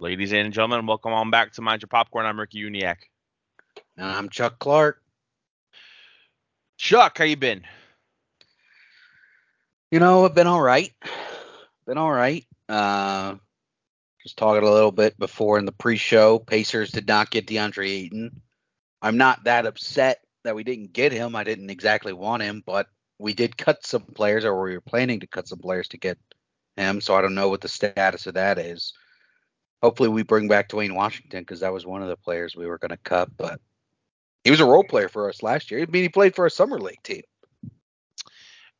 Ladies 0.00 0.32
and 0.32 0.52
gentlemen, 0.52 0.86
welcome 0.86 1.12
on 1.12 1.28
back 1.32 1.52
to 1.54 1.60
Mind 1.60 1.82
Your 1.82 1.88
Popcorn. 1.88 2.24
I'm 2.24 2.38
Ricky 2.38 2.62
Uniac. 2.62 2.98
And 3.96 4.06
I'm 4.06 4.28
Chuck 4.28 4.60
Clark. 4.60 5.02
Chuck, 6.76 7.18
how 7.18 7.24
you 7.24 7.36
been? 7.36 7.64
You 9.90 9.98
know, 9.98 10.24
I've 10.24 10.36
been 10.36 10.46
all 10.46 10.62
right. 10.62 10.92
Been 11.84 11.98
all 11.98 12.12
right. 12.12 12.46
Uh, 12.68 13.34
just 14.22 14.36
talking 14.36 14.62
a 14.62 14.70
little 14.70 14.92
bit 14.92 15.18
before 15.18 15.58
in 15.58 15.64
the 15.64 15.72
pre-show. 15.72 16.38
Pacers 16.38 16.92
did 16.92 17.08
not 17.08 17.32
get 17.32 17.48
DeAndre 17.48 17.88
Ayton. 17.88 18.40
I'm 19.02 19.16
not 19.16 19.42
that 19.44 19.66
upset 19.66 20.20
that 20.44 20.54
we 20.54 20.62
didn't 20.62 20.92
get 20.92 21.10
him. 21.10 21.34
I 21.34 21.42
didn't 21.42 21.70
exactly 21.70 22.12
want 22.12 22.44
him, 22.44 22.62
but 22.64 22.86
we 23.18 23.34
did 23.34 23.58
cut 23.58 23.84
some 23.84 24.02
players, 24.02 24.44
or 24.44 24.62
we 24.62 24.74
were 24.74 24.80
planning 24.80 25.18
to 25.20 25.26
cut 25.26 25.48
some 25.48 25.58
players 25.58 25.88
to 25.88 25.98
get 25.98 26.18
him. 26.76 27.00
So 27.00 27.16
I 27.16 27.20
don't 27.20 27.34
know 27.34 27.48
what 27.48 27.62
the 27.62 27.68
status 27.68 28.28
of 28.28 28.34
that 28.34 28.60
is. 28.60 28.92
Hopefully, 29.82 30.08
we 30.08 30.22
bring 30.22 30.48
back 30.48 30.68
Duane 30.68 30.94
Washington 30.94 31.40
because 31.40 31.60
that 31.60 31.72
was 31.72 31.86
one 31.86 32.02
of 32.02 32.08
the 32.08 32.16
players 32.16 32.56
we 32.56 32.66
were 32.66 32.78
going 32.78 32.90
to 32.90 32.96
cut. 32.96 33.36
But 33.36 33.60
he 34.44 34.50
was 34.50 34.60
a 34.60 34.64
role 34.64 34.84
player 34.84 35.08
for 35.08 35.28
us 35.28 35.42
last 35.42 35.70
year. 35.70 35.80
I 35.80 35.86
mean, 35.86 36.02
he 36.02 36.08
played 36.08 36.34
for 36.34 36.46
a 36.46 36.50
summer 36.50 36.78
league 36.78 37.02
team. 37.02 37.22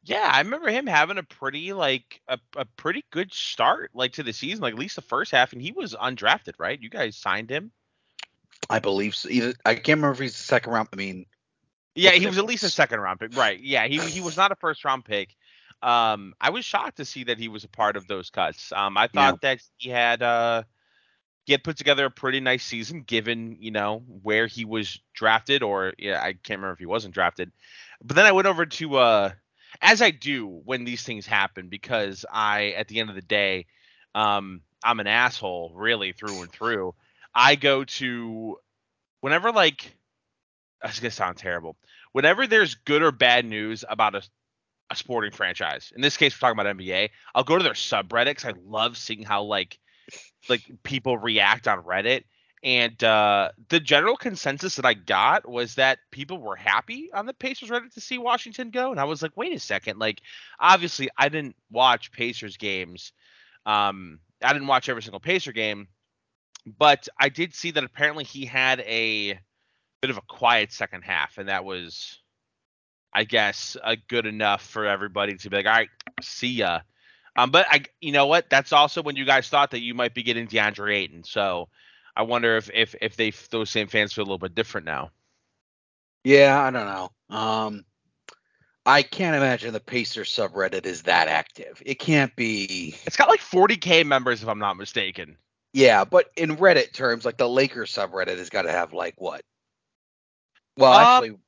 Yeah, 0.02 0.30
I 0.32 0.40
remember 0.40 0.70
him 0.70 0.86
having 0.86 1.18
a 1.18 1.22
pretty 1.22 1.72
like 1.72 2.20
a, 2.28 2.38
a 2.56 2.64
pretty 2.64 3.04
good 3.10 3.32
start 3.32 3.90
like 3.94 4.12
to 4.14 4.22
the 4.22 4.32
season, 4.32 4.62
like 4.62 4.72
at 4.72 4.78
least 4.78 4.96
the 4.96 5.02
first 5.02 5.30
half, 5.32 5.52
and 5.52 5.60
he 5.60 5.72
was 5.72 5.94
undrafted, 5.94 6.54
right? 6.58 6.80
You 6.80 6.88
guys 6.88 7.16
signed 7.16 7.50
him. 7.50 7.70
I 8.70 8.78
believe 8.78 9.14
so. 9.14 9.28
Either 9.28 9.54
I 9.66 9.74
can't 9.74 9.98
remember 9.98 10.12
if 10.12 10.18
he's 10.18 10.36
the 10.36 10.42
second 10.42 10.72
round. 10.72 10.88
I 10.92 10.96
mean, 10.96 11.26
yeah, 11.94 12.12
he 12.12 12.26
was 12.26 12.38
at 12.38 12.44
least 12.44 12.64
a 12.64 12.70
second 12.70 13.00
round 13.00 13.20
pick, 13.20 13.36
right? 13.36 13.60
Yeah, 13.60 13.86
he 13.86 13.98
he 13.98 14.20
was 14.20 14.36
not 14.36 14.52
a 14.52 14.56
first 14.56 14.84
round 14.84 15.04
pick. 15.04 15.36
Um, 15.82 16.34
I 16.40 16.50
was 16.50 16.64
shocked 16.64 16.96
to 16.96 17.04
see 17.04 17.24
that 17.24 17.38
he 17.38 17.48
was 17.48 17.64
a 17.64 17.68
part 17.68 17.96
of 17.96 18.06
those 18.06 18.30
cuts. 18.30 18.72
Um, 18.72 18.96
I 18.96 19.08
thought 19.08 19.38
yeah. 19.42 19.54
that 19.54 19.60
he 19.76 19.90
had 19.90 20.22
uh 20.22 20.62
he 21.48 21.52
had 21.52 21.64
put 21.64 21.78
together 21.78 22.04
a 22.04 22.10
pretty 22.10 22.40
nice 22.40 22.62
season 22.62 23.00
given 23.00 23.56
you 23.58 23.70
know 23.70 24.02
where 24.22 24.46
he 24.46 24.66
was 24.66 25.00
drafted, 25.14 25.62
or 25.62 25.94
yeah, 25.96 26.20
I 26.20 26.34
can't 26.34 26.58
remember 26.58 26.74
if 26.74 26.78
he 26.78 26.84
wasn't 26.84 27.14
drafted. 27.14 27.50
But 28.04 28.16
then 28.16 28.26
I 28.26 28.32
went 28.32 28.46
over 28.46 28.66
to 28.66 28.96
uh 28.98 29.30
as 29.80 30.02
I 30.02 30.10
do 30.10 30.46
when 30.46 30.84
these 30.84 31.04
things 31.04 31.26
happen, 31.26 31.68
because 31.70 32.26
I, 32.30 32.74
at 32.76 32.88
the 32.88 33.00
end 33.00 33.08
of 33.08 33.16
the 33.16 33.22
day, 33.22 33.64
um, 34.14 34.60
I'm 34.84 35.00
an 35.00 35.06
asshole 35.06 35.72
really 35.74 36.12
through 36.12 36.42
and 36.42 36.52
through. 36.52 36.94
I 37.34 37.54
go 37.54 37.84
to 37.84 38.58
whenever 39.22 39.50
like 39.50 39.96
that's 40.82 41.00
gonna 41.00 41.10
sound 41.10 41.38
terrible. 41.38 41.78
Whenever 42.12 42.46
there's 42.46 42.74
good 42.74 43.00
or 43.02 43.10
bad 43.10 43.46
news 43.46 43.86
about 43.88 44.14
a, 44.14 44.22
a 44.90 44.96
sporting 44.96 45.32
franchise, 45.32 45.94
in 45.96 46.02
this 46.02 46.18
case 46.18 46.34
we're 46.34 46.46
talking 46.46 46.60
about 46.60 46.76
NBA, 46.76 47.08
I'll 47.34 47.42
go 47.42 47.56
to 47.56 47.64
their 47.64 47.72
subreddits. 47.72 48.44
I 48.44 48.52
love 48.66 48.98
seeing 48.98 49.22
how 49.22 49.44
like 49.44 49.78
like 50.48 50.62
people 50.82 51.18
react 51.18 51.68
on 51.68 51.82
Reddit. 51.82 52.24
And 52.64 53.02
uh, 53.04 53.50
the 53.68 53.78
general 53.78 54.16
consensus 54.16 54.76
that 54.76 54.84
I 54.84 54.94
got 54.94 55.48
was 55.48 55.76
that 55.76 56.00
people 56.10 56.38
were 56.38 56.56
happy 56.56 57.08
on 57.12 57.26
the 57.26 57.32
Pacers 57.32 57.68
Reddit 57.68 57.94
to 57.94 58.00
see 58.00 58.18
Washington 58.18 58.70
go. 58.70 58.90
And 58.90 58.98
I 58.98 59.04
was 59.04 59.22
like, 59.22 59.36
wait 59.36 59.54
a 59.54 59.60
second. 59.60 60.00
Like, 60.00 60.22
obviously, 60.58 61.08
I 61.16 61.28
didn't 61.28 61.54
watch 61.70 62.10
Pacers 62.10 62.56
games. 62.56 63.12
Um, 63.64 64.18
I 64.42 64.52
didn't 64.52 64.68
watch 64.68 64.88
every 64.88 65.02
single 65.02 65.20
Pacer 65.20 65.52
game, 65.52 65.88
but 66.66 67.08
I 67.18 67.28
did 67.28 67.54
see 67.54 67.70
that 67.72 67.84
apparently 67.84 68.24
he 68.24 68.44
had 68.44 68.80
a 68.80 69.38
bit 70.00 70.10
of 70.10 70.16
a 70.16 70.22
quiet 70.22 70.72
second 70.72 71.02
half, 71.02 71.38
and 71.38 71.48
that 71.48 71.64
was, 71.64 72.18
I 73.12 73.24
guess, 73.24 73.76
a 73.82 73.96
good 73.96 74.26
enough 74.26 74.62
for 74.62 74.86
everybody 74.86 75.36
to 75.36 75.50
be 75.50 75.56
like, 75.56 75.66
all 75.66 75.72
right, 75.72 75.90
see 76.22 76.48
ya. 76.48 76.80
Um, 77.38 77.52
but 77.52 77.68
I, 77.70 77.84
you 78.00 78.10
know 78.10 78.26
what? 78.26 78.50
That's 78.50 78.72
also 78.72 79.00
when 79.00 79.14
you 79.14 79.24
guys 79.24 79.48
thought 79.48 79.70
that 79.70 79.80
you 79.80 79.94
might 79.94 80.12
be 80.12 80.24
getting 80.24 80.48
DeAndre 80.48 80.92
Ayton. 80.92 81.22
So 81.22 81.68
I 82.16 82.22
wonder 82.22 82.56
if 82.56 82.68
if 82.74 82.96
if 83.00 83.14
they 83.14 83.30
those 83.50 83.70
same 83.70 83.86
fans 83.86 84.12
feel 84.12 84.22
a 84.22 84.26
little 84.26 84.38
bit 84.38 84.56
different 84.56 84.86
now. 84.86 85.12
Yeah, 86.24 86.60
I 86.60 86.70
don't 86.72 86.86
know. 86.86 87.36
Um, 87.36 87.84
I 88.84 89.02
can't 89.02 89.36
imagine 89.36 89.72
the 89.72 89.78
Pacers 89.78 90.34
subreddit 90.34 90.84
is 90.84 91.02
that 91.02 91.28
active. 91.28 91.80
It 91.86 92.00
can't 92.00 92.34
be. 92.34 92.96
It's 93.06 93.16
got 93.16 93.28
like 93.28 93.40
40k 93.40 94.04
members 94.04 94.42
if 94.42 94.48
I'm 94.48 94.58
not 94.58 94.76
mistaken. 94.76 95.36
Yeah, 95.72 96.04
but 96.04 96.32
in 96.36 96.56
Reddit 96.56 96.92
terms, 96.92 97.24
like 97.24 97.36
the 97.36 97.48
Lakers 97.48 97.94
subreddit 97.94 98.38
has 98.38 98.50
got 98.50 98.62
to 98.62 98.72
have 98.72 98.92
like 98.92 99.14
what? 99.16 99.42
Well, 100.76 100.92
um, 100.92 101.22
actually, 101.22 101.38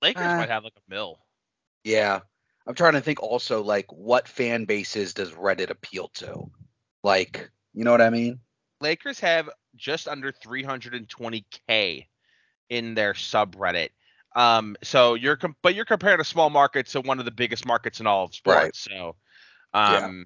Lakers 0.00 0.26
uh, 0.26 0.36
might 0.36 0.48
have 0.48 0.62
like 0.62 0.76
a 0.76 0.90
mill. 0.94 1.18
Yeah, 1.82 2.20
I'm 2.66 2.74
trying 2.74 2.92
to 2.94 3.00
think 3.00 3.22
also 3.22 3.62
like 3.62 3.86
what 3.92 4.28
fan 4.28 4.64
bases 4.64 5.14
does 5.14 5.32
Reddit 5.32 5.70
appeal 5.70 6.08
to? 6.14 6.50
Like, 7.02 7.50
you 7.74 7.84
know 7.84 7.90
what 7.90 8.00
I 8.00 8.10
mean? 8.10 8.38
Lakers 8.80 9.20
have 9.20 9.50
just 9.76 10.08
under 10.08 10.32
320k 10.32 12.06
in 12.68 12.94
their 12.94 13.14
subreddit. 13.14 13.90
Um, 14.34 14.76
so 14.82 15.14
you're 15.14 15.36
com- 15.36 15.56
but 15.62 15.74
you're 15.74 15.84
comparing 15.84 16.20
a 16.20 16.24
small 16.24 16.50
market 16.50 16.86
to 16.88 17.00
one 17.00 17.18
of 17.18 17.24
the 17.24 17.30
biggest 17.30 17.66
markets 17.66 18.00
in 18.00 18.06
all 18.06 18.24
of 18.24 18.34
sports. 18.34 18.56
Right. 18.56 18.76
So, 18.76 19.16
um, 19.74 19.92
yeah. 19.92 20.24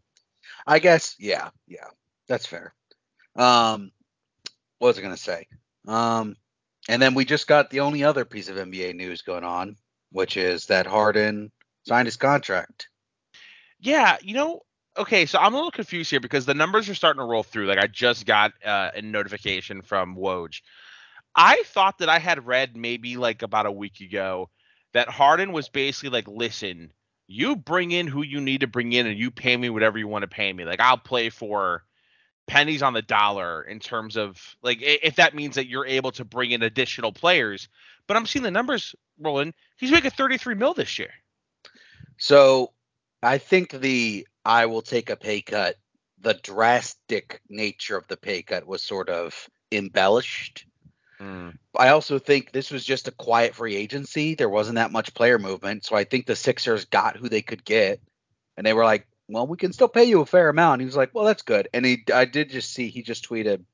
I 0.66 0.78
guess 0.78 1.16
yeah, 1.18 1.50
yeah, 1.66 1.88
that's 2.28 2.46
fair. 2.46 2.74
Um, 3.34 3.90
what 4.78 4.88
was 4.88 4.98
I 4.98 5.02
gonna 5.02 5.16
say? 5.16 5.48
Um, 5.88 6.36
and 6.88 7.02
then 7.02 7.14
we 7.14 7.24
just 7.24 7.46
got 7.48 7.70
the 7.70 7.80
only 7.80 8.04
other 8.04 8.24
piece 8.24 8.48
of 8.48 8.56
NBA 8.56 8.94
news 8.94 9.22
going 9.22 9.44
on, 9.44 9.76
which 10.12 10.36
is 10.36 10.66
that 10.66 10.86
Harden 10.86 11.50
signed 11.86 12.06
his 12.06 12.16
contract. 12.16 12.88
Yeah, 13.80 14.16
you 14.22 14.34
know, 14.34 14.60
okay, 14.96 15.26
so 15.26 15.38
I'm 15.38 15.54
a 15.54 15.56
little 15.56 15.70
confused 15.70 16.10
here 16.10 16.20
because 16.20 16.46
the 16.46 16.54
numbers 16.54 16.88
are 16.88 16.94
starting 16.94 17.20
to 17.20 17.26
roll 17.26 17.42
through. 17.42 17.66
Like 17.66 17.78
I 17.78 17.86
just 17.86 18.26
got 18.26 18.52
uh, 18.64 18.90
a 18.94 19.02
notification 19.02 19.82
from 19.82 20.16
Woj. 20.16 20.60
I 21.34 21.62
thought 21.66 21.98
that 21.98 22.08
I 22.08 22.18
had 22.18 22.46
read 22.46 22.76
maybe 22.76 23.16
like 23.16 23.42
about 23.42 23.66
a 23.66 23.72
week 23.72 24.00
ago 24.00 24.48
that 24.94 25.08
Harden 25.08 25.52
was 25.52 25.68
basically 25.68 26.08
like, 26.08 26.26
listen, 26.26 26.92
you 27.26 27.56
bring 27.56 27.90
in 27.90 28.06
who 28.06 28.22
you 28.22 28.40
need 28.40 28.60
to 28.60 28.66
bring 28.66 28.92
in 28.92 29.06
and 29.06 29.18
you 29.18 29.30
pay 29.30 29.56
me 29.56 29.68
whatever 29.68 29.98
you 29.98 30.08
want 30.08 30.22
to 30.22 30.28
pay 30.28 30.52
me. 30.52 30.64
Like 30.64 30.80
I'll 30.80 30.96
play 30.96 31.28
for 31.28 31.84
pennies 32.46 32.82
on 32.82 32.94
the 32.94 33.02
dollar 33.02 33.62
in 33.62 33.80
terms 33.80 34.16
of 34.16 34.56
like 34.62 34.78
if 34.80 35.16
that 35.16 35.34
means 35.34 35.56
that 35.56 35.66
you're 35.66 35.86
able 35.86 36.12
to 36.12 36.24
bring 36.24 36.52
in 36.52 36.62
additional 36.62 37.12
players. 37.12 37.68
But 38.06 38.16
I'm 38.16 38.26
seeing 38.26 38.44
the 38.44 38.50
numbers 38.50 38.94
rolling. 39.20 39.52
He's 39.76 39.90
making 39.90 40.12
33 40.12 40.54
mil 40.54 40.72
this 40.72 40.98
year. 40.98 41.10
So 42.18 42.72
I 43.22 43.38
think 43.38 43.70
the 43.70 44.26
I 44.44 44.66
will 44.66 44.82
take 44.82 45.10
a 45.10 45.16
pay 45.16 45.42
cut, 45.42 45.76
the 46.20 46.34
drastic 46.34 47.40
nature 47.48 47.96
of 47.96 48.06
the 48.08 48.16
pay 48.16 48.42
cut 48.42 48.66
was 48.66 48.82
sort 48.82 49.08
of 49.08 49.48
embellished. 49.72 50.66
Mm. 51.20 51.56
I 51.76 51.88
also 51.88 52.18
think 52.18 52.52
this 52.52 52.70
was 52.70 52.84
just 52.84 53.08
a 53.08 53.12
quiet 53.12 53.54
free 53.54 53.74
agency. 53.76 54.34
There 54.34 54.48
wasn't 54.48 54.76
that 54.76 54.92
much 54.92 55.14
player 55.14 55.38
movement. 55.38 55.84
So 55.84 55.96
I 55.96 56.04
think 56.04 56.26
the 56.26 56.36
Sixers 56.36 56.84
got 56.84 57.16
who 57.16 57.28
they 57.28 57.42
could 57.42 57.64
get. 57.64 58.00
And 58.56 58.66
they 58.66 58.72
were 58.72 58.84
like, 58.84 59.06
well, 59.28 59.46
we 59.46 59.56
can 59.56 59.72
still 59.72 59.88
pay 59.88 60.04
you 60.04 60.20
a 60.20 60.26
fair 60.26 60.48
amount. 60.48 60.80
He 60.80 60.86
was 60.86 60.96
like, 60.96 61.14
well, 61.14 61.24
that's 61.24 61.42
good. 61.42 61.68
And 61.74 61.84
he, 61.84 62.04
I 62.12 62.24
did 62.24 62.50
just 62.50 62.72
see, 62.72 62.88
he 62.88 63.02
just 63.02 63.28
tweeted, 63.28 63.64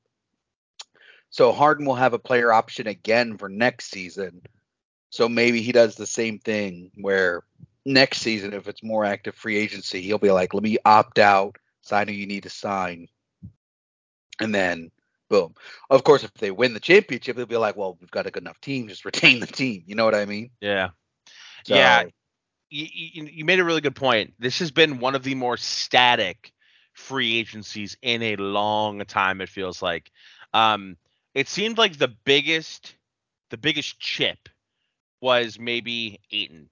so 1.29 1.51
Harden 1.51 1.85
will 1.85 1.95
have 1.95 2.13
a 2.13 2.19
player 2.19 2.51
option 2.51 2.87
again 2.87 3.37
for 3.37 3.49
next 3.49 3.89
season. 3.89 4.41
So 5.09 5.29
maybe 5.29 5.61
he 5.61 5.71
does 5.71 5.95
the 5.95 6.07
same 6.07 6.39
thing 6.39 6.91
where 6.95 7.43
next 7.85 8.19
season, 8.19 8.53
if 8.53 8.67
it's 8.67 8.83
more 8.83 9.05
active 9.05 9.35
free 9.35 9.57
agency, 9.57 10.01
he'll 10.01 10.17
be 10.17 10.31
like, 10.31 10.53
let 10.53 10.63
me 10.63 10.77
opt 10.85 11.19
out, 11.19 11.57
sign 11.81 12.07
who 12.07 12.13
you 12.13 12.27
need 12.27 12.43
to 12.43 12.49
sign. 12.49 13.07
And 14.39 14.53
then 14.53 14.91
boom. 15.29 15.55
Of 15.89 16.03
course, 16.03 16.23
if 16.23 16.33
they 16.35 16.51
win 16.51 16.73
the 16.73 16.79
championship, 16.79 17.35
they'll 17.35 17.45
be 17.45 17.57
like, 17.57 17.75
well, 17.75 17.97
we've 17.99 18.11
got 18.11 18.27
a 18.27 18.31
good 18.31 18.43
enough 18.43 18.61
team, 18.61 18.87
just 18.87 19.05
retain 19.05 19.39
the 19.39 19.47
team. 19.47 19.83
You 19.87 19.95
know 19.95 20.05
what 20.05 20.15
I 20.15 20.25
mean? 20.25 20.51
Yeah. 20.61 20.89
So, 21.65 21.75
yeah. 21.75 22.03
You, 22.69 22.87
you, 22.91 23.23
you 23.25 23.45
made 23.45 23.59
a 23.59 23.63
really 23.63 23.81
good 23.81 23.95
point. 23.95 24.33
This 24.39 24.59
has 24.59 24.71
been 24.71 24.99
one 24.99 25.15
of 25.15 25.23
the 25.23 25.35
more 25.35 25.57
static 25.57 26.51
free 26.93 27.37
agencies 27.37 27.97
in 28.01 28.21
a 28.21 28.35
long 28.35 29.03
time, 29.05 29.41
it 29.41 29.49
feels 29.49 29.81
like. 29.81 30.11
Um, 30.53 30.97
it 31.33 31.47
seemed 31.47 31.77
like 31.77 31.97
the 31.97 32.07
biggest 32.07 32.95
the 33.49 33.57
biggest 33.57 33.99
chip 33.99 34.49
was 35.21 35.59
maybe 35.59 36.19
Ayton 36.31 36.69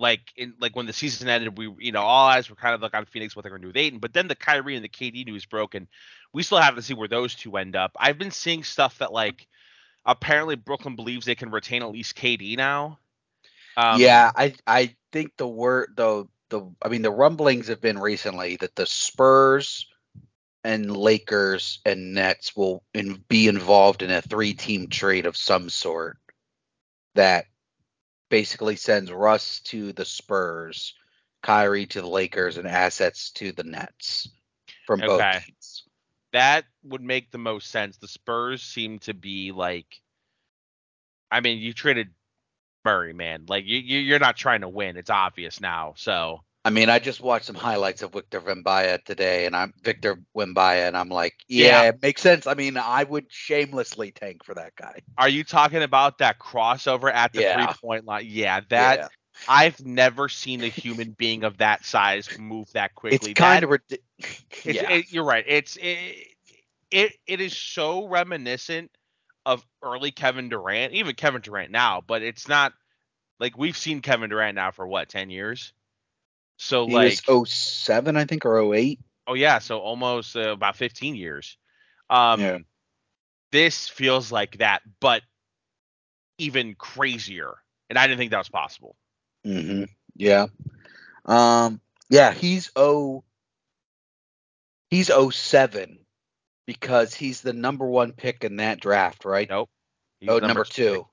like 0.00 0.32
in 0.36 0.54
like 0.58 0.74
when 0.74 0.86
the 0.86 0.92
season 0.92 1.28
ended, 1.28 1.56
we 1.56 1.72
you 1.78 1.92
know 1.92 2.02
all 2.02 2.26
eyes 2.26 2.48
were 2.48 2.56
kind 2.56 2.74
of 2.74 2.82
like 2.82 2.94
on 2.94 3.04
Phoenix 3.04 3.36
what 3.36 3.42
they're 3.42 3.50
going 3.50 3.62
to 3.62 3.66
do 3.66 3.68
with 3.68 3.76
Ayton. 3.76 3.98
But 3.98 4.12
then 4.12 4.28
the 4.28 4.34
Kyrie 4.34 4.74
and 4.74 4.84
the 4.84 4.88
KD 4.88 5.26
news 5.26 5.44
broke, 5.44 5.74
and 5.74 5.86
we 6.32 6.42
still 6.42 6.58
have 6.58 6.76
to 6.76 6.82
see 6.82 6.94
where 6.94 7.08
those 7.08 7.34
two 7.34 7.56
end 7.56 7.76
up. 7.76 7.92
I've 7.96 8.18
been 8.18 8.30
seeing 8.30 8.64
stuff 8.64 8.98
that 8.98 9.12
like 9.12 9.46
apparently 10.04 10.56
Brooklyn 10.56 10.96
believes 10.96 11.26
they 11.26 11.34
can 11.34 11.50
retain 11.50 11.82
at 11.82 11.90
least 11.90 12.16
KD 12.16 12.56
now. 12.56 12.98
Um, 13.76 14.00
yeah, 14.00 14.30
I 14.34 14.54
I 14.66 14.96
think 15.12 15.36
the 15.36 15.48
word 15.48 15.92
the 15.96 16.26
the 16.48 16.68
I 16.82 16.88
mean 16.88 17.02
the 17.02 17.10
rumblings 17.10 17.68
have 17.68 17.80
been 17.80 17.98
recently 17.98 18.56
that 18.56 18.74
the 18.74 18.86
Spurs 18.86 19.86
and 20.64 20.94
Lakers 20.94 21.80
and 21.86 22.14
Nets 22.14 22.54
will 22.54 22.82
in, 22.92 23.24
be 23.28 23.48
involved 23.48 24.02
in 24.02 24.10
a 24.10 24.20
three 24.22 24.52
team 24.54 24.88
trade 24.88 25.26
of 25.26 25.36
some 25.36 25.70
sort 25.70 26.18
that 27.14 27.46
basically 28.30 28.76
sends 28.76 29.12
Russ 29.12 29.60
to 29.64 29.92
the 29.92 30.04
Spurs, 30.04 30.94
Kyrie 31.42 31.86
to 31.86 32.00
the 32.00 32.08
Lakers, 32.08 32.56
and 32.56 32.66
assets 32.66 33.30
to 33.32 33.52
the 33.52 33.64
Nets 33.64 34.28
from 34.86 35.00
both 35.00 35.20
teams. 35.44 35.84
that 36.32 36.64
would 36.84 37.02
make 37.02 37.30
the 37.30 37.38
most 37.38 37.70
sense. 37.70 37.98
The 37.98 38.08
Spurs 38.08 38.62
seem 38.62 38.98
to 39.00 39.12
be 39.12 39.52
like, 39.52 39.86
I 41.30 41.40
mean, 41.40 41.58
you 41.58 41.72
traded 41.72 42.08
Murray, 42.84 43.12
man. 43.12 43.44
Like 43.48 43.64
you, 43.66 43.78
you're 43.78 44.18
not 44.18 44.36
trying 44.36 44.62
to 44.62 44.68
win. 44.68 44.96
It's 44.96 45.10
obvious 45.10 45.60
now. 45.60 45.94
So 45.96 46.40
I 46.64 46.70
mean, 46.70 46.90
I 46.90 46.98
just 46.98 47.22
watched 47.22 47.46
some 47.46 47.56
highlights 47.56 48.02
of 48.02 48.12
Victor 48.12 48.40
Wembanyama 48.40 49.02
today, 49.04 49.46
and 49.46 49.56
I'm 49.56 49.72
Victor 49.82 50.20
Wembanyama, 50.36 50.88
and 50.88 50.96
I'm 50.96 51.08
like, 51.08 51.34
yeah, 51.48 51.84
yeah, 51.84 51.88
it 51.88 52.02
makes 52.02 52.20
sense. 52.20 52.46
I 52.46 52.52
mean, 52.52 52.76
I 52.76 53.04
would 53.04 53.26
shamelessly 53.30 54.10
tank 54.10 54.44
for 54.44 54.54
that 54.54 54.76
guy. 54.76 55.00
Are 55.16 55.28
you 55.28 55.42
talking 55.42 55.82
about 55.82 56.18
that 56.18 56.38
crossover 56.38 57.10
at 57.12 57.32
the 57.32 57.42
yeah. 57.42 57.66
three 57.66 57.74
point 57.80 58.04
line? 58.04 58.26
Yeah, 58.28 58.60
that 58.68 58.98
yeah. 58.98 59.08
I've 59.48 59.84
never 59.86 60.28
seen 60.28 60.62
a 60.62 60.68
human 60.68 61.12
being 61.12 61.44
of 61.44 61.58
that 61.58 61.86
size 61.86 62.28
move 62.38 62.70
that 62.72 62.94
quickly. 62.94 63.30
It's 63.30 63.40
kind 63.40 63.64
of 63.64 63.70
ridiculous. 63.70 64.04
yeah. 64.64 64.90
It, 64.90 65.12
you're 65.12 65.24
right. 65.24 65.44
It's 65.46 65.76
it, 65.76 66.26
it 66.90 67.12
it 67.26 67.40
is 67.40 67.56
so 67.56 68.06
reminiscent 68.06 68.90
of 69.46 69.64
early 69.82 70.10
Kevin 70.10 70.50
Durant, 70.50 70.92
even 70.92 71.14
Kevin 71.14 71.40
Durant 71.40 71.70
now, 71.70 72.02
but 72.06 72.20
it's 72.20 72.48
not 72.48 72.74
like 73.38 73.56
we've 73.56 73.78
seen 73.78 74.02
Kevin 74.02 74.28
Durant 74.28 74.56
now 74.56 74.72
for 74.72 74.86
what 74.86 75.08
ten 75.08 75.30
years. 75.30 75.72
So 76.62 76.86
he 76.86 76.92
like 76.92 77.20
was 77.26 77.50
07, 77.50 78.18
I 78.18 78.26
think, 78.26 78.44
or 78.44 78.74
08. 78.74 79.00
Oh 79.26 79.32
yeah, 79.32 79.60
so 79.60 79.78
almost 79.78 80.36
uh, 80.36 80.50
about 80.50 80.76
15 80.76 81.14
years. 81.14 81.56
Um, 82.10 82.40
yeah. 82.40 82.58
This 83.50 83.88
feels 83.88 84.30
like 84.30 84.58
that, 84.58 84.82
but 85.00 85.22
even 86.36 86.74
crazier. 86.74 87.54
And 87.88 87.98
I 87.98 88.06
didn't 88.06 88.18
think 88.18 88.32
that 88.32 88.38
was 88.38 88.50
possible. 88.50 88.94
Mm-hmm. 89.46 89.84
Yeah. 90.16 90.46
Um. 91.24 91.80
Yeah, 92.10 92.32
he's 92.32 92.70
oh. 92.76 93.24
He's 94.90 95.10
07 95.10 95.98
because 96.66 97.14
he's 97.14 97.40
the 97.40 97.54
number 97.54 97.86
one 97.86 98.12
pick 98.12 98.44
in 98.44 98.56
that 98.56 98.80
draft, 98.80 99.24
right? 99.24 99.48
Nope. 99.48 99.70
He's 100.18 100.28
oh, 100.28 100.34
number, 100.34 100.46
number 100.48 100.64
two. 100.64 101.06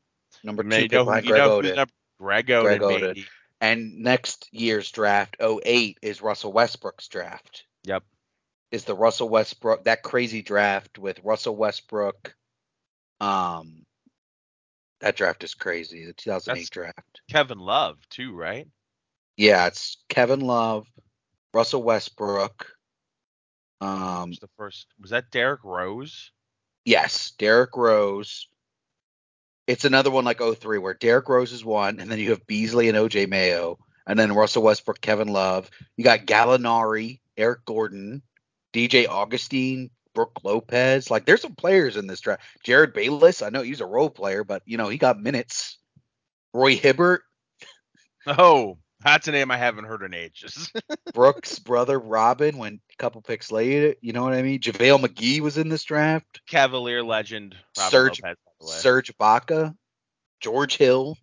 Number 0.43 0.63
two. 0.63 0.81
You 0.81 0.87
know, 0.89 1.05
Greg 1.05 1.23
Oden. 1.23 1.87
Greg. 2.19 2.47
Greg 2.47 2.47
Oden. 2.47 3.25
And 3.59 3.99
next 3.99 4.47
year's 4.51 4.91
draft, 4.91 5.37
08, 5.41 5.97
is 6.01 6.21
Russell 6.21 6.53
Westbrook's 6.53 7.07
draft. 7.07 7.65
Yep. 7.85 8.03
Is 8.71 8.83
the 8.83 8.95
Russell 8.95 9.29
Westbrook 9.29 9.85
that 9.85 10.03
crazy 10.03 10.41
draft 10.41 10.99
with 10.99 11.23
Russell 11.23 11.55
Westbrook? 11.55 12.35
Um, 13.19 13.85
that 14.99 15.15
draft 15.15 15.43
is 15.43 15.53
crazy. 15.53 16.05
The 16.05 16.13
2008 16.13 16.59
That's 16.59 16.69
draft. 16.69 17.21
Kevin 17.29 17.59
Love 17.59 17.97
too, 18.09 18.35
right? 18.35 18.67
Yeah, 19.37 19.67
it's 19.67 19.97
Kevin 20.09 20.41
Love, 20.41 20.87
Russell 21.53 21.83
Westbrook. 21.83 22.67
Um, 23.79 24.29
was 24.29 24.39
the 24.39 24.49
first 24.57 24.87
was 24.99 25.11
that 25.11 25.31
Derrick 25.31 25.63
Rose? 25.63 26.31
Yes, 26.85 27.31
Derrick 27.37 27.75
Rose 27.75 28.47
it's 29.67 29.85
another 29.85 30.09
one 30.09 30.25
like 30.25 30.39
03 30.39 30.79
where 30.79 30.93
Derrick 30.93 31.29
Rose 31.29 31.51
is 31.51 31.63
one, 31.63 31.99
and 31.99 32.09
then 32.09 32.19
you 32.19 32.31
have 32.31 32.47
Beasley 32.47 32.87
and 32.87 32.97
OJ 32.97 33.27
Mayo, 33.27 33.77
and 34.07 34.17
then 34.17 34.33
Russell 34.33 34.63
Westbrook, 34.63 35.01
Kevin 35.01 35.27
Love. 35.27 35.69
You 35.97 36.03
got 36.03 36.25
Gallinari, 36.25 37.19
Eric 37.37 37.65
Gordon, 37.65 38.21
DJ 38.73 39.07
Augustin, 39.07 39.89
Brook 40.13 40.39
Lopez. 40.43 41.11
Like 41.11 41.25
there's 41.25 41.41
some 41.41 41.55
players 41.55 41.97
in 41.97 42.07
this 42.07 42.21
draft. 42.21 42.41
Jerryd 42.65 42.93
Bayless, 42.93 43.41
I 43.41 43.49
know 43.49 43.61
he's 43.61 43.81
a 43.81 43.85
role 43.85 44.09
player, 44.09 44.43
but 44.43 44.63
you 44.65 44.77
know 44.77 44.89
he 44.89 44.97
got 44.97 45.21
minutes. 45.21 45.77
Roy 46.53 46.75
Hibbert. 46.75 47.21
Oh, 48.25 48.77
that's 49.01 49.27
a 49.27 49.31
name 49.31 49.51
I 49.51 49.57
haven't 49.57 49.85
heard 49.85 50.03
in 50.03 50.13
ages. 50.13 50.71
Brooks' 51.13 51.59
brother 51.59 51.99
Robin 51.99 52.57
went 52.57 52.81
a 52.91 52.95
couple 52.97 53.21
picks 53.21 53.51
later. 53.51 53.95
You 54.01 54.13
know 54.13 54.23
what 54.23 54.33
I 54.33 54.41
mean? 54.41 54.59
JaVale 54.59 54.99
McGee 55.05 55.39
was 55.39 55.57
in 55.57 55.69
this 55.69 55.83
draft. 55.83 56.41
Cavalier 56.47 57.03
legend. 57.03 57.55
Robin 57.77 57.91
Serge 57.91 58.21
Lopez. 58.23 58.37
Serge 58.81 59.17
Ibaka, 59.17 59.75
George 60.39 60.77
Hill. 60.77 61.17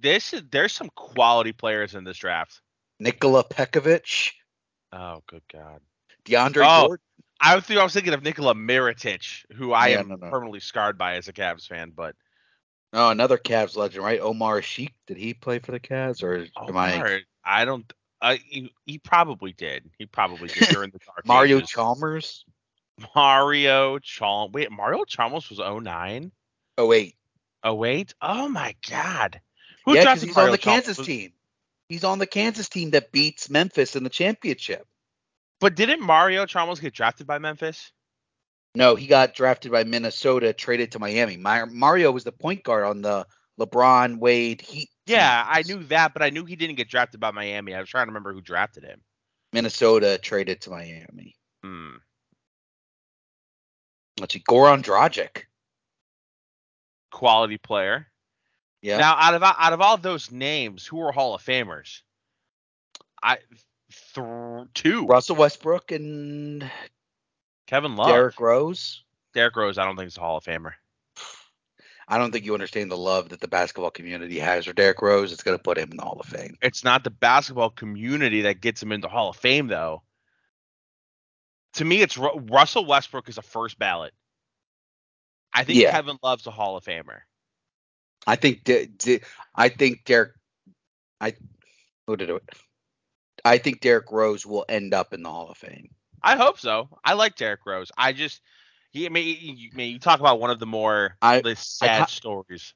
This 0.00 0.32
is 0.32 0.42
there's 0.50 0.72
some 0.72 0.90
quality 0.94 1.52
players 1.52 1.94
in 1.94 2.04
this 2.04 2.18
draft. 2.18 2.60
Nikola 3.00 3.44
Pekovic. 3.44 4.30
Oh, 4.92 5.22
good 5.26 5.42
God. 5.52 5.80
DeAndre 6.24 6.64
oh, 6.64 6.86
Gordon. 6.86 7.04
I 7.40 7.54
was, 7.56 7.70
I 7.70 7.82
was 7.82 7.92
thinking 7.92 8.14
of 8.14 8.22
Nikola 8.22 8.54
Mirotic, 8.54 9.44
who 9.54 9.72
I 9.72 9.88
yeah, 9.88 10.00
am 10.00 10.08
no, 10.08 10.14
no. 10.14 10.30
permanently 10.30 10.60
scarred 10.60 10.96
by 10.96 11.16
as 11.16 11.28
a 11.28 11.32
Cavs 11.32 11.66
fan, 11.66 11.92
but. 11.94 12.14
Oh, 12.92 13.10
another 13.10 13.36
Cavs 13.36 13.76
legend, 13.76 14.04
right? 14.04 14.20
Omer 14.20 14.60
Asik. 14.60 14.92
Did 15.06 15.16
he 15.16 15.34
play 15.34 15.58
for 15.58 15.72
the 15.72 15.80
Cavs, 15.80 16.22
or 16.22 16.46
Omer, 16.56 16.70
am 16.70 16.76
I? 16.76 17.22
I 17.44 17.64
don't. 17.64 17.90
Uh, 18.20 18.36
he, 18.44 18.72
he, 18.86 18.98
probably 18.98 19.52
did. 19.52 19.90
He 19.98 20.06
probably 20.06 20.48
did 20.48 20.68
during 20.68 20.90
the 20.90 20.98
dark 21.06 21.26
Mario 21.26 21.58
ages. 21.58 21.68
Chalmers. 21.68 22.44
Mario 23.14 23.98
Chalmers. 23.98 24.52
Wait, 24.54 24.72
Mario 24.72 25.04
Chalmers 25.04 25.50
was 25.50 25.58
09? 25.58 26.32
08. 26.78 27.16
08? 27.64 28.14
Oh 28.22 28.48
my 28.48 28.74
God. 28.88 29.40
Who 29.84 29.94
yeah, 29.94 30.02
because 30.02 30.22
he's 30.22 30.34
Mario 30.34 30.48
on 30.48 30.52
the 30.52 30.58
Chalmers? 30.58 30.84
Kansas 30.84 31.06
team. 31.06 31.32
He's 31.88 32.04
on 32.04 32.18
the 32.18 32.26
Kansas 32.26 32.68
team 32.68 32.90
that 32.90 33.12
beats 33.12 33.50
Memphis 33.50 33.94
in 33.94 34.02
the 34.02 34.10
championship. 34.10 34.86
But 35.60 35.76
didn't 35.76 36.00
Mario 36.02 36.46
Chalmers 36.46 36.80
get 36.80 36.94
drafted 36.94 37.26
by 37.26 37.38
Memphis? 37.38 37.92
No, 38.76 38.94
he 38.94 39.06
got 39.06 39.34
drafted 39.34 39.72
by 39.72 39.84
Minnesota, 39.84 40.52
traded 40.52 40.92
to 40.92 40.98
Miami. 40.98 41.38
Mario 41.38 42.12
was 42.12 42.24
the 42.24 42.32
point 42.32 42.62
guard 42.62 42.84
on 42.84 43.00
the 43.00 43.26
LeBron 43.58 44.18
Wade 44.18 44.60
Heat. 44.60 44.90
Yeah, 45.06 45.46
I 45.48 45.62
knew 45.62 45.82
that, 45.84 46.12
but 46.12 46.22
I 46.22 46.28
knew 46.28 46.44
he 46.44 46.56
didn't 46.56 46.76
get 46.76 46.90
drafted 46.90 47.18
by 47.18 47.30
Miami. 47.30 47.74
I 47.74 47.80
was 47.80 47.88
trying 47.88 48.04
to 48.04 48.10
remember 48.10 48.34
who 48.34 48.42
drafted 48.42 48.84
him. 48.84 49.00
Minnesota 49.54 50.18
traded 50.20 50.60
to 50.60 50.70
Miami. 50.70 51.36
Hmm. 51.64 51.94
Let's 54.20 54.34
see, 54.34 54.42
Goran 54.46 54.82
Dragic. 54.82 55.44
Quality 57.10 57.56
player. 57.56 58.08
Yeah. 58.82 58.98
Now, 58.98 59.16
out 59.18 59.34
of 59.34 59.42
out 59.42 59.72
of 59.72 59.80
all 59.80 59.96
those 59.96 60.30
names, 60.30 60.84
who 60.84 61.00
are 61.00 61.12
Hall 61.12 61.34
of 61.34 61.42
Famers? 61.42 62.02
I 63.22 63.38
th- 64.14 64.66
two. 64.74 65.06
Russell 65.06 65.36
Westbrook 65.36 65.92
and 65.92 66.70
Kevin 67.66 67.96
Love. 67.96 68.08
Derrick 68.08 68.40
Rose. 68.40 69.02
Derrick 69.34 69.56
Rose, 69.56 69.78
I 69.78 69.84
don't 69.84 69.96
think 69.96 70.08
is 70.08 70.16
a 70.16 70.20
Hall 70.20 70.38
of 70.38 70.44
Famer. 70.44 70.72
I 72.08 72.18
don't 72.18 72.30
think 72.30 72.44
you 72.44 72.54
understand 72.54 72.90
the 72.90 72.96
love 72.96 73.30
that 73.30 73.40
the 73.40 73.48
basketball 73.48 73.90
community 73.90 74.38
has 74.38 74.66
for 74.66 74.72
Derrick 74.72 75.02
Rose. 75.02 75.32
It's 75.32 75.42
going 75.42 75.56
to 75.56 75.62
put 75.62 75.76
him 75.76 75.90
in 75.90 75.96
the 75.96 76.04
Hall 76.04 76.18
of 76.20 76.26
Fame. 76.26 76.56
It's 76.62 76.84
not 76.84 77.02
the 77.02 77.10
basketball 77.10 77.70
community 77.70 78.42
that 78.42 78.60
gets 78.60 78.82
him 78.82 78.92
into 78.92 79.08
Hall 79.08 79.30
of 79.30 79.36
Fame, 79.36 79.66
though 79.66 80.02
to 81.76 81.84
me, 81.84 82.02
it's 82.02 82.16
Ru- 82.18 82.38
Russell 82.50 82.86
Westbrook 82.86 83.28
is 83.28 83.38
a 83.38 83.42
first 83.42 83.78
ballot. 83.78 84.12
I 85.52 85.64
think 85.64 85.78
yeah. 85.78 85.92
Kevin 85.92 86.18
Love's 86.22 86.46
a 86.46 86.50
Hall 86.50 86.76
of 86.76 86.84
Famer. 86.84 87.20
I 88.26 88.36
think 88.36 88.64
D- 88.64 88.86
D- 88.86 89.20
I 89.54 89.68
think 89.68 90.04
Derrick 90.04 90.32
I 91.20 91.34
who 92.06 92.16
did 92.16 92.30
it? 92.30 92.42
I 93.44 93.58
think 93.58 93.80
Derrick 93.80 94.10
Rose 94.10 94.44
will 94.44 94.64
end 94.68 94.92
up 94.94 95.12
in 95.12 95.22
the 95.22 95.30
Hall 95.30 95.48
of 95.48 95.56
Fame. 95.56 95.90
I 96.22 96.36
hope 96.36 96.58
so. 96.58 96.88
I 97.04 97.14
like 97.14 97.36
Derrick 97.36 97.60
Rose. 97.66 97.90
I 97.96 98.12
just 98.12 98.40
he 98.92 99.06
I 99.06 99.08
mean, 99.08 99.36
you, 99.40 99.70
I 99.72 99.76
mean, 99.76 99.92
you 99.92 99.98
talk 99.98 100.20
about 100.20 100.40
one 100.40 100.50
of 100.50 100.58
the 100.58 100.66
more 100.66 101.16
I, 101.20 101.42
sad 101.54 102.02
I, 102.02 102.06
stories. 102.06 102.74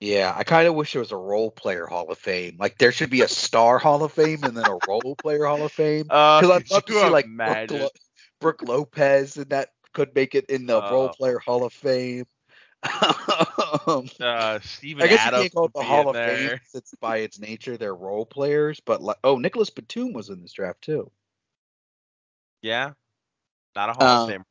Yeah, 0.00 0.32
I 0.36 0.44
kind 0.44 0.68
of 0.68 0.74
wish 0.74 0.92
there 0.92 1.00
was 1.00 1.12
a 1.12 1.16
role 1.16 1.50
player 1.50 1.86
Hall 1.86 2.08
of 2.10 2.18
Fame. 2.18 2.56
Like 2.58 2.78
there 2.78 2.92
should 2.92 3.10
be 3.10 3.22
a 3.22 3.28
star 3.28 3.78
Hall 3.78 4.02
of 4.04 4.12
Fame 4.12 4.44
and 4.44 4.56
then 4.56 4.66
a 4.66 4.78
role 4.86 5.16
player 5.16 5.44
Hall 5.44 5.64
of 5.64 5.72
Fame. 5.72 6.04
Because 6.04 6.44
uh, 6.50 6.54
I'd 6.54 6.70
love 6.70 6.84
to 6.84 6.92
see 6.92 7.08
like 7.08 7.26
Brooke, 7.68 7.92
Brook 8.40 8.62
Lopez, 8.62 9.36
and 9.36 9.50
that 9.50 9.70
could 9.92 10.14
make 10.14 10.34
it 10.34 10.46
in 10.46 10.66
the 10.66 10.80
uh, 10.80 10.90
Role 10.90 11.08
Player 11.08 11.40
Hall 11.40 11.64
of 11.64 11.72
Fame. 11.72 12.26
um, 13.86 14.08
uh, 14.20 14.60
Steven 14.60 15.02
I 15.02 15.08
guess 15.08 15.20
Adams 15.20 15.44
you 15.44 15.50
can't 15.50 15.54
call 15.54 15.64
it 15.64 15.72
the 15.74 15.82
Hall 15.82 16.08
of 16.08 16.14
there. 16.14 16.36
Fame. 16.36 16.58
It's 16.74 16.94
by 17.00 17.18
its 17.18 17.40
nature 17.40 17.76
they're 17.76 17.94
role 17.94 18.24
players, 18.24 18.80
but 18.80 19.02
like, 19.02 19.16
oh, 19.24 19.36
Nicolas 19.38 19.70
Batum 19.70 20.12
was 20.12 20.28
in 20.28 20.40
this 20.40 20.52
draft 20.52 20.82
too. 20.82 21.10
Yeah, 22.62 22.92
not 23.76 23.90
a 23.90 23.92
Hall 23.92 24.08
um, 24.08 24.22
of 24.22 24.28
Fame. 24.28 24.44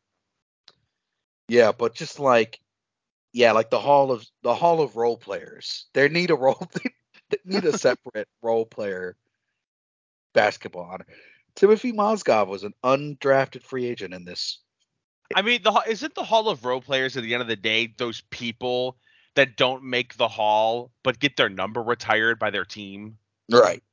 Yeah, 1.50 1.72
but 1.72 1.96
just 1.96 2.20
like, 2.20 2.60
yeah, 3.34 3.52
like 3.52 3.70
the 3.70 3.80
Hall 3.80 4.12
of 4.12 4.26
the 4.44 4.56
Hall 4.56 4.82
of 4.82 4.96
Role 4.96 5.18
Players. 5.18 5.86
They 5.94 6.10
need 6.10 6.32
a 6.32 6.36
role. 6.36 6.68
They 7.30 7.40
need 7.44 7.66
a 7.66 7.78
separate 7.78 8.30
role 8.42 8.66
player 8.66 9.18
basketball 10.34 10.84
honor. 10.84 11.06
Timothy 11.58 11.92
Mozgov 11.92 12.48
was 12.48 12.64
an 12.64 12.74
undrafted 12.86 13.64
free 13.64 13.86
agent 13.86 14.14
in 14.14 14.24
this. 14.24 14.60
I 15.36 15.42
mean, 15.42 15.62
the 15.64 15.84
isn't 15.88 16.16
the 16.16 16.24
Hall 16.24 16.48
of 16.48 16.64
Role 16.64 16.80
Players 16.80 17.18
at 17.18 17.24
the 17.24 17.34
end 17.34 17.42
of 17.42 17.50
the 17.50 17.56
day 17.56 17.94
those 17.98 18.22
people 18.30 18.98
that 19.36 19.58
don't 19.58 19.84
make 19.84 20.16
the 20.16 20.28
Hall 20.28 20.92
but 21.04 21.20
get 21.20 21.36
their 21.36 21.50
number 21.50 21.82
retired 21.82 22.40
by 22.40 22.50
their 22.50 22.64
team? 22.64 23.18
Right. 23.52 23.84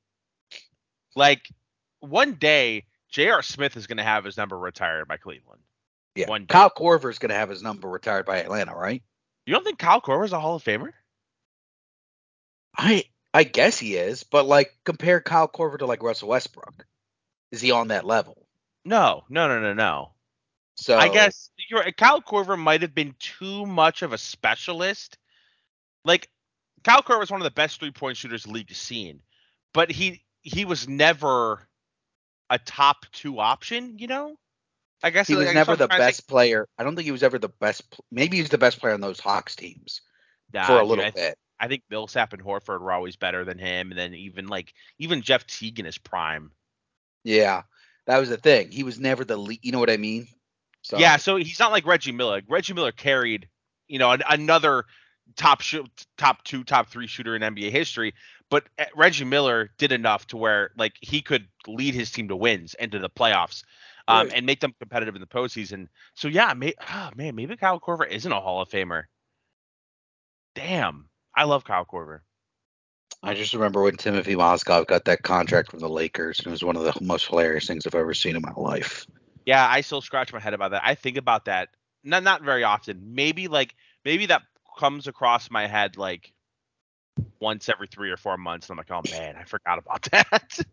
Like 1.16 1.49
one 2.00 2.35
day, 2.35 2.85
J.R. 3.14 3.42
Smith 3.42 3.76
is 3.76 3.87
going 3.87 3.99
to 3.99 4.02
have 4.02 4.25
his 4.25 4.37
number 4.37 4.59
retired 4.59 5.06
by 5.06 5.18
Cleveland. 5.18 5.61
Yeah. 6.16 6.28
One 6.28 6.47
day. 6.47 6.52
Kyle 6.52 6.68
Korver 6.68 7.11
is 7.11 7.21
going 7.21 7.30
to 7.30 7.37
have 7.37 7.49
his 7.49 7.62
number 7.62 7.88
retired 7.88 8.26
by 8.26 8.38
Atlanta, 8.38 8.75
right? 8.75 9.04
You 9.47 9.54
don't 9.54 9.62
think 9.62 9.78
Kyle 9.78 10.02
is 10.25 10.33
a 10.33 10.40
Hall 10.40 10.56
of 10.56 10.64
Famer? 10.64 10.90
I 12.76 13.04
I 13.33 13.44
guess 13.44 13.78
he 13.78 13.94
is, 13.94 14.25
but 14.25 14.47
like 14.47 14.76
compare 14.85 15.21
Kyle 15.21 15.47
Korver 15.47 15.78
to 15.78 15.87
like 15.87 16.02
Russell 16.02 16.30
Westbrook. 16.30 16.87
Is 17.52 17.61
he 17.61 17.71
on 17.71 17.88
that 17.88 18.04
level? 18.04 18.49
No, 18.85 19.23
no, 19.28 19.47
no, 19.47 19.61
no, 19.61 19.75
no. 19.75 20.11
So 20.75 20.99
I 20.99 21.09
guess. 21.09 21.50
Kyle 21.97 22.21
Korver 22.21 22.59
might 22.59 22.83
have 22.83 22.97
been 22.97 23.14
too 23.21 23.64
much 23.64 24.02
of 24.02 24.12
a 24.12 24.18
specialist. 24.18 25.18
Like 26.04 26.28
Kyle 26.83 27.02
Korver 27.02 27.21
was 27.21 27.30
one 27.30 27.40
of 27.40 27.44
the 27.44 27.52
best 27.52 27.78
three 27.78 27.92
point 27.92 28.16
shooters 28.16 28.42
the 28.42 28.50
league 28.50 28.71
has 28.71 28.78
seen, 28.78 29.21
but 29.73 29.92
he 29.92 30.25
he 30.42 30.64
was 30.64 30.88
never 30.88 31.68
a 32.50 32.58
top 32.58 33.06
two 33.12 33.40
option. 33.40 33.98
You 33.98 34.06
know, 34.06 34.36
I 35.02 35.10
guess 35.10 35.28
he 35.28 35.34
was 35.34 35.46
like, 35.46 35.54
never 35.54 35.76
the 35.76 35.88
best 35.88 36.28
player. 36.28 36.68
I 36.78 36.84
don't 36.84 36.96
think 36.96 37.06
he 37.06 37.12
was 37.12 37.22
ever 37.22 37.38
the 37.38 37.48
best. 37.48 37.82
Maybe 38.10 38.38
he's 38.38 38.48
the 38.48 38.58
best 38.58 38.80
player 38.80 38.94
on 38.94 39.00
those 39.00 39.20
Hawks 39.20 39.56
teams 39.56 40.00
nah, 40.52 40.64
for 40.64 40.80
a 40.80 40.84
little 40.84 41.04
dude, 41.04 41.14
bit. 41.14 41.38
I 41.60 41.68
think 41.68 41.82
Millsap 41.90 42.32
and 42.32 42.42
Horford 42.42 42.80
were 42.80 42.92
always 42.92 43.16
better 43.16 43.44
than 43.44 43.58
him, 43.58 43.90
and 43.90 43.98
then 43.98 44.14
even 44.14 44.48
like 44.48 44.72
even 44.98 45.22
Jeff 45.22 45.46
Teague 45.46 45.78
in 45.78 45.86
his 45.86 45.98
prime. 45.98 46.50
Yeah, 47.22 47.62
that 48.06 48.18
was 48.18 48.28
the 48.28 48.36
thing. 48.36 48.70
He 48.70 48.82
was 48.82 48.98
never 48.98 49.24
the 49.24 49.36
lead. 49.36 49.60
You 49.62 49.72
know 49.72 49.78
what 49.78 49.90
I 49.90 49.96
mean? 49.96 50.28
So. 50.82 50.98
Yeah, 50.98 51.16
so 51.16 51.36
he's 51.36 51.58
not 51.58 51.72
like 51.72 51.86
Reggie 51.86 52.12
Miller. 52.12 52.42
Reggie 52.48 52.74
Miller 52.74 52.92
carried, 52.92 53.48
you 53.88 53.98
know, 53.98 54.10
an, 54.10 54.22
another 54.28 54.84
top 55.37 55.62
top 56.16 56.45
two, 56.45 56.64
top 56.64 56.88
three 56.88 57.07
shooter 57.07 57.37
in 57.37 57.43
NBA 57.43 57.71
history. 57.71 58.14
But 58.50 58.64
eh, 58.78 58.87
Reggie 58.95 59.25
Miller 59.25 59.71
did 59.78 59.93
enough 59.93 60.26
to 60.28 60.37
where 60.37 60.71
like 60.76 60.95
he 61.00 61.23
could 61.23 61.47
lead 61.66 61.95
his 61.95 62.11
team 62.11 62.28
to 62.28 62.37
wins 62.37 62.75
and 62.75 62.93
to 62.93 62.99
the 62.99 63.11
playoffs, 63.11 63.64
um, 64.09 64.28
right. 64.28 64.37
and 64.37 64.47
make 64.47 64.61
them 64.61 64.75
competitive 64.78 65.14
in 65.14 65.21
the 65.21 65.26
postseason. 65.26 65.88
So 66.14 66.28
yeah, 66.28 66.52
may- 66.54 66.75
oh, 66.90 67.11
man, 67.16 67.35
maybe 67.35 67.57
Kyle 67.57 67.81
Korver 67.81 68.09
isn't 68.09 68.31
a 68.31 68.40
Hall 68.40 68.61
of 68.61 68.69
Famer. 68.69 69.04
Damn, 70.54 71.09
I 71.35 71.45
love 71.45 71.64
Kyle 71.64 71.85
Korver. 71.85 72.21
I 73.23 73.35
just 73.35 73.54
remember 73.54 73.83
when 73.83 73.97
Timothy 73.97 74.35
Mozgov 74.35 74.87
got 74.87 75.07
that 75.07 75.23
contract 75.23 75.71
from 75.71 75.81
the 75.81 75.88
Lakers. 75.88 76.40
It 76.40 76.47
was 76.47 76.62
one 76.62 76.76
of 76.76 76.83
the 76.83 76.95
most 77.00 77.26
hilarious 77.26 77.66
things 77.66 77.87
I've 77.87 77.95
ever 77.95 78.12
seen 78.12 78.37
in 78.37 78.43
my 78.43 78.52
life. 78.54 79.07
Yeah, 79.47 79.66
I 79.66 79.81
still 79.81 80.02
scratch 80.02 80.33
my 80.33 80.40
head 80.40 80.52
about 80.52 80.73
that. 80.73 80.83
I 80.85 80.95
think 80.95 81.16
about 81.16 81.47
that 81.47 81.71
not 82.04 82.23
not 82.23 82.43
very 82.43 82.62
often. 82.62 83.14
Maybe 83.14 83.49
like 83.49 83.75
maybe 84.04 84.26
that 84.26 84.43
comes 84.76 85.07
across 85.07 85.50
my 85.50 85.66
head 85.66 85.97
like 85.97 86.33
once 87.40 87.69
every 87.69 87.87
three 87.87 88.11
or 88.11 88.16
four 88.16 88.37
months, 88.37 88.69
and 88.69 88.78
I'm 88.78 88.78
like, 88.78 88.90
oh 88.90 89.11
man, 89.11 89.37
I 89.37 89.45
forgot 89.45 89.78
about 89.78 90.02
that. 90.12 90.64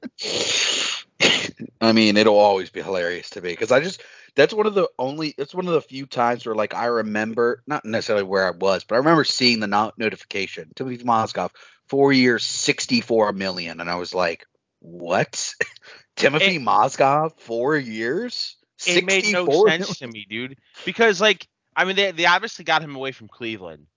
I 1.80 1.92
mean, 1.94 2.18
it'll 2.18 2.38
always 2.38 2.70
be 2.70 2.82
hilarious 2.82 3.32
to 3.32 3.42
me 3.42 3.50
because 3.50 3.72
I 3.72 3.80
just 3.80 4.02
that's 4.36 4.54
one 4.54 4.66
of 4.66 4.74
the 4.74 4.88
only 4.98 5.34
it's 5.38 5.54
one 5.54 5.68
of 5.68 5.74
the 5.74 5.82
few 5.82 6.06
times 6.06 6.46
where 6.46 6.56
like 6.56 6.74
I 6.74 6.86
remember 6.86 7.62
not 7.68 7.86
necessarily 7.86 8.24
where 8.24 8.48
I 8.48 8.52
was, 8.52 8.84
but 8.84 8.96
I 8.96 9.00
remember 9.00 9.24
seeing 9.24 9.60
the 9.60 9.68
not- 9.68 9.98
notification 9.98 10.72
Timothy 10.76 11.04
Mozgov 11.04 11.52
four 11.88 12.14
years, 12.14 12.46
sixty 12.46 13.02
four 13.02 13.32
million, 13.34 13.80
and 13.82 13.90
I 13.90 13.96
was 13.96 14.14
like, 14.14 14.46
what? 14.80 15.54
Timothy 16.16 16.58
it, 16.58 16.62
Mozgov 16.62 17.40
four 17.40 17.78
years? 17.78 18.56
it 18.86 19.06
made 19.06 19.32
no 19.32 19.68
sense 19.68 20.00
to 20.00 20.08
me, 20.08 20.26
dude. 20.30 20.58
Because 20.86 21.22
like, 21.22 21.48
I 21.76 21.86
mean, 21.86 21.96
they 21.96 22.12
they 22.12 22.26
obviously 22.26 22.66
got 22.66 22.82
him 22.82 22.96
away 22.96 23.12
from 23.12 23.28
Cleveland, 23.28 23.88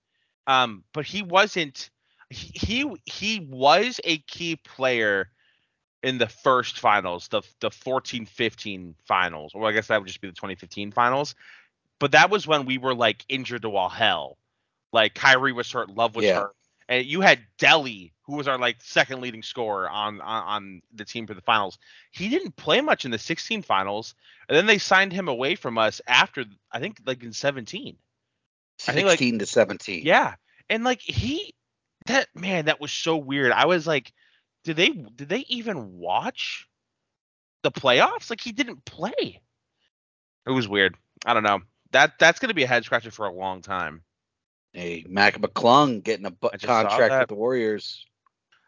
um, 0.47 0.83
but 0.93 1.05
he 1.05 1.21
wasn't. 1.21 1.89
He 2.29 2.91
he 3.05 3.39
was 3.39 3.99
a 4.03 4.17
key 4.19 4.55
player 4.55 5.29
in 6.03 6.17
the 6.17 6.27
first 6.27 6.79
finals, 6.79 7.27
the 7.29 7.41
the 7.61 7.69
14-15 7.69 8.93
finals, 9.07 9.53
or 9.55 9.67
I 9.67 9.71
guess 9.71 9.87
that 9.87 9.99
would 9.99 10.07
just 10.07 10.21
be 10.21 10.27
the 10.27 10.33
2015 10.33 10.91
finals. 10.91 11.35
But 11.99 12.11
that 12.11 12.29
was 12.29 12.45
when 12.45 12.65
we 12.65 12.77
were 12.77 12.93
like 12.93 13.25
injured 13.29 13.63
to 13.63 13.75
all 13.75 13.89
hell. 13.89 14.37
Like 14.93 15.15
Kyrie 15.15 15.51
was 15.51 15.71
hurt, 15.71 15.89
Love 15.89 16.15
was 16.15 16.25
yeah. 16.25 16.41
hurt, 16.41 16.55
and 16.87 17.05
you 17.05 17.21
had 17.21 17.39
Delly, 17.57 18.11
who 18.23 18.35
was 18.35 18.47
our 18.47 18.57
like 18.57 18.77
second 18.81 19.21
leading 19.21 19.41
scorer 19.43 19.89
on, 19.89 20.21
on, 20.21 20.43
on 20.43 20.81
the 20.93 21.05
team 21.05 21.25
for 21.27 21.33
the 21.33 21.41
finals. 21.41 21.77
He 22.11 22.29
didn't 22.29 22.55
play 22.55 22.81
much 22.81 23.05
in 23.05 23.11
the 23.11 23.17
16 23.17 23.61
finals, 23.63 24.15
and 24.47 24.55
then 24.55 24.67
they 24.67 24.77
signed 24.77 25.11
him 25.11 25.27
away 25.27 25.55
from 25.55 25.77
us 25.77 26.01
after 26.07 26.45
I 26.71 26.79
think 26.79 26.99
like 27.05 27.23
in 27.23 27.33
17. 27.33 27.97
16 28.79 29.05
like, 29.05 29.39
to 29.39 29.45
17. 29.45 30.03
Yeah, 30.05 30.35
and 30.69 30.83
like 30.83 31.01
he, 31.01 31.53
that 32.07 32.27
man, 32.35 32.65
that 32.65 32.81
was 32.81 32.91
so 32.91 33.17
weird. 33.17 33.51
I 33.51 33.65
was 33.65 33.87
like, 33.87 34.11
did 34.63 34.75
they 34.75 34.89
did 34.89 35.29
they 35.29 35.45
even 35.47 35.97
watch 35.97 36.67
the 37.63 37.71
playoffs? 37.71 38.29
Like 38.29 38.41
he 38.41 38.51
didn't 38.51 38.85
play. 38.85 39.41
It 40.47 40.51
was 40.51 40.67
weird. 40.67 40.95
I 41.25 41.33
don't 41.33 41.43
know. 41.43 41.61
That 41.91 42.13
that's 42.19 42.39
gonna 42.39 42.53
be 42.53 42.63
a 42.63 42.67
head 42.67 42.85
scratcher 42.85 43.11
for 43.11 43.25
a 43.25 43.33
long 43.33 43.61
time. 43.61 44.01
Hey, 44.73 45.05
Mac 45.07 45.39
McClung 45.39 46.03
getting 46.03 46.25
a 46.25 46.31
bu- 46.31 46.49
contract 46.49 47.19
with 47.19 47.29
the 47.29 47.35
Warriors. 47.35 48.05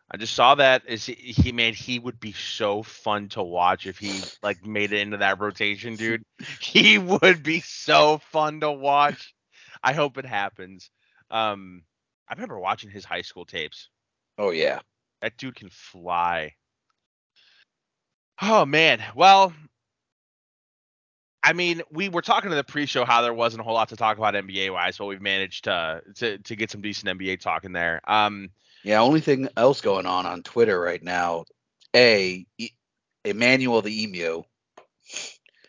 I 0.09 0.15
just 0.15 0.33
saw 0.33 0.55
that. 0.55 0.83
Is 0.87 1.05
he, 1.05 1.13
he 1.13 1.51
man? 1.51 1.73
He 1.73 1.99
would 1.99 2.19
be 2.19 2.31
so 2.31 2.81
fun 2.81 3.27
to 3.29 3.43
watch 3.43 3.85
if 3.85 3.97
he 3.97 4.21
like 4.41 4.65
made 4.65 4.93
it 4.93 5.01
into 5.01 5.17
that 5.17 5.39
rotation, 5.39 5.95
dude. 5.95 6.23
He 6.61 6.97
would 6.97 7.43
be 7.43 7.59
so 7.59 8.19
fun 8.31 8.61
to 8.61 8.71
watch. 8.71 9.33
I 9.83 9.93
hope 9.93 10.17
it 10.17 10.25
happens. 10.25 10.89
Um, 11.31 11.83
I 12.27 12.33
remember 12.33 12.59
watching 12.59 12.89
his 12.89 13.05
high 13.05 13.21
school 13.21 13.45
tapes. 13.45 13.89
Oh 14.37 14.51
yeah, 14.51 14.79
that 15.21 15.37
dude 15.37 15.55
can 15.55 15.69
fly. 15.69 16.53
Oh 18.41 18.65
man. 18.65 19.03
Well, 19.15 19.53
I 21.43 21.53
mean, 21.53 21.81
we 21.91 22.09
were 22.09 22.21
talking 22.21 22.49
to 22.49 22.55
the 22.55 22.63
pre-show 22.63 23.05
how 23.05 23.21
there 23.21 23.33
wasn't 23.33 23.61
a 23.61 23.63
whole 23.63 23.73
lot 23.73 23.89
to 23.89 23.95
talk 23.95 24.17
about 24.17 24.33
NBA 24.33 24.71
wise, 24.71 24.97
but 24.97 25.05
we've 25.05 25.21
managed 25.21 25.63
to 25.63 26.01
to 26.15 26.37
to 26.37 26.55
get 26.55 26.69
some 26.69 26.81
decent 26.81 27.17
NBA 27.17 27.39
talk 27.39 27.63
in 27.63 27.71
there. 27.71 28.01
Um, 28.05 28.49
yeah, 28.83 29.01
only 29.01 29.21
thing 29.21 29.47
else 29.57 29.81
going 29.81 30.05
on 30.05 30.25
on 30.25 30.43
Twitter 30.43 30.79
right 30.79 31.01
now, 31.01 31.45
a 31.95 32.45
Emmanuel 33.23 33.81
the 33.81 34.03
Emu. 34.03 34.43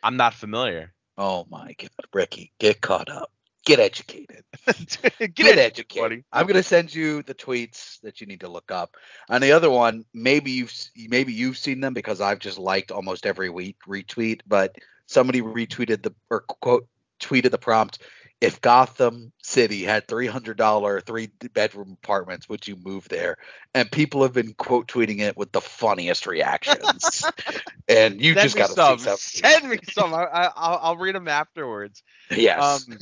I'm 0.02 0.16
not 0.16 0.34
familiar. 0.34 0.92
Oh 1.16 1.46
my 1.48 1.74
god, 1.78 1.90
Ricky, 2.12 2.52
get 2.58 2.80
caught 2.80 3.08
up. 3.08 3.30
Get 3.68 3.80
educated. 3.80 4.44
get, 5.18 5.34
get 5.34 5.58
educated. 5.58 6.02
Buddy. 6.02 6.24
I'm 6.32 6.46
gonna 6.46 6.62
send 6.62 6.94
you 6.94 7.22
the 7.22 7.34
tweets 7.34 8.00
that 8.00 8.20
you 8.20 8.26
need 8.26 8.40
to 8.40 8.48
look 8.48 8.70
up. 8.70 8.96
And 9.28 9.42
the 9.42 9.52
other 9.52 9.70
one, 9.70 10.04
maybe 10.14 10.52
you've 10.52 10.72
maybe 11.08 11.32
you've 11.32 11.58
seen 11.58 11.80
them 11.80 11.94
because 11.94 12.20
I've 12.20 12.38
just 12.38 12.58
liked 12.58 12.90
almost 12.90 13.26
every 13.26 13.50
week 13.50 13.76
retweet, 13.86 14.40
but 14.46 14.76
somebody 15.06 15.42
retweeted 15.42 16.02
the 16.02 16.14
or 16.30 16.40
quote 16.40 16.88
tweeted 17.20 17.50
the 17.50 17.58
prompt 17.58 17.98
if 18.40 18.60
Gotham 18.60 19.32
City 19.42 19.82
had 19.82 20.06
$300 20.06 21.04
three 21.04 21.28
bedroom 21.52 21.96
apartments, 22.02 22.48
would 22.48 22.66
you 22.68 22.76
move 22.76 23.08
there? 23.08 23.36
And 23.74 23.90
people 23.90 24.22
have 24.22 24.32
been 24.32 24.54
quote 24.54 24.86
tweeting 24.86 25.20
it 25.20 25.36
with 25.36 25.50
the 25.50 25.60
funniest 25.60 26.26
reactions. 26.26 27.24
and 27.88 28.20
you 28.20 28.34
just 28.34 28.56
got 28.56 28.70
to 28.70 29.16
see 29.18 29.40
Send 29.40 29.68
me 29.68 29.78
some. 29.90 30.14
I, 30.14 30.50
will 30.84 30.96
read 30.96 31.16
them 31.16 31.26
afterwards. 31.26 32.02
Yes. 32.30 32.62
Um, 32.62 32.98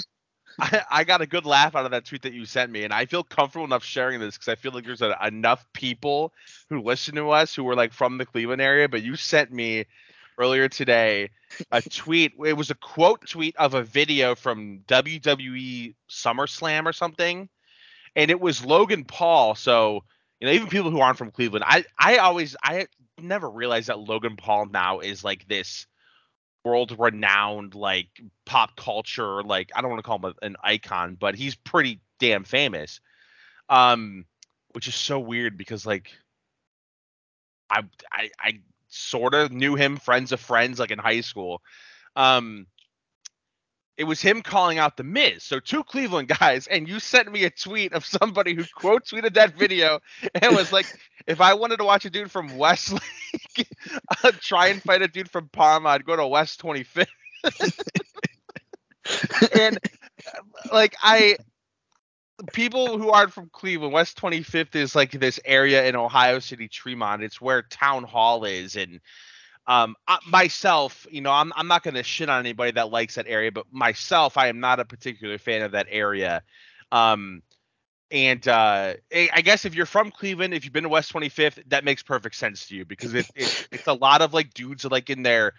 I, 0.59 0.83
I, 0.91 1.05
got 1.05 1.21
a 1.21 1.27
good 1.27 1.47
laugh 1.47 1.75
out 1.75 1.85
of 1.85 1.91
that 1.91 2.05
tweet 2.05 2.23
that 2.23 2.33
you 2.33 2.45
sent 2.47 2.71
me, 2.71 2.85
and 2.85 2.93
I 2.93 3.07
feel 3.07 3.23
comfortable 3.23 3.65
enough 3.65 3.85
sharing 3.85 4.21
this 4.21 4.37
because 4.37 4.49
I 4.49 4.55
feel 4.55 4.73
like 4.73 4.85
there's 4.85 5.03
a, 5.03 5.17
enough 5.25 5.67
people 5.73 6.33
who 6.71 6.81
listen 6.81 7.15
to 7.17 7.31
us 7.31 7.55
who 7.55 7.65
were 7.65 7.75
like 7.75 7.93
from 7.93 8.19
the 8.19 8.27
Cleveland 8.27 8.63
area. 8.63 8.89
But 8.89 9.03
you 9.03 9.17
sent 9.17 9.53
me 9.53 9.87
earlier 10.39 10.69
today 10.69 11.31
a 11.71 11.83
tweet. 11.91 12.35
It 12.45 12.55
was 12.55 12.71
a 12.71 12.75
quote 12.75 13.29
tweet 13.29 13.57
of 13.57 13.75
a 13.75 13.83
video 13.83 14.35
from 14.35 14.81
WWE 14.89 15.95
SummerSlam 16.09 16.87
or 16.87 16.93
something, 16.93 17.49
and 18.15 18.31
it 18.31 18.41
was 18.41 18.65
Logan 18.65 19.05
Paul. 19.05 19.55
So 19.55 20.05
you 20.41 20.47
know, 20.47 20.53
even 20.53 20.69
people 20.69 20.91
who 20.91 21.01
aren't 21.01 21.19
from 21.19 21.31
Cleveland, 21.31 21.65
I 21.67 21.85
I 21.99 22.19
always 22.19 22.57
I 22.63 22.87
never 23.19 23.49
realized 23.49 23.89
that 23.89 23.99
Logan 23.99 24.37
Paul 24.37 24.67
now 24.67 25.01
is 25.01 25.25
like 25.25 25.49
this 25.49 25.87
world 26.67 26.97
renowned 26.99 27.77
like 27.77 28.09
pop 28.45 28.75
culture 28.75 29.41
like 29.45 29.71
I 29.75 29.81
don't 29.81 29.91
want 29.91 30.01
to 30.01 30.07
call 30.07 30.19
him 30.19 30.35
an 30.43 30.57
icon, 30.65 31.17
but 31.19 31.37
he's 31.37 31.55
pretty 31.55 32.01
damn 32.19 32.43
famous. 32.43 33.01
Um, 33.69 34.25
which 34.73 34.89
is 34.89 34.95
so 34.95 35.21
weird 35.21 35.57
because 35.57 35.87
like 35.87 36.11
I 37.71 37.85
I 38.13 38.31
I 38.41 38.61
sort 38.89 39.35
of 39.35 39.53
knew 39.53 39.77
him, 39.77 39.97
friends 39.97 40.33
of 40.33 40.41
friends, 40.41 40.81
like 40.81 40.91
in 40.91 40.99
high 40.99 41.21
school. 41.21 41.63
Um, 42.17 42.67
it 43.97 44.05
was 44.05 44.21
him 44.21 44.43
calling 44.43 44.79
out 44.79 44.97
the 44.97 45.05
Miz. 45.05 45.43
So 45.43 45.61
two 45.61 45.83
Cleveland 45.85 46.29
guys, 46.41 46.67
and 46.67 46.89
you 46.89 47.01
sent 47.01 47.31
me 47.31 47.45
a 47.45 47.51
tweet 47.51 47.93
of 47.93 48.05
somebody 48.05 48.55
who 48.55 48.65
quote 48.75 49.07
tweeted 49.07 49.35
that 49.35 49.55
video 49.57 50.01
and 50.35 50.57
was 50.57 50.73
like, 50.73 50.87
if 51.27 51.41
I 51.41 51.55
wanted 51.55 51.79
to 51.79 51.85
watch 51.85 52.05
a 52.05 52.11
dude 52.11 52.31
from 52.31 52.57
Westlake 52.57 53.03
uh, 54.25 54.33
try 54.41 54.69
and 54.69 54.83
fight 54.83 55.03
a 55.03 55.09
dude 55.09 55.31
from 55.31 55.49
Parma, 55.49 55.91
I'd 55.91 56.05
go 56.05 56.17
to 56.17 56.27
West 56.27 56.63
25th. 56.63 57.07
and 59.59 59.79
like 60.73 60.95
I 61.03 61.37
people 62.53 62.99
who 62.99 63.11
aren't 63.11 63.33
from 63.33 63.49
Cleveland, 63.51 63.93
West 63.93 64.21
25th 64.21 64.75
is 64.75 64.95
like 64.95 65.13
this 65.13 65.41
area 65.45 65.87
in 65.87 65.97
Ohio 65.97 66.39
City, 66.39 66.69
Tremont. 66.69 67.23
It's 67.23 67.41
where 67.41 67.63
Town 67.63 68.03
Hall 68.05 68.45
is, 68.45 68.77
and 68.77 69.01
um, 69.67 69.97
I, 70.07 70.19
myself, 70.27 71.07
you 71.11 71.21
know, 71.21 71.33
I'm 71.33 71.53
I'm 71.57 71.67
not 71.67 71.83
gonna 71.83 72.03
shit 72.03 72.29
on 72.29 72.41
anybody 72.41 72.73
that 72.73 72.91
likes 72.91 73.17
that 73.17 73.27
area, 73.29 73.51
but 73.51 73.67
myself, 73.73 74.37
I 74.37 74.49
am 74.49 74.61
not 74.61 74.81
a 74.81 74.85
particular 74.85 75.39
fan 75.39 75.63
of 75.63 75.73
that 75.73 75.87
area. 75.91 76.43
Um, 76.93 77.43
and 78.13 78.47
uh, 78.47 78.95
I 79.13 79.41
guess 79.43 79.65
if 79.65 79.75
you're 79.75 79.85
from 79.85 80.13
Cleveland, 80.13 80.55
if 80.55 80.65
you've 80.65 80.73
been 80.73 80.85
to 80.85 80.89
West 80.89 81.13
25th, 81.13 81.61
that 81.69 81.85
makes 81.85 82.05
perfect 82.05 82.37
sense 82.37 82.67
to 82.69 82.77
you 82.77 82.85
because 82.85 83.15
it, 83.15 83.29
it 83.35 83.69
it's 83.73 83.89
a 83.89 83.93
lot 83.93 84.23
of 84.23 84.33
like 84.33 84.55
dudes 84.55 84.85
like 84.85 85.11
in 85.11 85.23
their 85.23 85.55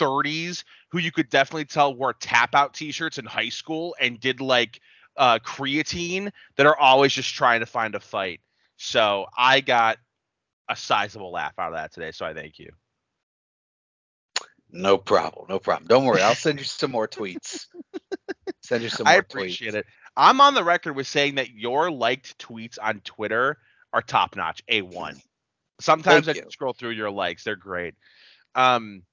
30s 0.00 0.64
who 0.90 0.98
you 0.98 1.12
could 1.12 1.30
definitely 1.30 1.66
tell 1.66 1.94
wore 1.94 2.14
tap 2.14 2.54
out 2.54 2.74
t-shirts 2.74 3.18
in 3.18 3.26
high 3.26 3.48
school 3.48 3.94
and 4.00 4.18
did 4.18 4.40
like 4.40 4.80
uh, 5.16 5.38
creatine 5.38 6.32
that 6.56 6.66
are 6.66 6.78
always 6.78 7.12
just 7.12 7.32
trying 7.32 7.60
to 7.60 7.66
find 7.66 7.94
a 7.94 8.00
fight. 8.00 8.40
So 8.76 9.26
I 9.36 9.60
got 9.60 9.98
a 10.68 10.74
sizable 10.74 11.30
laugh 11.30 11.54
out 11.58 11.68
of 11.68 11.74
that 11.74 11.92
today. 11.92 12.10
So 12.10 12.26
I 12.26 12.34
thank 12.34 12.58
you. 12.58 12.70
No 14.70 14.98
problem. 14.98 15.46
No 15.48 15.58
problem. 15.58 15.86
Don't 15.88 16.04
worry. 16.04 16.20
I'll 16.20 16.34
send 16.34 16.58
you 16.58 16.64
some 16.64 16.90
more 16.90 17.08
tweets. 17.08 17.66
Send 18.62 18.82
you 18.82 18.90
some 18.90 19.04
more 19.04 19.14
I 19.14 19.16
appreciate 19.16 19.72
tweets. 19.72 19.78
it. 19.78 19.86
I'm 20.14 20.40
on 20.42 20.52
the 20.52 20.64
record 20.64 20.94
with 20.94 21.06
saying 21.06 21.36
that 21.36 21.50
your 21.50 21.90
liked 21.90 22.38
tweets 22.38 22.76
on 22.82 23.00
Twitter 23.00 23.56
are 23.94 24.02
top 24.02 24.36
notch, 24.36 24.62
A1. 24.70 25.20
Sometimes 25.80 26.26
Thank 26.26 26.38
I 26.38 26.40
you. 26.44 26.50
scroll 26.50 26.72
through 26.74 26.90
your 26.90 27.10
likes, 27.10 27.44
they're 27.44 27.56
great. 27.56 27.94
Um, 28.54 29.04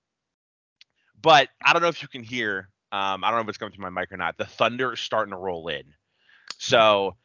but 1.22 1.50
I 1.64 1.74
don't 1.74 1.82
know 1.82 1.88
if 1.88 2.02
you 2.02 2.08
can 2.08 2.24
hear. 2.24 2.70
Um, 2.92 3.24
I 3.24 3.30
don't 3.30 3.38
know 3.38 3.44
if 3.44 3.50
it's 3.50 3.58
coming 3.58 3.74
through 3.74 3.90
my 3.90 4.02
mic 4.02 4.12
or 4.12 4.18
not. 4.18 4.38
The 4.38 4.46
thunder 4.46 4.94
is 4.94 5.00
starting 5.00 5.32
to 5.32 5.38
roll 5.38 5.68
in, 5.68 5.84
so 6.58 7.16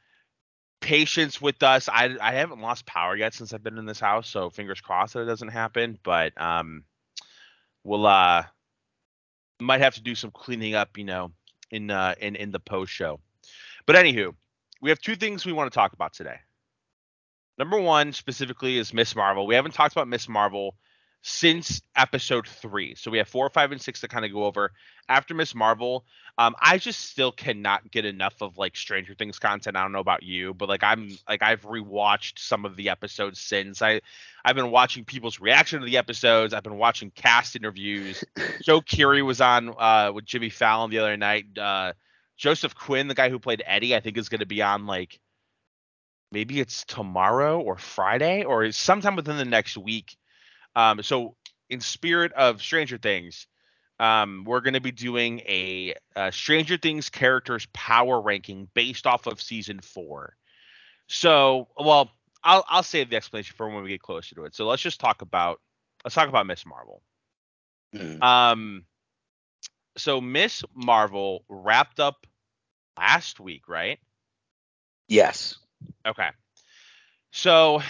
patience 0.81 1.41
with 1.41 1.63
us. 1.63 1.89
I 1.89 2.17
I 2.21 2.33
haven't 2.33 2.61
lost 2.61 2.87
power 2.87 3.17
yet 3.17 3.35
since 3.35 3.53
I've 3.53 3.63
been 3.63 3.79
in 3.79 3.87
this 3.87 4.01
house, 4.01 4.29
so 4.29 4.51
fingers 4.51 4.81
crossed 4.81 5.15
that 5.15 5.23
it 5.23 5.27
doesn't 5.27 5.49
happen. 5.49 5.99
But 6.03 6.33
um, 6.41 6.85
we'll 7.85 8.07
uh 8.07 8.45
might 9.61 9.81
have 9.81 9.95
to 9.95 10.03
do 10.03 10.15
some 10.15 10.31
cleaning 10.31 10.75
up, 10.75 10.97
you 10.97 11.05
know, 11.05 11.33
in 11.71 11.91
uh 11.91 12.15
in 12.21 12.37
in 12.37 12.51
the 12.51 12.61
post 12.61 12.93
show. 12.93 13.21
But 13.87 13.97
anywho, 13.97 14.35
we 14.81 14.91
have 14.91 15.01
two 15.01 15.17
things 15.17 15.45
we 15.45 15.53
want 15.53 15.71
to 15.71 15.75
talk 15.75 15.93
about 15.93 16.13
today. 16.13 16.37
Number 17.59 17.79
one 17.79 18.13
specifically 18.13 18.79
is 18.79 18.95
Miss 18.95 19.15
Marvel. 19.15 19.47
We 19.47 19.55
haven't 19.55 19.75
talked 19.75 19.93
about 19.93 20.09
Miss 20.09 20.29
Marvel 20.29 20.77
since 21.23 21.83
episode 21.97 22.47
three. 22.47 22.95
So 22.95 23.11
we 23.11 23.19
have 23.19 23.29
four, 23.29 23.49
five, 23.51 23.73
and 23.73 23.81
six 23.81 24.01
to 24.01 24.09
kind 24.09 24.25
of 24.25 24.33
go 24.33 24.45
over. 24.45 24.73
After 25.09 25.35
Miss 25.35 25.55
Marvel, 25.55 26.05
um, 26.39 26.55
I 26.61 26.79
just 26.79 27.01
still 27.11 27.33
cannot 27.33 27.91
get 27.91 28.05
enough 28.05 28.41
of 28.41 28.57
like 28.57 28.77
Stranger 28.77 29.15
Things 29.15 29.39
content. 29.39 29.77
I 29.77 29.83
don't 29.83 29.93
know 29.93 29.99
about 30.01 30.23
you, 30.23 30.55
but 30.55 30.69
like 30.69 30.83
I'm 30.83 31.11
like 31.29 31.43
I've 31.43 31.63
rewatched 31.63 32.39
some 32.39 32.65
of 32.65 32.77
the 32.77 32.89
episodes 32.89 33.41
since. 33.41 33.83
I 33.83 34.01
I've 34.45 34.57
been 34.57 34.71
watching 34.71 35.05
people's 35.05 35.41
reaction 35.41 35.81
to 35.81 35.87
the 35.87 35.99
episodes. 35.99 36.55
I've 36.55 36.63
been 36.63 36.79
watching 36.79 37.11
cast 37.11 37.57
interviews. 37.57 38.25
Joe 38.63 38.81
Keery 38.81 39.25
was 39.25 39.41
on 39.41 39.75
uh, 39.77 40.13
with 40.15 40.25
Jimmy 40.25 40.49
Fallon 40.49 40.91
the 40.91 41.01
other 41.01 41.17
night. 41.17 41.59
Uh, 41.59 41.93
Joseph 42.37 42.75
Quinn, 42.75 43.09
the 43.09 43.15
guy 43.15 43.29
who 43.29 43.39
played 43.39 43.63
Eddie, 43.67 43.95
I 43.95 44.01
think 44.01 44.17
is 44.17 44.31
going 44.31 44.41
to 44.41 44.47
be 44.47 44.63
on 44.63 44.87
like 44.87 45.21
maybe 46.33 46.61
it's 46.61 46.85
tomorrow 46.85 47.61
or 47.61 47.77
Friday 47.77 48.45
or 48.45 48.71
sometime 48.73 49.17
within 49.17 49.37
the 49.37 49.45
next 49.45 49.77
week. 49.77 50.17
Um, 50.77 51.03
so 51.03 51.37
in 51.69 51.81
spirit 51.81 52.33
of 52.33 52.63
Stranger 52.63 52.99
Things, 52.99 53.47
um, 53.99 54.45
we're 54.47 54.61
going 54.61 54.75
to 54.75 54.81
be 54.81 54.93
doing 54.93 55.41
a, 55.41 55.95
uh 56.17 56.31
Stranger 56.31 56.77
Things 56.77 57.11
characters 57.11 57.67
power 57.73 58.21
ranking 58.21 58.69
based 58.75 59.07
off 59.07 59.27
of 59.27 59.41
season 59.41 59.81
four. 59.81 60.37
So, 61.09 61.69
well, 61.77 62.11
I'll 62.43 62.65
I'll 62.69 62.83
save 62.83 63.11
the 63.11 63.17
explanation 63.17 63.55
for 63.57 63.69
when 63.69 63.83
we 63.83 63.91
get 63.91 64.01
closer 64.03 64.35
to 64.37 64.45
it. 64.45 64.55
So 64.55 64.67
let's 64.67 64.83
just 64.83 65.01
talk 65.01 65.23
about 65.23 65.61
let's 66.05 66.15
talk 66.15 66.29
about 66.29 66.47
Miss 66.47 66.65
Marvel. 66.65 67.03
Mm. 67.95 68.23
Um, 68.23 68.85
so 69.97 70.21
Miss 70.21 70.65
Marvel 70.75 71.45
wrapped 71.49 72.01
up 72.01 72.27
last 72.99 73.41
week, 73.41 73.69
right? 73.69 73.99
Yes. 75.09 75.59
Okay. 76.07 76.29
So 77.33 77.83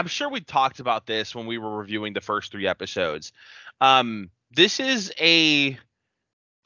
I'm 0.00 0.06
sure 0.06 0.30
we 0.30 0.40
talked 0.40 0.80
about 0.80 1.04
this 1.04 1.34
when 1.34 1.44
we 1.44 1.58
were 1.58 1.76
reviewing 1.76 2.14
the 2.14 2.22
first 2.22 2.50
three 2.50 2.66
episodes. 2.66 3.34
Um, 3.82 4.30
this 4.50 4.80
is 4.80 5.12
a 5.20 5.78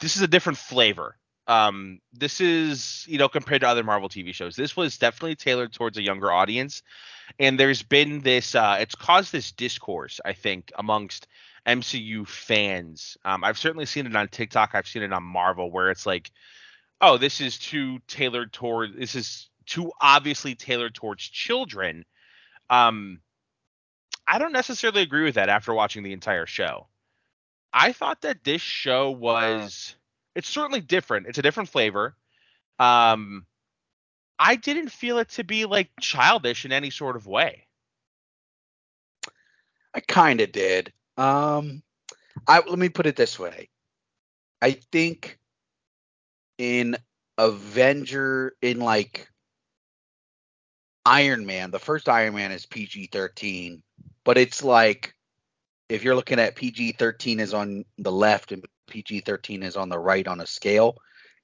this 0.01 0.14
is 0.14 0.23
a 0.23 0.29
different 0.29 0.57
flavor. 0.57 1.16
Um, 1.49 1.99
this 2.12 2.40
is 2.40 3.05
you 3.09 3.18
know 3.18 3.29
compared 3.29 3.62
to 3.62 3.68
other 3.68 3.83
Marvel 3.83 4.09
TV 4.09 4.33
shows. 4.33 4.55
This 4.55 4.77
was 4.77 4.99
definitely 4.99 5.35
tailored 5.35 5.73
towards 5.73 5.99
a 5.99 6.03
younger 6.03 6.31
audience, 6.31 6.85
and 7.40 7.59
there's 7.59 7.83
been 7.83 8.20
this. 8.20 8.55
Uh, 8.55 8.77
it's 8.79 8.94
caused 8.94 9.33
this 9.33 9.51
discourse, 9.51 10.20
I 10.25 10.33
think, 10.33 10.70
amongst 10.79 11.27
MCU 11.66 12.29
fans. 12.29 13.16
Um, 13.25 13.42
I've 13.42 13.59
certainly 13.59 13.87
seen 13.87 14.07
it 14.07 14.14
on 14.14 14.29
TikTok. 14.29 14.77
I've 14.77 14.87
seen 14.87 15.03
it 15.03 15.12
on 15.12 15.25
Marvel, 15.25 15.73
where 15.73 15.90
it's 15.90 16.07
like, 16.07 16.31
oh, 17.01 17.18
this 17.18 17.40
is 17.40 17.59
too 17.59 17.99
tailored 18.07 18.53
toward. 18.53 18.97
This 18.97 19.16
is 19.16 19.51
too 19.66 19.90
obviously 20.01 20.55
tailored 20.55 20.94
towards 20.94 21.25
children. 21.25 22.05
Um, 22.70 23.20
I 24.27 24.39
don't 24.39 24.53
necessarily 24.53 25.03
agree 25.03 25.25
with 25.25 25.35
that 25.35 25.49
after 25.49 25.75
watching 25.75 26.03
the 26.03 26.13
entire 26.13 26.47
show. 26.47 26.89
I 27.73 27.93
thought 27.93 28.23
that 28.23 28.45
this 28.45 28.63
show 28.63 29.11
was 29.11 29.97
it's 30.35 30.49
certainly 30.49 30.81
different. 30.81 31.27
It's 31.27 31.39
a 31.39 31.43
different 31.43 31.69
flavor. 31.69 32.17
Um 32.79 33.47
I 34.39 34.57
didn't 34.57 34.89
feel 34.89 35.19
it 35.19 35.31
to 35.31 35.45
be 35.45 35.65
like 35.65 35.91
childish 36.01 36.65
in 36.65 36.73
any 36.73 36.91
sort 36.91 37.17
of 37.17 37.27
way. 37.27 37.67
I 39.95 40.01
kind 40.01 40.41
of 40.41 40.51
did. 40.51 40.93
Um, 41.17 41.83
I 42.49 42.61
let 42.61 42.79
me 42.79 42.89
put 42.89 43.07
it 43.07 43.17
this 43.17 43.39
way. 43.39 43.69
I 44.61 44.73
think 44.73 45.39
in 46.59 46.97
Avenger, 47.39 48.57
in 48.61 48.81
like 48.81 49.29
Iron 51.07 51.47
Man, 51.47 51.71
the 51.71 51.79
first 51.79 52.09
Iron 52.09 52.35
Man 52.35 52.51
is 52.51 52.67
PG 52.67 53.11
thirteen, 53.13 53.83
but 54.25 54.39
it's 54.39 54.63
like 54.63 55.15
if 55.89 56.03
you're 56.03 56.17
looking 56.17 56.41
at 56.41 56.57
PG 56.57 56.93
thirteen 56.93 57.41
is 57.41 57.55
on 57.55 57.85
the 57.99 58.13
left 58.13 58.53
and 58.53 58.65
PG 58.89 59.21
thirteen 59.21 59.63
is 59.63 59.77
on 59.77 59.89
the 59.89 59.99
right 59.99 60.27
on 60.27 60.41
a 60.41 60.47
scale, 60.47 60.97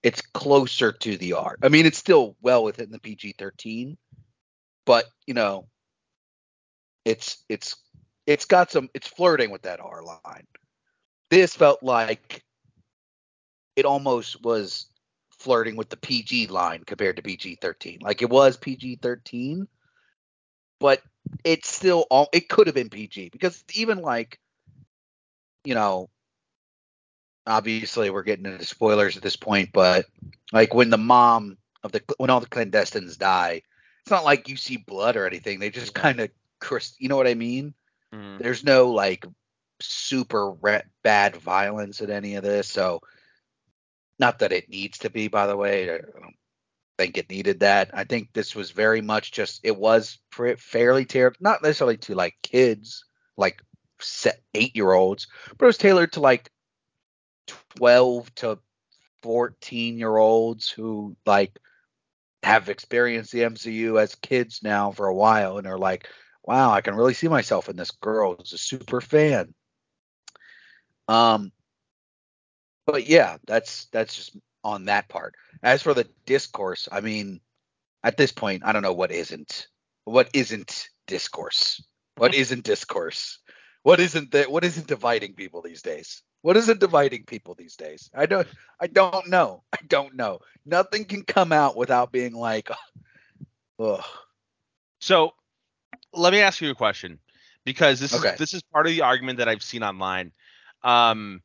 it's 0.03 0.21
closer 0.21 0.93
to 0.93 1.17
the 1.17 1.35
R. 1.35 1.57
I 1.63 1.69
mean, 1.69 1.87
it's 1.87 1.99
still 1.99 2.37
well 2.41 2.65
within 2.65 2.91
the 2.91 3.01
PG 3.01 3.37
thirteen, 3.39 3.97
but 4.87 5.05
you 5.27 5.35
know, 5.35 5.69
it's 7.05 7.45
it's 7.49 7.77
it's 8.27 8.45
got 8.45 8.71
some 8.71 8.89
it's 8.95 9.09
flirting 9.09 9.51
with 9.51 9.63
that 9.63 9.81
R 9.81 10.03
line. 10.03 10.47
This 11.31 11.55
felt 11.55 11.83
like 11.83 12.43
it 13.77 13.85
almost 13.85 14.43
was 14.43 14.87
flirting 15.39 15.77
with 15.77 15.89
the 15.89 15.97
PG 15.97 16.49
line 16.49 16.83
compared 16.85 17.17
to 17.17 17.23
PG 17.23 17.59
13. 17.63 17.99
Like 18.03 18.21
it 18.21 18.29
was 18.29 18.57
PG 18.57 18.97
13, 18.97 19.67
but 20.79 21.01
it's 21.45 21.69
still 21.69 22.07
all 22.11 22.29
it 22.33 22.49
could 22.49 22.67
have 22.67 22.75
been 22.75 22.91
PG 22.91 23.31
because 23.31 23.65
even 23.75 24.03
like 24.03 24.39
you 25.65 25.75
know 25.75 26.09
obviously 27.47 28.11
we're 28.11 28.23
getting 28.23 28.47
into 28.47 28.65
spoilers 28.65 29.17
at 29.17 29.23
this 29.23 29.37
point, 29.37 29.71
but 29.73 30.07
like 30.53 30.75
when 30.75 30.91
the 30.91 30.99
mom 30.99 31.59
of 31.83 31.93
the 31.93 32.03
when 32.19 32.31
all 32.31 32.41
the 32.41 32.47
clandestines 32.47 33.19
die, 33.19 33.63
it's 34.03 34.11
not 34.11 34.25
like 34.25 34.49
you 34.49 34.57
see 34.57 34.77
blood 34.77 35.17
or 35.17 35.27
anything. 35.27 35.59
They 35.59 35.71
just 35.71 35.95
kind 35.95 36.21
of 36.21 36.31
you 36.99 37.09
know 37.09 37.17
what 37.17 37.27
I 37.27 37.35
mean? 37.35 37.75
Mm-hmm. 38.15 38.43
There's 38.43 38.65
no 38.65 38.91
like 38.91 39.25
super 39.81 40.53
re- 40.53 40.83
bad 41.03 41.37
violence 41.37 42.01
in 42.01 42.11
any 42.11 42.35
of 42.37 42.45
this, 42.45 42.69
so 42.69 43.01
not 44.19 44.41
that 44.41 44.53
it 44.53 44.69
needs 44.69 44.99
to 44.99 45.11
be. 45.11 45.29
By 45.29 45.47
the 45.47 45.57
way, 45.57 45.91
I 45.95 45.99
don't 45.99 46.35
think 47.01 47.17
it 47.17 47.31
needed 47.31 47.61
that. 47.61 47.91
I 47.95 48.05
think 48.05 48.29
this 48.33 48.55
was 48.55 48.73
very 48.73 49.01
much 49.01 49.33
just 49.33 49.61
it 49.63 49.77
was 49.77 50.19
pr- 50.31 50.57
fairly 50.59 51.07
tailored, 51.07 51.37
not 51.41 51.63
necessarily 51.63 51.97
to 51.99 52.15
like 52.15 52.37
kids, 52.43 53.05
like 53.39 53.63
eight 54.55 54.77
year 54.77 54.93
olds, 54.93 55.27
but 55.57 55.65
it 55.65 55.67
was 55.67 55.79
tailored 55.79 56.13
to 56.13 56.21
like 56.21 56.51
twelve 57.47 58.35
to 58.37 58.59
fourteen 59.23 59.99
year 59.99 60.15
olds 60.15 60.69
who 60.69 61.17
like 61.25 61.59
have 62.43 62.69
experienced 62.69 63.33
the 63.33 63.41
MCU 63.41 63.99
as 63.99 64.15
kids 64.17 64.61
now 64.63 64.91
for 64.91 65.07
a 65.07 65.15
while 65.15 65.57
and 65.57 65.67
are 65.67 65.79
like, 65.79 66.07
wow, 66.45 66.71
I 66.71 66.83
can 66.83 66.95
really 66.95 67.15
see 67.15 67.29
myself 67.29 67.71
in 67.71 67.77
this 67.77 67.93
girl 67.93 68.35
who's 68.35 68.53
a 68.53 68.59
super 68.59 69.01
fan. 69.01 69.55
Um, 71.09 71.51
but 72.85 73.09
yeah, 73.09 73.39
that's 73.47 73.87
that's 73.87 74.15
just 74.15 74.37
on 74.65 74.87
that 74.87 75.09
part. 75.09 75.35
As 75.63 75.83
for 75.83 75.95
the 75.95 76.09
discourse, 76.27 76.89
I 76.91 77.01
mean, 77.01 77.41
at 78.03 78.17
this 78.17 78.33
point, 78.33 78.63
I 78.65 78.73
don't 78.73 78.83
know 78.83 78.93
what 78.93 79.11
isn't 79.13 79.67
what 80.05 80.29
isn't 80.35 80.89
discourse. 81.07 81.83
What 82.17 82.35
isn't 82.35 82.65
discourse? 82.65 83.39
What 83.83 84.01
isn't 84.01 84.33
that? 84.33 84.51
What 84.51 84.65
isn't 84.65 84.87
dividing 84.87 85.35
people 85.35 85.63
these 85.63 85.83
days? 85.83 86.23
What 86.43 86.57
isn't 86.57 86.81
dividing 86.81 87.25
people 87.25 87.55
these 87.55 87.77
days? 87.77 88.11
I 88.15 88.27
don't. 88.27 88.47
I 88.81 88.87
don't 88.87 89.29
know. 89.29 89.63
I 89.73 89.79
don't 89.89 90.15
know. 90.17 90.41
Nothing 90.65 91.05
can 91.05 91.23
come 91.23 91.53
out 91.53 91.77
without 91.77 92.13
being 92.13 92.33
like, 92.35 92.71
ugh. 93.79 94.05
So 95.01 95.33
let 96.13 96.33
me 96.33 96.41
ask 96.41 96.61
you 96.61 96.71
a 96.71 96.75
question 96.75 97.19
because 97.65 98.01
this 98.01 98.15
Okay. 98.15 98.31
is 98.31 98.39
this 98.39 98.55
is 98.55 98.63
part 98.63 98.87
of 98.87 98.93
the 98.93 99.03
argument 99.03 99.39
that 99.39 99.49
I've 99.49 99.63
seen 99.63 99.83
online. 99.83 100.33
Um, 100.83 101.43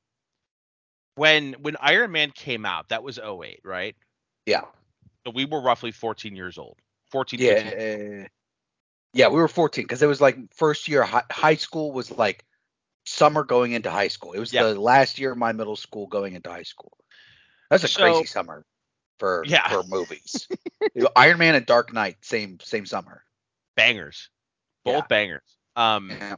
when 1.15 1.53
when 1.53 1.75
Iron 1.79 2.11
Man 2.11 2.31
came 2.31 2.65
out, 2.65 2.89
that 2.89 3.03
was 3.03 3.19
08, 3.19 3.61
right? 3.63 3.95
Yeah. 4.45 4.61
So 5.25 5.31
we 5.33 5.45
were 5.45 5.61
roughly 5.61 5.91
14 5.91 6.35
years 6.35 6.57
old. 6.57 6.77
14, 7.11 7.39
15. 7.39 7.65
Yeah. 7.65 8.27
Yeah, 9.13 9.29
we 9.29 9.35
were 9.35 9.47
14 9.47 9.85
because 9.85 10.01
it 10.01 10.07
was 10.07 10.19
like 10.19 10.37
first 10.53 10.89
year 10.89 11.03
high, 11.03 11.23
high 11.31 11.55
school 11.55 11.93
was 11.93 12.11
like 12.11 12.43
summer 13.05 13.45
going 13.45 13.71
into 13.71 13.89
high 13.89 14.09
school. 14.09 14.33
It 14.33 14.39
was 14.39 14.51
yep. 14.51 14.65
the 14.65 14.79
last 14.79 15.17
year 15.17 15.31
of 15.31 15.37
my 15.37 15.53
middle 15.53 15.77
school 15.77 16.07
going 16.07 16.35
into 16.35 16.49
high 16.49 16.63
school. 16.63 16.97
That's 17.69 17.85
a 17.85 17.87
so, 17.87 18.01
crazy 18.01 18.25
summer 18.25 18.65
for 19.17 19.45
yeah. 19.47 19.69
for 19.69 19.83
movies. 19.87 20.49
Iron 21.15 21.37
Man 21.37 21.55
and 21.55 21.65
Dark 21.65 21.93
Knight, 21.93 22.17
same 22.21 22.59
same 22.59 22.85
summer. 22.85 23.23
Bangers, 23.77 24.29
both 24.83 24.95
yeah. 24.95 25.07
bangers. 25.07 25.57
Um, 25.77 26.09
yeah. 26.09 26.35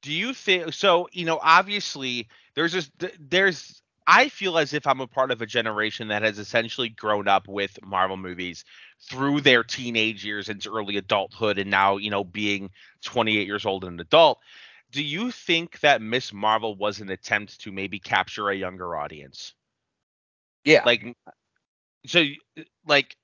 do 0.00 0.12
you 0.12 0.32
think 0.32 0.72
so? 0.72 1.08
You 1.12 1.26
know, 1.26 1.38
obviously 1.42 2.28
there's 2.54 2.72
just 2.72 2.90
there's 3.18 3.82
I 4.06 4.28
feel 4.28 4.58
as 4.58 4.74
if 4.74 4.86
I'm 4.86 5.00
a 5.00 5.06
part 5.06 5.30
of 5.30 5.40
a 5.40 5.46
generation 5.46 6.08
that 6.08 6.22
has 6.22 6.38
essentially 6.38 6.90
grown 6.90 7.26
up 7.26 7.48
with 7.48 7.78
Marvel 7.84 8.16
movies 8.16 8.64
through 9.08 9.40
their 9.40 9.64
teenage 9.64 10.24
years 10.24 10.48
into 10.48 10.70
early 10.70 10.98
adulthood 10.98 11.58
and 11.58 11.70
now, 11.70 11.96
you 11.96 12.10
know, 12.10 12.22
being 12.22 12.70
28 13.04 13.46
years 13.46 13.64
old 13.64 13.84
and 13.84 13.94
an 13.94 14.00
adult. 14.00 14.38
Do 14.92 15.02
you 15.02 15.30
think 15.30 15.80
that 15.80 16.02
Miss 16.02 16.32
Marvel 16.32 16.76
was 16.76 17.00
an 17.00 17.08
attempt 17.10 17.60
to 17.62 17.72
maybe 17.72 17.98
capture 17.98 18.50
a 18.50 18.54
younger 18.54 18.94
audience? 18.94 19.54
Yeah. 20.64 20.82
Like 20.84 21.16
so 22.06 22.24
like 22.86 23.16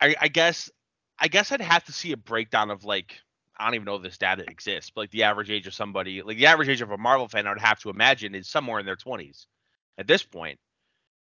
I, 0.00 0.16
I 0.20 0.28
guess 0.28 0.70
I 1.18 1.28
guess 1.28 1.52
I'd 1.52 1.60
have 1.60 1.84
to 1.84 1.92
see 1.92 2.12
a 2.12 2.16
breakdown 2.16 2.70
of 2.70 2.84
like 2.84 3.20
I 3.60 3.64
don't 3.66 3.74
even 3.74 3.84
know 3.84 3.96
if 3.96 4.02
this 4.02 4.18
data 4.18 4.44
exists, 4.48 4.90
but 4.90 5.02
like 5.02 5.10
the 5.10 5.24
average 5.24 5.50
age 5.50 5.66
of 5.66 5.74
somebody, 5.74 6.22
like 6.22 6.38
the 6.38 6.46
average 6.46 6.68
age 6.68 6.80
of 6.80 6.90
a 6.90 6.98
Marvel 6.98 7.28
fan, 7.28 7.46
I 7.46 7.50
would 7.50 7.60
have 7.60 7.80
to 7.80 7.90
imagine 7.90 8.34
is 8.34 8.48
somewhere 8.48 8.80
in 8.80 8.86
their 8.86 8.96
20s 8.96 9.46
at 9.98 10.06
this 10.06 10.22
point. 10.22 10.58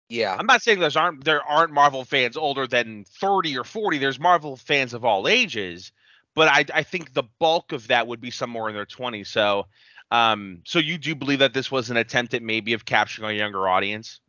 Yeah. 0.08 0.36
I'm 0.38 0.46
not 0.46 0.62
saying 0.62 0.78
there's 0.78 0.96
aren't 0.96 1.24
there 1.24 1.42
aren't 1.42 1.72
Marvel 1.72 2.04
fans 2.04 2.36
older 2.36 2.66
than 2.66 3.04
30 3.04 3.58
or 3.58 3.64
40. 3.64 3.98
There's 3.98 4.20
Marvel 4.20 4.56
fans 4.56 4.94
of 4.94 5.04
all 5.04 5.26
ages, 5.26 5.92
but 6.34 6.48
I 6.48 6.64
I 6.72 6.82
think 6.82 7.12
the 7.12 7.24
bulk 7.40 7.72
of 7.72 7.88
that 7.88 8.06
would 8.06 8.20
be 8.20 8.30
somewhere 8.30 8.68
in 8.68 8.74
their 8.74 8.86
20s. 8.86 9.26
So 9.26 9.66
um 10.10 10.60
so 10.64 10.78
you 10.78 10.98
do 10.98 11.14
believe 11.14 11.40
that 11.40 11.54
this 11.54 11.70
was 11.70 11.90
an 11.90 11.96
attempt 11.96 12.34
at 12.34 12.42
maybe 12.42 12.74
of 12.74 12.84
capturing 12.84 13.30
a 13.30 13.38
younger 13.38 13.68
audience? 13.68 14.20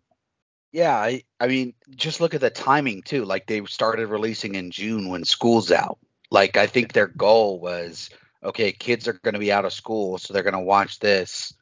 Yeah, 0.72 0.96
I 0.96 1.24
I 1.40 1.48
mean, 1.48 1.74
just 1.96 2.22
look 2.22 2.34
at 2.34 2.42
the 2.42 2.50
timing 2.50 3.04
too. 3.04 3.26
Like 3.26 3.46
they 3.48 3.64
started 3.66 4.08
releasing 4.08 4.56
in 4.56 4.72
June 4.72 5.10
when 5.10 5.26
school's 5.26 5.72
out. 5.72 6.00
Like 6.30 6.58
I 6.58 6.68
think 6.68 6.94
their 6.94 7.08
goal 7.08 7.60
was 7.60 8.10
okay, 8.44 8.72
kids 8.72 9.08
are 9.08 9.14
going 9.14 9.34
to 9.34 9.40
be 9.40 9.52
out 9.52 9.66
of 9.66 9.74
school, 9.74 10.18
so 10.18 10.34
they're 10.34 10.44
going 10.44 10.54
to 10.54 10.60
watch 10.60 11.00
this. 11.00 11.54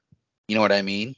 You 0.47 0.55
know 0.55 0.61
what 0.61 0.71
I 0.71 0.81
mean? 0.81 1.15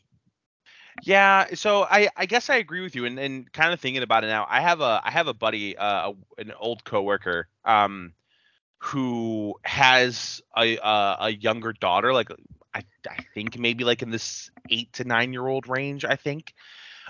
Yeah, 1.04 1.54
so 1.54 1.84
I 1.84 2.10
I 2.16 2.26
guess 2.26 2.50
I 2.50 2.56
agree 2.56 2.82
with 2.82 2.96
you, 2.96 3.06
and, 3.06 3.20
and 3.20 3.52
kind 3.52 3.72
of 3.72 3.80
thinking 3.80 4.04
about 4.04 4.24
it 4.24 4.28
now, 4.28 4.48
I 4.50 4.62
have 4.62 4.82
a 4.82 5.02
I 5.04 5.12
have 5.12 5.28
a 5.28 5.34
buddy, 5.34 5.78
uh, 5.78 6.14
an 6.38 6.54
old 6.60 6.84
coworker, 6.84 7.48
um, 7.66 8.14
who 8.80 9.56
has 9.64 10.42
a 10.58 10.78
a, 10.78 11.18
a 11.22 11.30
younger 11.30 11.74
daughter, 11.74 12.14
like 12.14 12.30
I 12.74 12.84
I 13.10 13.18
think 13.34 13.60
maybe 13.60 13.84
like 13.84 14.02
in 14.02 14.10
this 14.10 14.50
eight 14.70 14.92
to 14.94 15.04
nine 15.04 15.34
year 15.34 15.46
old 15.48 15.68
range, 15.68 16.04
I 16.04 16.16
think. 16.16 16.54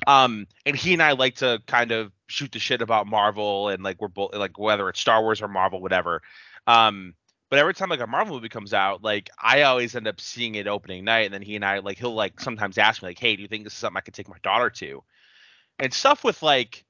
Um, 0.05 0.47
and 0.65 0.75
he 0.75 0.93
and 0.93 1.01
I 1.01 1.13
like 1.13 1.36
to 1.38 1.62
kind 1.65 1.91
of 1.91 2.12
shoot 2.27 2.51
the 2.51 2.60
shit 2.60 2.81
about 2.81 3.07
Marvel 3.07 3.69
and 3.69 3.81
like 3.83 3.99
we're 4.01 4.10
both 4.10 4.36
like 4.36 4.60
whether 4.60 4.88
it's 4.89 4.99
Star 4.99 5.21
Wars 5.21 5.41
or 5.41 5.47
Marvel, 5.47 5.81
whatever. 5.81 6.21
Um, 6.67 7.15
but 7.49 7.60
every 7.60 7.73
time 7.73 7.89
like 7.89 8.01
a 8.01 8.07
Marvel 8.07 8.36
movie 8.36 8.49
comes 8.49 8.73
out, 8.73 9.03
like 9.03 9.29
I 9.41 9.63
always 9.63 9.95
end 9.95 10.07
up 10.07 10.19
seeing 10.19 10.55
it 10.55 10.67
opening 10.67 11.05
night, 11.05 11.25
and 11.25 11.33
then 11.33 11.41
he 11.41 11.55
and 11.55 11.63
I 11.63 11.79
like 11.79 11.97
he'll 11.97 12.13
like 12.13 12.39
sometimes 12.39 12.77
ask 12.77 13.01
me 13.01 13.10
like, 13.10 13.19
"Hey, 13.19 13.36
do 13.36 13.41
you 13.41 13.47
think 13.47 13.63
this 13.63 13.73
is 13.73 13.79
something 13.79 13.97
I 13.97 14.01
could 14.01 14.13
take 14.13 14.27
my 14.27 14.38
daughter 14.43 14.69
to?" 14.69 15.03
And 15.79 15.93
stuff 15.93 16.23
with 16.23 16.43
like, 16.43 16.83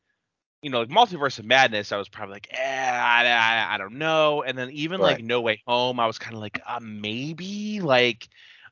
you 0.64 0.72
know, 0.72 0.80
like 0.80 0.90
Multiverse 0.90 1.38
of 1.38 1.46
Madness, 1.46 1.92
I 1.92 1.98
was 1.98 2.10
probably 2.10 2.34
like, 2.34 2.48
"Eh, 2.52 2.92
I, 2.92 3.26
I, 3.28 3.76
I 3.76 3.78
don't 3.78 4.00
know." 4.00 4.42
And 4.42 4.58
then 4.58 4.72
even 4.72 5.00
right. 5.00 5.18
like 5.18 5.24
No 5.24 5.42
Way 5.42 5.62
Home, 5.68 6.00
I 6.00 6.08
was 6.08 6.18
kind 6.18 6.36
of 6.36 6.42
like, 6.42 6.60
uh, 6.66 6.80
maybe 6.82 7.80
like, 7.82 8.28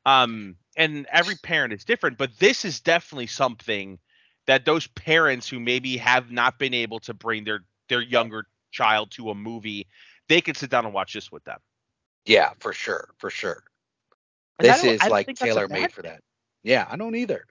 um, 0.07 0.55
and 0.75 1.05
every 1.11 1.35
parent 1.35 1.71
is 1.71 1.85
different, 1.85 2.17
but 2.17 2.37
this 2.39 2.65
is 2.65 2.79
definitely 2.79 3.27
something 3.27 3.99
that 4.47 4.65
those 4.65 4.87
parents 4.87 5.49
who 5.49 5.59
maybe 5.59 5.97
have 5.97 6.31
not 6.31 6.59
been 6.59 6.73
able 6.73 6.99
to 7.01 7.13
bring 7.13 7.43
their 7.43 7.61
their 7.89 8.01
younger 8.01 8.45
child 8.71 9.11
to 9.11 9.29
a 9.29 9.35
movie, 9.35 9.87
they 10.27 10.41
can 10.41 10.55
sit 10.55 10.69
down 10.69 10.85
and 10.85 10.93
watch 10.93 11.13
this 11.13 11.31
with 11.31 11.43
them. 11.43 11.59
Yeah, 12.25 12.51
for 12.59 12.73
sure, 12.73 13.09
for 13.17 13.29
sure. 13.29 13.63
And 14.59 14.67
this 14.67 14.83
is 14.83 15.09
like 15.09 15.33
tailor 15.35 15.67
made 15.67 15.91
for 15.91 16.01
that. 16.03 16.21
Yeah, 16.63 16.87
I 16.89 16.95
don't 16.95 17.15
either. 17.15 17.45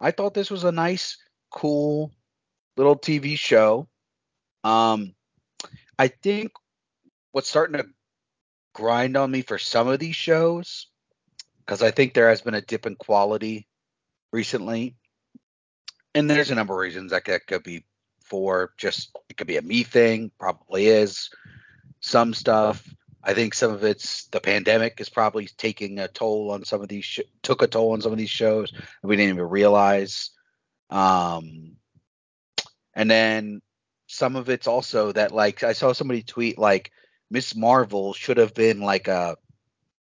I 0.00 0.10
thought 0.10 0.34
this 0.34 0.50
was 0.50 0.64
a 0.64 0.72
nice, 0.72 1.16
cool 1.50 2.12
little 2.76 2.96
TV 2.96 3.38
show. 3.38 3.88
Um, 4.64 5.14
I 5.98 6.08
think 6.08 6.52
what's 7.32 7.48
starting 7.48 7.78
to 7.80 7.88
grind 8.74 9.16
on 9.16 9.30
me 9.30 9.42
for 9.42 9.58
some 9.58 9.88
of 9.88 9.98
these 9.98 10.16
shows, 10.16 10.88
because 11.60 11.82
I 11.82 11.90
think 11.90 12.14
there 12.14 12.28
has 12.28 12.42
been 12.42 12.54
a 12.54 12.60
dip 12.60 12.86
in 12.86 12.94
quality 12.94 13.66
recently, 14.32 14.96
and 16.14 16.28
there's 16.28 16.50
a 16.50 16.54
number 16.54 16.74
of 16.74 16.80
reasons 16.80 17.10
that 17.10 17.24
could, 17.24 17.46
could 17.46 17.62
be 17.62 17.84
for 18.22 18.72
just 18.76 19.16
it 19.28 19.36
could 19.36 19.46
be 19.46 19.56
a 19.56 19.62
me 19.62 19.82
thing, 19.82 20.30
probably 20.38 20.86
is 20.86 21.30
some 22.00 22.34
stuff. 22.34 22.86
I 23.22 23.34
think 23.34 23.54
some 23.54 23.72
of 23.72 23.84
it's 23.84 24.26
the 24.26 24.40
pandemic 24.40 25.00
is 25.00 25.08
probably 25.08 25.46
taking 25.46 25.98
a 25.98 26.08
toll 26.08 26.50
on 26.52 26.64
some 26.64 26.82
of 26.82 26.88
these 26.88 27.04
sh- 27.04 27.20
took 27.42 27.62
a 27.62 27.66
toll 27.66 27.92
on 27.92 28.00
some 28.00 28.12
of 28.12 28.18
these 28.18 28.30
shows 28.30 28.72
we 29.02 29.16
didn't 29.16 29.34
even 29.34 29.48
realize. 29.48 30.30
Um, 30.90 31.76
and 32.94 33.10
then 33.10 33.60
some 34.06 34.36
of 34.36 34.48
it's 34.48 34.66
also 34.66 35.12
that 35.12 35.32
like 35.32 35.62
I 35.62 35.72
saw 35.72 35.92
somebody 35.92 36.22
tweet 36.22 36.58
like 36.58 36.92
Miss 37.30 37.54
Marvel 37.54 38.14
should 38.14 38.38
have 38.38 38.54
been 38.54 38.80
like 38.80 39.08
a 39.08 39.36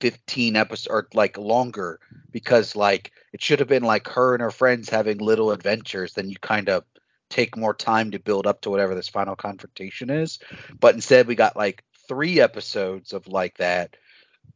15 0.01 0.55
episode 0.55 0.91
or 0.91 1.07
like 1.13 1.37
longer 1.37 1.99
because 2.31 2.75
like 2.75 3.11
it 3.33 3.41
should 3.41 3.59
have 3.59 3.67
been 3.67 3.83
like 3.83 4.07
her 4.07 4.33
and 4.33 4.41
her 4.41 4.51
friends 4.51 4.89
having 4.89 5.17
little 5.17 5.51
adventures 5.51 6.13
then 6.13 6.29
you 6.29 6.37
kind 6.39 6.69
of 6.69 6.83
take 7.29 7.57
more 7.57 7.73
time 7.73 8.11
to 8.11 8.19
build 8.19 8.47
up 8.47 8.61
to 8.61 8.69
whatever 8.69 8.95
this 8.95 9.09
final 9.09 9.35
confrontation 9.35 10.09
is. 10.09 10.39
But 10.79 10.95
instead 10.95 11.27
we 11.27 11.35
got 11.35 11.57
like 11.57 11.83
three 12.07 12.39
episodes 12.39 13.13
of 13.13 13.27
like 13.27 13.57
that 13.57 13.97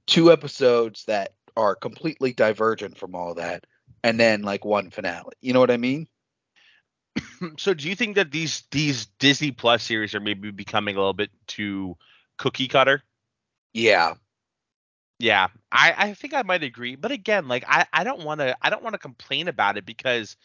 two 0.07 0.31
episodes 0.31 1.05
that 1.05 1.33
are 1.57 1.75
completely 1.75 2.33
divergent 2.33 2.97
from 2.97 3.13
all 3.13 3.35
that 3.35 3.65
and 4.03 4.19
then 4.19 4.41
like 4.41 4.63
one 4.63 4.89
finale. 4.89 5.33
You 5.41 5.53
know 5.53 5.59
what 5.59 5.71
i 5.71 5.77
mean? 5.77 6.07
So 7.57 7.73
do 7.73 7.89
you 7.89 7.95
think 7.95 8.15
that 8.15 8.31
these 8.31 8.63
these 8.71 9.07
disney 9.19 9.51
plus 9.51 9.83
series 9.83 10.15
are 10.15 10.19
maybe 10.19 10.51
becoming 10.51 10.95
a 10.95 10.99
little 10.99 11.13
bit 11.13 11.31
too 11.47 11.97
cookie 12.37 12.67
cutter? 12.67 13.03
Yeah 13.73 14.13
yeah, 15.21 15.47
I, 15.71 15.93
I 15.97 16.13
think 16.13 16.33
I 16.33 16.41
might 16.41 16.63
agree. 16.63 16.95
But 16.95 17.11
again, 17.11 17.47
like 17.47 17.63
I, 17.67 17.85
I 17.93 18.03
don't 18.03 18.23
want 18.23 18.39
to 18.41 18.57
I 18.61 18.69
don't 18.69 18.83
want 18.83 18.93
to 18.93 18.99
complain 18.99 19.47
about 19.47 19.77
it 19.77 19.85
because 19.85 20.35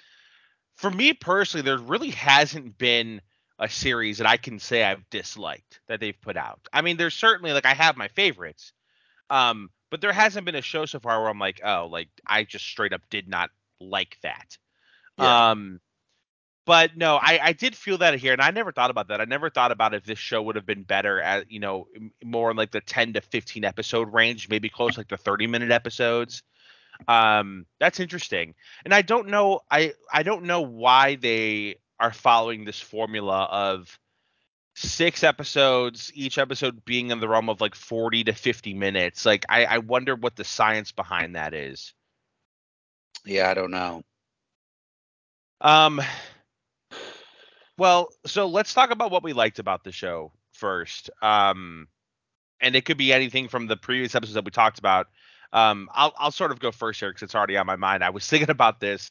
for 0.77 0.91
me 0.91 1.15
personally, 1.15 1.65
there 1.65 1.79
really 1.79 2.11
hasn't 2.11 2.77
been 2.77 3.23
a 3.59 3.69
series 3.71 4.19
that 4.19 4.27
I 4.27 4.37
can 4.37 4.59
say 4.59 4.85
I've 4.85 5.09
disliked 5.09 5.81
that 5.89 6.01
they've 6.01 6.21
put 6.21 6.37
out. 6.37 6.61
I 6.73 6.83
mean, 6.83 6.99
there's 6.99 7.15
certainly 7.15 7.53
like 7.53 7.65
I 7.65 7.73
have 7.73 7.97
my 7.97 8.09
favorites. 8.09 8.73
Um, 9.31 9.71
but 9.91 10.03
there 10.03 10.13
hasn't 10.13 10.45
been 10.45 10.55
a 10.55 10.63
show 10.63 10.85
so 10.85 11.01
far 11.01 11.21
where 11.21 11.31
I'm 11.31 11.39
like, 11.39 11.61
oh, 11.65 11.89
like 11.91 12.09
I 12.27 12.45
just 12.45 12.67
straight 12.67 12.93
up 12.93 13.03
did 13.09 13.29
not 13.29 13.51
like 13.81 14.19
that. 14.23 14.59
Yeah. 15.19 15.51
Um 15.53 15.81
but 16.67 16.97
no, 16.97 17.17
I, 17.17 17.39
I 17.43 17.53
did 17.53 17.77
feel 17.77 17.99
that 17.99 18.19
here, 18.19 18.33
and 18.33 18.43
I 18.43 18.51
never 18.51 18.73
thought 18.73 18.91
about 18.91 19.09
that. 19.09 19.21
I 19.21 19.25
never 19.25 19.49
thought 19.49 19.71
about 19.71 19.95
if 19.95 20.05
this 20.05 20.19
show 20.19 20.43
would 20.43 20.57
have 20.57 20.67
been 20.67 20.83
better 20.83 21.21
at 21.21 21.51
you 21.51 21.61
know 21.61 21.87
more 22.23 22.51
in 22.51 22.57
like 22.57 22.73
the 22.73 22.81
10 22.81 23.15
to 23.15 23.21
15 23.21 23.65
episode 23.65 24.13
range, 24.13 24.49
maybe 24.49 24.69
close 24.69 24.99
like 24.99 25.09
the 25.09 25.17
30 25.17 25.47
minute 25.47 25.71
episodes. 25.71 26.43
Um, 27.07 27.67
that's 27.79 28.01
interesting, 28.01 28.55
and 28.85 28.93
I 28.93 29.03
don't 29.03 29.29
know 29.29 29.61
I 29.71 29.93
I 30.13 30.25
don't 30.25 30.45
know 30.45 30.63
why 30.63 31.15
they 31.15 31.77
are 32.01 32.13
following 32.13 32.65
this 32.65 32.81
formula 32.81 33.45
of 33.45 33.99
six 34.75 35.23
episodes, 35.25 36.11
each 36.15 36.37
episode 36.37 36.85
being 36.85 37.11
in 37.11 37.21
the 37.21 37.29
realm 37.29 37.49
of 37.49 37.61
like 37.61 37.75
40 37.77 38.25
to 38.25 38.33
50 38.33 38.75
minutes. 38.75 39.25
Like 39.25 39.45
I 39.49 39.67
I 39.67 39.79
wonder 39.79 40.17
what 40.17 40.35
the 40.37 40.45
science 40.45 40.91
behind 40.91 41.37
that 41.37 41.55
is. 41.55 41.95
Yeah, 43.25 43.51
I 43.51 43.55
don't 43.55 43.71
know. 43.71 44.03
Um 45.61 46.01
well, 47.79 48.09
so 48.27 48.47
let's 48.47 48.75
talk 48.75 48.91
about 48.91 49.11
what 49.11 49.23
we 49.23 49.33
liked 49.33 49.59
about 49.59 49.85
the 49.85 49.93
show 49.93 50.33
first. 50.53 51.11
Um, 51.23 51.89
and 52.61 52.75
it 52.75 52.85
could 52.85 52.97
be 52.97 53.13
anything 53.13 53.49
from 53.49 53.67
the 53.67 53.77
previous 53.77 54.15
episodes 54.15 54.35
that 54.35 54.45
we 54.45 54.51
talked 54.51 54.79
about. 54.79 55.09
Um, 55.53 55.89
I'll 55.93 56.13
I'll 56.19 56.31
sort 56.31 56.51
of 56.51 56.59
go 56.59 56.73
first 56.73 57.01
here 57.01 57.11
because 57.11 57.23
it's 57.23 57.35
already 57.35 57.57
on 57.57 57.67
my 57.67 57.77
mind. 57.77 58.03
I 58.03 58.11
was 58.11 58.27
thinking 58.29 58.51
about 58.51 58.81
this 58.81 59.11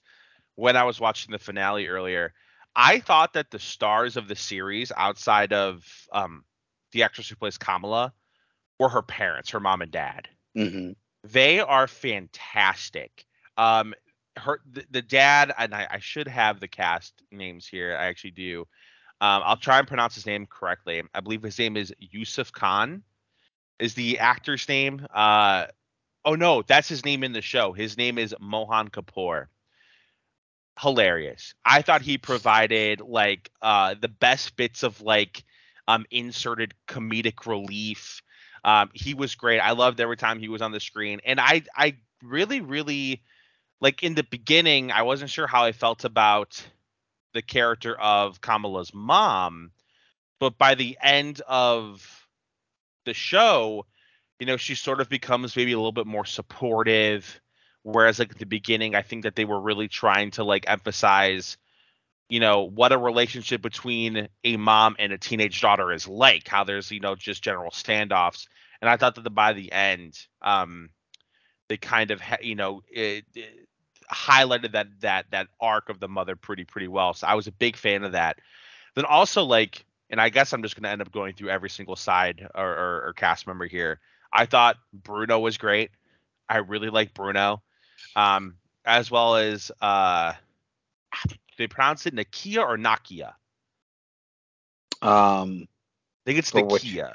when 0.56 0.76
I 0.76 0.84
was 0.84 1.00
watching 1.00 1.32
the 1.32 1.40
finale 1.40 1.88
earlier. 1.88 2.34
I 2.76 3.00
thought 3.00 3.34
that 3.34 3.52
the 3.52 3.60
stars 3.60 4.18
of 4.18 4.28
the 4.28 4.36
series, 4.36 4.92
outside 4.98 5.54
of 5.54 5.86
um, 6.12 6.44
the 6.92 7.04
actress 7.04 7.30
who 7.30 7.36
plays 7.36 7.58
Kamala, 7.58 8.14
were 8.80 8.90
her 8.90 9.02
parents, 9.02 9.52
her 9.52 9.62
mom 9.62 9.82
and 9.82 9.92
dad. 9.92 10.28
Mm-hmm. 10.58 10.92
They 11.24 11.62
are 11.62 11.88
fantastic. 11.88 13.26
Um, 13.58 13.94
her 14.38 14.60
the, 14.72 14.86
the 14.92 15.02
dad 15.02 15.54
and 15.58 15.74
I, 15.74 15.88
I, 15.92 16.00
should 16.00 16.28
have 16.28 16.60
the 16.60 16.68
cast 16.68 17.14
names 17.32 17.68
here. 17.68 17.96
I 17.98 18.06
actually 18.06 18.32
do. 18.32 18.62
Um, 19.22 19.42
I'll 19.46 19.58
try 19.58 19.80
and 19.80 19.88
pronounce 19.88 20.16
his 20.16 20.26
name 20.26 20.46
correctly. 20.46 21.02
I 21.14 21.22
believe 21.22 21.42
his 21.42 21.58
name 21.58 21.78
is 21.78 21.94
Yusuf 22.00 22.52
Khan. 22.52 23.04
Is 23.80 23.94
the 23.94 24.20
actor's 24.20 24.68
name? 24.68 25.06
Uh, 25.14 25.68
Oh 26.26 26.34
no, 26.34 26.64
that's 26.64 26.90
his 26.90 27.06
name 27.06 27.24
in 27.24 27.34
the 27.34 27.42
show. 27.42 27.72
His 27.72 27.98
name 27.98 28.18
is 28.18 28.36
Mohan 28.40 28.90
Kapoor. 28.90 29.46
Hilarious. 30.80 31.54
I 31.64 31.84
thought 31.84 32.02
he 32.02 32.18
provided 32.18 33.00
like 33.00 33.52
uh 33.62 33.94
the 34.02 34.10
best 34.10 34.58
bits 34.58 34.82
of 34.82 35.00
like 35.02 35.44
um 35.88 36.06
inserted 36.10 36.74
comedic 36.88 37.46
relief. 37.46 38.24
Um 38.64 38.90
he 38.94 39.14
was 39.14 39.36
great. 39.36 39.60
I 39.60 39.72
loved 39.72 40.02
every 40.02 40.18
time 40.18 40.40
he 40.40 40.50
was 40.50 40.64
on 40.64 40.72
the 40.72 40.80
screen. 40.80 41.22
And 41.24 41.40
I 41.40 41.62
I 41.76 41.98
really 42.24 42.60
really 42.60 43.22
like 43.82 44.04
in 44.04 44.16
the 44.16 44.24
beginning 44.24 44.92
I 44.92 45.04
wasn't 45.04 45.32
sure 45.32 45.48
how 45.48 45.64
I 45.66 45.72
felt 45.72 46.06
about 46.06 46.66
the 47.34 47.42
character 47.42 48.00
of 48.00 48.42
Kamala's 48.42 48.94
mom, 48.94 49.72
but 50.40 50.58
by 50.58 50.76
the 50.76 50.98
end 51.02 51.42
of 51.48 52.26
the 53.06 53.14
show, 53.14 53.86
you 54.40 54.46
know, 54.46 54.58
she 54.58 54.76
sort 54.76 55.02
of 55.02 55.10
becomes 55.10 55.56
maybe 55.56 55.74
a 55.74 55.78
little 55.78 55.92
bit 55.92 56.08
more 56.08 56.26
supportive. 56.26 57.40
Whereas 57.84 58.20
like 58.20 58.32
at 58.32 58.40
the 58.40 58.46
beginning, 58.46 58.96
I 58.96 59.02
think 59.02 59.24
that 59.24 59.36
they 59.36 59.46
were 59.46 59.60
really 59.60 59.88
trying 59.88 60.32
to 60.32 60.44
like 60.44 60.66
emphasize, 60.68 61.58
you 62.30 62.40
know, 62.40 62.64
what 62.64 62.92
a 62.92 62.98
relationship 62.98 63.62
between 63.62 64.28
a 64.44 64.58
mom 64.58 64.96
and 64.98 65.14
a 65.14 65.18
teenage 65.18 65.62
daughter 65.62 65.92
is 65.92 66.08
like, 66.08 66.48
how 66.48 66.64
there's, 66.64 66.92
you 66.92 67.00
know, 67.00 67.16
just 67.16 67.44
general 67.44 67.72
standoffs. 67.72 68.48
And 68.82 68.90
I 68.90 68.98
thought 68.98 69.16
that 69.16 69.24
the, 69.24 69.30
by 69.30 69.54
the 69.54 69.72
end, 69.72 70.18
um, 70.42 70.90
they 71.70 71.78
kind 71.78 72.12
of, 72.12 72.20
ha- 72.20 72.38
you 72.42 72.56
know, 72.56 72.82
it, 72.92 73.26
it 73.36 73.65
highlighted 74.12 74.74
that 74.74 74.88
that 75.02 75.26
that 75.32 75.48
arc 75.60 75.90
of 75.90 76.00
the 76.00 76.08
mother 76.08 76.36
pretty 76.36 76.66
pretty 76.66 76.88
well. 76.88 77.14
So 77.14 77.28
I 77.28 77.36
was 77.36 77.48
a 77.48 77.52
big 77.52 77.76
fan 77.76 78.04
of 78.04 78.14
that. 78.14 78.40
Then 78.96 79.06
also 79.06 79.44
like, 79.44 79.86
and 80.10 80.22
I 80.22 80.30
guess 80.30 80.54
I'm 80.54 80.64
just 80.64 80.76
gonna 80.76 80.90
end 80.90 81.02
up 81.02 81.12
going 81.12 81.34
through 81.34 81.50
every 81.50 81.70
single 81.70 81.96
side 81.96 82.48
or, 82.56 82.68
or, 82.68 83.08
or 83.08 83.14
cast 83.14 83.48
member 83.48 83.66
here. 83.66 84.00
I 84.32 84.46
thought 84.46 84.78
Bruno 84.94 85.40
was 85.40 85.58
great. 85.58 85.92
I 86.50 86.58
really 86.58 86.90
like 86.90 87.14
Bruno, 87.14 87.64
um, 88.16 88.56
as 88.86 89.10
well 89.10 89.36
as 89.36 89.72
uh, 89.82 90.34
they 91.58 91.68
pronounce 91.68 92.06
it 92.06 92.16
Nakia 92.16 92.60
or 92.60 92.78
Nakia. 92.78 93.34
Um, 95.02 95.68
I 96.26 96.26
think 96.26 96.40
it's 96.40 96.52
Nakia. 96.52 97.14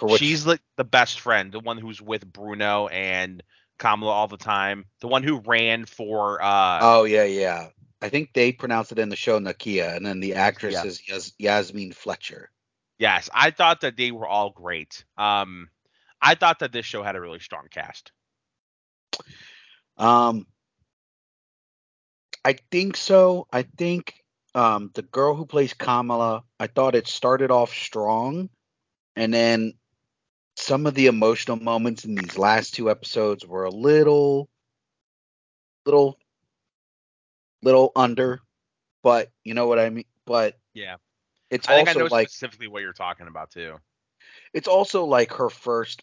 Which, 0.00 0.20
She's 0.20 0.46
like 0.46 0.60
the 0.76 0.84
best 0.84 1.20
friend, 1.20 1.50
the 1.50 1.60
one 1.60 1.76
who's 1.76 2.00
with 2.00 2.30
Bruno 2.32 2.86
and 2.86 3.42
Kamala 3.78 4.12
all 4.12 4.28
the 4.28 4.36
time, 4.36 4.84
the 5.00 5.08
one 5.08 5.22
who 5.22 5.38
ran 5.40 5.86
for. 5.86 6.42
uh 6.42 6.78
Oh 6.82 7.04
yeah, 7.04 7.24
yeah. 7.24 7.68
I 8.00 8.08
think 8.08 8.32
they 8.32 8.52
pronounce 8.52 8.92
it 8.92 8.98
in 8.98 9.08
the 9.08 9.16
show 9.16 9.38
Nakia, 9.40 9.96
and 9.96 10.06
then 10.06 10.20
the 10.20 10.34
actress 10.34 10.74
yeah. 10.74 10.84
is 10.84 11.08
Yas- 11.08 11.32
Yasmeen 11.40 11.94
Fletcher. 11.94 12.50
Yes, 12.98 13.28
I 13.32 13.50
thought 13.50 13.80
that 13.82 13.96
they 13.96 14.10
were 14.10 14.26
all 14.26 14.50
great. 14.50 15.04
Um, 15.16 15.68
I 16.20 16.34
thought 16.34 16.60
that 16.60 16.72
this 16.72 16.86
show 16.86 17.02
had 17.02 17.16
a 17.16 17.20
really 17.20 17.38
strong 17.38 17.66
cast. 17.70 18.12
Um, 19.96 20.46
I 22.44 22.56
think 22.70 22.96
so. 22.96 23.46
I 23.52 23.62
think 23.62 24.14
um, 24.54 24.90
the 24.94 25.02
girl 25.02 25.34
who 25.34 25.46
plays 25.46 25.74
Kamala, 25.74 26.44
I 26.58 26.66
thought 26.66 26.94
it 26.94 27.06
started 27.06 27.50
off 27.50 27.72
strong, 27.72 28.48
and 29.16 29.32
then 29.32 29.74
some 30.58 30.86
of 30.86 30.94
the 30.94 31.06
emotional 31.06 31.56
moments 31.56 32.04
in 32.04 32.14
these 32.14 32.36
last 32.36 32.74
two 32.74 32.90
episodes 32.90 33.46
were 33.46 33.64
a 33.64 33.70
little, 33.70 34.48
little, 35.86 36.18
little 37.62 37.92
under. 37.94 38.40
But 39.02 39.30
you 39.44 39.54
know 39.54 39.66
what 39.66 39.78
I 39.78 39.90
mean. 39.90 40.04
But 40.24 40.58
yeah, 40.74 40.96
it's 41.50 41.68
I 41.68 41.78
also 41.78 42.08
like 42.08 42.28
specifically 42.28 42.66
what 42.66 42.82
you're 42.82 42.92
talking 42.92 43.28
about 43.28 43.50
too. 43.50 43.76
It's 44.52 44.68
also 44.68 45.04
like 45.04 45.32
her 45.34 45.48
first, 45.48 46.02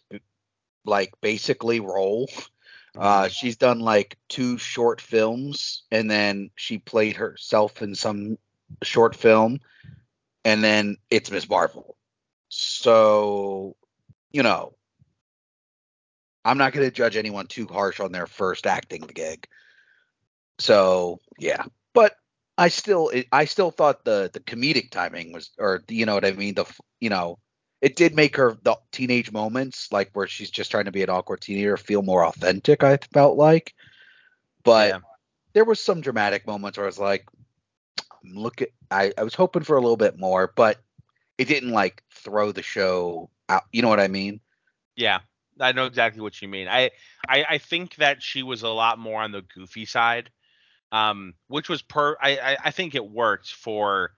like 0.84 1.12
basically 1.20 1.80
role. 1.80 2.30
Uh, 2.96 3.24
mm-hmm. 3.24 3.28
she's 3.28 3.56
done 3.58 3.80
like 3.80 4.16
two 4.28 4.56
short 4.56 5.02
films, 5.02 5.82
and 5.90 6.10
then 6.10 6.50
she 6.56 6.78
played 6.78 7.16
herself 7.16 7.82
in 7.82 7.94
some 7.94 8.38
short 8.82 9.14
film, 9.14 9.60
and 10.46 10.64
then 10.64 10.96
it's 11.10 11.30
Miss 11.30 11.48
Marvel. 11.48 11.96
So, 12.48 13.76
you 14.36 14.42
know, 14.42 14.74
I'm 16.44 16.58
not 16.58 16.74
going 16.74 16.86
to 16.86 16.94
judge 16.94 17.16
anyone 17.16 17.46
too 17.46 17.66
harsh 17.66 18.00
on 18.00 18.12
their 18.12 18.26
first 18.26 18.66
acting 18.66 19.00
gig. 19.00 19.48
So, 20.58 21.20
yeah, 21.38 21.64
but 21.94 22.16
I 22.58 22.68
still, 22.68 23.10
I 23.32 23.46
still 23.46 23.70
thought 23.70 24.04
the 24.04 24.30
the 24.30 24.40
comedic 24.40 24.90
timing 24.90 25.32
was, 25.32 25.52
or 25.58 25.82
you 25.88 26.04
know 26.04 26.14
what 26.14 26.26
I 26.26 26.32
mean, 26.32 26.52
the 26.52 26.66
you 27.00 27.08
know 27.08 27.38
it 27.80 27.96
did 27.96 28.14
make 28.14 28.36
her 28.36 28.58
the 28.62 28.76
teenage 28.92 29.32
moments 29.32 29.90
like 29.90 30.10
where 30.12 30.26
she's 30.26 30.50
just 30.50 30.70
trying 30.70 30.84
to 30.84 30.92
be 30.92 31.02
an 31.02 31.10
awkward 31.10 31.40
teenager 31.40 31.76
feel 31.76 32.02
more 32.02 32.24
authentic 32.24 32.82
i 32.82 32.96
felt 33.12 33.36
like 33.36 33.74
but 34.64 34.88
yeah. 34.88 34.98
there 35.52 35.64
was 35.64 35.78
some 35.78 36.00
dramatic 36.00 36.46
moments 36.46 36.78
where 36.78 36.86
i 36.86 36.88
was 36.88 36.98
like 36.98 37.26
look 38.24 38.62
at 38.62 38.70
I, 38.90 39.12
I 39.18 39.24
was 39.24 39.34
hoping 39.34 39.62
for 39.62 39.76
a 39.76 39.80
little 39.80 39.98
bit 39.98 40.18
more 40.18 40.50
but 40.56 40.78
it 41.36 41.48
didn't 41.48 41.72
like 41.72 42.02
throw 42.10 42.50
the 42.50 42.62
show 42.62 43.28
out 43.48 43.64
you 43.72 43.82
know 43.82 43.88
what 43.88 44.00
i 44.00 44.08
mean 44.08 44.40
yeah 44.96 45.20
i 45.60 45.72
know 45.72 45.86
exactly 45.86 46.20
what 46.20 46.40
you 46.40 46.48
mean 46.48 46.68
i 46.68 46.90
i, 47.28 47.44
I 47.50 47.58
think 47.58 47.96
that 47.96 48.22
she 48.22 48.42
was 48.42 48.62
a 48.62 48.68
lot 48.68 48.98
more 48.98 49.22
on 49.22 49.32
the 49.32 49.42
goofy 49.42 49.84
side 49.84 50.30
um 50.92 51.34
which 51.48 51.68
was 51.68 51.82
per 51.82 52.16
I, 52.20 52.38
I 52.38 52.56
i 52.66 52.70
think 52.70 52.94
it 52.94 53.08
worked 53.08 53.50
for 53.50 54.12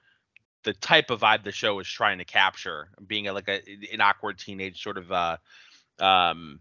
the 0.64 0.72
type 0.74 1.10
of 1.10 1.20
vibe 1.20 1.44
the 1.44 1.52
show 1.52 1.78
is 1.78 1.88
trying 1.88 2.18
to 2.18 2.24
capture, 2.24 2.88
being 3.06 3.28
a, 3.28 3.32
like 3.32 3.48
a 3.48 3.62
an 3.92 4.00
awkward 4.00 4.38
teenage 4.38 4.82
sort 4.82 4.98
of 4.98 5.10
uh 5.10 5.36
um 5.98 6.60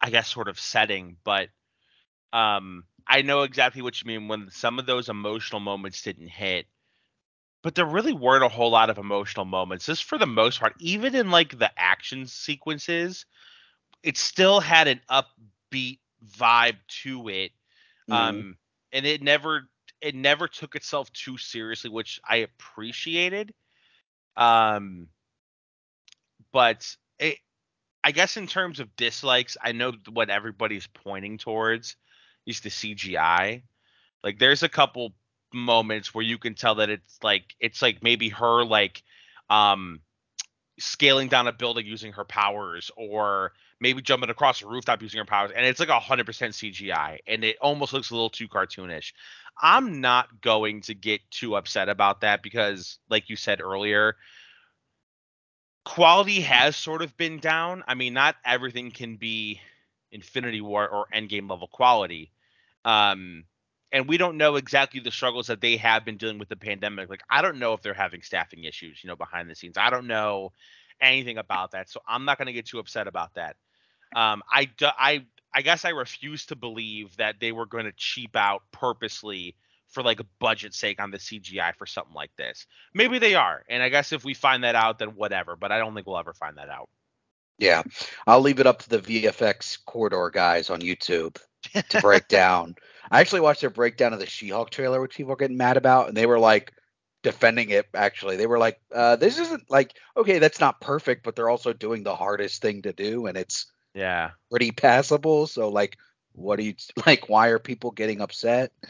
I 0.00 0.10
guess 0.10 0.28
sort 0.28 0.48
of 0.48 0.58
setting, 0.58 1.16
but 1.24 1.48
um 2.32 2.84
I 3.06 3.22
know 3.22 3.42
exactly 3.42 3.82
what 3.82 4.00
you 4.00 4.06
mean 4.06 4.28
when 4.28 4.50
some 4.50 4.78
of 4.78 4.86
those 4.86 5.08
emotional 5.08 5.60
moments 5.60 6.02
didn't 6.02 6.28
hit. 6.28 6.66
But 7.62 7.74
there 7.76 7.86
really 7.86 8.12
weren't 8.12 8.44
a 8.44 8.48
whole 8.48 8.70
lot 8.70 8.90
of 8.90 8.98
emotional 8.98 9.46
moments. 9.46 9.86
Just 9.86 10.04
for 10.04 10.18
the 10.18 10.26
most 10.26 10.58
part, 10.60 10.74
even 10.80 11.14
in 11.14 11.30
like 11.30 11.58
the 11.58 11.70
action 11.76 12.26
sequences, 12.26 13.24
it 14.02 14.16
still 14.16 14.60
had 14.60 14.88
an 14.88 15.00
upbeat 15.08 16.00
vibe 16.36 16.78
to 17.02 17.28
it. 17.28 17.52
Mm-hmm. 18.10 18.12
Um 18.12 18.56
and 18.92 19.06
it 19.06 19.22
never 19.22 19.68
it 20.02 20.16
never 20.16 20.48
took 20.48 20.74
itself 20.74 21.10
too 21.12 21.38
seriously, 21.38 21.88
which 21.88 22.20
I 22.28 22.36
appreciated. 22.38 23.54
Um, 24.36 25.08
but 26.52 26.96
it, 27.18 27.38
I 28.02 28.10
guess 28.10 28.36
in 28.36 28.48
terms 28.48 28.80
of 28.80 28.94
dislikes, 28.96 29.56
I 29.62 29.72
know 29.72 29.92
what 30.10 30.28
everybody's 30.28 30.88
pointing 30.88 31.38
towards 31.38 31.96
is 32.46 32.60
the 32.60 32.68
CGI. 32.68 33.62
Like, 34.24 34.40
there's 34.40 34.64
a 34.64 34.68
couple 34.68 35.14
moments 35.54 36.14
where 36.14 36.24
you 36.24 36.38
can 36.38 36.54
tell 36.54 36.76
that 36.76 36.90
it's 36.90 37.18
like 37.22 37.54
it's 37.60 37.82
like 37.82 38.02
maybe 38.02 38.28
her 38.30 38.64
like 38.64 39.02
um 39.50 40.00
scaling 40.78 41.28
down 41.28 41.46
a 41.46 41.52
building 41.52 41.86
using 41.86 42.12
her 42.12 42.24
powers 42.24 42.90
or 42.96 43.52
maybe 43.78 44.00
jumping 44.00 44.30
across 44.30 44.62
a 44.62 44.66
rooftop 44.66 45.02
using 45.02 45.18
her 45.18 45.24
powers 45.24 45.50
and 45.54 45.66
it's 45.66 45.78
like 45.78 45.90
a 45.90 46.00
100% 46.00 46.24
cgi 46.24 47.18
and 47.26 47.44
it 47.44 47.56
almost 47.60 47.92
looks 47.92 48.10
a 48.10 48.14
little 48.14 48.30
too 48.30 48.48
cartoonish 48.48 49.12
I'm 49.60 50.00
not 50.00 50.40
going 50.40 50.80
to 50.82 50.94
get 50.94 51.20
too 51.30 51.56
upset 51.56 51.88
about 51.88 52.20
that 52.22 52.42
because, 52.42 52.98
like 53.08 53.28
you 53.28 53.36
said 53.36 53.60
earlier, 53.60 54.16
quality 55.84 56.40
has 56.40 56.76
sort 56.76 57.02
of 57.02 57.16
been 57.16 57.38
down. 57.38 57.84
I 57.86 57.94
mean, 57.94 58.14
not 58.14 58.36
everything 58.44 58.90
can 58.90 59.16
be 59.16 59.60
Infinity 60.10 60.60
War 60.60 60.88
or 60.88 61.06
Endgame 61.14 61.50
level 61.50 61.68
quality. 61.68 62.32
Um, 62.84 63.44
and 63.92 64.08
we 64.08 64.16
don't 64.16 64.38
know 64.38 64.56
exactly 64.56 65.00
the 65.00 65.10
struggles 65.10 65.48
that 65.48 65.60
they 65.60 65.76
have 65.76 66.04
been 66.04 66.16
dealing 66.16 66.38
with 66.38 66.48
the 66.48 66.56
pandemic. 66.56 67.10
Like, 67.10 67.22
I 67.28 67.42
don't 67.42 67.58
know 67.58 67.74
if 67.74 67.82
they're 67.82 67.92
having 67.92 68.22
staffing 68.22 68.64
issues, 68.64 69.04
you 69.04 69.08
know, 69.08 69.16
behind 69.16 69.50
the 69.50 69.54
scenes. 69.54 69.76
I 69.76 69.90
don't 69.90 70.06
know 70.06 70.52
anything 71.00 71.38
about 71.38 71.72
that, 71.72 71.90
so 71.90 72.00
I'm 72.06 72.24
not 72.24 72.38
going 72.38 72.46
to 72.46 72.52
get 72.52 72.66
too 72.66 72.78
upset 72.78 73.06
about 73.06 73.34
that. 73.34 73.56
Um, 74.14 74.42
I, 74.50 74.70
I 74.80 75.24
I 75.54 75.62
guess 75.62 75.84
I 75.84 75.90
refuse 75.90 76.46
to 76.46 76.56
believe 76.56 77.16
that 77.16 77.36
they 77.38 77.52
were 77.52 77.66
going 77.66 77.84
to 77.84 77.92
cheap 77.92 78.36
out 78.36 78.62
purposely 78.72 79.54
for 79.88 80.02
like 80.02 80.20
a 80.20 80.26
budget 80.38 80.72
sake 80.72 81.00
on 81.00 81.10
the 81.10 81.18
CGI 81.18 81.74
for 81.76 81.86
something 81.86 82.14
like 82.14 82.34
this. 82.36 82.66
Maybe 82.94 83.18
they 83.18 83.34
are, 83.34 83.62
and 83.68 83.82
I 83.82 83.90
guess 83.90 84.12
if 84.12 84.24
we 84.24 84.32
find 84.32 84.64
that 84.64 84.74
out, 84.74 84.98
then 84.98 85.10
whatever. 85.10 85.56
But 85.56 85.72
I 85.72 85.78
don't 85.78 85.94
think 85.94 86.06
we'll 86.06 86.18
ever 86.18 86.32
find 86.32 86.56
that 86.56 86.70
out. 86.70 86.88
Yeah, 87.58 87.82
I'll 88.26 88.40
leave 88.40 88.60
it 88.60 88.66
up 88.66 88.80
to 88.82 88.88
the 88.88 88.98
VFX 88.98 89.84
corridor 89.84 90.30
guys 90.30 90.70
on 90.70 90.80
YouTube 90.80 91.36
to 91.62 92.00
break 92.00 92.28
down. 92.28 92.76
I 93.10 93.20
actually 93.20 93.40
watched 93.40 93.60
their 93.60 93.70
breakdown 93.70 94.12
of 94.12 94.20
the 94.20 94.26
She-Hulk 94.26 94.70
trailer, 94.70 95.00
which 95.00 95.16
people 95.16 95.32
are 95.32 95.36
getting 95.36 95.56
mad 95.56 95.76
about, 95.76 96.08
and 96.08 96.16
they 96.16 96.26
were 96.26 96.38
like 96.38 96.72
defending 97.22 97.70
it. 97.70 97.86
Actually, 97.94 98.36
they 98.36 98.46
were 98.46 98.58
like, 98.58 98.80
uh, 98.92 99.16
"This 99.16 99.38
isn't 99.38 99.70
like 99.70 99.94
okay, 100.16 100.38
that's 100.38 100.60
not 100.60 100.80
perfect, 100.80 101.24
but 101.24 101.36
they're 101.36 101.50
also 101.50 101.72
doing 101.72 102.02
the 102.02 102.16
hardest 102.16 102.62
thing 102.62 102.82
to 102.82 102.92
do, 102.92 103.26
and 103.26 103.36
it's 103.36 103.66
yeah 103.94 104.30
pretty 104.50 104.70
passable. 104.70 105.46
So 105.46 105.68
like, 105.68 105.98
what 106.32 106.56
do 106.56 106.64
you 106.64 106.74
like? 107.06 107.28
Why 107.28 107.48
are 107.48 107.58
people 107.58 107.90
getting 107.90 108.20
upset? 108.20 108.72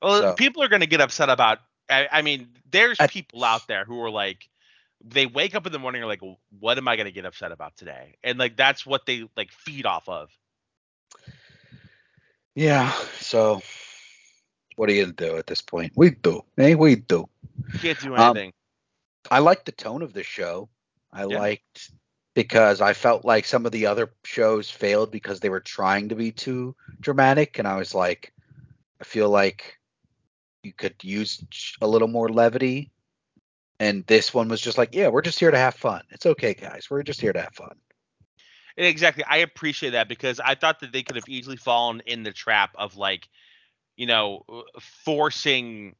Well, 0.00 0.20
so, 0.20 0.34
people 0.34 0.62
are 0.62 0.68
going 0.68 0.82
to 0.82 0.86
get 0.86 1.00
upset 1.00 1.28
about. 1.28 1.58
I, 1.90 2.06
I 2.12 2.22
mean, 2.22 2.50
there's 2.70 2.98
people 3.08 3.42
out 3.42 3.66
there 3.66 3.84
who 3.84 4.00
are 4.02 4.10
like, 4.10 4.48
they 5.04 5.26
wake 5.26 5.54
up 5.54 5.66
in 5.66 5.72
the 5.72 5.78
morning 5.78 6.02
and 6.02 6.06
are 6.06 6.08
like, 6.08 6.38
what 6.58 6.78
am 6.78 6.88
I 6.88 6.96
gonna 6.96 7.10
get 7.10 7.24
upset 7.24 7.52
about 7.52 7.76
today? 7.76 8.16
And 8.22 8.38
like 8.38 8.56
that's 8.56 8.84
what 8.84 9.06
they 9.06 9.28
like 9.36 9.50
feed 9.52 9.86
off 9.86 10.08
of. 10.08 10.30
Yeah. 12.58 12.92
So 13.20 13.62
what 14.74 14.90
are 14.90 14.92
you 14.92 15.02
gonna 15.04 15.12
do 15.12 15.36
at 15.36 15.46
this 15.46 15.62
point? 15.62 15.92
We 15.94 16.10
do. 16.10 16.42
Hey, 16.56 16.74
we 16.74 16.96
do. 16.96 17.28
Can't 17.78 18.00
do 18.00 18.16
anything. 18.16 18.48
Um, 18.48 19.30
I 19.30 19.38
liked 19.38 19.66
the 19.66 19.72
tone 19.72 20.02
of 20.02 20.12
the 20.12 20.24
show. 20.24 20.68
I 21.12 21.26
yeah. 21.26 21.38
liked 21.38 21.92
because 22.34 22.80
I 22.80 22.94
felt 22.94 23.24
like 23.24 23.44
some 23.44 23.64
of 23.64 23.70
the 23.70 23.86
other 23.86 24.12
shows 24.24 24.68
failed 24.68 25.12
because 25.12 25.38
they 25.38 25.50
were 25.50 25.60
trying 25.60 26.08
to 26.08 26.16
be 26.16 26.32
too 26.32 26.74
dramatic, 26.98 27.60
and 27.60 27.68
I 27.68 27.76
was 27.76 27.94
like, 27.94 28.32
I 29.00 29.04
feel 29.04 29.30
like 29.30 29.78
you 30.64 30.72
could 30.72 30.96
use 31.02 31.44
a 31.80 31.86
little 31.86 32.08
more 32.08 32.28
levity. 32.28 32.90
And 33.78 34.04
this 34.08 34.34
one 34.34 34.48
was 34.48 34.60
just 34.60 34.78
like, 34.78 34.96
yeah, 34.96 35.06
we're 35.06 35.22
just 35.22 35.38
here 35.38 35.52
to 35.52 35.58
have 35.58 35.76
fun. 35.76 36.02
It's 36.10 36.26
okay, 36.26 36.54
guys. 36.54 36.88
We're 36.90 37.04
just 37.04 37.20
here 37.20 37.32
to 37.32 37.40
have 37.40 37.54
fun. 37.54 37.76
Exactly. 38.78 39.24
I 39.24 39.38
appreciate 39.38 39.90
that 39.90 40.08
because 40.08 40.38
I 40.40 40.54
thought 40.54 40.80
that 40.80 40.92
they 40.92 41.02
could 41.02 41.16
have 41.16 41.28
easily 41.28 41.56
fallen 41.56 42.00
in 42.06 42.22
the 42.22 42.32
trap 42.32 42.70
of 42.76 42.96
like, 42.96 43.28
you 43.96 44.06
know, 44.06 44.44
forcing 45.04 45.96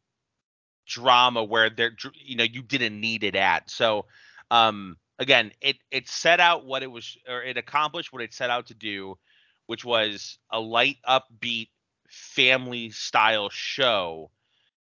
drama 0.86 1.44
where 1.44 1.70
they're, 1.70 1.92
you 2.14 2.36
know, 2.36 2.44
you 2.44 2.62
didn't 2.62 3.00
need 3.00 3.24
it 3.24 3.36
at. 3.36 3.70
So, 3.70 4.06
um, 4.50 4.96
again, 5.18 5.52
it 5.60 5.78
it 5.90 6.08
set 6.08 6.40
out 6.40 6.66
what 6.66 6.82
it 6.82 6.88
was, 6.90 7.16
or 7.28 7.42
it 7.42 7.56
accomplished 7.58 8.12
what 8.12 8.22
it 8.22 8.34
set 8.34 8.50
out 8.50 8.66
to 8.68 8.74
do, 8.74 9.18
which 9.66 9.84
was 9.84 10.38
a 10.52 10.60
light, 10.60 10.98
upbeat, 11.08 11.68
family 12.10 12.90
style 12.90 13.50
show, 13.50 14.30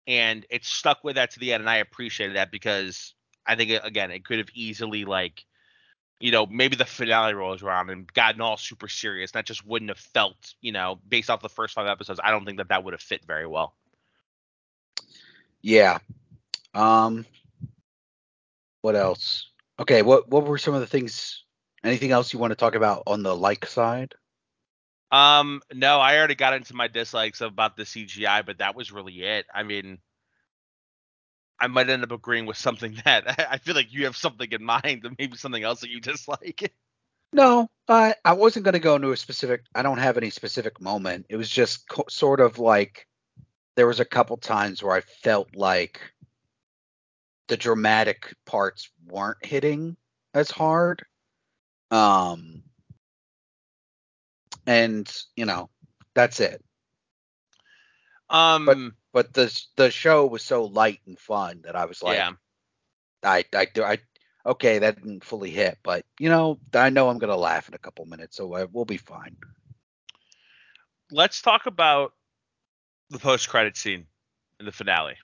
and 0.07 0.47
it 0.51 0.65
stuck 0.65 1.05
with 1.05 1.17
that 1.17 1.33
to 1.33 1.41
the 1.41 1.53
end, 1.55 1.63
and 1.63 1.71
I 1.71 1.77
appreciated 1.79 2.37
that 2.37 2.53
because 2.53 3.15
I 3.47 3.57
think 3.57 3.73
again, 3.85 4.11
it 4.11 4.25
could 4.25 4.39
have 4.39 4.51
easily 4.55 5.05
like, 5.05 5.45
you 6.21 6.31
know, 6.31 6.47
maybe 6.47 6.77
the 6.77 6.85
finale 6.85 7.35
rolls 7.35 7.63
around 7.63 7.89
and 7.89 8.13
gotten 8.13 8.43
all 8.43 8.59
super 8.59 8.89
serious. 8.89 9.33
That 9.33 9.47
just 9.47 9.67
wouldn't 9.67 9.89
have 9.91 9.99
felt, 9.99 10.55
you 10.61 10.71
know, 10.71 11.01
based 11.09 11.31
off 11.31 11.41
the 11.41 11.49
first 11.49 11.75
five 11.75 11.89
episodes. 11.89 12.21
I 12.23 12.31
don't 12.31 12.45
think 12.45 12.59
that 12.59 12.69
that 12.69 12.85
would 12.85 12.93
have 12.93 13.01
fit 13.01 13.25
very 13.25 13.47
well. 13.47 13.75
Yeah. 15.63 15.99
Um. 16.75 17.27
What 18.83 18.97
else? 18.97 19.49
Okay, 19.79 20.03
what 20.03 20.29
what 20.29 20.45
were 20.45 20.59
some 20.59 20.75
of 20.75 20.81
the 20.81 20.87
things? 20.87 21.45
Anything 21.83 22.13
else 22.13 22.33
you 22.33 22.39
want 22.39 22.51
to 22.51 22.57
talk 22.57 22.75
about 22.75 23.03
on 23.07 23.23
the 23.23 23.35
like 23.35 23.65
side? 23.67 24.15
Um, 25.11 25.61
no, 25.73 25.99
I 25.99 26.19
already 26.19 26.35
got 26.35 26.55
into 26.55 26.77
my 26.77 26.87
dislikes 26.87 27.41
about 27.41 27.77
the 27.77 27.83
CGI, 27.83 28.45
but 28.45 28.59
that 28.59 28.77
was 28.77 28.93
really 28.93 29.23
it. 29.23 29.47
I 29.53 29.63
mean, 29.65 29.99
I 31.61 31.67
might 31.67 31.91
end 31.91 32.03
up 32.03 32.13
agreeing 32.13 32.47
with 32.47 32.57
something 32.57 32.99
that 33.05 33.49
I 33.51 33.59
feel 33.59 33.75
like 33.75 33.93
you 33.93 34.05
have 34.05 34.17
something 34.17 34.51
in 34.51 34.65
mind, 34.65 35.05
and 35.05 35.17
maybe 35.19 35.37
something 35.37 35.63
else 35.63 35.81
that 35.81 35.91
you 35.91 36.01
dislike. 36.01 36.73
No, 37.33 37.71
I 37.87 38.17
I 38.25 38.33
wasn't 38.33 38.65
going 38.65 38.73
to 38.73 38.81
go 38.81 38.97
into 38.97 39.13
a 39.13 39.17
specific. 39.17 39.63
I 39.73 39.83
don't 39.83 39.99
have 39.99 40.17
any 40.17 40.31
specific 40.31 40.81
moment. 40.81 41.27
It 41.29 41.37
was 41.37 41.49
just 41.49 41.89
co- 41.89 42.07
sort 42.09 42.41
of 42.41 42.59
like 42.59 43.07
there 43.77 43.87
was 43.87 44.01
a 44.01 44.05
couple 44.05 44.37
times 44.37 44.83
where 44.83 44.97
I 44.97 45.01
felt 45.01 45.55
like 45.55 46.01
the 47.47 47.57
dramatic 47.57 48.35
parts 48.47 48.91
weren't 49.07 49.45
hitting 49.45 49.97
as 50.35 50.51
hard. 50.51 51.05
Um, 51.93 52.65
and 54.67 55.11
you 55.37 55.45
know, 55.47 55.71
that's 56.15 56.41
it. 56.41 56.65
Um, 58.29 58.67
but 58.67 58.79
but 59.13 59.33
the 59.33 59.65
the 59.77 59.91
show 59.91 60.27
was 60.27 60.43
so 60.43 60.65
light 60.65 61.01
and 61.07 61.19
fun 61.19 61.63
that 61.65 61.77
I 61.77 61.85
was 61.87 62.03
like, 62.03 62.17
yeah. 62.17 62.33
I 63.23 63.45
I 63.55 63.67
do 63.67 63.83
I 63.83 63.99
okay 64.47 64.79
that 64.79 64.97
didn't 64.97 65.25
fully 65.25 65.51
hit, 65.51 65.79
but 65.83 66.05
you 66.19 66.29
know 66.29 66.59
I 66.75 66.91
know 66.91 67.09
I'm 67.09 67.19
gonna 67.19 67.37
laugh 67.37 67.69
in 67.69 67.75
a 67.75 67.79
couple 67.79 68.05
minutes, 68.07 68.37
so 68.37 68.55
I, 68.55 68.65
we'll 68.65 68.85
be 68.85 68.97
fine. 68.97 69.37
Let's 71.11 71.43
talk 71.43 71.67
about 71.67 72.13
the 73.11 73.19
post 73.19 73.49
credit 73.49 73.77
scene 73.77 74.07
in 74.59 74.67
the 74.67 74.73
finale. 74.73 75.17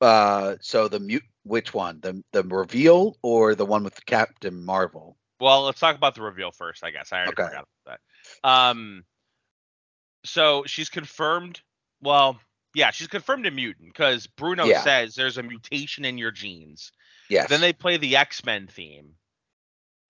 Uh, 0.00 0.56
so 0.60 0.88
the 0.88 0.98
mute, 0.98 1.22
which 1.44 1.74
one? 1.74 2.00
The 2.00 2.22
the 2.32 2.42
reveal 2.42 3.16
or 3.22 3.54
the 3.54 3.66
one 3.66 3.84
with 3.84 4.04
Captain 4.06 4.64
Marvel? 4.64 5.16
Well, 5.40 5.62
let's 5.62 5.80
talk 5.80 5.96
about 5.96 6.14
the 6.14 6.22
reveal 6.22 6.50
first. 6.50 6.84
I 6.84 6.90
guess 6.90 7.12
I 7.12 7.18
already 7.18 7.32
okay. 7.32 7.44
forgot 7.44 7.66
about 7.86 8.00
that. 8.42 8.48
Um, 8.48 9.04
so 10.24 10.64
she's 10.66 10.88
confirmed. 10.88 11.60
Well, 12.02 12.40
yeah, 12.74 12.90
she's 12.90 13.08
confirmed 13.08 13.46
a 13.46 13.50
mutant 13.50 13.92
because 13.92 14.26
Bruno 14.26 14.64
yeah. 14.64 14.82
says 14.82 15.14
there's 15.14 15.38
a 15.38 15.42
mutation 15.42 16.04
in 16.04 16.18
your 16.18 16.30
genes. 16.30 16.92
Yes. 17.28 17.48
Then 17.48 17.60
they 17.60 17.72
play 17.72 17.96
the 17.96 18.16
X 18.16 18.44
Men 18.44 18.66
theme. 18.66 19.14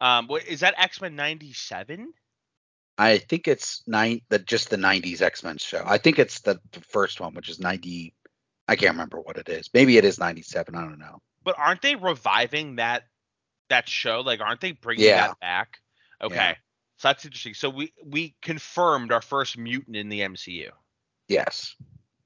Um, 0.00 0.26
what 0.26 0.46
is 0.46 0.60
that 0.60 0.74
X 0.78 1.00
Men 1.00 1.16
'97? 1.16 2.12
I 2.98 3.18
think 3.18 3.48
it's 3.48 3.82
nine. 3.86 4.20
The 4.28 4.38
just 4.38 4.70
the 4.70 4.76
'90s 4.76 5.22
X 5.22 5.42
Men 5.42 5.58
show. 5.58 5.82
I 5.86 5.98
think 5.98 6.18
it's 6.18 6.40
the, 6.40 6.60
the 6.72 6.80
first 6.80 7.20
one, 7.20 7.34
which 7.34 7.48
is 7.48 7.60
'90. 7.60 8.14
I 8.68 8.76
can't 8.76 8.92
remember 8.92 9.20
what 9.20 9.36
it 9.36 9.48
is. 9.48 9.68
Maybe 9.74 9.96
it 9.96 10.04
is 10.04 10.20
97. 10.20 10.76
I 10.76 10.82
don't 10.82 11.00
know. 11.00 11.18
But 11.42 11.58
aren't 11.58 11.82
they 11.82 11.96
reviving 11.96 12.76
that 12.76 13.04
that 13.68 13.88
show? 13.88 14.20
Like, 14.20 14.40
aren't 14.40 14.60
they 14.60 14.72
bringing 14.72 15.06
yeah. 15.06 15.28
that 15.28 15.40
back? 15.40 15.78
Okay, 16.22 16.36
yeah. 16.36 16.54
so 16.98 17.08
that's 17.08 17.24
interesting. 17.24 17.54
So 17.54 17.70
we 17.70 17.92
we 18.04 18.34
confirmed 18.42 19.12
our 19.12 19.22
first 19.22 19.58
mutant 19.58 19.96
in 19.96 20.08
the 20.08 20.20
MCU. 20.20 20.70
Yes. 21.30 21.76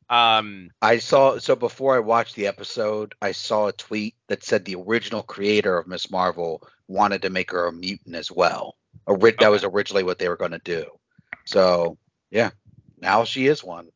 Um, 0.09 0.71
I 0.81 0.99
saw 0.99 1.39
so 1.39 1.55
before 1.55 1.95
I 1.95 2.01
watched 2.01 2.37
the 2.37 2.47
episode, 2.47 3.15
I 3.21 3.33
saw 3.33 3.69
a 3.69 3.73
tweet 3.73 4.15
that 4.29 4.43
said 4.43 4.65
the 4.65 4.77
original 4.77 5.23
creator 5.23 5.77
of 5.77 5.87
Miss 5.87 6.11
Marvel 6.11 6.67
wanted 6.89 7.23
to 7.23 7.31
make 7.31 7.51
her 7.51 7.67
a 7.67 7.73
mutant 7.73 8.15
as 8.15 8.33
well. 8.33 8.77
Okay. 9.07 9.35
That 9.41 9.51
was 9.51 9.63
originally 9.63 10.05
what 10.05 10.19
they 10.19 10.29
were 10.29 10.39
going 10.39 10.53
to 10.53 10.59
do. 10.59 10.87
So 11.45 11.99
yeah, 12.31 12.51
now 12.99 13.25
she 13.25 13.47
is 13.47 13.63
one. 13.63 13.89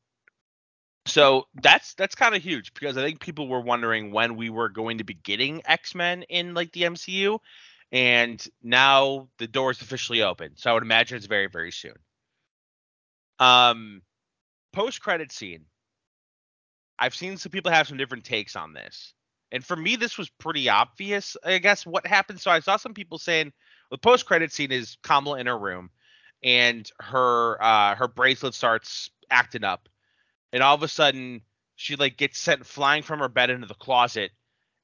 So 1.07 1.47
that's 1.63 1.95
that's 1.95 2.15
kind 2.15 2.35
of 2.35 2.43
huge 2.43 2.75
because 2.75 2.99
I 2.99 3.03
think 3.03 3.21
people 3.21 3.49
were 3.49 3.63
wondering 3.63 4.13
when 4.13 4.37
we 4.37 4.51
were 4.51 4.69
going 4.69 4.99
to 4.99 5.05
be 5.05 5.15
getting 5.15 5.63
X 5.65 5.95
Men 5.95 6.25
in 6.25 6.53
like 6.53 6.73
the 6.73 6.83
MCU, 6.83 7.39
and 7.93 8.47
now 8.63 9.29
the 9.39 9.47
door 9.47 9.71
is 9.71 9.81
officially 9.81 10.21
open. 10.21 10.53
So 10.57 10.71
I 10.71 10.75
would 10.75 10.83
imagine 10.83 11.17
it's 11.17 11.27
very 11.27 11.47
very 11.47 11.73
soon. 11.73 11.95
Um, 13.39 14.03
post 14.79 15.03
credit 15.03 15.33
scene. 15.33 15.67
I've 16.99 17.15
seen 17.15 17.37
some 17.37 17.53
people 17.53 17.73
have 17.73 17.89
some 17.89 17.99
different 17.99 18.25
takes 18.25 18.57
on 18.57 18.73
this, 18.73 19.15
and 19.53 19.65
for 19.65 19.77
me 19.77 19.97
this 19.97 20.19
was 20.19 20.31
pretty 20.31 20.69
obvious. 20.69 21.37
I 21.45 21.59
guess 21.59 21.87
what 21.87 22.07
happened. 22.07 22.41
So 22.41 22.51
I 22.51 22.61
saw 22.61 22.77
some 22.77 22.95
people 22.95 23.19
saying 23.19 23.53
the 23.91 23.99
post 23.99 24.27
credit 24.27 24.53
scene 24.53 24.73
is 24.73 24.97
Kamala 25.03 25.39
in 25.41 25.47
her 25.47 25.59
room, 25.59 25.91
and 26.43 26.91
her 27.01 27.63
uh, 27.63 27.95
her 27.97 28.09
bracelet 28.09 28.55
starts 28.55 29.11
acting 29.31 29.65
up 29.65 29.89
and 30.53 30.63
all 30.63 30.75
of 30.75 30.83
a 30.83 30.89
sudden 30.89 31.43
she 31.77 31.97
like 31.97 32.17
gets 32.17 32.39
sent 32.39 32.67
flying 32.67 33.03
from 33.03 33.21
her 33.21 33.29
bed 33.29 33.51
into 33.51 33.67
the 33.67 33.75
closet, 33.75 34.33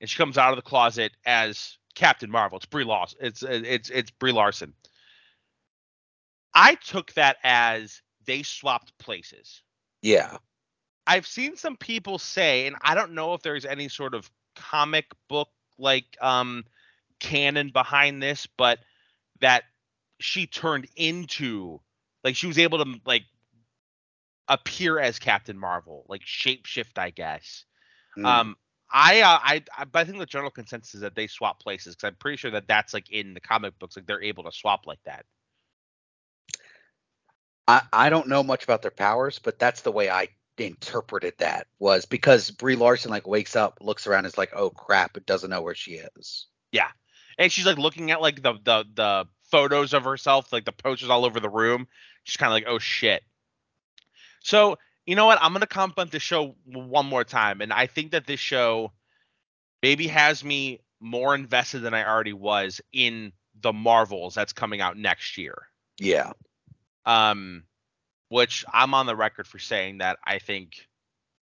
and 0.01 0.09
she 0.09 0.17
comes 0.17 0.39
out 0.39 0.51
of 0.51 0.57
the 0.57 0.63
closet 0.63 1.13
as 1.27 1.79
Captain 1.95 2.31
Marvel. 2.31 2.59
It's 2.59 2.67
Brie 2.67 2.85
Larson. 2.85 3.19
It's 3.21 3.43
it's 3.43 3.91
it's 3.91 4.11
Brie 4.11 4.33
Larson. 4.33 4.75
I 6.55 6.77
took 6.77 7.13
that 7.15 7.39
as 7.43 8.01
they 8.27 8.43
swapped 8.43 8.97
places. 8.99 9.64
Yeah. 10.05 10.37
I've 11.07 11.27
seen 11.27 11.57
some 11.57 11.77
people 11.77 12.19
say, 12.19 12.67
and 12.67 12.77
I 12.83 12.95
don't 12.95 13.13
know 13.13 13.33
if 13.33 13.43
there's 13.43 13.65
any 13.65 13.89
sort 13.89 14.15
of 14.15 14.31
comic 14.55 15.07
book 15.29 15.49
like 15.79 16.05
um 16.21 16.65
canon 17.21 17.71
behind 17.73 18.23
this, 18.23 18.47
but 18.59 18.79
that 19.41 19.65
she 20.21 20.47
turned 20.47 20.87
into 20.95 21.81
like 22.23 22.37
she 22.37 22.47
was 22.47 22.59
able 22.59 22.85
to 22.85 23.01
like 23.07 23.25
appear 24.47 24.99
as 24.99 25.19
Captain 25.19 25.59
Marvel, 25.59 26.05
like 26.09 26.21
shapeshift, 26.23 26.99
I 26.99 27.09
guess. 27.09 27.65
Mm. 28.19 28.27
Um, 28.27 28.57
I, 28.93 29.23
uh, 29.23 29.39
I, 29.43 29.63
I, 29.77 29.85
but 29.87 30.01
I 30.01 30.05
think 30.05 30.19
the 30.19 30.27
general 30.27 30.51
consensus 30.51 30.95
is 30.95 31.01
that 31.01 31.15
they 31.15 31.27
swap 31.27 31.61
places 31.61 31.97
because 31.97 32.09
I'm 32.09 32.17
pretty 32.17 32.37
sure 32.37 32.51
that 32.51 32.69
that's 32.69 32.93
like 32.93 33.11
in 33.11 33.33
the 33.33 33.41
comic 33.41 33.79
books, 33.79 33.97
like 33.97 34.07
they're 34.07 34.23
able 34.23 34.45
to 34.45 34.53
swap 34.53 34.87
like 34.87 35.03
that. 35.07 35.25
I, 37.67 37.83
I 37.93 38.11
don't 38.11 38.29
know 38.29 38.43
much 38.43 38.65
about 38.65 38.83
their 38.83 38.91
powers, 38.91 39.39
but 39.39 39.59
that's 39.59 39.83
the 39.83 39.93
way 39.93 40.11
I 40.11 40.29
interpreted 40.59 41.35
that 41.39 41.67
was 41.79 42.05
because 42.05 42.51
Brie 42.51 42.77
Larson 42.77 43.11
like 43.11 43.27
wakes 43.27 43.57
up, 43.57 43.79
looks 43.81 44.07
around, 44.07 44.27
is 44.27 44.39
like, 44.39 44.53
oh 44.55 44.71
crap, 44.71 45.17
it 45.17 45.27
doesn't 45.27 45.51
know 45.51 45.63
where 45.63 45.75
she 45.75 45.93
is. 45.93 46.47
Yeah, 46.73 46.89
and 47.39 47.51
she's 47.51 47.67
like 47.67 47.79
looking 47.79 48.11
at 48.11 48.21
like 48.21 48.43
the 48.43 48.55
the 48.65 48.85
the 48.95 49.27
photos 49.51 49.95
of 49.95 50.05
herself, 50.05 50.53
like 50.53 50.65
the 50.65 50.73
posters 50.73 51.11
all 51.11 51.25
over 51.25 51.41
the 51.41 51.49
room. 51.49 51.87
She's 52.25 52.37
kind 52.37 52.49
of 52.49 52.55
like, 52.55 52.67
oh 52.67 52.79
shit. 52.79 53.23
So 54.41 54.77
you 55.07 55.17
know 55.17 55.27
what? 55.27 55.39
I'm 55.41 55.53
gonna 55.53 55.67
compliment 55.67 56.13
the 56.13 56.21
show 56.21 56.57
one 56.67 57.07
more 57.07 57.25
time, 57.25 57.61
and 57.61 57.73
I 57.73 57.87
think 57.87 58.13
that 58.13 58.27
this 58.27 58.41
show 58.41 58.93
maybe 59.83 60.07
has 60.09 60.45
me 60.45 60.81
more 61.01 61.35
invested 61.35 61.81
than 61.81 61.95
I 61.95 62.09
already 62.09 62.33
was 62.33 62.81
in 62.93 63.33
the 63.61 63.73
Marvels 63.73 64.35
that's 64.35 64.53
coming 64.53 64.81
out 64.81 64.97
next 64.97 65.37
year. 65.37 65.69
Yeah. 65.99 66.33
Um, 67.07 67.65
which 68.29 68.65
I'm 68.73 68.95
on 68.95 69.07
the 69.07 69.15
record 69.17 69.47
for 69.47 69.59
saying 69.59 69.99
that 69.99 70.19
I 70.25 70.39
think, 70.39 70.89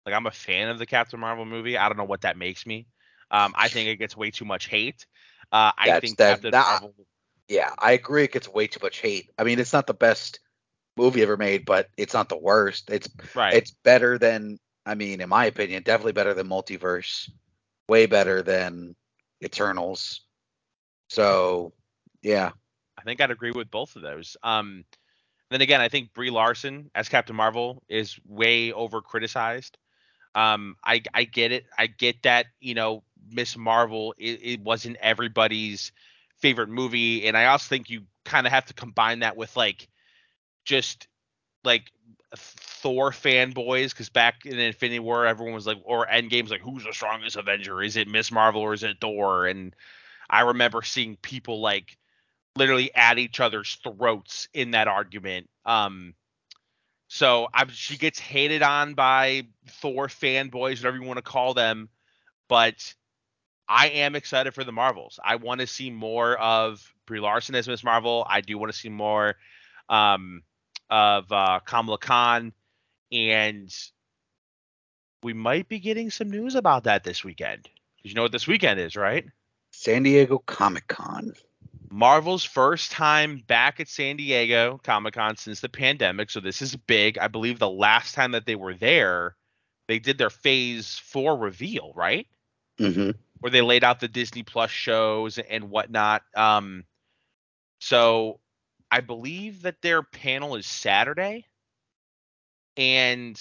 like, 0.05 0.13
I'm 0.13 0.25
a 0.27 0.31
fan 0.31 0.69
of 0.69 0.79
the 0.79 0.85
Captain 0.85 1.19
Marvel 1.19 1.45
movie. 1.45 1.77
I 1.77 1.87
don't 1.87 1.97
know 1.97 2.03
what 2.03 2.21
that 2.21 2.37
makes 2.37 2.65
me. 2.65 2.87
Um, 3.31 3.53
I 3.57 3.67
think 3.67 3.89
it 3.89 3.97
gets 3.97 4.15
way 4.15 4.31
too 4.31 4.45
much 4.45 4.67
hate. 4.67 5.05
Uh, 5.51 5.71
I 5.77 5.87
That's- 5.87 6.01
think 6.01 6.17
that- 6.17 6.29
Captain 6.35 6.51
that- 6.51 6.81
Marvel. 6.81 6.95
Yeah, 7.47 7.73
I 7.79 7.93
agree. 7.93 8.25
It 8.25 8.33
gets 8.33 8.49
way 8.49 8.67
too 8.67 8.79
much 8.83 8.99
hate. 8.99 9.31
I 9.37 9.45
mean, 9.45 9.57
it's 9.59 9.71
not 9.71 9.87
the 9.87 9.93
best 9.93 10.41
movie 10.97 11.21
ever 11.21 11.37
made, 11.37 11.63
but 11.65 11.89
it's 11.95 12.13
not 12.13 12.27
the 12.27 12.37
worst. 12.37 12.89
It's 12.89 13.07
Right. 13.33 13.53
it's 13.53 13.71
better 13.71 14.17
than. 14.17 14.59
I 14.85 14.95
mean, 14.95 15.21
in 15.21 15.29
my 15.29 15.45
opinion, 15.45 15.83
definitely 15.83 16.11
better 16.13 16.33
than 16.33 16.47
Multiverse. 16.47 17.29
Way 17.87 18.05
better 18.05 18.41
than 18.41 18.95
Eternals. 19.43 20.21
So, 21.09 21.73
yeah, 22.21 22.51
I 22.97 23.01
think 23.03 23.21
I'd 23.21 23.31
agree 23.31 23.51
with 23.51 23.71
both 23.71 23.95
of 23.95 24.01
those. 24.01 24.35
Um, 24.43 24.83
then 25.49 25.61
again, 25.61 25.81
I 25.81 25.89
think 25.89 26.13
Brie 26.13 26.29
Larson 26.29 26.91
as 26.95 27.09
Captain 27.09 27.35
Marvel 27.35 27.83
is 27.89 28.19
way 28.25 28.71
over 28.71 29.01
criticized. 29.01 29.77
Um, 30.35 30.75
I 30.83 31.01
I 31.13 31.23
get 31.23 31.51
it. 31.51 31.65
I 31.77 31.87
get 31.87 32.23
that 32.23 32.47
you 32.59 32.75
know 32.75 33.03
Miss 33.29 33.57
Marvel 33.57 34.13
it, 34.17 34.39
it 34.43 34.61
wasn't 34.61 34.97
everybody's 34.97 35.91
favorite 36.39 36.69
movie, 36.69 37.27
and 37.27 37.37
I 37.37 37.45
also 37.45 37.67
think 37.69 37.89
you 37.89 38.03
kind 38.25 38.45
of 38.45 38.53
have 38.53 38.65
to 38.65 38.73
combine 38.73 39.19
that 39.19 39.37
with 39.37 39.55
like 39.57 39.87
just 40.65 41.07
like 41.63 41.91
Thor 42.35 43.11
fanboys 43.11 43.91
because 43.91 44.09
back 44.09 44.45
in 44.45 44.59
Infinity 44.59 44.99
War, 44.99 45.25
everyone 45.25 45.53
was 45.55 45.67
like, 45.67 45.79
or 45.83 46.07
Endgame's 46.07 46.51
like, 46.51 46.61
who's 46.61 46.83
the 46.83 46.93
strongest 46.93 47.35
Avenger? 47.35 47.81
Is 47.81 47.97
it 47.97 48.07
Miss 48.07 48.31
Marvel 48.31 48.61
or 48.61 48.73
is 48.73 48.83
it 48.83 48.97
Thor? 49.01 49.47
And 49.47 49.75
I 50.29 50.41
remember 50.41 50.81
seeing 50.81 51.17
people 51.17 51.61
like 51.61 51.97
literally 52.57 52.93
at 52.95 53.17
each 53.19 53.39
other's 53.39 53.77
throats 53.83 54.47
in 54.53 54.71
that 54.71 54.87
argument. 54.87 55.49
Um, 55.65 56.13
so 57.07 57.47
I'm, 57.53 57.69
she 57.69 57.97
gets 57.97 58.19
hated 58.19 58.61
on 58.61 58.93
by 58.93 59.43
Thor 59.81 60.07
fanboys, 60.07 60.77
whatever 60.79 60.97
you 60.97 61.03
want 61.03 61.17
to 61.17 61.21
call 61.23 61.53
them, 61.53 61.89
but 62.49 62.93
I 63.67 63.89
am 63.89 64.15
excited 64.15 64.53
for 64.53 64.63
the 64.63 64.71
Marvels. 64.71 65.19
I 65.23 65.35
want 65.37 65.61
to 65.61 65.67
see 65.67 65.89
more 65.89 66.37
of 66.37 66.81
Brie 67.05 67.19
Larson 67.19 67.55
as 67.55 67.67
Miss 67.67 67.83
Marvel. 67.83 68.25
I 68.29 68.41
do 68.41 68.57
want 68.57 68.71
to 68.71 68.77
see 68.77 68.89
more 68.89 69.35
um, 69.89 70.43
of 70.89 71.31
uh, 71.31 71.59
Kamala 71.65 71.97
Khan, 71.97 72.53
and 73.11 73.73
we 75.23 75.33
might 75.33 75.67
be 75.67 75.79
getting 75.79 76.09
some 76.11 76.29
news 76.29 76.55
about 76.55 76.85
that 76.85 77.03
this 77.03 77.23
weekend. 77.23 77.63
'Cause 77.63 78.11
you 78.11 78.13
know 78.13 78.21
what 78.23 78.31
this 78.31 78.47
weekend 78.47 78.79
is, 78.79 78.95
right? 78.95 79.25
San 79.71 80.03
Diego 80.03 80.37
Comic 80.39 80.87
Con. 80.87 81.33
Marvel's 81.89 82.43
first 82.43 82.91
time 82.91 83.43
back 83.47 83.79
at 83.79 83.87
San 83.87 84.17
Diego 84.17 84.79
Comic 84.83 85.13
Con 85.13 85.37
since 85.37 85.61
the 85.61 85.69
pandemic, 85.69 86.29
so 86.29 86.39
this 86.39 86.61
is 86.61 86.75
big. 86.75 87.17
I 87.17 87.27
believe 87.27 87.59
the 87.59 87.69
last 87.69 88.15
time 88.15 88.31
that 88.31 88.45
they 88.45 88.55
were 88.55 88.73
there, 88.73 89.35
they 89.87 89.99
did 89.99 90.17
their 90.17 90.29
Phase 90.29 90.99
Four 90.99 91.37
reveal, 91.37 91.93
right? 91.95 92.27
hmm 92.77 93.11
Where 93.39 93.51
they 93.51 93.61
laid 93.61 93.83
out 93.83 93.99
the 93.99 94.07
Disney 94.07 94.43
Plus 94.43 94.71
shows 94.71 95.37
and 95.37 95.69
whatnot. 95.69 96.23
Um, 96.35 96.83
so 97.79 98.39
I 98.91 99.01
believe 99.01 99.61
that 99.63 99.81
their 99.81 100.03
panel 100.03 100.55
is 100.55 100.65
Saturday, 100.65 101.45
and 102.75 103.39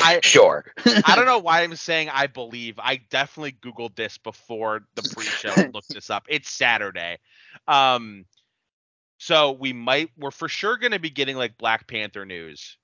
I 0.00 0.20
Sure. 0.22 0.64
I 1.04 1.14
don't 1.16 1.26
know 1.26 1.38
why 1.38 1.62
I'm 1.62 1.76
saying 1.76 2.08
I 2.10 2.26
believe. 2.26 2.78
I 2.78 2.96
definitely 3.10 3.52
Googled 3.52 3.96
this 3.96 4.18
before 4.18 4.86
the 4.94 5.02
pre-show 5.14 5.52
and 5.56 5.74
looked 5.74 5.92
this 5.92 6.10
up. 6.10 6.26
It's 6.28 6.50
Saturday. 6.50 7.18
Um 7.68 8.24
so 9.18 9.52
we 9.52 9.72
might 9.72 10.10
we're 10.16 10.30
for 10.30 10.48
sure 10.48 10.76
gonna 10.76 10.98
be 10.98 11.10
getting 11.10 11.36
like 11.36 11.58
Black 11.58 11.86
Panther 11.86 12.24
news. 12.24 12.76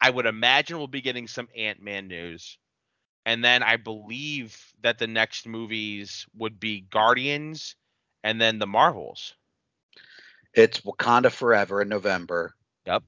I 0.00 0.10
would 0.10 0.26
imagine 0.26 0.78
we'll 0.78 0.86
be 0.86 1.00
getting 1.00 1.26
some 1.26 1.48
Ant-Man 1.56 2.08
news. 2.08 2.58
And 3.26 3.44
then 3.44 3.62
I 3.62 3.76
believe 3.76 4.56
that 4.82 4.98
the 4.98 5.06
next 5.06 5.46
movies 5.46 6.26
would 6.36 6.58
be 6.58 6.80
Guardians 6.80 7.74
and 8.22 8.40
then 8.40 8.58
the 8.58 8.66
Marvels. 8.66 9.34
It's 10.54 10.80
Wakanda 10.80 11.30
Forever 11.30 11.82
in 11.82 11.88
November. 11.88 12.54
Yep. 12.86 13.02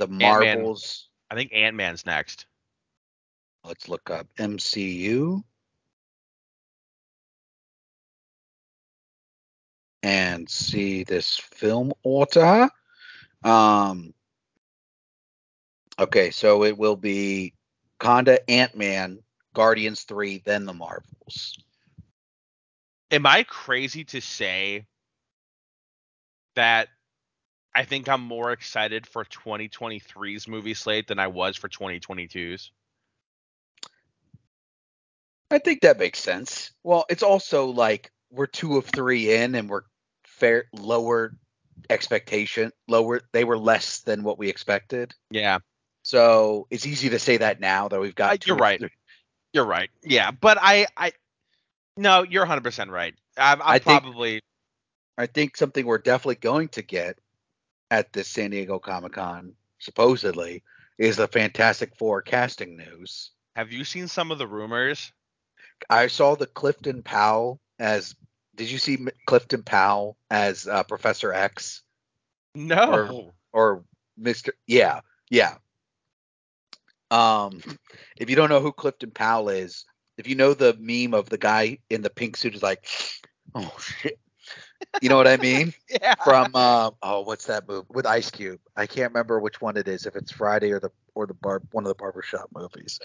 The 0.00 0.06
Ant-Man. 0.06 0.62
Marvels. 0.62 1.08
I 1.30 1.34
think 1.34 1.52
Ant-Man's 1.52 2.06
next. 2.06 2.46
Let's 3.64 3.86
look 3.86 4.08
up 4.08 4.26
MCU. 4.38 5.44
And 10.02 10.48
see 10.48 11.04
this 11.04 11.36
film 11.36 11.92
order. 12.02 12.70
Um. 13.44 14.14
Okay, 15.98 16.30
so 16.30 16.64
it 16.64 16.78
will 16.78 16.96
be 16.96 17.52
Conda, 17.98 18.38
Ant 18.48 18.74
Man, 18.74 19.18
Guardians 19.52 20.04
three, 20.04 20.40
then 20.46 20.64
the 20.64 20.72
Marvels. 20.72 21.58
am 23.10 23.26
I 23.26 23.42
crazy 23.42 24.04
to 24.04 24.22
say 24.22 24.86
that 26.56 26.88
I 27.74 27.84
think 27.84 28.08
I'm 28.08 28.22
more 28.22 28.52
excited 28.52 29.06
for 29.06 29.24
2023's 29.24 30.48
movie 30.48 30.74
slate 30.74 31.06
than 31.06 31.18
I 31.18 31.28
was 31.28 31.56
for 31.56 31.68
2022's? 31.68 32.72
I 35.50 35.58
think 35.58 35.80
that 35.82 35.98
makes 35.98 36.18
sense. 36.20 36.70
Well, 36.84 37.04
it's 37.08 37.22
also 37.22 37.66
like 37.66 38.10
we're 38.30 38.46
two 38.46 38.76
of 38.76 38.86
three 38.86 39.34
in, 39.34 39.54
and 39.54 39.68
we're 39.68 39.82
fair 40.24 40.64
lower 40.72 41.34
expectation, 41.88 42.72
lower. 42.88 43.20
They 43.32 43.44
were 43.44 43.58
less 43.58 44.00
than 44.00 44.22
what 44.22 44.38
we 44.38 44.48
expected. 44.48 45.14
Yeah, 45.30 45.58
So 46.02 46.66
it's 46.70 46.86
easy 46.86 47.10
to 47.10 47.18
say 47.18 47.38
that 47.38 47.60
now 47.60 47.88
that 47.88 48.00
we've 48.00 48.14
got. 48.14 48.32
Uh, 48.34 48.36
you're 48.44 48.56
right. 48.56 48.78
three. 48.78 48.90
you're 49.52 49.64
right. 49.64 49.90
Yeah, 50.04 50.30
but 50.30 50.58
I, 50.60 50.86
I, 50.96 51.12
no, 51.96 52.22
you're 52.22 52.42
100 52.42 52.62
percent 52.62 52.90
right. 52.90 53.14
I'm, 53.36 53.60
I'm 53.62 53.68
I 53.68 53.78
think- 53.78 54.02
probably 54.02 54.42
I 55.18 55.26
think 55.26 55.56
something 55.56 55.84
we're 55.84 55.98
definitely 55.98 56.36
going 56.36 56.68
to 56.68 56.82
get 56.82 57.18
at 57.90 58.12
this 58.12 58.28
San 58.28 58.50
Diego 58.50 58.78
Comic 58.78 59.12
Con, 59.12 59.52
supposedly, 59.78 60.62
is 60.98 61.16
the 61.16 61.28
Fantastic 61.28 61.96
Four 61.96 62.22
casting 62.22 62.76
news. 62.76 63.30
have 63.56 63.72
you 63.72 63.84
seen 63.84 64.08
some 64.08 64.30
of 64.30 64.38
the 64.38 64.46
rumors? 64.46 65.12
I 65.88 66.06
saw 66.08 66.36
the 66.36 66.46
Clifton 66.46 67.02
Powell 67.02 67.60
as. 67.78 68.14
Did 68.56 68.70
you 68.70 68.78
see 68.78 69.06
Clifton 69.26 69.62
Powell 69.62 70.18
as 70.30 70.68
uh, 70.68 70.82
Professor 70.82 71.32
X 71.32 71.82
No. 72.54 73.32
or 73.52 73.84
Mister? 74.18 74.52
Yeah, 74.66 75.00
yeah. 75.30 75.54
Um, 77.10 77.62
if 78.18 78.28
you 78.28 78.36
don't 78.36 78.50
know 78.50 78.60
who 78.60 78.72
Clifton 78.72 79.12
Powell 79.12 79.48
is, 79.48 79.86
if 80.18 80.28
you 80.28 80.34
know 80.34 80.52
the 80.52 80.76
meme 80.78 81.14
of 81.14 81.30
the 81.30 81.38
guy 81.38 81.78
in 81.88 82.02
the 82.02 82.10
pink 82.10 82.36
suit 82.36 82.54
is 82.54 82.62
like, 82.62 82.86
oh 83.54 83.74
shit, 83.80 84.18
you 85.00 85.08
know 85.08 85.16
what 85.16 85.26
I 85.28 85.36
mean? 85.36 85.72
yeah. 85.88 86.14
From 86.24 86.50
uh, 86.54 86.90
oh, 87.02 87.20
what's 87.22 87.46
that 87.46 87.68
movie 87.68 87.86
with 87.90 88.06
Ice 88.06 88.30
Cube? 88.30 88.60
I 88.76 88.86
can't 88.86 89.12
remember 89.12 89.38
which 89.40 89.60
one 89.60 89.76
it 89.76 89.88
is. 89.88 90.06
If 90.06 90.16
it's 90.16 90.30
Friday 90.32 90.70
or 90.72 90.80
the 90.80 90.90
or 91.14 91.26
the 91.26 91.34
bar 91.34 91.62
one 91.72 91.84
of 91.84 91.88
the 91.88 91.94
barbershop 91.94 92.48
movies, 92.54 93.00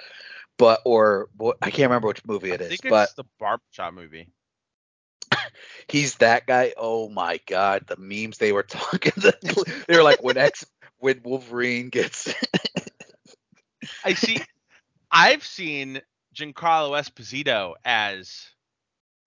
but 0.58 0.82
or 0.86 1.30
I 1.62 1.70
can't 1.72 1.90
remember 1.90 2.08
which 2.08 2.26
movie 2.26 2.52
it 2.52 2.62
I 2.62 2.66
is. 2.66 2.80
think 2.80 2.90
But 2.90 3.10
the 3.16 3.26
barbershop 3.40 3.94
movie. 3.94 4.30
he's 5.88 6.16
that 6.16 6.46
guy. 6.48 6.74
Oh 6.78 7.10
my 7.10 7.40
god, 7.48 7.86
the 7.88 7.98
memes 7.98 8.38
they 8.38 8.52
were 8.52 8.64
talking. 8.68 9.14
they 9.88 9.96
were 9.96 10.04
like 10.04 10.24
when 10.24 10.38
X 10.38 10.66
when 11.00 11.22
Wolverine 11.24 11.90
gets. 11.90 12.34
I 14.04 14.14
see. 14.14 14.40
I've 15.12 15.44
seen 15.46 16.02
Giancarlo 16.36 16.98
Esposito 17.00 17.76
as, 17.86 18.48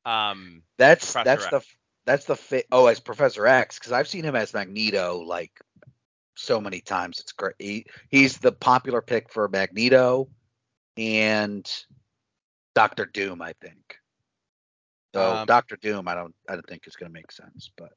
um, 0.04 0.62
That's 0.78 1.12
Professor 1.12 1.24
that's 1.24 1.46
the 1.46 1.60
that's 2.06 2.24
the 2.24 2.36
fa- 2.36 2.64
oh 2.72 2.86
as 2.86 3.00
Professor 3.00 3.46
X 3.46 3.78
because 3.78 3.92
I've 3.92 4.08
seen 4.08 4.24
him 4.24 4.36
as 4.36 4.54
Magneto 4.54 5.18
like 5.18 5.60
so 6.36 6.60
many 6.60 6.80
times. 6.80 7.18
It's 7.18 7.32
great. 7.32 7.54
He, 7.58 7.86
he's 8.08 8.38
the 8.38 8.52
popular 8.52 9.02
pick 9.02 9.30
for 9.30 9.48
Magneto 9.48 10.28
and 10.96 11.70
Doctor 12.74 13.06
Doom, 13.06 13.42
I 13.42 13.54
think. 13.60 13.98
So 15.14 15.34
Um, 15.34 15.46
Doctor 15.46 15.76
Doom, 15.76 16.08
I 16.08 16.14
don't 16.14 16.34
I 16.48 16.54
don't 16.54 16.66
think 16.66 16.86
is 16.86 16.96
going 16.96 17.10
to 17.10 17.14
make 17.14 17.32
sense, 17.32 17.70
but 17.76 17.92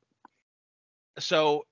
so 1.19 1.65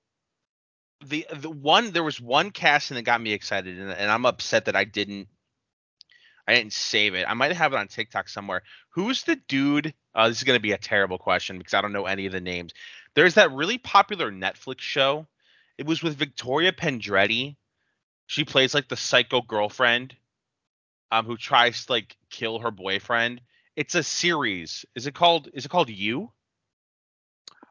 the 1.04 1.26
the 1.32 1.50
one 1.50 1.92
there 1.92 2.02
was 2.02 2.20
one 2.20 2.50
casting 2.50 2.96
that 2.96 3.02
got 3.02 3.20
me 3.20 3.32
excited 3.32 3.78
and, 3.78 3.90
and 3.90 4.10
I'm 4.10 4.26
upset 4.26 4.64
that 4.66 4.76
I 4.76 4.84
didn't 4.84 5.28
I 6.48 6.54
didn't 6.54 6.72
save 6.72 7.14
it. 7.14 7.26
I 7.28 7.34
might 7.34 7.52
have 7.52 7.74
it 7.74 7.78
on 7.78 7.88
TikTok 7.88 8.28
somewhere. 8.28 8.62
Who's 8.90 9.22
the 9.22 9.36
dude? 9.48 9.92
Uh, 10.14 10.28
this 10.28 10.38
is 10.38 10.44
gonna 10.44 10.58
be 10.58 10.72
a 10.72 10.78
terrible 10.78 11.18
question 11.18 11.58
because 11.58 11.74
I 11.74 11.82
don't 11.82 11.92
know 11.92 12.06
any 12.06 12.24
of 12.24 12.32
the 12.32 12.40
names. 12.40 12.72
There's 13.14 13.34
that 13.34 13.52
really 13.52 13.76
popular 13.78 14.32
Netflix 14.32 14.80
show. 14.80 15.26
It 15.76 15.86
was 15.86 16.02
with 16.02 16.16
Victoria 16.16 16.72
Pedretti. 16.72 17.56
She 18.26 18.44
plays 18.44 18.74
like 18.74 18.88
the 18.88 18.96
psycho 18.96 19.42
girlfriend, 19.42 20.16
um, 21.12 21.26
who 21.26 21.36
tries 21.36 21.86
to 21.86 21.92
like 21.92 22.16
kill 22.30 22.58
her 22.60 22.70
boyfriend. 22.70 23.42
It's 23.76 23.94
a 23.94 24.02
series. 24.02 24.86
Is 24.94 25.06
it 25.06 25.14
called? 25.14 25.48
Is 25.52 25.66
it 25.66 25.68
called 25.68 25.90
You? 25.90 26.32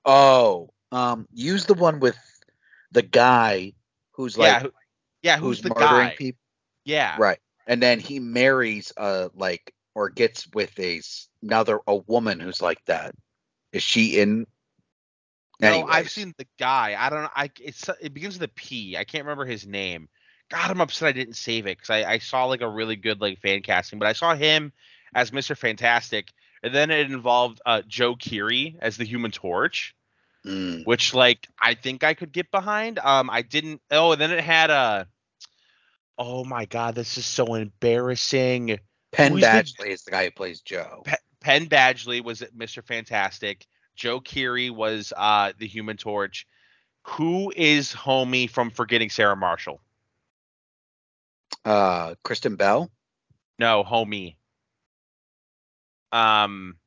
oh, 0.07 0.69
um, 0.91 1.27
use 1.33 1.65
the 1.65 1.73
one 1.73 1.99
with 1.99 2.17
the 2.91 3.01
guy 3.01 3.73
who's 4.13 4.37
yeah. 4.37 4.43
like 4.43 4.61
Who, 4.61 4.71
yeah. 5.21 5.37
Who's, 5.37 5.57
who's 5.57 5.61
the 5.63 5.69
murdering 5.69 6.09
guy? 6.09 6.15
people. 6.17 6.39
Yeah. 6.85 7.15
Right. 7.19 7.39
And 7.67 7.81
then 7.81 7.99
he 7.99 8.19
marries 8.19 8.91
a 8.97 9.29
like 9.35 9.73
or 9.93 10.09
gets 10.09 10.47
with 10.53 10.79
a 10.79 11.01
another 11.43 11.79
a 11.85 11.95
woman 11.95 12.39
who's 12.39 12.61
like 12.61 12.83
that. 12.85 13.13
Is 13.71 13.83
she 13.83 14.19
in? 14.19 14.47
No, 15.59 15.87
I've 15.87 16.09
seen 16.09 16.33
the 16.37 16.47
guy. 16.59 16.95
I 16.97 17.09
don't 17.09 17.23
know. 17.23 17.29
I 17.35 17.51
it's 17.59 17.89
it 18.01 18.13
begins 18.13 18.39
with 18.39 18.49
a 18.49 18.53
P. 18.53 18.95
I 18.95 19.03
can't 19.03 19.25
remember 19.25 19.45
his 19.45 19.65
name. 19.65 20.07
God, 20.49 20.71
I'm 20.71 20.81
upset 20.81 21.09
I 21.09 21.11
didn't 21.11 21.35
save 21.35 21.67
it 21.67 21.77
because 21.77 21.89
I, 21.89 22.13
I 22.13 22.17
saw 22.19 22.45
like 22.45 22.61
a 22.61 22.69
really 22.69 22.95
good 22.95 23.19
like 23.19 23.39
fan 23.41 23.61
casting, 23.61 23.99
but 23.99 24.07
I 24.07 24.13
saw 24.13 24.33
him 24.33 24.71
as 25.13 25.31
Mr. 25.31 25.57
Fantastic, 25.57 26.31
and 26.63 26.73
then 26.73 26.91
it 26.91 27.11
involved 27.11 27.59
uh, 27.65 27.81
Joe 27.87 28.15
Keery 28.15 28.75
as 28.79 28.97
the 28.97 29.03
Human 29.03 29.31
Torch, 29.31 29.95
mm. 30.45 30.85
which 30.85 31.13
like 31.13 31.47
I 31.59 31.73
think 31.73 32.03
I 32.03 32.13
could 32.13 32.31
get 32.31 32.51
behind. 32.51 32.99
Um, 32.99 33.29
I 33.29 33.41
didn't. 33.41 33.81
Oh, 33.91 34.13
and 34.13 34.21
then 34.21 34.31
it 34.31 34.43
had 34.43 34.69
a. 34.69 35.07
Oh 36.17 36.43
my 36.43 36.65
God, 36.65 36.95
this 36.95 37.17
is 37.17 37.25
so 37.25 37.53
embarrassing. 37.53 38.79
Penn 39.11 39.33
Who's 39.33 39.43
Badgley 39.43 39.77
the, 39.79 39.89
is 39.89 40.03
the 40.03 40.11
guy 40.11 40.25
who 40.25 40.31
plays 40.31 40.61
Joe. 40.61 41.03
Pe- 41.05 41.15
Penn 41.39 41.67
Badgley 41.67 42.23
was 42.23 42.41
Mr. 42.57 42.83
Fantastic. 42.83 43.65
Joe 43.95 44.19
Keery 44.19 44.69
was 44.71 45.13
uh, 45.15 45.53
the 45.57 45.67
Human 45.67 45.97
Torch. 45.97 46.47
Who 47.03 47.53
is 47.55 47.93
homie 47.93 48.49
from 48.49 48.69
Forgetting 48.69 49.09
Sarah 49.09 49.37
Marshall? 49.37 49.81
Uh, 51.63 52.15
Kristen 52.23 52.55
Bell. 52.55 52.91
No, 53.59 53.83
homie. 53.83 54.35
Um, 56.11 56.77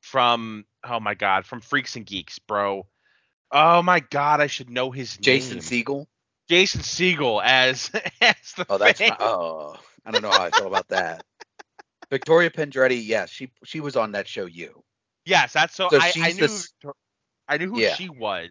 from 0.00 0.64
oh 0.84 1.00
my 1.00 1.14
god, 1.14 1.46
from 1.46 1.60
Freaks 1.60 1.96
and 1.96 2.06
Geeks, 2.06 2.38
bro. 2.38 2.86
Oh 3.50 3.82
my 3.82 4.00
god, 4.00 4.40
I 4.40 4.46
should 4.46 4.70
know 4.70 4.90
his 4.90 5.16
Jason 5.16 5.56
name. 5.56 5.60
Jason 5.60 5.84
Segel. 5.84 6.06
Jason 6.52 6.82
Segel 6.82 7.40
as 7.42 7.90
as 8.20 8.52
the. 8.58 8.66
Oh, 8.68 8.76
that's 8.76 9.00
oh, 9.00 9.74
I 10.04 10.10
don't 10.10 10.20
know 10.20 10.30
how 10.30 10.44
I 10.44 10.50
feel 10.50 10.66
about 10.66 10.88
that. 10.88 11.24
Victoria 12.10 12.50
Pedretti, 12.50 13.00
yes, 13.02 13.30
she 13.30 13.50
she 13.64 13.80
was 13.80 13.96
on 13.96 14.12
that 14.12 14.28
show. 14.28 14.44
You. 14.44 14.84
Yes, 15.24 15.54
that's 15.54 15.74
so. 15.74 15.88
so 15.88 15.96
I, 15.98 16.12
I, 16.14 16.32
knew 16.32 16.46
the, 16.46 16.92
I 17.48 17.56
knew 17.56 17.70
who 17.70 17.80
yeah. 17.80 17.94
she 17.94 18.10
was. 18.10 18.50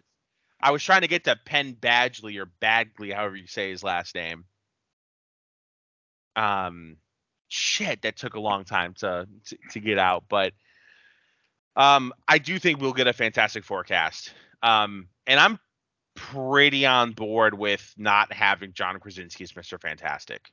I 0.60 0.72
was 0.72 0.82
trying 0.82 1.02
to 1.02 1.06
get 1.06 1.22
to 1.24 1.38
Penn 1.46 1.76
Badgley 1.80 2.42
or 2.42 2.50
Badgley, 2.60 3.14
however 3.14 3.36
you 3.36 3.46
say 3.46 3.70
his 3.70 3.84
last 3.84 4.16
name. 4.16 4.46
Um, 6.34 6.96
shit, 7.46 8.02
that 8.02 8.16
took 8.16 8.34
a 8.34 8.40
long 8.40 8.64
time 8.64 8.94
to 8.94 9.28
to, 9.46 9.58
to 9.74 9.78
get 9.78 9.98
out, 9.98 10.24
but 10.28 10.54
um, 11.76 12.12
I 12.26 12.38
do 12.38 12.58
think 12.58 12.80
we'll 12.80 12.94
get 12.94 13.06
a 13.06 13.12
fantastic 13.12 13.62
forecast. 13.62 14.34
Um, 14.60 15.06
and 15.24 15.38
I'm 15.38 15.60
pretty 16.14 16.86
on 16.86 17.12
board 17.12 17.54
with 17.54 17.94
not 17.96 18.32
having 18.32 18.72
John 18.72 18.98
Krasinski 19.00 19.44
as 19.44 19.52
Mr. 19.52 19.80
Fantastic. 19.80 20.50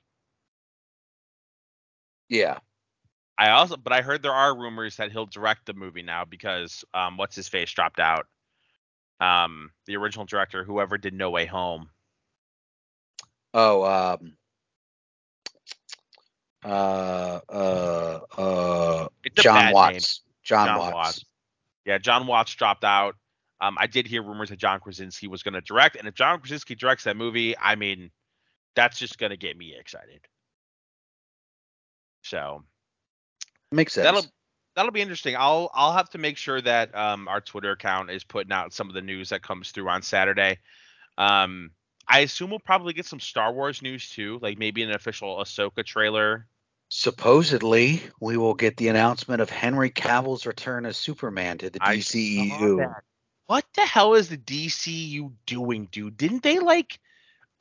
Yeah. 2.30 2.60
I 3.38 3.52
also, 3.52 3.78
but 3.78 3.94
I 3.94 4.02
heard 4.02 4.22
there 4.22 4.34
are 4.34 4.58
rumors 4.58 4.98
that 4.98 5.12
he'll 5.12 5.26
direct 5.26 5.66
the 5.66 5.74
movie 5.74 6.02
now 6.04 6.26
because 6.26 6.84
um, 6.94 7.18
what's 7.18 7.36
his 7.36 7.48
face 7.48 7.72
dropped 7.72 8.00
out. 8.00 8.28
Um, 9.22 9.72
the 9.86 9.96
original 9.98 10.26
director, 10.26 10.64
whoever 10.64 10.98
did 10.98 11.14
No 11.14 11.30
Way 11.30 11.46
Home. 11.46 11.90
Oh, 13.54 13.84
um, 13.84 14.34
uh, 16.64 17.40
uh, 17.50 18.20
uh, 18.38 19.08
Jon 19.36 19.74
Watts. 19.74 20.22
John, 20.44 20.68
Jon 20.68 20.80
Watts. 20.80 20.94
Watts. 20.94 21.26
Yeah, 21.86 21.98
John 21.98 22.28
Watts 22.28 22.54
dropped 22.56 22.84
out. 22.84 23.16
Um, 23.62 23.78
I 23.80 23.88
did 23.88 24.08
hear 24.08 24.24
rumors 24.24 24.50
that 24.50 24.60
John 24.60 24.80
Krasinski 24.80 25.28
was 25.28 25.44
going 25.44 25.54
to 25.54 25.62
direct, 25.62 25.96
and 25.96 26.08
if 26.08 26.16
John 26.16 26.40
Krasinski 26.40 26.76
directs 26.76 27.04
that 27.04 27.18
movie, 27.18 27.58
I 27.58 27.76
mean, 27.76 28.12
that's 28.76 28.98
just 28.98 29.18
going 29.18 29.32
to 29.32 29.38
get 29.38 29.58
me 29.58 29.76
excited. 29.78 30.22
So 32.24 32.64
makes 33.72 33.94
sense. 33.94 34.06
That'll 34.06 34.26
that'll 34.76 34.92
be 34.92 35.02
interesting. 35.02 35.36
I'll 35.38 35.70
I'll 35.74 35.94
have 35.94 36.10
to 36.12 36.18
make 36.18 36.38
sure 36.38 36.62
that 36.62 36.96
um, 36.96 37.28
our 37.28 37.42
Twitter 37.42 37.72
account 37.72 38.12
is 38.12 38.24
putting 38.24 38.52
out 38.52 38.74
some 38.74 38.88
of 38.88 38.94
the 38.94 39.02
news 39.02 39.30
that 39.30 39.42
comes 39.42 39.72
through 39.72 39.90
on 39.90 40.02
Saturday. 40.02 40.60
Um, 41.18 41.72
I 42.08 42.20
assume 42.20 42.50
we'll 42.50 42.60
probably 42.60 42.94
get 42.94 43.06
some 43.06 43.20
Star 43.20 43.52
Wars 43.54 43.82
news 43.82 44.10
too, 44.10 44.40
like 44.42 44.58
maybe 44.58 44.84
an 44.84 44.92
official 44.92 45.38
Ahsoka 45.38 45.86
trailer. 45.86 46.48
Supposedly, 46.90 48.02
we 48.20 48.36
will 48.38 48.56
get 48.56 48.78
the 48.78 48.88
announcement 48.88 49.42
of 49.42 49.50
Henry 49.50 49.92
Cavill's 49.92 50.48
return 50.48 50.88
as 50.88 50.98
Superman 50.98 51.60
to 51.60 51.70
the 51.70 51.80
DCEU. 51.80 52.96
What 53.50 53.66
the 53.74 53.82
hell 53.82 54.14
is 54.14 54.30
the 54.30 54.38
DCU 54.38 55.34
doing, 55.48 55.88
dude? 55.92 56.18
Didn't 56.18 56.44
they 56.44 56.60
like 56.60 57.00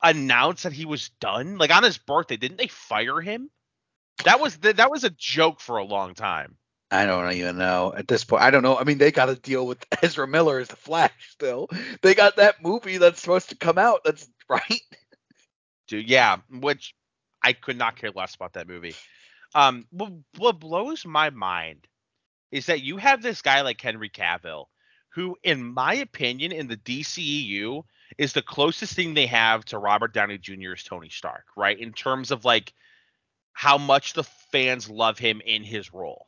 announce 0.03 0.61
that 0.61 0.71
he 0.71 0.85
was 0.85 1.09
done? 1.19 1.57
Like 1.57 1.71
on 1.71 1.81
his 1.81 1.97
birthday, 1.97 2.37
didn't 2.37 2.57
they 2.57 2.67
fire 2.67 3.19
him? 3.21 3.49
That 4.23 4.39
was 4.39 4.55
the, 4.57 4.73
that 4.73 4.91
was 4.91 5.03
a 5.03 5.09
joke 5.09 5.59
for 5.59 5.77
a 5.77 5.83
long 5.83 6.13
time. 6.13 6.57
I 6.91 7.07
don't 7.07 7.33
even 7.33 7.57
know 7.57 7.91
at 7.97 8.07
this 8.07 8.23
point. 8.23 8.43
I 8.43 8.51
don't 8.51 8.61
know. 8.61 8.77
I 8.77 8.83
mean, 8.83 8.99
they 8.99 9.11
got 9.11 9.25
to 9.25 9.35
deal 9.35 9.65
with 9.65 9.83
Ezra 10.03 10.27
Miller 10.27 10.59
as 10.59 10.67
the 10.67 10.75
Flash 10.75 11.31
still. 11.31 11.67
They 12.03 12.13
got 12.13 12.35
that 12.35 12.61
movie 12.61 12.99
that's 12.99 13.19
supposed 13.19 13.49
to 13.49 13.55
come 13.55 13.79
out. 13.79 14.01
That's 14.05 14.29
right. 14.47 14.81
Dude, 15.87 16.07
yeah, 16.07 16.37
which 16.51 16.93
I 17.41 17.53
could 17.53 17.79
not 17.79 17.95
care 17.95 18.11
less 18.11 18.35
about 18.35 18.53
that 18.53 18.67
movie. 18.67 18.93
Um, 19.55 19.87
what, 19.89 20.11
what 20.37 20.59
blows 20.59 21.03
my 21.03 21.31
mind 21.31 21.87
is 22.51 22.67
that 22.67 22.83
you 22.83 22.97
have 22.97 23.23
this 23.23 23.41
guy 23.41 23.61
like 23.61 23.81
Henry 23.81 24.11
Cavill, 24.11 24.65
who, 25.19 25.35
in 25.43 25.73
my 25.73 25.95
opinion, 25.95 26.53
in 26.53 26.67
the 26.67 26.77
DCEU, 26.77 27.83
is 28.17 28.31
the 28.31 28.41
closest 28.41 28.93
thing 28.93 29.13
they 29.13 29.25
have 29.25 29.65
to 29.65 29.77
Robert 29.77 30.13
Downey 30.13 30.37
Jr. 30.37 30.53
Jr.'s 30.53 30.83
Tony 30.83 31.09
Stark, 31.09 31.43
right? 31.57 31.77
In 31.77 31.91
terms 31.91 32.31
of 32.31 32.45
like 32.45 32.73
how 33.51 33.77
much 33.77 34.13
the 34.13 34.23
fans 34.23 34.89
love 34.89 35.19
him 35.19 35.41
in 35.45 35.65
his 35.65 35.93
role. 35.93 36.27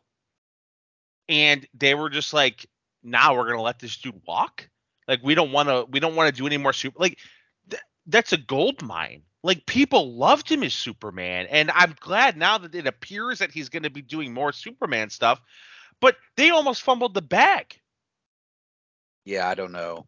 And 1.30 1.66
they 1.74 1.96
were 1.96 2.10
just 2.10 2.34
like, 2.34 2.66
now 3.02 3.34
we're 3.34 3.48
gonna 3.48 3.62
let 3.62 3.80
this 3.80 3.96
dude 3.96 4.22
walk. 4.28 4.68
Like 5.08 5.22
we 5.24 5.36
don't 5.36 5.54
want 5.54 5.70
to, 5.70 5.86
we 5.90 6.02
don't 6.02 6.16
want 6.16 6.28
to 6.28 6.38
do 6.38 6.46
any 6.46 6.58
more 6.58 6.74
super. 6.74 7.00
Like 7.00 7.18
th- 7.70 7.82
that's 8.08 8.34
a 8.34 8.38
gold 8.38 8.82
mine. 8.82 9.24
Like 9.42 9.66
people 9.66 10.18
loved 10.18 10.52
him 10.52 10.64
as 10.64 10.74
Superman, 10.74 11.48
and 11.50 11.72
I'm 11.72 11.96
glad 12.02 12.36
now 12.36 12.58
that 12.58 12.76
it 12.76 12.88
appears 12.88 13.40
that 13.40 13.52
he's 13.52 13.70
going 13.70 13.84
to 13.84 13.90
be 13.90 14.02
doing 14.02 14.34
more 14.34 14.52
Superman 14.52 15.10
stuff. 15.10 15.40
But 16.02 16.18
they 16.36 16.50
almost 16.50 16.82
fumbled 16.82 17.14
the 17.14 17.22
bag. 17.22 17.81
Yeah, 19.26 19.48
I 19.48 19.56
don't 19.56 19.72
know. 19.72 20.08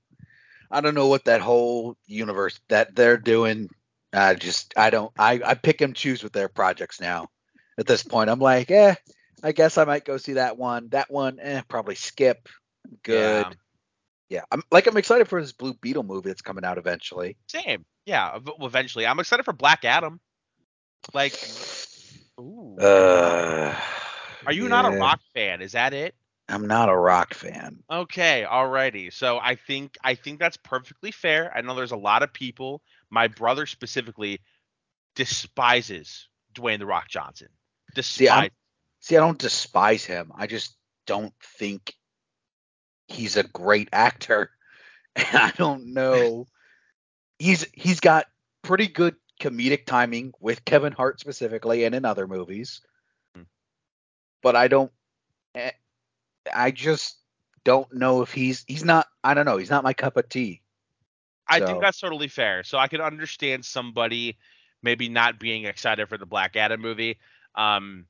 I 0.72 0.82
don't 0.82 0.96
know 0.96 1.08
what 1.08 1.26
that 1.26 1.42
whole 1.42 1.98
universe 2.08 2.60
that 2.70 2.96
they're 2.96 3.18
doing. 3.18 3.70
I 4.12 4.34
just 4.34 4.74
I 4.76 4.90
don't 4.90 5.12
I 5.18 5.40
I 5.44 5.54
pick 5.54 5.82
and 5.82 5.96
choose 5.96 6.24
with 6.24 6.34
their 6.34 6.48
projects 6.48 7.00
now. 7.00 7.30
At 7.78 7.88
this 7.88 8.04
point, 8.04 8.30
I'm 8.30 8.40
like, 8.40 8.70
eh, 8.70 8.96
I 9.44 9.52
guess 9.52 9.78
I 9.78 9.86
might 9.86 10.06
go 10.06 10.18
see 10.18 10.34
that 10.34 10.58
one. 10.58 10.90
That 10.90 11.12
one, 11.12 11.40
eh, 11.40 11.62
probably 11.68 11.96
skip. 11.96 12.48
Good. 13.04 13.46
Yeah. 13.46 13.54
yeah. 14.30 14.42
I'm 14.52 14.64
like 14.72 14.88
I'm 14.88 14.98
excited 14.98 15.28
for 15.28 15.42
this 15.42 15.52
Blue 15.52 15.74
Beetle 15.74 16.04
movie 16.04 16.30
that's 16.30 16.42
coming 16.42 16.66
out 16.66 16.78
eventually. 16.78 17.38
Same. 17.48 17.86
Yeah, 18.06 18.40
eventually. 18.60 19.08
I'm 19.08 19.20
excited 19.20 19.44
for 19.44 19.54
Black 19.54 19.86
Adam. 19.86 20.20
Like, 21.14 21.34
ooh. 22.40 22.78
Uh, 22.78 23.76
Are 24.46 24.54
you 24.54 24.64
yeah. 24.64 24.70
not 24.70 24.94
a 24.94 24.98
rock 24.98 25.22
fan? 25.34 25.62
Is 25.62 25.74
that 25.74 25.94
it? 25.94 26.16
I'm 26.50 26.68
not 26.68 26.90
a 26.90 26.98
rock 26.98 27.34
fan. 27.34 27.84
Okay, 27.90 28.46
alrighty. 28.48 29.14
So 29.14 29.40
I 29.40 29.56
think 29.56 29.98
I 30.04 30.16
think 30.16 30.40
that's 30.40 30.58
perfectly 30.58 31.12
fair. 31.12 31.52
I 31.56 31.62
know 31.62 31.76
there's 31.76 31.92
a 31.92 31.98
lot 31.98 32.24
of 32.24 32.34
people, 32.34 32.82
my 33.10 33.28
brother 33.28 33.66
specifically, 33.66 34.42
despises 35.16 36.28
Dwayne 36.54 36.80
the 36.80 36.86
Rock 36.86 37.08
Johnson. 37.08 37.48
Despise. 37.96 38.18
See, 38.18 38.30
I, 38.30 38.50
see, 39.00 39.18
I 39.18 39.20
don't 39.22 39.40
despise 39.40 40.04
him. 40.04 40.32
I 40.36 40.48
just 40.48 40.76
don't 41.08 41.34
think 41.58 41.94
he's 43.08 43.38
a 43.38 43.44
great 43.44 43.90
actor. 43.94 44.50
And 45.16 45.38
I 45.38 45.52
don't 45.52 45.94
know 45.94 46.48
he's 47.44 47.66
he's 47.74 48.00
got 48.00 48.28
pretty 48.62 48.88
good 48.88 49.16
comedic 49.42 49.86
timing 49.86 50.34
with 50.40 50.64
Kevin 50.66 50.94
Hart 50.94 51.20
specifically 51.20 51.84
and 51.84 51.94
in 51.94 52.06
other 52.06 52.28
movies. 52.28 52.82
Hmm. 53.36 53.44
But 54.42 54.56
I 54.56 54.68
don't 54.68 54.92
eh, 55.56 55.72
I 56.54 56.72
just 56.72 57.18
don't 57.64 57.94
know 57.94 58.22
if 58.22 58.34
he's 58.34 58.64
he's 58.68 58.84
not 58.84 59.08
I 59.24 59.34
don't 59.34 59.46
know, 59.46 59.58
he's 59.58 59.70
not 59.70 59.84
my 59.84 59.94
cup 59.94 60.18
of 60.18 60.30
tea. 60.30 60.62
I 61.48 61.60
so. 61.60 61.68
think 61.68 61.82
that's 61.82 62.00
totally 62.00 62.28
fair. 62.28 62.64
So 62.64 62.78
I 62.78 62.88
could 62.88 63.02
understand 63.02 63.66
somebody 63.66 64.38
maybe 64.82 65.10
not 65.10 65.40
being 65.40 65.66
excited 65.66 66.08
for 66.10 66.18
the 66.18 66.26
Black 66.26 66.56
Adam 66.56 66.82
movie. 66.82 67.18
Um 67.56 68.06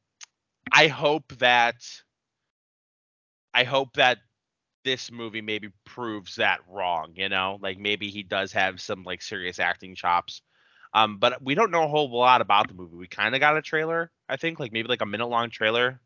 I 0.72 0.88
hope 0.88 1.34
that 1.40 1.76
I 3.54 3.64
hope 3.64 3.94
that 3.94 4.20
this 4.84 5.12
movie 5.12 5.42
maybe 5.42 5.70
proves 5.86 6.36
that 6.36 6.60
wrong, 6.68 7.14
you 7.16 7.30
know? 7.30 7.60
Like 7.62 7.78
maybe 7.78 8.10
he 8.10 8.24
does 8.24 8.52
have 8.54 8.82
some 8.82 9.04
like 9.04 9.22
serious 9.22 9.60
acting 9.60 9.96
chops. 9.96 10.42
Um, 10.94 11.18
but 11.18 11.42
we 11.42 11.56
don't 11.56 11.72
know 11.72 11.84
a 11.84 11.88
whole 11.88 12.12
lot 12.12 12.42
about 12.42 12.68
the 12.68 12.74
movie. 12.76 12.96
We 12.96 13.08
kind 13.08 13.34
of 13.34 13.40
got 13.40 13.58
a 13.58 13.62
trailer, 13.62 14.12
I 14.30 14.38
think, 14.38 14.60
like 14.60 14.72
maybe 14.72 14.88
like 14.88 15.02
a 15.02 15.08
minute 15.08 15.28
long 15.28 15.50
trailer 15.50 16.00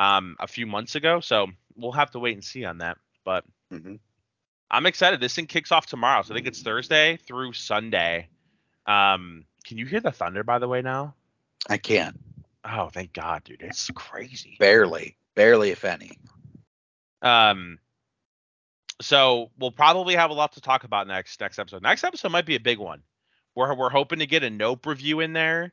um 0.00 0.34
a 0.40 0.48
few 0.48 0.66
months 0.66 0.96
ago. 0.96 1.20
So 1.20 1.46
we'll 1.76 1.92
have 1.92 2.10
to 2.12 2.18
wait 2.18 2.34
and 2.34 2.42
see 2.42 2.64
on 2.64 2.78
that. 2.78 2.96
But 3.24 3.44
mm-hmm. 3.72 3.96
I'm 4.70 4.86
excited. 4.86 5.20
This 5.20 5.34
thing 5.34 5.46
kicks 5.46 5.70
off 5.70 5.86
tomorrow. 5.86 6.22
So 6.22 6.32
I 6.32 6.36
think 6.36 6.46
it's 6.46 6.62
Thursday 6.62 7.18
through 7.18 7.52
Sunday. 7.52 8.28
Um, 8.86 9.44
can 9.64 9.78
you 9.78 9.86
hear 9.86 10.00
the 10.00 10.10
thunder 10.10 10.42
by 10.42 10.58
the 10.58 10.66
way 10.66 10.80
now? 10.80 11.14
I 11.68 11.76
can. 11.76 12.18
Oh, 12.64 12.88
thank 12.88 13.12
God, 13.12 13.44
dude. 13.44 13.62
It's 13.62 13.90
crazy. 13.94 14.56
Barely, 14.58 15.16
barely, 15.34 15.70
if 15.70 15.84
any. 15.84 16.18
Um. 17.22 17.78
So 19.02 19.50
we'll 19.58 19.70
probably 19.70 20.14
have 20.14 20.30
a 20.30 20.34
lot 20.34 20.52
to 20.52 20.60
talk 20.60 20.84
about 20.84 21.06
next 21.06 21.40
next 21.40 21.58
episode. 21.58 21.82
Next 21.82 22.04
episode 22.04 22.32
might 22.32 22.46
be 22.46 22.56
a 22.56 22.60
big 22.60 22.78
one. 22.78 23.02
We're 23.54 23.74
we're 23.74 23.90
hoping 23.90 24.20
to 24.20 24.26
get 24.26 24.44
a 24.44 24.50
Nope 24.50 24.86
review 24.86 25.20
in 25.20 25.34
there, 25.34 25.72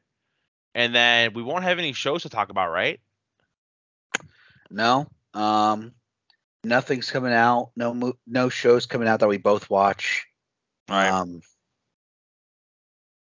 and 0.76 0.94
then 0.94 1.34
we 1.34 1.44
won't 1.44 1.64
have 1.64 1.80
any 1.80 1.94
shows 1.94 2.24
to 2.24 2.30
talk 2.30 2.50
about, 2.50 2.72
right? 2.72 3.00
No. 4.70 5.08
Um. 5.34 5.94
Nothing's 6.64 7.12
coming 7.12 7.34
out. 7.34 7.72
No 7.76 8.14
no 8.26 8.50
shows 8.50 8.86
coming 8.86 9.08
out 9.08 9.20
that 9.22 9.30
we 9.30 9.38
both 9.38 9.70
watch. 9.70 10.26
Right. 10.90 11.10
Um. 11.10 11.42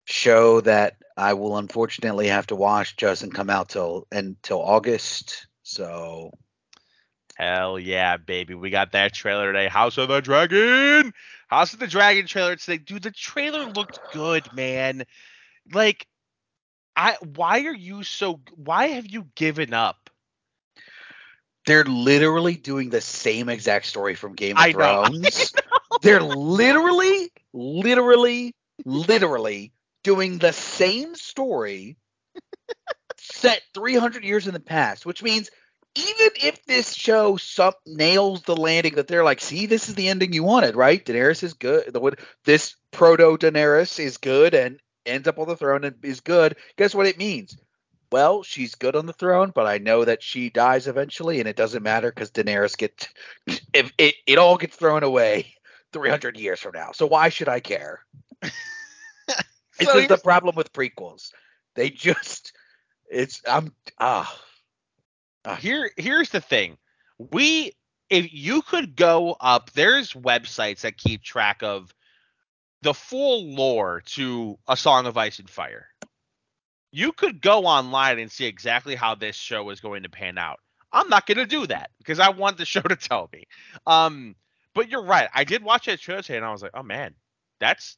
Show 0.06 0.60
that 0.62 0.96
I 1.16 1.34
will 1.34 1.56
unfortunately 1.56 2.28
have 2.28 2.48
to 2.48 2.56
watch 2.56 2.96
doesn't 2.96 3.34
come 3.34 3.50
out 3.50 3.68
till 3.68 4.06
until 4.10 4.60
August. 4.60 5.46
So 5.62 6.32
Hell 7.40 7.78
yeah, 7.78 8.18
baby. 8.18 8.52
We 8.52 8.68
got 8.68 8.92
that 8.92 9.14
trailer 9.14 9.50
today. 9.50 9.66
House 9.66 9.96
of 9.96 10.08
the 10.08 10.20
Dragon. 10.20 11.14
House 11.48 11.72
of 11.72 11.78
the 11.78 11.86
Dragon 11.86 12.26
trailer 12.26 12.54
today. 12.54 12.76
Dude, 12.76 13.02
the 13.02 13.10
trailer 13.10 13.64
looked 13.64 13.98
good, 14.12 14.52
man. 14.52 15.04
Like 15.72 16.06
I 16.94 17.16
why 17.34 17.64
are 17.64 17.74
you 17.74 18.02
so 18.02 18.40
why 18.56 18.88
have 18.88 19.06
you 19.06 19.26
given 19.36 19.72
up? 19.72 20.09
They're 21.70 21.84
literally 21.84 22.56
doing 22.56 22.90
the 22.90 23.00
same 23.00 23.48
exact 23.48 23.86
story 23.86 24.16
from 24.16 24.34
Game 24.34 24.56
of 24.56 24.64
I 24.64 24.72
know, 24.72 25.04
Thrones. 25.04 25.52
They're 26.02 26.20
literally 26.20 27.30
literally 27.52 28.56
literally 28.84 29.72
doing 30.02 30.38
the 30.38 30.52
same 30.52 31.14
story 31.14 31.96
set 33.18 33.62
300 33.74 34.24
years 34.24 34.48
in 34.48 34.52
the 34.52 34.58
past, 34.58 35.06
which 35.06 35.22
means 35.22 35.48
even 35.94 36.30
if 36.42 36.60
this 36.64 36.92
show 36.92 37.36
some, 37.36 37.74
nails 37.86 38.42
the 38.42 38.56
landing 38.56 38.96
that 38.96 39.06
they're 39.06 39.22
like, 39.22 39.40
see, 39.40 39.66
this 39.66 39.88
is 39.88 39.94
the 39.94 40.08
ending 40.08 40.32
you 40.32 40.42
wanted, 40.42 40.74
right? 40.74 41.06
Daenerys 41.06 41.44
is 41.44 41.54
good. 41.54 41.92
The, 41.92 42.16
this 42.44 42.74
proto 42.90 43.38
Daenerys 43.38 44.00
is 44.00 44.16
good 44.16 44.54
and 44.54 44.80
ends 45.06 45.28
up 45.28 45.38
on 45.38 45.46
the 45.46 45.56
throne 45.56 45.84
and 45.84 46.04
is 46.04 46.18
good. 46.18 46.56
Guess 46.76 46.96
what 46.96 47.06
it 47.06 47.16
means? 47.16 47.56
Well, 48.12 48.42
she's 48.42 48.74
good 48.74 48.96
on 48.96 49.06
the 49.06 49.12
throne, 49.12 49.52
but 49.54 49.66
I 49.66 49.78
know 49.78 50.04
that 50.04 50.22
she 50.22 50.50
dies 50.50 50.88
eventually, 50.88 51.38
and 51.38 51.48
it 51.48 51.56
doesn't 51.56 51.82
matter 51.82 52.10
because 52.10 52.30
Daenerys 52.32 52.76
gets 52.76 53.08
if 53.72 53.92
it, 53.98 54.14
it 54.26 54.38
all 54.38 54.56
gets 54.56 54.76
thrown 54.76 55.02
away 55.02 55.54
300 55.92 56.36
years 56.36 56.60
from 56.60 56.72
now. 56.74 56.92
So 56.92 57.06
why 57.06 57.28
should 57.28 57.48
I 57.48 57.60
care? 57.60 58.04
This 59.78 59.94
is 59.94 60.08
the 60.08 60.18
problem 60.18 60.56
with 60.56 60.72
prequels. 60.72 61.32
They 61.74 61.88
just 61.88 62.52
it's 63.10 63.40
I'm 63.48 63.72
ah 63.98 64.38
Here 65.58 65.90
here's 65.96 66.30
the 66.30 66.40
thing. 66.40 66.76
We 67.18 67.72
if 68.10 68.32
you 68.32 68.62
could 68.62 68.94
go 68.94 69.36
up 69.40 69.70
there's 69.72 70.12
websites 70.12 70.80
that 70.80 70.98
keep 70.98 71.22
track 71.22 71.62
of 71.62 71.94
the 72.82 72.94
full 72.94 73.54
lore 73.54 74.02
to 74.06 74.58
A 74.68 74.76
Song 74.76 75.06
of 75.06 75.16
Ice 75.16 75.38
and 75.38 75.48
Fire. 75.48 75.86
You 76.92 77.12
could 77.12 77.40
go 77.40 77.66
online 77.66 78.18
and 78.18 78.30
see 78.30 78.46
exactly 78.46 78.94
how 78.94 79.14
this 79.14 79.36
show 79.36 79.70
is 79.70 79.80
going 79.80 80.02
to 80.02 80.08
pan 80.08 80.38
out. 80.38 80.58
I'm 80.92 81.08
not 81.08 81.26
going 81.26 81.38
to 81.38 81.46
do 81.46 81.66
that 81.68 81.90
because 81.98 82.18
I 82.18 82.30
want 82.30 82.58
the 82.58 82.64
show 82.66 82.80
to 82.80 82.96
tell 82.96 83.28
me. 83.32 83.44
Um 83.86 84.34
but 84.74 84.88
you're 84.88 85.04
right. 85.04 85.28
I 85.34 85.44
did 85.44 85.62
watch 85.64 85.86
that 85.86 86.00
show 86.00 86.20
today 86.20 86.36
and 86.36 86.46
I 86.46 86.52
was 86.52 86.62
like, 86.62 86.70
"Oh 86.74 86.82
man, 86.82 87.14
that's 87.58 87.96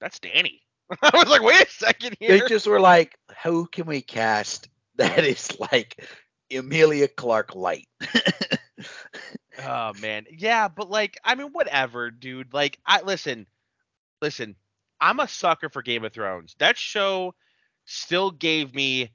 that's 0.00 0.18
Danny." 0.18 0.62
I 1.02 1.10
was 1.12 1.28
like, 1.28 1.42
"Wait 1.42 1.66
a 1.66 1.70
second 1.70 2.16
here." 2.18 2.38
they 2.38 2.48
just 2.48 2.66
were 2.66 2.80
like, 2.80 3.18
who 3.44 3.66
can 3.66 3.86
we 3.86 4.00
cast 4.00 4.68
that 4.96 5.24
is 5.24 5.58
like 5.60 6.02
Emilia 6.50 7.06
Clarke 7.06 7.54
light? 7.54 7.86
Oh 9.62 9.92
man, 10.00 10.24
yeah, 10.30 10.68
but 10.68 10.88
like, 10.90 11.18
I 11.24 11.34
mean, 11.34 11.48
whatever, 11.48 12.10
dude. 12.10 12.54
Like, 12.54 12.78
I 12.86 13.02
listen, 13.02 13.46
listen. 14.22 14.56
I'm 15.02 15.20
a 15.20 15.28
sucker 15.28 15.68
for 15.70 15.82
Game 15.82 16.04
of 16.04 16.12
Thrones. 16.12 16.54
That 16.58 16.76
show 16.76 17.34
still 17.84 18.30
gave 18.30 18.74
me 18.74 19.10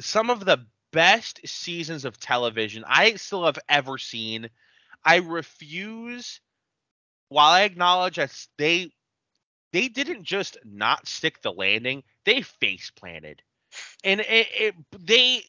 some 0.00 0.30
of 0.30 0.44
the 0.44 0.66
best 0.92 1.40
seasons 1.46 2.04
of 2.04 2.18
television 2.18 2.84
I 2.86 3.14
still 3.14 3.44
have 3.46 3.58
ever 3.68 3.98
seen. 3.98 4.50
I 5.04 5.16
refuse. 5.16 6.40
While 7.28 7.50
I 7.50 7.62
acknowledge 7.62 8.16
that 8.16 8.46
they 8.58 8.92
they 9.72 9.88
didn't 9.88 10.24
just 10.24 10.58
not 10.64 11.08
stick 11.08 11.40
the 11.40 11.52
landing, 11.52 12.02
they 12.26 12.42
face 12.42 12.90
planted, 12.90 13.40
and 14.04 14.20
it, 14.20 14.48
it 14.54 14.74
they 14.98 15.42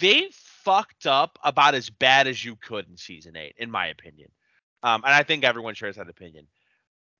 they 0.00 0.28
fucked 0.32 1.06
up 1.06 1.38
about 1.44 1.74
as 1.74 1.90
bad 1.90 2.26
as 2.26 2.44
you 2.44 2.56
could 2.56 2.88
in 2.88 2.96
season 2.96 3.36
eight, 3.36 3.54
in 3.58 3.70
my 3.70 3.86
opinion. 3.86 4.30
Um, 4.82 5.02
and 5.04 5.14
I 5.14 5.22
think 5.22 5.44
everyone 5.44 5.74
shares 5.74 5.96
that 5.96 6.08
opinion. 6.08 6.46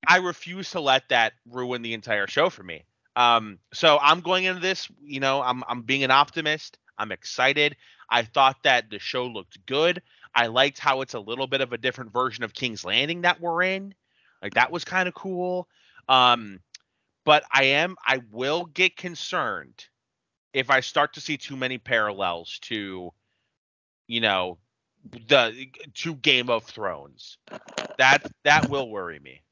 I 0.07 0.19
refuse 0.19 0.71
to 0.71 0.81
let 0.81 1.09
that 1.11 1.35
ruin 1.49 1.83
the 1.83 1.95
entire 1.95 2.27
show 2.27 2.51
for 2.51 2.63
me. 2.63 2.85
Um, 3.17 3.59
so 3.73 3.99
I'm 4.01 4.21
going 4.21 4.45
into 4.45 4.61
this, 4.61 4.89
you 5.03 5.21
know, 5.21 5.41
I'm 5.43 5.63
I'm 5.69 5.83
being 5.83 6.05
an 6.05 6.11
optimist. 6.11 6.79
I'm 6.99 7.13
excited. 7.13 7.77
I 8.09 8.23
thought 8.23 8.57
that 8.65 8.91
the 8.91 8.99
show 8.99 9.27
looked 9.27 9.65
good. 9.67 10.03
I 10.35 10.49
liked 10.49 10.79
how 10.79 11.01
it's 11.01 11.15
a 11.15 11.21
little 11.21 11.47
bit 11.47 11.61
of 11.61 11.73
a 11.73 11.79
different 11.79 12.13
version 12.13 12.45
of 12.45 12.55
King's 12.55 12.85
Landing 12.85 13.23
that 13.23 13.41
we're 13.41 13.63
in. 13.63 13.95
Like 14.43 14.55
that 14.55 14.73
was 14.73 14.85
kind 14.85 15.09
of 15.09 15.15
cool. 15.15 15.69
Um, 16.09 16.61
but 17.25 17.45
I 17.51 17.65
am 17.65 17.97
I 18.05 18.21
will 18.31 18.67
get 18.67 18.97
concerned 18.97 19.87
if 20.53 20.71
I 20.71 20.81
start 20.81 21.15
to 21.15 21.21
see 21.21 21.37
too 21.37 21.57
many 21.57 21.79
parallels 21.79 22.59
to, 22.63 23.13
you 24.07 24.21
know, 24.21 24.59
the 25.29 25.67
to 25.95 26.15
Game 26.17 26.51
of 26.51 26.65
Thrones. 26.65 27.39
That 27.99 28.27
that 28.43 28.69
will 28.69 28.91
worry 28.91 29.21
me. 29.21 29.43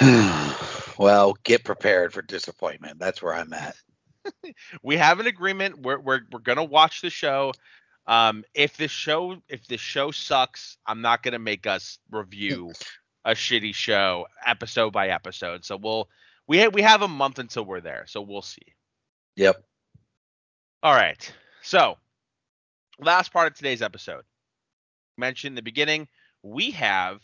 well, 0.98 1.36
get 1.44 1.64
prepared 1.64 2.12
for 2.12 2.22
disappointment. 2.22 2.98
That's 2.98 3.22
where 3.22 3.34
I'm 3.34 3.52
at. 3.52 3.76
We 4.82 4.96
have 4.96 5.20
an 5.20 5.28
agreement. 5.28 5.82
We're 5.82 6.00
we're 6.00 6.22
we're 6.32 6.40
gonna 6.40 6.64
watch 6.64 7.00
the 7.00 7.10
show. 7.10 7.52
Um, 8.08 8.42
if 8.54 8.76
the 8.76 8.88
show 8.88 9.36
if 9.48 9.68
the 9.68 9.76
show 9.76 10.10
sucks, 10.10 10.78
I'm 10.84 11.00
not 11.00 11.22
gonna 11.22 11.38
make 11.38 11.64
us 11.64 11.98
review 12.10 12.72
a 13.24 13.32
shitty 13.32 13.72
show 13.72 14.26
episode 14.44 14.92
by 14.92 15.10
episode. 15.10 15.64
So 15.64 15.76
we'll 15.76 16.08
we 16.48 16.60
ha- 16.60 16.70
we 16.72 16.82
have 16.82 17.02
a 17.02 17.08
month 17.08 17.38
until 17.38 17.64
we're 17.64 17.80
there. 17.80 18.04
So 18.08 18.20
we'll 18.20 18.42
see. 18.42 18.74
Yep. 19.36 19.62
All 20.82 20.94
right. 20.94 21.32
So, 21.62 21.96
last 22.98 23.32
part 23.32 23.46
of 23.46 23.54
today's 23.54 23.82
episode. 23.82 24.24
Mentioned 25.18 25.52
in 25.52 25.56
the 25.56 25.62
beginning, 25.62 26.08
we 26.42 26.72
have 26.72 27.20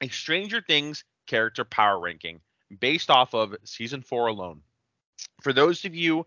a 0.00 0.08
Stranger 0.08 0.60
Things 0.60 1.04
character 1.26 1.64
power 1.64 1.98
ranking 1.98 2.40
based 2.80 3.10
off 3.10 3.34
of 3.34 3.56
season 3.64 4.02
four 4.02 4.26
alone. 4.28 4.62
For 5.42 5.52
those 5.52 5.84
of 5.84 5.94
you 5.94 6.26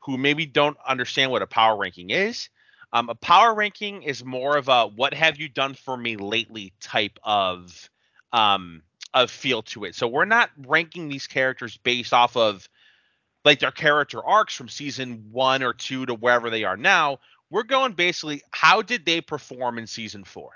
who 0.00 0.16
maybe 0.16 0.46
don't 0.46 0.76
understand 0.86 1.30
what 1.30 1.42
a 1.42 1.46
power 1.46 1.76
ranking 1.76 2.10
is, 2.10 2.48
um, 2.92 3.08
a 3.08 3.14
power 3.14 3.54
ranking 3.54 4.02
is 4.02 4.24
more 4.24 4.56
of 4.56 4.68
a 4.68 4.86
what 4.86 5.12
have 5.14 5.38
you 5.38 5.48
done 5.48 5.74
for 5.74 5.96
me 5.96 6.16
lately 6.16 6.72
type 6.80 7.18
of 7.22 7.90
um, 8.32 8.82
of 9.14 9.30
feel 9.30 9.62
to 9.62 9.84
it. 9.84 9.94
So 9.94 10.06
we're 10.06 10.24
not 10.24 10.50
ranking 10.66 11.08
these 11.08 11.26
characters 11.26 11.76
based 11.76 12.12
off 12.12 12.36
of 12.36 12.68
like 13.44 13.60
their 13.60 13.70
character 13.70 14.24
arcs 14.24 14.54
from 14.54 14.68
season 14.68 15.28
one 15.30 15.62
or 15.62 15.72
two 15.72 16.06
to 16.06 16.14
wherever 16.14 16.50
they 16.50 16.64
are 16.64 16.76
now. 16.76 17.18
We're 17.50 17.62
going 17.62 17.92
basically 17.92 18.42
how 18.50 18.82
did 18.82 19.06
they 19.06 19.20
perform 19.20 19.78
in 19.78 19.86
season 19.86 20.24
four? 20.24 20.50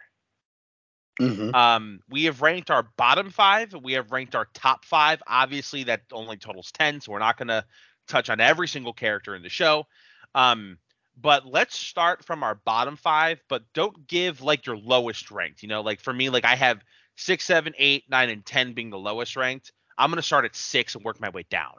Mm-hmm. 1.20 1.54
Um, 1.54 2.00
we 2.08 2.24
have 2.24 2.40
ranked 2.40 2.70
our 2.70 2.84
bottom 2.96 3.30
five. 3.30 3.74
We 3.74 3.92
have 3.92 4.12
ranked 4.12 4.34
our 4.34 4.48
top 4.54 4.84
five. 4.84 5.22
Obviously, 5.26 5.84
that 5.84 6.02
only 6.12 6.36
totals 6.36 6.72
ten, 6.72 7.00
so 7.00 7.12
we're 7.12 7.18
not 7.18 7.36
going 7.36 7.48
to 7.48 7.64
touch 8.08 8.30
on 8.30 8.40
every 8.40 8.68
single 8.68 8.92
character 8.92 9.34
in 9.34 9.42
the 9.42 9.48
show. 9.48 9.86
Um, 10.34 10.78
but 11.20 11.46
let's 11.46 11.76
start 11.76 12.24
from 12.24 12.42
our 12.42 12.54
bottom 12.54 12.96
five. 12.96 13.42
But 13.48 13.62
don't 13.74 14.06
give 14.06 14.40
like 14.40 14.66
your 14.66 14.78
lowest 14.78 15.30
ranked. 15.30 15.62
You 15.62 15.68
know, 15.68 15.82
like 15.82 16.00
for 16.00 16.12
me, 16.12 16.30
like 16.30 16.46
I 16.46 16.56
have 16.56 16.80
six, 17.16 17.44
seven, 17.44 17.74
eight, 17.78 18.04
nine, 18.08 18.30
and 18.30 18.44
ten 18.44 18.72
being 18.72 18.90
the 18.90 18.98
lowest 18.98 19.36
ranked. 19.36 19.72
I'm 19.98 20.10
going 20.10 20.16
to 20.16 20.22
start 20.22 20.46
at 20.46 20.56
six 20.56 20.94
and 20.94 21.04
work 21.04 21.20
my 21.20 21.28
way 21.28 21.44
down. 21.50 21.74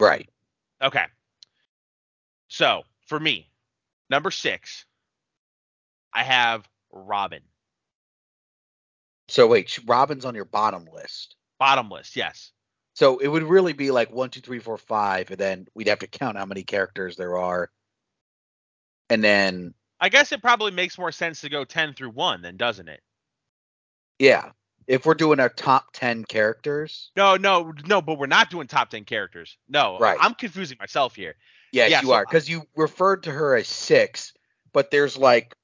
Right. 0.00 0.28
Okay. 0.82 1.04
So 2.48 2.82
for 3.06 3.18
me, 3.18 3.50
number 4.10 4.32
six, 4.32 4.84
I 6.12 6.24
have 6.24 6.68
Robin. 6.92 7.40
So 9.28 9.46
wait, 9.46 9.78
Robin's 9.86 10.24
on 10.24 10.34
your 10.34 10.44
bottom 10.44 10.86
list. 10.92 11.36
Bottom 11.58 11.88
list, 11.90 12.16
yes. 12.16 12.52
So 12.94 13.18
it 13.18 13.28
would 13.28 13.42
really 13.42 13.72
be 13.72 13.90
like 13.90 14.12
one, 14.12 14.30
two, 14.30 14.40
three, 14.40 14.58
four, 14.58 14.78
five, 14.78 15.30
and 15.30 15.38
then 15.38 15.66
we'd 15.74 15.88
have 15.88 16.00
to 16.00 16.06
count 16.06 16.36
how 16.36 16.46
many 16.46 16.62
characters 16.62 17.16
there 17.16 17.38
are. 17.38 17.70
And 19.10 19.22
then 19.22 19.74
I 20.00 20.08
guess 20.08 20.32
it 20.32 20.42
probably 20.42 20.70
makes 20.70 20.98
more 20.98 21.12
sense 21.12 21.40
to 21.40 21.48
go 21.48 21.64
10 21.64 21.94
through 21.94 22.10
1 22.10 22.42
then, 22.42 22.56
doesn't 22.56 22.88
it? 22.88 23.00
yeah. 24.18 24.50
if 24.86 25.06
we're 25.06 25.14
doing 25.14 25.40
our 25.40 25.48
top 25.48 25.86
ten 25.92 26.24
characters. 26.24 27.10
No, 27.16 27.36
no, 27.36 27.72
no, 27.86 28.02
but 28.02 28.18
we're 28.18 28.26
not 28.26 28.50
doing 28.50 28.66
top 28.66 28.90
ten 28.90 29.04
characters. 29.04 29.56
No, 29.68 29.98
right. 29.98 30.18
I'm 30.20 30.34
confusing 30.34 30.76
myself 30.78 31.14
here. 31.14 31.34
Yes, 31.72 31.90
yeah, 31.90 32.00
you 32.02 32.08
so, 32.08 32.14
are 32.14 32.24
because 32.24 32.48
you 32.48 32.62
referred 32.76 33.24
to 33.24 33.32
her 33.32 33.56
as 33.56 33.68
six, 33.68 34.32
but 34.72 34.90
there's 34.90 35.16
like 35.16 35.54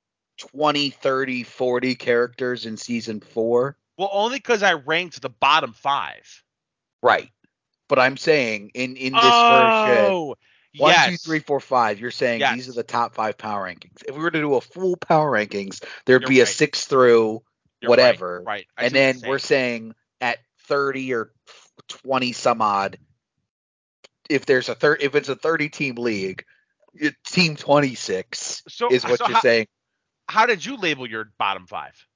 20, 0.41 0.91
30, 0.91 1.43
40 1.43 1.95
characters 1.95 2.67
in 2.67 2.77
season 2.77 3.21
four. 3.21 3.77
Well, 3.97 4.11
only 4.13 4.39
because 4.39 4.63
I 4.63 4.75
ranked 4.75 5.21
the 5.21 5.29
bottom 5.29 5.73
five. 5.73 6.43
Right. 7.03 7.31
But 7.89 7.99
I'm 7.99 8.17
saying 8.17 8.71
in 8.75 8.97
in 8.97 9.13
this 9.13 9.23
oh, 9.25 9.87
version, 9.97 10.35
one, 10.79 10.93
yes. 10.93 11.11
two, 11.11 11.17
three, 11.17 11.39
four, 11.41 11.61
five. 11.61 11.99
You're 11.99 12.11
saying 12.11 12.41
yes. 12.41 12.55
these 12.55 12.69
are 12.69 12.73
the 12.73 12.83
top 12.83 13.15
five 13.15 13.37
power 13.37 13.67
rankings. 13.67 14.03
If 14.07 14.15
we 14.15 14.23
were 14.23 14.31
to 14.31 14.41
do 14.41 14.55
a 14.55 14.61
full 14.61 14.97
power 14.97 15.31
rankings, 15.31 15.85
there'd 16.07 16.23
You're 16.23 16.29
be 16.29 16.39
right. 16.39 16.49
a 16.49 16.51
six 16.51 16.85
through 16.85 17.43
You're 17.83 17.89
whatever. 17.89 18.43
Right. 18.47 18.67
right. 18.79 18.87
And 18.87 18.95
then 18.95 19.21
we're 19.27 19.39
saying 19.39 19.95
at 20.21 20.39
30 20.69 21.13
or 21.15 21.33
20 21.89 22.33
some 22.33 22.63
odd, 22.63 22.99
if 24.29 24.47
there's 24.47 24.69
a 24.69 24.75
third, 24.75 25.03
if 25.03 25.17
it's 25.17 25.29
a 25.29 25.37
30 25.37 25.69
team 25.69 25.97
league, 25.97 26.45
team 27.27 27.57
26 27.57 28.63
so, 28.69 28.89
is 28.89 29.05
what 29.05 29.19
so 29.19 29.27
you're 29.27 29.35
how, 29.35 29.41
saying. 29.41 29.67
How 30.31 30.47
did 30.47 30.65
you 30.65 30.77
label 30.77 31.09
your 31.09 31.33
bottom 31.39 31.67
five? 31.67 32.07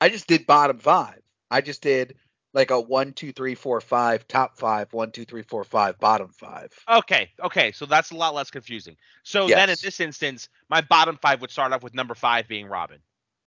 I 0.00 0.08
just 0.08 0.26
did 0.26 0.44
bottom 0.44 0.78
five. 0.78 1.20
I 1.50 1.60
just 1.60 1.82
did 1.82 2.16
like 2.52 2.72
a 2.72 2.80
one, 2.80 3.12
two, 3.12 3.32
three, 3.32 3.54
four, 3.54 3.80
five, 3.80 4.26
top 4.26 4.58
five, 4.58 4.92
one, 4.92 5.12
two, 5.12 5.24
three, 5.24 5.42
four, 5.42 5.62
five, 5.62 5.98
bottom 6.00 6.30
five. 6.30 6.72
Okay, 6.90 7.30
okay, 7.44 7.70
so 7.70 7.86
that's 7.86 8.10
a 8.10 8.16
lot 8.16 8.34
less 8.34 8.50
confusing. 8.50 8.96
So 9.22 9.46
yes. 9.46 9.56
then 9.56 9.70
in 9.70 9.76
this 9.80 10.00
instance, 10.00 10.48
my 10.68 10.80
bottom 10.80 11.16
five 11.22 11.40
would 11.42 11.52
start 11.52 11.72
off 11.72 11.84
with 11.84 11.94
number 11.94 12.14
five 12.14 12.48
being 12.48 12.66
Robin. 12.66 12.98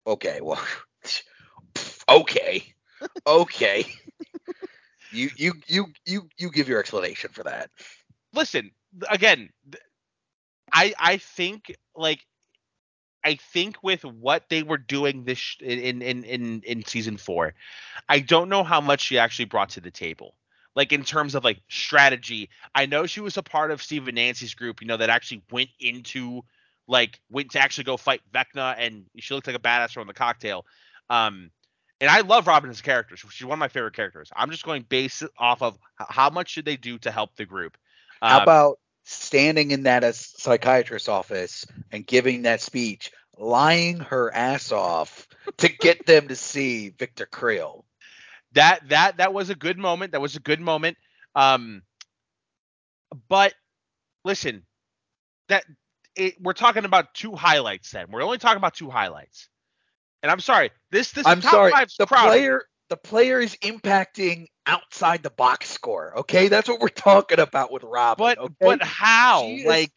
Okay, 0.07 0.41
well, 0.41 0.65
okay, 2.09 2.62
okay. 3.27 3.85
you 5.12 5.31
you 5.37 5.55
you 5.67 5.87
you 6.07 6.29
you 6.39 6.51
give 6.51 6.69
your 6.69 6.79
explanation 6.79 7.31
for 7.33 7.43
that. 7.43 7.71
Listen, 8.33 8.71
again, 9.11 9.51
I 10.73 10.95
I 11.01 11.17
think 11.17 11.75
like 11.97 12.25
I 13.25 13.37
think 13.37 13.83
with 13.83 14.05
what 14.05 14.49
they 14.49 14.62
were 14.62 14.79
doing 14.79 15.25
this 15.25 15.57
in 15.61 16.03
in 16.03 16.25
in 16.25 16.62
in 16.62 16.85
season 16.85 17.16
four, 17.16 17.55
I 18.09 18.20
don't 18.20 18.49
know 18.49 18.62
how 18.62 18.81
much 18.81 19.03
she 19.03 19.18
actually 19.18 19.47
brought 19.47 19.70
to 19.70 19.81
the 19.81 19.91
table. 19.91 20.35
Like 20.77 20.93
in 20.93 21.05
terms 21.05 21.35
of 21.35 21.45
like 21.45 21.61
strategy, 21.68 22.51
I 22.75 22.87
know 22.87 23.07
she 23.07 23.20
was 23.20 23.37
a 23.37 23.43
part 23.43 23.70
of 23.70 23.83
Steve 23.83 24.09
and 24.09 24.16
Nancy's 24.16 24.55
group, 24.55 24.83
you 24.83 24.89
know, 24.89 24.97
that 24.97 25.09
actually 25.09 25.43
went 25.51 25.70
into 25.81 26.43
like 26.87 27.20
went 27.31 27.53
to 27.53 27.61
actually 27.61 27.85
go 27.85 27.97
fight 27.97 28.20
Vecna, 28.33 28.75
and 28.79 29.07
she 29.16 29.35
looked 29.35 29.47
like 29.47 29.57
a 29.57 29.61
badass 29.61 29.93
from 29.93 30.07
the 30.07 30.14
cocktail. 30.14 30.66
Um, 31.09 31.51
and 32.01 32.11
I 32.11 32.20
love 32.20 32.47
Robin 32.47 32.70
as 32.70 32.81
character. 32.81 33.16
She's 33.16 33.47
one 33.47 33.55
of 33.55 33.61
my 33.61 33.68
favorite 33.68 33.95
characters. 33.95 34.31
I'm 34.35 34.51
just 34.51 34.64
going 34.64 34.83
based 34.83 35.22
off 35.39 35.62
of 35.62 35.79
how 35.97 36.29
much 36.29 36.51
should 36.51 36.64
they 36.64 36.77
do 36.77 36.99
to 36.99 37.11
help 37.11 37.37
the 37.37 37.47
group. 37.47 37.79
Um, 38.20 38.31
how 38.31 38.43
about 38.43 38.79
standing 39.05 39.70
in 39.70 39.85
that 39.85 40.14
psychiatrist's 40.14 41.09
office 41.09 41.66
and 41.93 42.07
giving 42.07 42.43
that 42.43 42.61
speech, 42.61 43.12
lying 43.39 44.01
her 44.01 44.32
ass 44.35 44.72
off 44.72 45.28
to 45.59 45.68
get 45.68 46.07
them 46.07 46.28
to 46.28 46.37
see 46.37 46.91
Victor 46.91 47.26
Creel. 47.26 47.85
That 48.53 48.89
that 48.91 49.16
that 49.16 49.35
was 49.35 49.51
a 49.51 49.55
good 49.55 49.78
moment. 49.78 50.12
That 50.12 50.20
was 50.20 50.37
a 50.37 50.41
good 50.41 50.61
moment. 50.61 50.97
Um, 51.35 51.82
but 53.28 53.55
listen, 54.24 54.64
that 55.49 55.64
it, 56.16 56.41
we're 56.41 56.53
talking 56.53 56.85
about 56.85 57.14
two 57.14 57.35
highlights. 57.35 57.91
Then 57.91 58.07
we're 58.11 58.22
only 58.22 58.39
talking 58.39 58.59
about 58.59 58.74
two 58.74 58.91
highlights. 58.91 59.49
And 60.22 60.30
I'm 60.30 60.41
sorry, 60.41 60.70
this 60.91 61.12
this 61.12 61.26
I'm 61.26 61.43
sorry. 61.43 61.72
The 61.99 62.07
player 62.07 62.62
the 62.89 62.97
player 62.97 63.41
is 63.41 63.57
impacting 63.57 64.47
outside 64.66 65.22
the 65.22 65.30
box 65.30 65.68
score. 65.68 66.18
Okay, 66.20 66.49
that's 66.49 66.68
what 66.68 66.80
we're 66.80 66.89
talking 66.89 67.41
about 67.41 67.72
with 67.72 67.82
Rob. 67.82 68.18
But 68.18 68.39
okay? 68.39 68.55
but 68.61 68.82
how? 68.82 69.51
like 69.66 69.93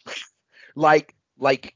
like 0.75 1.13
like 1.37 1.75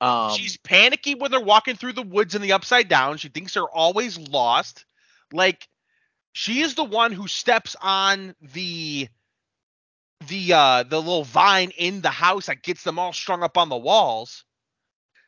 um 0.00 0.36
she's 0.36 0.56
panicky 0.56 1.14
when 1.14 1.30
they're 1.30 1.40
walking 1.40 1.76
through 1.76 1.92
the 1.92 2.02
woods 2.02 2.34
in 2.34 2.42
the 2.42 2.52
upside 2.52 2.88
down. 2.88 3.16
She 3.16 3.28
thinks 3.28 3.54
they're 3.54 3.62
always 3.64 4.18
lost. 4.18 4.84
Like 5.32 5.68
she 6.32 6.60
is 6.60 6.74
the 6.74 6.84
one 6.84 7.12
who 7.12 7.28
steps 7.28 7.76
on 7.80 8.34
the 8.40 9.08
the 10.28 10.52
uh 10.52 10.82
the 10.82 10.98
little 10.98 11.24
vine 11.24 11.70
in 11.76 12.00
the 12.00 12.10
house 12.10 12.46
that 12.46 12.62
gets 12.62 12.82
them 12.82 12.98
all 12.98 13.12
strung 13.12 13.42
up 13.42 13.56
on 13.56 13.68
the 13.68 13.76
walls. 13.76 14.44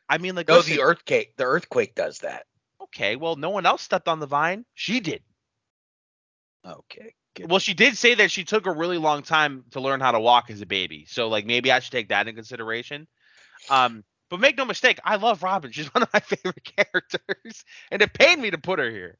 I 0.09 0.17
mean, 0.17 0.35
like 0.35 0.47
no, 0.47 0.57
listen, 0.57 0.75
the 0.75 0.81
earthquake. 0.81 1.35
The 1.37 1.45
earthquake 1.45 1.95
does 1.95 2.19
that. 2.19 2.45
Okay, 2.81 3.15
well, 3.15 3.35
no 3.35 3.49
one 3.49 3.65
else 3.65 3.81
stepped 3.81 4.07
on 4.07 4.19
the 4.19 4.27
vine. 4.27 4.65
She 4.73 4.99
did. 4.99 5.21
Okay. 6.65 7.13
Well, 7.45 7.59
she 7.59 7.73
did 7.73 7.97
say 7.97 8.15
that 8.15 8.31
she 8.31 8.43
took 8.43 8.65
a 8.65 8.71
really 8.71 8.97
long 8.97 9.21
time 9.21 9.65
to 9.71 9.79
learn 9.79 9.99
how 9.99 10.11
to 10.11 10.19
walk 10.19 10.49
as 10.49 10.61
a 10.61 10.65
baby. 10.65 11.05
So, 11.07 11.27
like, 11.27 11.45
maybe 11.45 11.71
I 11.71 11.79
should 11.79 11.91
take 11.91 12.09
that 12.09 12.27
in 12.27 12.35
consideration. 12.35 13.07
Um, 13.69 14.03
but 14.29 14.39
make 14.39 14.57
no 14.57 14.65
mistake, 14.65 14.99
I 15.03 15.15
love 15.15 15.43
Robin. 15.43 15.71
She's 15.71 15.85
one 15.93 16.03
of 16.03 16.09
my 16.13 16.19
favorite 16.19 16.63
characters, 16.63 17.65
and 17.91 18.01
it 18.01 18.13
pained 18.13 18.41
me 18.41 18.51
to 18.51 18.57
put 18.57 18.79
her 18.79 18.89
here. 18.89 19.17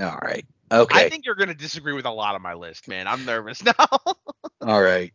All 0.00 0.18
right. 0.22 0.46
Okay. 0.70 1.06
I 1.06 1.08
think 1.08 1.24
you're 1.24 1.34
going 1.34 1.48
to 1.48 1.54
disagree 1.54 1.92
with 1.92 2.04
a 2.04 2.10
lot 2.10 2.34
of 2.34 2.42
my 2.42 2.54
list, 2.54 2.88
man. 2.88 3.08
I'm 3.08 3.24
nervous 3.24 3.64
now. 3.64 3.74
All 4.60 4.82
right. 4.82 5.12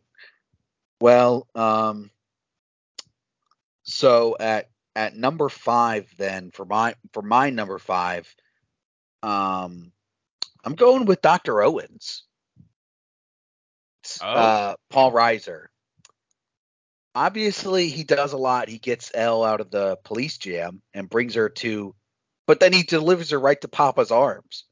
Well, 1.00 1.46
um, 1.54 2.10
so 3.84 4.36
at 4.38 4.68
at 4.96 5.16
number 5.16 5.48
five, 5.48 6.08
then 6.18 6.50
for 6.50 6.64
my 6.64 6.94
for 7.12 7.22
my 7.22 7.50
number 7.50 7.78
five, 7.78 8.32
um, 9.22 9.92
I'm 10.64 10.74
going 10.74 11.04
with 11.04 11.22
Doctor 11.22 11.62
Owens. 11.62 12.24
Oh. 14.22 14.26
Uh, 14.26 14.74
Paul 14.90 15.12
Reiser. 15.12 15.66
Obviously, 17.14 17.88
he 17.88 18.04
does 18.04 18.32
a 18.32 18.38
lot. 18.38 18.68
He 18.68 18.78
gets 18.78 19.10
El 19.14 19.44
out 19.44 19.60
of 19.60 19.70
the 19.70 19.96
police 20.04 20.36
jam 20.38 20.82
and 20.92 21.08
brings 21.08 21.34
her 21.34 21.48
to, 21.48 21.94
but 22.46 22.60
then 22.60 22.72
he 22.72 22.82
delivers 22.82 23.30
her 23.30 23.38
right 23.38 23.60
to 23.60 23.68
Papa's 23.68 24.10
arms. 24.10 24.64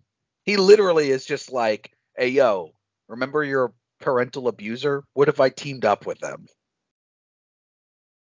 He 0.45 0.57
literally 0.57 1.11
is 1.11 1.25
just 1.25 1.53
like, 1.53 1.93
"Hey, 2.17 2.29
yo, 2.29 2.73
remember 3.09 3.45
your 3.45 3.73
parental 4.01 4.49
abuser? 4.49 5.05
What 5.15 5.29
if 5.29 5.39
I 5.41 5.51
teamed 5.51 5.85
up 5.85 6.05
with 6.07 6.19
them?" 6.19 6.47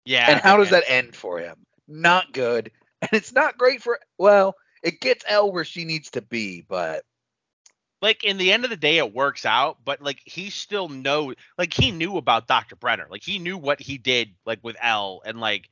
Yeah. 0.07 0.31
And 0.31 0.41
how 0.41 0.57
does 0.57 0.71
that 0.71 0.85
end 0.89 1.15
for 1.15 1.39
him? 1.39 1.67
not 1.89 2.33
good, 2.33 2.71
and 3.03 3.11
it's 3.13 3.33
not 3.33 3.59
great 3.59 3.83
for. 3.83 3.99
Well, 4.19 4.57
it 4.83 5.01
gets 5.01 5.25
El 5.27 5.53
where 5.53 5.65
she 5.65 5.85
needs 5.85 6.11
to 6.13 6.23
be, 6.23 6.65
but 6.69 7.05
like 8.07 8.23
in 8.23 8.39
the 8.39 8.53
end 8.53 8.63
of 8.63 8.71
the 8.71 8.77
day 8.77 8.99
it 8.99 9.13
works 9.13 9.45
out 9.45 9.79
but 9.85 10.01
like 10.01 10.23
he 10.25 10.49
still 10.49 10.89
know 10.89 11.35
like 11.59 11.75
he 11.75 11.91
knew 11.91 12.17
about 12.17 12.47
dr 12.47 12.77
brenner. 12.77 13.09
Like 13.11 13.25
he 13.25 13.41
knew 13.41 13.59
what 13.59 13.81
he 13.81 13.99
did 13.99 14.31
like 14.47 14.61
with 14.63 14.77
El 14.81 15.23
and 15.27 15.41
like 15.41 15.69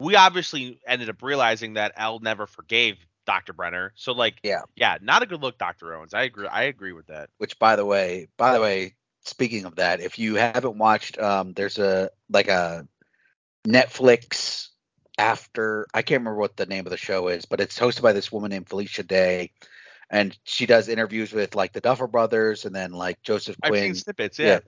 we 0.00 0.16
obviously 0.16 0.80
ended 0.86 1.10
up 1.10 1.22
realizing 1.22 1.74
that 1.74 1.92
El 1.96 2.20
never 2.20 2.46
forgave 2.46 2.96
dr 3.26 3.52
brenner. 3.52 3.92
So 3.96 4.12
like 4.12 4.36
yeah. 4.42 4.62
yeah 4.74 4.96
not 5.02 5.22
a 5.22 5.26
good 5.26 5.42
look 5.42 5.58
dr 5.58 5.94
owens. 5.94 6.14
I 6.14 6.22
agree 6.22 6.48
i 6.48 6.62
agree 6.62 6.92
with 6.92 7.08
that. 7.08 7.28
Which 7.36 7.58
by 7.58 7.76
the 7.76 7.84
way 7.84 8.28
by 8.38 8.54
the 8.54 8.62
way 8.62 8.94
speaking 9.26 9.66
of 9.66 9.76
that 9.76 10.00
if 10.00 10.18
you 10.18 10.36
haven't 10.36 10.78
watched 10.78 11.18
um 11.18 11.52
there's 11.52 11.78
a 11.78 12.08
like 12.30 12.48
a 12.48 12.88
netflix 13.66 14.68
after 15.18 15.86
I 15.92 16.00
can't 16.00 16.20
remember 16.20 16.40
what 16.40 16.56
the 16.56 16.66
name 16.66 16.86
of 16.86 16.90
the 16.90 16.96
show 16.96 17.28
is, 17.28 17.44
but 17.44 17.60
it's 17.60 17.78
hosted 17.78 18.02
by 18.02 18.14
this 18.14 18.32
woman 18.32 18.50
named 18.50 18.68
Felicia 18.68 19.02
Day, 19.02 19.52
and 20.10 20.36
she 20.44 20.66
does 20.66 20.88
interviews 20.88 21.32
with 21.32 21.54
like 21.54 21.72
the 21.72 21.80
Duffer 21.80 22.06
Brothers 22.06 22.64
and 22.64 22.74
then 22.74 22.92
like 22.92 23.22
Joseph 23.22 23.56
Quinn. 23.62 23.74
I've 23.74 23.80
seen 23.80 23.94
snippets, 23.94 24.38
yeah. 24.38 24.46
yeah. 24.46 24.60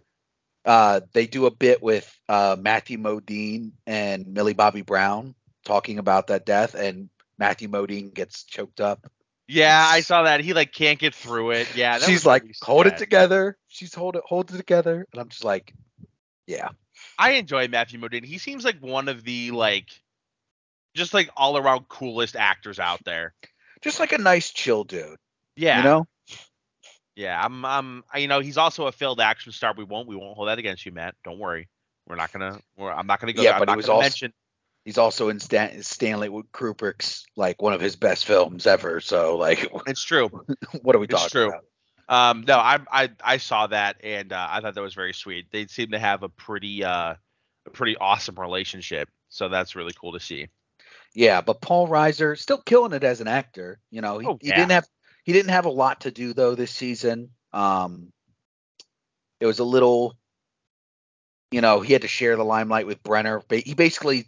Uh, 0.64 1.00
they 1.12 1.26
do 1.26 1.46
a 1.46 1.50
bit 1.50 1.82
with 1.82 2.12
uh, 2.28 2.56
Matthew 2.58 2.98
Modine 2.98 3.72
and 3.86 4.26
Millie 4.26 4.54
Bobby 4.54 4.82
Brown 4.82 5.34
talking 5.64 5.98
about 5.98 6.28
that 6.28 6.44
death, 6.44 6.74
and 6.74 7.08
Matthew 7.38 7.68
Modine 7.68 8.12
gets 8.12 8.44
choked 8.44 8.80
up. 8.80 9.06
Yeah, 9.48 9.86
I 9.88 10.00
saw 10.00 10.24
that. 10.24 10.40
He 10.40 10.54
like 10.54 10.72
can't 10.72 10.98
get 10.98 11.14
through 11.14 11.52
it. 11.52 11.68
Yeah, 11.76 11.98
she's 11.98 12.26
like, 12.26 12.42
hold 12.62 12.86
it 12.86 12.96
together. 12.96 13.56
She's 13.68 13.94
hold 13.94 14.16
it, 14.16 14.22
hold 14.26 14.52
it 14.52 14.56
together, 14.56 15.06
and 15.12 15.20
I'm 15.20 15.28
just 15.28 15.44
like, 15.44 15.72
yeah. 16.46 16.70
I 17.18 17.32
enjoy 17.32 17.68
Matthew 17.68 18.00
Modine. 18.00 18.24
He 18.24 18.38
seems 18.38 18.64
like 18.64 18.78
one 18.80 19.08
of 19.08 19.22
the 19.22 19.52
like 19.52 19.88
just 20.94 21.14
like 21.14 21.30
all 21.36 21.56
around 21.56 21.88
coolest 21.88 22.34
actors 22.34 22.80
out 22.80 23.04
there. 23.04 23.34
Just 23.82 24.00
like 24.00 24.12
a 24.12 24.18
nice 24.18 24.50
chill 24.50 24.82
dude. 24.82 25.18
Yeah. 25.56 25.78
You 25.78 25.84
know? 25.84 26.06
Yeah, 27.16 27.40
I'm 27.42 27.64
I'm 27.64 28.04
you 28.14 28.28
know, 28.28 28.40
he's 28.40 28.58
also 28.58 28.86
a 28.86 28.92
failed 28.92 29.20
action 29.20 29.50
star. 29.50 29.72
We 29.74 29.84
won't 29.84 30.06
we 30.06 30.16
won't 30.16 30.36
hold 30.36 30.48
that 30.48 30.58
against 30.58 30.84
you, 30.84 30.92
Matt. 30.92 31.14
Don't 31.24 31.38
worry. 31.38 31.68
We're 32.06 32.16
not 32.16 32.30
gonna 32.30 32.60
we're, 32.76 32.92
I'm 32.92 33.06
not 33.06 33.20
gonna 33.20 33.32
go 33.32 33.42
yeah, 33.42 33.52
there. 33.52 33.60
but 33.60 33.70
he 33.70 33.76
was 33.76 33.88
also, 33.88 34.02
mention 34.02 34.32
he's 34.84 34.98
also 34.98 35.30
in 35.30 35.40
Stan, 35.40 35.82
Stanley 35.82 36.28
Kubrick's 36.28 37.24
like 37.34 37.62
one 37.62 37.72
of 37.72 37.80
his 37.80 37.96
best 37.96 38.26
films 38.26 38.66
ever. 38.66 39.00
So 39.00 39.38
like 39.38 39.66
it's 39.86 40.04
true. 40.04 40.28
what 40.82 40.94
are 40.94 40.98
we 40.98 41.06
talking 41.06 41.24
it's 41.24 41.32
true. 41.32 41.48
about? 41.48 41.64
Um, 42.08 42.44
no, 42.46 42.58
I 42.58 42.80
I 42.92 43.10
I 43.24 43.36
saw 43.38 43.66
that 43.66 43.96
and 44.04 44.32
uh, 44.32 44.48
I 44.50 44.60
thought 44.60 44.74
that 44.74 44.82
was 44.82 44.94
very 44.94 45.14
sweet. 45.14 45.46
They 45.50 45.66
seem 45.68 45.92
to 45.92 45.98
have 45.98 46.22
a 46.22 46.28
pretty 46.28 46.84
uh 46.84 47.14
a 47.66 47.70
pretty 47.70 47.96
awesome 47.96 48.38
relationship. 48.38 49.08
So 49.30 49.48
that's 49.48 49.74
really 49.74 49.92
cool 49.98 50.12
to 50.12 50.20
see. 50.20 50.48
Yeah, 51.14 51.40
but 51.40 51.62
Paul 51.62 51.88
Reiser 51.88 52.38
still 52.38 52.58
killing 52.58 52.92
it 52.92 53.02
as 53.02 53.22
an 53.22 53.26
actor. 53.26 53.78
You 53.90 54.02
know, 54.02 54.18
he, 54.18 54.26
oh, 54.26 54.38
yeah. 54.42 54.54
he 54.54 54.60
didn't 54.60 54.72
have 54.72 54.86
he 55.26 55.32
didn't 55.32 55.50
have 55.50 55.66
a 55.66 55.70
lot 55.70 56.02
to 56.02 56.10
do 56.10 56.32
though 56.32 56.54
this 56.54 56.70
season. 56.70 57.30
Um, 57.52 58.12
it 59.40 59.46
was 59.46 59.58
a 59.58 59.64
little, 59.64 60.16
you 61.50 61.60
know, 61.60 61.80
he 61.80 61.92
had 61.92 62.02
to 62.02 62.08
share 62.08 62.36
the 62.36 62.44
limelight 62.44 62.86
with 62.86 63.02
Brenner. 63.02 63.42
He 63.50 63.74
basically 63.74 64.26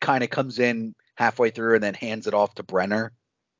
kind 0.00 0.22
of 0.22 0.30
comes 0.30 0.60
in 0.60 0.94
halfway 1.16 1.50
through 1.50 1.74
and 1.74 1.82
then 1.82 1.94
hands 1.94 2.28
it 2.28 2.34
off 2.34 2.54
to 2.54 2.62
Brenner 2.62 3.12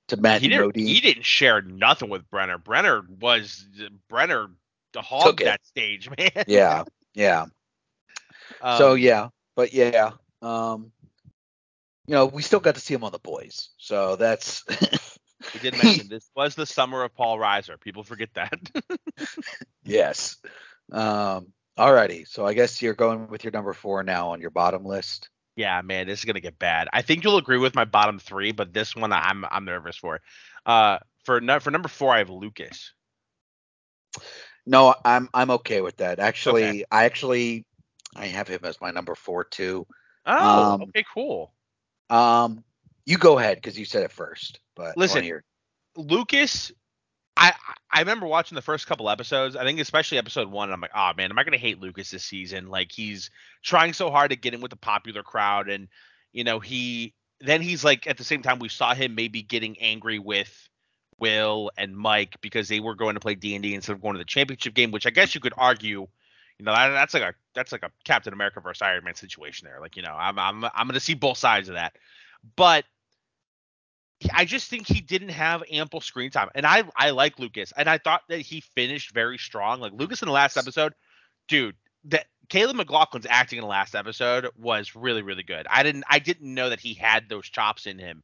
to 0.06 0.16
Matt 0.16 0.40
he 0.40 0.48
didn't, 0.48 0.76
he 0.76 1.00
didn't 1.00 1.26
share 1.26 1.60
nothing 1.60 2.08
with 2.08 2.30
Brenner. 2.30 2.58
Brenner 2.58 3.02
was 3.20 3.66
Brenner 4.08 4.48
the 4.92 5.02
hog 5.02 5.40
that 5.40 5.66
stage, 5.66 6.08
man. 6.18 6.44
Yeah, 6.46 6.84
yeah. 7.12 7.46
Um, 8.62 8.78
so 8.78 8.94
yeah, 8.94 9.28
but 9.56 9.72
yeah, 9.72 10.12
um, 10.42 10.92
you 12.06 12.14
know, 12.14 12.26
we 12.26 12.42
still 12.42 12.60
got 12.60 12.76
to 12.76 12.80
see 12.80 12.94
him 12.94 13.04
on 13.04 13.12
the 13.12 13.18
boys, 13.18 13.70
so 13.78 14.16
that's. 14.16 14.64
we 15.54 15.60
did 15.60 15.72
mention 15.82 16.08
this 16.08 16.30
was 16.34 16.54
the 16.54 16.66
summer 16.66 17.02
of 17.02 17.14
Paul 17.14 17.38
Reiser. 17.38 17.80
People 17.80 18.02
forget 18.02 18.30
that. 18.34 18.58
yes. 19.84 20.36
Um. 20.92 21.52
Alrighty, 21.78 22.26
so 22.26 22.44
I 22.44 22.54
guess 22.54 22.82
you're 22.82 22.94
going 22.94 23.28
with 23.28 23.44
your 23.44 23.52
number 23.52 23.72
four 23.72 24.02
now 24.02 24.30
on 24.30 24.40
your 24.40 24.50
bottom 24.50 24.84
list. 24.84 25.28
Yeah, 25.54 25.80
man, 25.82 26.08
this 26.08 26.18
is 26.18 26.24
gonna 26.24 26.40
get 26.40 26.58
bad. 26.58 26.88
I 26.92 27.02
think 27.02 27.22
you'll 27.22 27.36
agree 27.36 27.58
with 27.58 27.76
my 27.76 27.84
bottom 27.84 28.18
three, 28.18 28.50
but 28.50 28.72
this 28.72 28.96
one 28.96 29.12
I'm 29.12 29.44
I'm 29.48 29.64
nervous 29.64 29.96
for. 29.96 30.20
Uh, 30.66 30.98
for 31.24 31.40
for 31.60 31.70
number 31.70 31.88
four, 31.88 32.12
I 32.12 32.18
have 32.18 32.30
Lucas. 32.30 32.92
No, 34.66 34.94
I'm 35.04 35.28
I'm 35.32 35.50
okay 35.52 35.80
with 35.80 35.98
that. 35.98 36.18
Actually, 36.18 36.64
okay. 36.64 36.84
I 36.90 37.04
actually 37.04 37.64
I 38.14 38.26
have 38.26 38.48
him 38.48 38.60
as 38.64 38.80
my 38.80 38.90
number 38.90 39.14
four 39.14 39.44
too. 39.44 39.86
Oh, 40.26 40.72
um, 40.72 40.82
okay, 40.82 41.04
cool. 41.14 41.52
Um, 42.10 42.64
you 43.08 43.18
go 43.18 43.38
ahead 43.38 43.56
because 43.56 43.78
you 43.78 43.84
said 43.84 44.02
it 44.02 44.12
first. 44.12 44.60
But 44.76 44.96
listen, 44.96 45.22
here, 45.24 45.44
Lucas 45.96 46.72
I 47.38 47.54
I 47.90 48.00
remember 48.00 48.26
watching 48.26 48.56
the 48.56 48.62
first 48.62 48.86
couple 48.86 49.08
episodes. 49.08 49.54
I 49.54 49.64
think 49.64 49.78
especially 49.78 50.18
episode 50.18 50.50
one. 50.50 50.72
I'm 50.72 50.80
like, 50.80 50.90
oh 50.94 51.12
man, 51.16 51.30
am 51.30 51.38
I 51.38 51.44
gonna 51.44 51.56
hate 51.56 51.80
Lucas 51.80 52.10
this 52.10 52.24
season? 52.24 52.68
Like 52.68 52.90
he's 52.90 53.30
trying 53.62 53.92
so 53.92 54.10
hard 54.10 54.30
to 54.30 54.36
get 54.36 54.54
in 54.54 54.60
with 54.60 54.70
the 54.70 54.76
popular 54.76 55.22
crowd, 55.22 55.68
and 55.68 55.88
you 56.32 56.42
know 56.42 56.58
he 56.58 57.14
then 57.40 57.62
he's 57.62 57.84
like 57.84 58.08
at 58.08 58.18
the 58.18 58.24
same 58.24 58.42
time 58.42 58.58
we 58.58 58.68
saw 58.68 58.92
him 58.92 59.14
maybe 59.14 59.42
getting 59.42 59.78
angry 59.78 60.18
with 60.18 60.68
Will 61.20 61.70
and 61.78 61.96
Mike 61.96 62.36
because 62.40 62.68
they 62.68 62.80
were 62.80 62.96
going 62.96 63.14
to 63.14 63.20
play 63.20 63.36
D 63.36 63.54
and 63.54 63.62
D 63.62 63.74
instead 63.74 63.92
of 63.92 64.02
going 64.02 64.14
to 64.14 64.18
the 64.18 64.24
championship 64.24 64.74
game, 64.74 64.90
which 64.90 65.06
I 65.06 65.10
guess 65.10 65.34
you 65.34 65.40
could 65.40 65.54
argue, 65.56 66.08
you 66.58 66.64
know, 66.64 66.72
that, 66.72 66.88
that's 66.88 67.14
like 67.14 67.22
a 67.22 67.34
that's 67.54 67.70
like 67.70 67.84
a 67.84 67.92
Captain 68.04 68.32
America 68.32 68.60
versus 68.60 68.82
Iron 68.82 69.04
Man 69.04 69.14
situation 69.14 69.68
there. 69.68 69.80
Like 69.80 69.96
you 69.96 70.02
know, 70.02 70.14
I'm 70.18 70.38
I'm 70.40 70.64
I'm 70.64 70.88
gonna 70.88 70.98
see 70.98 71.14
both 71.14 71.38
sides 71.38 71.68
of 71.68 71.76
that, 71.76 71.94
but 72.56 72.84
I 74.32 74.44
just 74.44 74.68
think 74.68 74.86
he 74.86 75.00
didn't 75.00 75.30
have 75.30 75.62
ample 75.70 76.00
screen 76.00 76.30
time. 76.30 76.48
And 76.54 76.66
I 76.66 76.84
I 76.96 77.10
like 77.10 77.38
Lucas, 77.38 77.72
and 77.76 77.88
I 77.88 77.98
thought 77.98 78.22
that 78.28 78.40
he 78.40 78.60
finished 78.60 79.12
very 79.12 79.38
strong. 79.38 79.80
Like 79.80 79.92
Lucas 79.92 80.22
in 80.22 80.26
the 80.26 80.32
last 80.32 80.56
episode, 80.56 80.94
dude, 81.46 81.76
that 82.04 82.26
Caleb 82.48 82.76
McLaughlin's 82.76 83.26
acting 83.28 83.58
in 83.58 83.62
the 83.62 83.68
last 83.68 83.94
episode 83.94 84.48
was 84.56 84.96
really 84.96 85.22
really 85.22 85.44
good. 85.44 85.66
I 85.70 85.82
didn't 85.82 86.04
I 86.08 86.18
didn't 86.18 86.52
know 86.52 86.70
that 86.70 86.80
he 86.80 86.94
had 86.94 87.28
those 87.28 87.48
chops 87.48 87.86
in 87.86 87.98
him. 87.98 88.22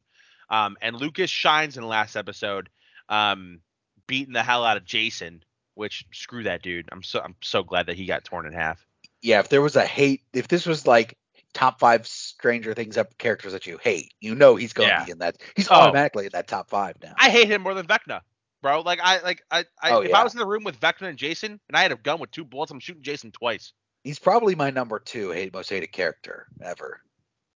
Um, 0.50 0.76
and 0.82 0.96
Lucas 0.96 1.30
shines 1.30 1.76
in 1.76 1.82
the 1.82 1.88
last 1.88 2.16
episode, 2.16 2.68
um, 3.08 3.60
beating 4.06 4.34
the 4.34 4.42
hell 4.42 4.64
out 4.64 4.76
of 4.76 4.84
Jason. 4.84 5.42
Which 5.76 6.06
screw 6.12 6.44
that 6.44 6.62
dude. 6.62 6.88
I'm 6.92 7.02
so 7.02 7.20
I'm 7.20 7.34
so 7.40 7.64
glad 7.64 7.86
that 7.86 7.96
he 7.96 8.06
got 8.06 8.24
torn 8.24 8.46
in 8.46 8.52
half. 8.52 8.84
Yeah, 9.22 9.40
if 9.40 9.48
there 9.48 9.62
was 9.62 9.74
a 9.74 9.84
hate, 9.84 10.22
if 10.32 10.46
this 10.48 10.66
was 10.66 10.86
like 10.86 11.16
top 11.54 11.80
five 11.80 12.06
Stranger 12.06 12.74
Things 12.74 12.98
up 12.98 13.16
characters 13.16 13.52
that 13.52 13.66
you 13.66 13.78
hate. 13.78 14.12
You 14.20 14.34
know 14.34 14.56
he's 14.56 14.72
going 14.72 14.88
to 14.88 14.94
yeah. 14.94 15.04
be 15.04 15.12
in 15.12 15.18
that. 15.18 15.38
He's 15.56 15.68
oh. 15.70 15.74
automatically 15.74 16.26
in 16.26 16.32
that 16.32 16.48
top 16.48 16.68
five 16.68 16.96
now. 17.02 17.14
I 17.16 17.30
hate 17.30 17.48
him 17.48 17.62
more 17.62 17.74
than 17.74 17.86
Vecna, 17.86 18.20
bro. 18.60 18.82
Like 18.82 19.00
I 19.02 19.20
like 19.22 19.42
I, 19.50 19.64
I 19.82 19.90
oh, 19.92 20.00
if 20.00 20.10
yeah. 20.10 20.18
I 20.18 20.24
was 20.24 20.34
in 20.34 20.40
the 20.40 20.46
room 20.46 20.64
with 20.64 20.78
Vecna 20.78 21.08
and 21.08 21.18
Jason 21.18 21.58
and 21.68 21.76
I 21.76 21.82
had 21.82 21.92
a 21.92 21.96
gun 21.96 22.18
with 22.20 22.30
two 22.30 22.44
bullets, 22.44 22.70
I'm 22.70 22.80
shooting 22.80 23.02
Jason 23.02 23.32
twice. 23.32 23.72
He's 24.02 24.18
probably 24.18 24.54
my 24.54 24.70
number 24.70 24.98
two 24.98 25.30
hate 25.30 25.52
most 25.54 25.70
hated 25.70 25.92
character 25.92 26.46
ever. 26.62 27.00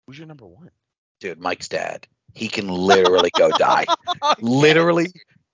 Who's 0.06 0.18
your 0.18 0.28
number 0.28 0.46
one? 0.46 0.70
Dude, 1.18 1.40
Mike's 1.40 1.68
dad. 1.68 2.06
He 2.34 2.48
can 2.48 2.68
literally 2.68 3.30
go 3.36 3.50
die. 3.50 3.86
Oh, 4.22 4.34
literally 4.40 5.08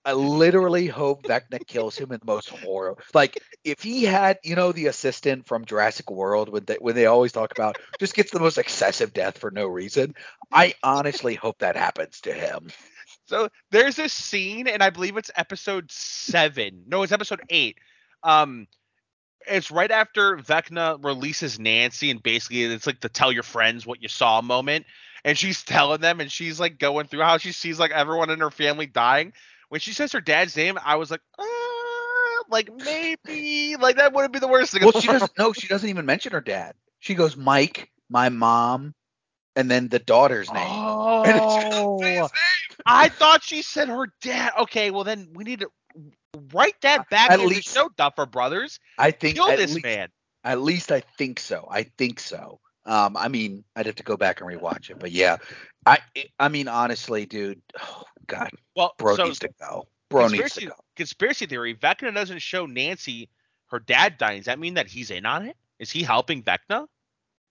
I 0.05 0.14
literally 0.14 0.88
hope 0.88 1.22
Vecna 1.22 1.64
kills 1.66 1.96
him 1.96 2.11
in 2.11 2.18
the 2.18 2.26
most 2.26 2.48
horror. 2.48 2.96
Like 3.14 3.40
if 3.64 3.82
he 3.82 4.05
had, 4.05 4.38
you 4.42 4.57
know, 4.57 4.72
the 4.72 4.86
assistant 4.86 5.46
from 5.46 5.64
Jurassic 5.64 6.11
World 6.11 6.48
when 6.48 6.64
they 6.64 6.76
when 6.80 6.94
they 6.94 7.07
always 7.07 7.32
talk 7.32 7.53
about 7.53 7.78
just 8.00 8.14
gets 8.14 8.32
the 8.32 8.40
most 8.40 8.59
excessive 8.59 9.12
death 9.12 9.38
for 9.38 9.50
no 9.50 9.66
reason. 9.66 10.14
I 10.50 10.74
honestly 10.82 11.34
hope 11.34 11.59
that 11.61 11.76
happens 11.76 12.20
to 12.22 12.32
him. 12.32 12.70
So 13.26 13.48
there's 13.70 13.96
this 13.96 14.12
scene, 14.12 14.66
and 14.66 14.82
I 14.82 14.90
believe 14.90 15.16
it's 15.16 15.30
episode 15.36 15.90
seven. 15.90 16.82
No, 16.86 17.03
it's 17.03 17.12
episode 17.12 17.40
eight. 17.48 17.78
Um, 18.24 18.66
it's 19.46 19.70
right 19.70 19.90
after 19.90 20.36
Vecna 20.36 21.03
releases 21.03 21.59
Nancy, 21.59 22.11
and 22.11 22.22
basically 22.22 22.64
it's 22.64 22.86
like 22.86 23.00
the 23.00 23.09
tell 23.09 23.30
your 23.30 23.44
friends 23.44 23.86
what 23.86 24.03
you 24.03 24.09
saw 24.09 24.40
moment. 24.42 24.86
And 25.24 25.38
she's 25.38 25.62
telling 25.62 26.00
them, 26.00 26.20
and 26.20 26.32
she's 26.32 26.59
like 26.59 26.80
going 26.80 27.07
through 27.07 27.22
how 27.22 27.38
she 27.38 27.53
sees 27.53 27.78
like 27.78 27.92
everyone 27.92 28.30
in 28.30 28.40
her 28.40 28.50
family 28.50 28.86
dying 28.86 29.32
when 29.72 29.80
she 29.80 29.94
says 29.94 30.12
her 30.12 30.20
dad's 30.20 30.54
name, 30.54 30.78
I 30.84 30.96
was 30.96 31.10
like, 31.10 31.22
uh, 31.38 31.44
like 32.50 32.68
maybe, 32.84 33.76
like 33.76 33.96
that 33.96 34.12
wouldn't 34.12 34.34
be 34.34 34.38
the 34.38 34.46
worst 34.46 34.72
thing. 34.72 34.82
Well, 34.82 35.00
she 35.00 35.08
doesn't. 35.08 35.32
No, 35.38 35.54
she 35.54 35.66
doesn't 35.66 35.88
even 35.88 36.04
mention 36.04 36.32
her 36.32 36.42
dad. 36.42 36.74
She 37.00 37.14
goes 37.14 37.38
Mike, 37.38 37.90
my 38.10 38.28
mom, 38.28 38.94
and 39.56 39.70
then 39.70 39.88
the 39.88 39.98
daughter's 39.98 40.52
name. 40.52 40.60
Oh, 41.24 42.28
I 42.84 43.08
thought 43.08 43.42
she 43.44 43.62
said 43.62 43.88
her 43.88 44.08
dad. 44.20 44.52
Okay, 44.62 44.90
well 44.90 45.04
then 45.04 45.30
we 45.32 45.44
need 45.44 45.60
to 45.60 45.70
write 46.52 46.78
that 46.82 47.08
back 47.08 47.30
at 47.30 47.40
in 47.40 47.48
least, 47.48 47.72
the 47.72 47.80
show, 47.80 47.88
Duffer 47.96 48.26
Brothers. 48.26 48.78
I 48.98 49.12
think 49.12 49.36
kill 49.36 49.56
this 49.56 49.72
least, 49.72 49.84
man. 49.84 50.08
At 50.44 50.60
least 50.60 50.92
I 50.92 51.02
think 51.16 51.40
so. 51.40 51.66
I 51.70 51.84
think 51.84 52.20
so. 52.20 52.60
Um, 52.85 53.16
I 53.16 53.28
mean, 53.28 53.64
I'd 53.76 53.87
have 53.87 53.95
to 53.97 54.03
go 54.03 54.16
back 54.16 54.41
and 54.41 54.51
rewatch 54.51 54.91
it, 54.91 54.99
but 54.99 55.12
yeah, 55.12 55.37
I, 55.87 55.99
I 56.39 56.49
mean, 56.49 56.68
honestly, 56.68 57.26
dude, 57.26 57.62
oh 57.80 58.05
god, 58.26 58.51
well, 58.74 58.95
bro 58.99 59.16
so 59.16 59.24
needs 59.24 59.39
to 59.41 59.51
go. 59.61 59.87
Bro 60.11 60.28
needs 60.28 60.55
to 60.55 60.66
go. 60.66 60.74
Conspiracy 60.97 61.47
theory: 61.47 61.74
Vecna 61.74 62.12
doesn't 62.12 62.41
show 62.41 62.66
Nancy 62.66 63.28
her 63.66 63.78
dad 63.78 64.18
dying. 64.18 64.39
Does 64.39 64.47
that 64.47 64.59
mean 64.59 64.74
that 64.74 64.89
he's 64.89 65.11
in 65.11 65.26
on 65.26 65.47
it? 65.47 65.57
Is 65.78 65.91
he 65.91 66.03
helping 66.03 66.43
Vecna? 66.43 66.87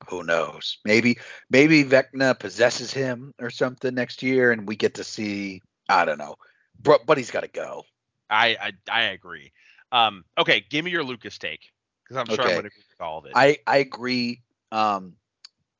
Who 0.09 0.23
knows? 0.23 0.79
Maybe, 0.85 1.17
maybe 1.49 1.83
Vecna 1.83 2.37
possesses 2.37 2.91
him 2.91 3.33
or 3.39 3.49
something 3.49 3.93
next 3.93 4.23
year, 4.23 4.51
and 4.51 4.67
we 4.67 4.75
get 4.75 4.95
to 4.95 5.03
see. 5.03 5.61
I 5.89 6.05
don't 6.05 6.17
know, 6.17 6.35
bro, 6.79 6.97
but 7.05 7.17
he's 7.17 7.31
got 7.31 7.41
to 7.41 7.49
go. 7.49 7.83
I, 8.29 8.57
I, 8.61 8.71
I 8.89 9.01
agree. 9.03 9.51
Um, 9.91 10.23
okay, 10.37 10.63
give 10.69 10.85
me 10.85 10.91
your 10.91 11.03
Lucas 11.03 11.37
take 11.37 11.61
because 12.03 12.17
I'm 12.17 12.27
sure 12.27 12.45
okay. 12.45 12.49
I'm 12.49 12.55
going 12.55 12.63
to 12.63 12.67
agree 12.67 12.83
with 12.89 13.01
all 13.01 13.19
of 13.19 13.25
it. 13.25 13.33
I, 13.35 13.57
I 13.67 13.77
agree. 13.77 14.41
Um, 14.71 15.13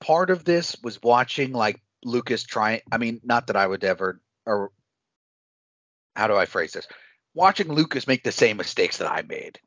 part 0.01 0.29
of 0.29 0.43
this 0.43 0.75
was 0.83 1.01
watching 1.01 1.53
like 1.53 1.81
Lucas 2.03 2.43
trying. 2.43 2.81
I 2.91 2.97
mean, 2.97 3.21
not 3.23 3.47
that 3.47 3.55
I 3.55 3.65
would 3.65 3.83
ever, 3.83 4.19
or 4.45 4.71
how 6.15 6.27
do 6.27 6.35
I 6.35 6.45
phrase 6.45 6.73
this? 6.73 6.87
Watching 7.33 7.71
Lucas 7.71 8.07
make 8.07 8.23
the 8.23 8.31
same 8.31 8.57
mistakes 8.57 8.97
that 8.97 9.09
I 9.09 9.21
made. 9.21 9.59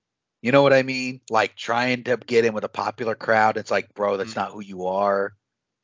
You 0.43 0.53
know 0.53 0.63
what 0.63 0.75
I 0.75 0.83
mean? 0.83 1.23
Like 1.31 1.57
trying 1.57 2.05
to 2.05 2.19
get 2.19 2.45
in 2.45 2.53
with 2.53 2.65
a 2.65 2.69
popular 2.69 3.15
crowd. 3.15 3.57
It's 3.57 3.71
like, 3.71 3.95
bro, 3.95 4.19
that's 4.19 4.33
mm-hmm. 4.33 4.41
not 4.41 4.53
who 4.53 4.61
you 4.61 4.87
are. 4.87 5.33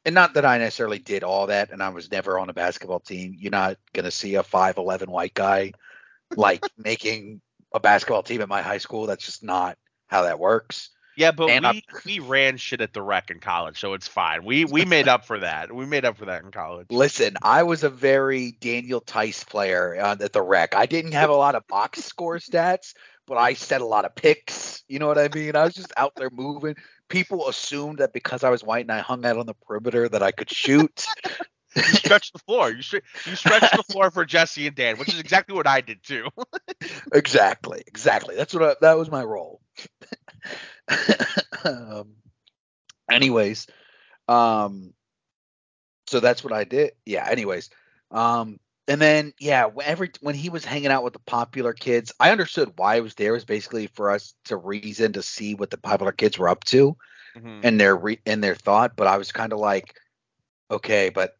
And 0.04 0.14
not 0.14 0.34
that 0.34 0.44
I 0.44 0.58
necessarily 0.58 0.98
did 0.98 1.24
all 1.24 1.46
that, 1.46 1.70
and 1.70 1.82
I 1.82 1.90
was 1.90 2.10
never 2.10 2.38
on 2.38 2.50
a 2.50 2.54
basketball 2.54 3.00
team. 3.00 3.34
You're 3.38 3.50
not 3.50 3.76
gonna 3.92 4.10
see 4.10 4.34
a 4.34 4.42
five 4.42 4.76
eleven 4.78 5.10
white 5.10 5.34
guy 5.34 5.72
like 6.36 6.64
making 6.78 7.40
a 7.72 7.80
basketball 7.80 8.22
team 8.22 8.40
at 8.40 8.48
my 8.48 8.62
high 8.62 8.78
school. 8.78 9.06
That's 9.06 9.24
just 9.24 9.42
not 9.42 9.78
how 10.08 10.22
that 10.22 10.38
works. 10.38 10.90
Yeah, 11.20 11.32
but 11.32 11.50
and 11.50 11.66
we 11.66 11.84
we 12.06 12.18
ran 12.18 12.56
shit 12.56 12.80
at 12.80 12.94
the 12.94 13.02
rec 13.02 13.30
in 13.30 13.40
college, 13.40 13.78
so 13.78 13.92
it's 13.92 14.08
fine. 14.08 14.42
We 14.42 14.64
we 14.64 14.86
made 14.86 15.06
up 15.06 15.26
for 15.26 15.40
that. 15.40 15.70
We 15.70 15.84
made 15.84 16.06
up 16.06 16.16
for 16.16 16.24
that 16.24 16.44
in 16.44 16.50
college. 16.50 16.86
Listen, 16.88 17.34
I 17.42 17.64
was 17.64 17.84
a 17.84 17.90
very 17.90 18.52
Daniel 18.52 19.02
Theis 19.02 19.44
player 19.44 20.00
uh, 20.00 20.16
at 20.18 20.32
the 20.32 20.40
rec. 20.40 20.74
I 20.74 20.86
didn't 20.86 21.12
have 21.12 21.28
a 21.28 21.34
lot 21.34 21.56
of 21.56 21.66
box 21.68 22.02
score 22.02 22.36
stats, 22.38 22.94
but 23.26 23.36
I 23.36 23.52
set 23.52 23.82
a 23.82 23.84
lot 23.84 24.06
of 24.06 24.14
picks. 24.14 24.82
You 24.88 24.98
know 24.98 25.08
what 25.08 25.18
I 25.18 25.28
mean? 25.28 25.56
I 25.56 25.64
was 25.64 25.74
just 25.74 25.92
out 25.94 26.14
there 26.16 26.30
moving. 26.30 26.76
People 27.10 27.50
assumed 27.50 27.98
that 27.98 28.14
because 28.14 28.42
I 28.42 28.48
was 28.48 28.64
white 28.64 28.86
and 28.86 28.92
I 28.92 29.00
hung 29.00 29.26
out 29.26 29.36
on 29.36 29.44
the 29.44 29.52
perimeter 29.52 30.08
that 30.08 30.22
I 30.22 30.30
could 30.30 30.48
shoot. 30.48 31.04
you 31.76 31.82
stretched 31.82 32.32
the 32.32 32.38
floor. 32.38 32.70
You 32.70 32.82
you 33.26 33.36
stretched 33.36 33.76
the 33.76 33.82
floor 33.82 34.10
for 34.10 34.24
Jesse 34.24 34.66
and 34.68 34.74
Dan, 34.74 34.96
which 34.96 35.12
is 35.12 35.20
exactly 35.20 35.54
what 35.54 35.66
I 35.66 35.82
did 35.82 36.02
too. 36.02 36.28
exactly, 37.12 37.82
exactly. 37.86 38.36
That's 38.36 38.54
what 38.54 38.62
I, 38.62 38.76
that 38.80 38.96
was 38.96 39.10
my 39.10 39.22
role. 39.22 39.60
um, 41.64 42.16
anyways, 43.10 43.66
um, 44.28 44.92
so 46.06 46.20
that's 46.20 46.42
what 46.42 46.52
I 46.52 46.64
did. 46.64 46.92
Yeah. 47.06 47.26
Anyways, 47.28 47.70
um, 48.10 48.58
and 48.88 49.00
then 49.00 49.32
yeah, 49.38 49.68
every 49.84 50.10
when 50.20 50.34
he 50.34 50.48
was 50.48 50.64
hanging 50.64 50.90
out 50.90 51.04
with 51.04 51.12
the 51.12 51.20
popular 51.20 51.72
kids, 51.72 52.12
I 52.18 52.32
understood 52.32 52.72
why 52.76 52.96
he 52.96 53.00
was 53.00 53.14
there. 53.14 53.30
It 53.30 53.34
Was 53.34 53.44
basically 53.44 53.86
for 53.86 54.10
us 54.10 54.34
to 54.46 54.56
reason 54.56 55.12
to 55.12 55.22
see 55.22 55.54
what 55.54 55.70
the 55.70 55.78
popular 55.78 56.12
kids 56.12 56.38
were 56.38 56.48
up 56.48 56.64
to, 56.64 56.96
mm-hmm. 57.36 57.60
and 57.62 57.80
their 57.80 57.96
re- 57.96 58.20
and 58.26 58.42
their 58.42 58.56
thought. 58.56 58.96
But 58.96 59.06
I 59.06 59.16
was 59.16 59.30
kind 59.30 59.52
of 59.52 59.60
like, 59.60 59.94
okay, 60.70 61.10
but 61.10 61.36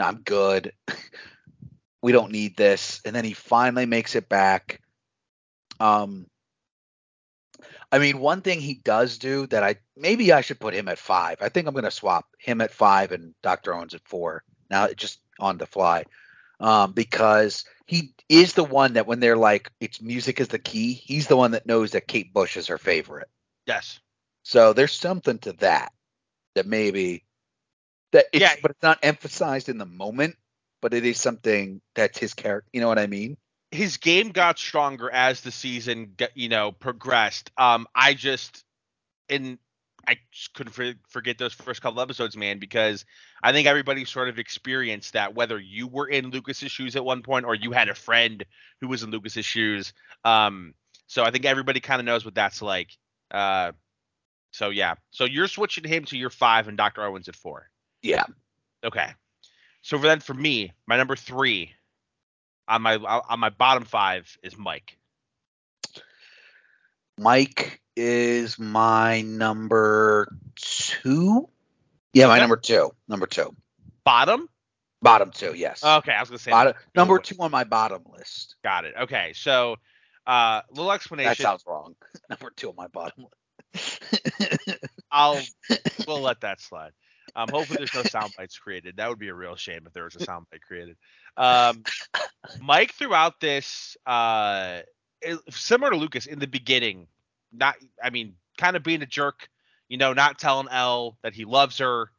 I'm 0.00 0.22
good. 0.22 0.72
we 2.02 2.10
don't 2.12 2.32
need 2.32 2.56
this, 2.56 3.00
and 3.04 3.14
then 3.14 3.24
he 3.24 3.34
finally 3.34 3.86
makes 3.86 4.16
it 4.16 4.28
back. 4.28 4.80
Um, 5.78 6.26
I 7.92 7.98
mean, 7.98 8.18
one 8.20 8.42
thing 8.42 8.60
he 8.60 8.74
does 8.74 9.18
do 9.18 9.46
that 9.48 9.64
I 9.64 9.76
maybe 9.96 10.32
I 10.32 10.42
should 10.42 10.60
put 10.60 10.74
him 10.74 10.88
at 10.88 10.98
five. 10.98 11.38
I 11.40 11.48
think 11.48 11.66
I'm 11.66 11.74
going 11.74 11.84
to 11.84 11.90
swap 11.90 12.26
him 12.38 12.60
at 12.60 12.72
five 12.72 13.12
and 13.12 13.34
Dr. 13.42 13.74
Owens 13.74 13.94
at 13.94 14.06
four. 14.06 14.44
Now, 14.70 14.88
just 14.88 15.20
on 15.40 15.58
the 15.58 15.66
fly, 15.66 16.04
um, 16.60 16.92
because 16.92 17.64
he 17.86 18.14
is 18.28 18.52
the 18.52 18.62
one 18.64 18.92
that 18.92 19.08
when 19.08 19.18
they're 19.18 19.36
like, 19.36 19.72
it's 19.80 20.00
music 20.00 20.38
is 20.38 20.48
the 20.48 20.58
key. 20.60 20.92
He's 20.92 21.26
the 21.26 21.36
one 21.36 21.50
that 21.52 21.66
knows 21.66 21.90
that 21.90 22.06
Kate 22.06 22.32
Bush 22.32 22.56
is 22.56 22.68
her 22.68 22.78
favorite. 22.78 23.28
Yes. 23.66 23.98
So 24.44 24.72
there's 24.72 24.92
something 24.92 25.38
to 25.40 25.52
that 25.54 25.92
that 26.54 26.66
maybe 26.66 27.24
that 28.12 28.26
it's, 28.32 28.40
yeah. 28.40 28.54
but 28.62 28.70
it's 28.70 28.82
not 28.82 28.98
emphasized 29.02 29.68
in 29.68 29.78
the 29.78 29.86
moment, 29.86 30.36
but 30.80 30.94
it 30.94 31.04
is 31.04 31.20
something 31.20 31.80
that's 31.94 32.18
his 32.18 32.34
character. 32.34 32.68
You 32.72 32.80
know 32.80 32.88
what 32.88 32.98
I 32.98 33.06
mean? 33.06 33.36
His 33.70 33.96
game 33.98 34.30
got 34.30 34.58
stronger 34.58 35.10
as 35.10 35.42
the 35.42 35.50
season 35.50 36.16
you 36.34 36.48
know 36.48 36.72
progressed. 36.72 37.50
Um, 37.56 37.86
I 37.94 38.14
just 38.14 38.64
and 39.28 39.58
I 40.06 40.18
just 40.32 40.54
couldn't 40.54 40.98
forget 41.08 41.38
those 41.38 41.54
first 41.54 41.82
couple 41.82 42.00
episodes, 42.00 42.36
man, 42.36 42.58
because 42.58 43.04
I 43.42 43.52
think 43.52 43.68
everybody 43.68 44.04
sort 44.04 44.28
of 44.28 44.38
experienced 44.38 45.12
that, 45.12 45.34
whether 45.34 45.58
you 45.58 45.86
were 45.86 46.08
in 46.08 46.30
Lucas's 46.30 46.72
shoes 46.72 46.96
at 46.96 47.04
one 47.04 47.22
point 47.22 47.46
or 47.46 47.54
you 47.54 47.70
had 47.70 47.88
a 47.88 47.94
friend 47.94 48.44
who 48.80 48.88
was 48.88 49.02
in 49.02 49.10
Lucas's 49.10 49.44
shoes. 49.44 49.92
Um, 50.24 50.74
so 51.06 51.22
I 51.22 51.30
think 51.30 51.44
everybody 51.44 51.80
kind 51.80 52.00
of 52.00 52.06
knows 52.06 52.24
what 52.24 52.34
that's 52.34 52.62
like. 52.62 52.96
Uh, 53.30 53.72
so 54.52 54.70
yeah, 54.70 54.94
so 55.10 55.24
you're 55.24 55.48
switching 55.48 55.84
him 55.84 56.04
to 56.06 56.16
your 56.16 56.30
five 56.30 56.66
and 56.66 56.76
Dr. 56.76 57.02
Owens 57.04 57.28
at 57.28 57.36
four. 57.36 57.70
Yeah. 58.02 58.24
Okay. 58.82 59.10
So 59.82 59.98
for 59.98 60.06
then 60.06 60.20
for 60.20 60.34
me, 60.34 60.72
my 60.86 60.96
number 60.96 61.14
three 61.14 61.72
on 62.70 62.82
my 62.82 62.96
on 62.96 63.40
my 63.40 63.50
bottom 63.50 63.84
five 63.84 64.38
is 64.42 64.56
Mike. 64.56 64.96
Mike 67.18 67.82
is 67.96 68.58
my 68.58 69.20
number 69.22 70.34
two. 70.56 71.48
Yeah, 72.14 72.28
my 72.28 72.38
number 72.38 72.56
two. 72.56 72.92
Number 73.08 73.26
two. 73.26 73.54
Bottom. 74.04 74.48
Bottom 75.02 75.30
two. 75.32 75.54
Yes. 75.54 75.82
Okay, 75.84 76.12
I 76.12 76.20
was 76.20 76.28
gonna 76.30 76.38
say 76.38 76.50
bottom, 76.50 76.74
number 76.94 77.18
two 77.18 77.36
on 77.40 77.50
my 77.50 77.64
bottom 77.64 78.02
list. 78.16 78.54
Got 78.62 78.84
it. 78.84 78.94
Okay, 79.02 79.32
so 79.34 79.76
uh, 80.26 80.62
little 80.70 80.92
explanation. 80.92 81.30
That 81.30 81.38
sounds 81.38 81.64
wrong. 81.66 81.96
number 82.30 82.52
two 82.54 82.68
on 82.68 82.76
my 82.76 82.86
bottom 82.86 83.26
list. 83.74 84.00
I'll 85.10 85.40
we'll 86.06 86.20
let 86.20 86.42
that 86.42 86.60
slide. 86.60 86.92
Um, 87.36 87.48
hopefully 87.50 87.78
there's 87.78 87.94
no 87.94 88.02
sound 88.02 88.32
bites 88.36 88.58
created. 88.58 88.96
That 88.96 89.08
would 89.08 89.18
be 89.18 89.28
a 89.28 89.34
real 89.34 89.56
shame 89.56 89.82
if 89.86 89.92
there 89.92 90.04
was 90.04 90.16
a 90.16 90.24
sound 90.24 90.46
bite 90.50 90.62
created. 90.62 90.96
Um, 91.36 91.84
Mike 92.60 92.92
throughout 92.92 93.40
this, 93.40 93.96
uh, 94.06 94.80
similar 95.48 95.90
to 95.90 95.96
Lucas 95.96 96.26
in 96.26 96.38
the 96.38 96.46
beginning, 96.46 97.06
not, 97.52 97.76
I 98.02 98.10
mean, 98.10 98.34
kind 98.58 98.76
of 98.76 98.82
being 98.82 99.02
a 99.02 99.06
jerk, 99.06 99.48
you 99.88 99.96
know, 99.96 100.12
not 100.12 100.38
telling 100.38 100.68
El 100.70 101.16
that 101.22 101.34
he 101.34 101.44
loves 101.44 101.78
her, 101.78 102.10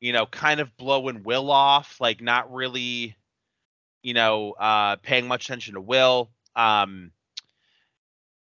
you 0.00 0.12
know, 0.12 0.26
kind 0.26 0.60
of 0.60 0.76
blowing 0.76 1.22
Will 1.22 1.50
off, 1.50 1.96
like 2.00 2.20
not 2.20 2.52
really, 2.52 3.16
you 4.02 4.14
know, 4.14 4.52
uh, 4.52 4.96
paying 4.96 5.28
much 5.28 5.44
attention 5.44 5.74
to 5.74 5.80
Will. 5.80 6.30
Um, 6.56 7.12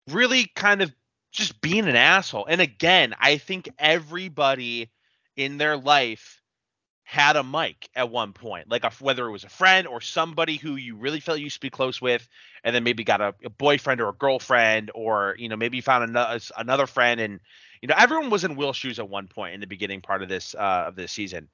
really 0.10 0.52
kind 0.56 0.82
of 0.82 0.94
just 1.32 1.60
being 1.62 1.88
an 1.88 1.96
asshole. 1.96 2.46
And 2.46 2.62
again, 2.62 3.14
I 3.20 3.38
think 3.38 3.70
everybody 3.78 4.90
in 5.36 5.58
their 5.58 5.78
life 5.78 6.42
had 7.04 7.36
a 7.36 7.44
mic 7.44 7.88
at 7.96 8.10
one 8.10 8.34
point, 8.34 8.70
like 8.70 8.84
a, 8.84 8.90
whether 9.00 9.28
it 9.28 9.32
was 9.32 9.44
a 9.44 9.50
friend 9.50 9.88
or 9.88 10.02
somebody 10.02 10.58
who 10.58 10.76
you 10.76 10.96
really 10.96 11.20
felt 11.20 11.38
you 11.38 11.44
used 11.44 11.58
to 11.58 11.62
be 11.62 11.70
close 11.70 12.02
with, 12.02 12.28
and 12.64 12.76
then 12.76 12.84
maybe 12.84 13.04
got 13.04 13.22
a, 13.22 13.34
a 13.44 13.50
boyfriend 13.50 14.02
or 14.02 14.10
a 14.10 14.14
girlfriend, 14.14 14.92
or 14.96 15.36
you 15.38 15.48
know 15.48 15.56
maybe 15.56 15.78
you 15.78 15.84
found 15.84 16.04
another 16.04 16.40
another 16.58 16.88
friend, 16.88 17.22
and 17.22 17.40
you 17.82 17.88
know 17.88 17.96
everyone 17.96 18.32
was 18.32 18.44
in 18.44 18.56
Will's 18.56 18.76
shoes 18.76 18.98
at 18.98 19.08
one 19.08 19.28
point 19.28 19.54
in 19.54 19.60
the 19.60 19.68
beginning 19.68 20.02
part 20.02 20.24
of 20.24 20.30
this 20.30 20.56
uh, 20.56 20.86
of 20.88 20.96
this 20.96 21.12
season. 21.12 21.48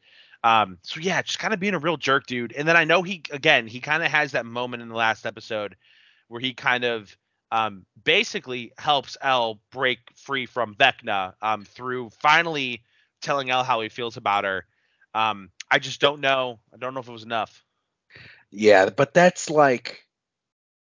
Um, 0.43 0.77
so 0.83 1.01
yeah, 1.01 1.21
just 1.21 1.37
kind 1.37 1.53
of 1.53 1.59
being 1.59 1.75
a 1.75 1.79
real 1.79 1.97
jerk, 1.97 2.25
dude. 2.27 2.53
And 2.53 2.65
then 2.65 2.77
I 2.77 2.85
know 2.85 3.03
he 3.03 3.21
again 3.31 3.67
he 3.67 3.81
kind 3.81 4.03
of 4.03 4.09
has 4.09 4.31
that 4.31 4.45
moment 4.45 4.81
in 4.81 4.89
the 4.89 4.95
last 4.95 5.25
episode 5.25 5.75
where 6.29 6.39
he 6.39 6.53
kind 6.53 6.85
of 6.85 7.15
um, 7.51 7.85
basically 8.05 8.71
helps 8.77 9.17
El 9.21 9.59
break 9.71 9.99
free 10.15 10.45
from 10.45 10.75
Vecna 10.75 11.33
um, 11.41 11.65
through 11.65 12.09
finally 12.21 12.83
telling 13.21 13.49
El 13.49 13.63
how 13.63 13.81
he 13.81 13.89
feels 13.89 14.17
about 14.17 14.43
her. 14.43 14.65
Um, 15.13 15.49
I 15.69 15.79
just 15.79 16.01
don't 16.01 16.21
know. 16.21 16.59
I 16.73 16.77
don't 16.77 16.93
know 16.93 16.99
if 16.99 17.07
it 17.07 17.11
was 17.11 17.23
enough. 17.23 17.63
Yeah, 18.51 18.89
but 18.89 19.13
that's 19.13 19.49
like, 19.49 20.05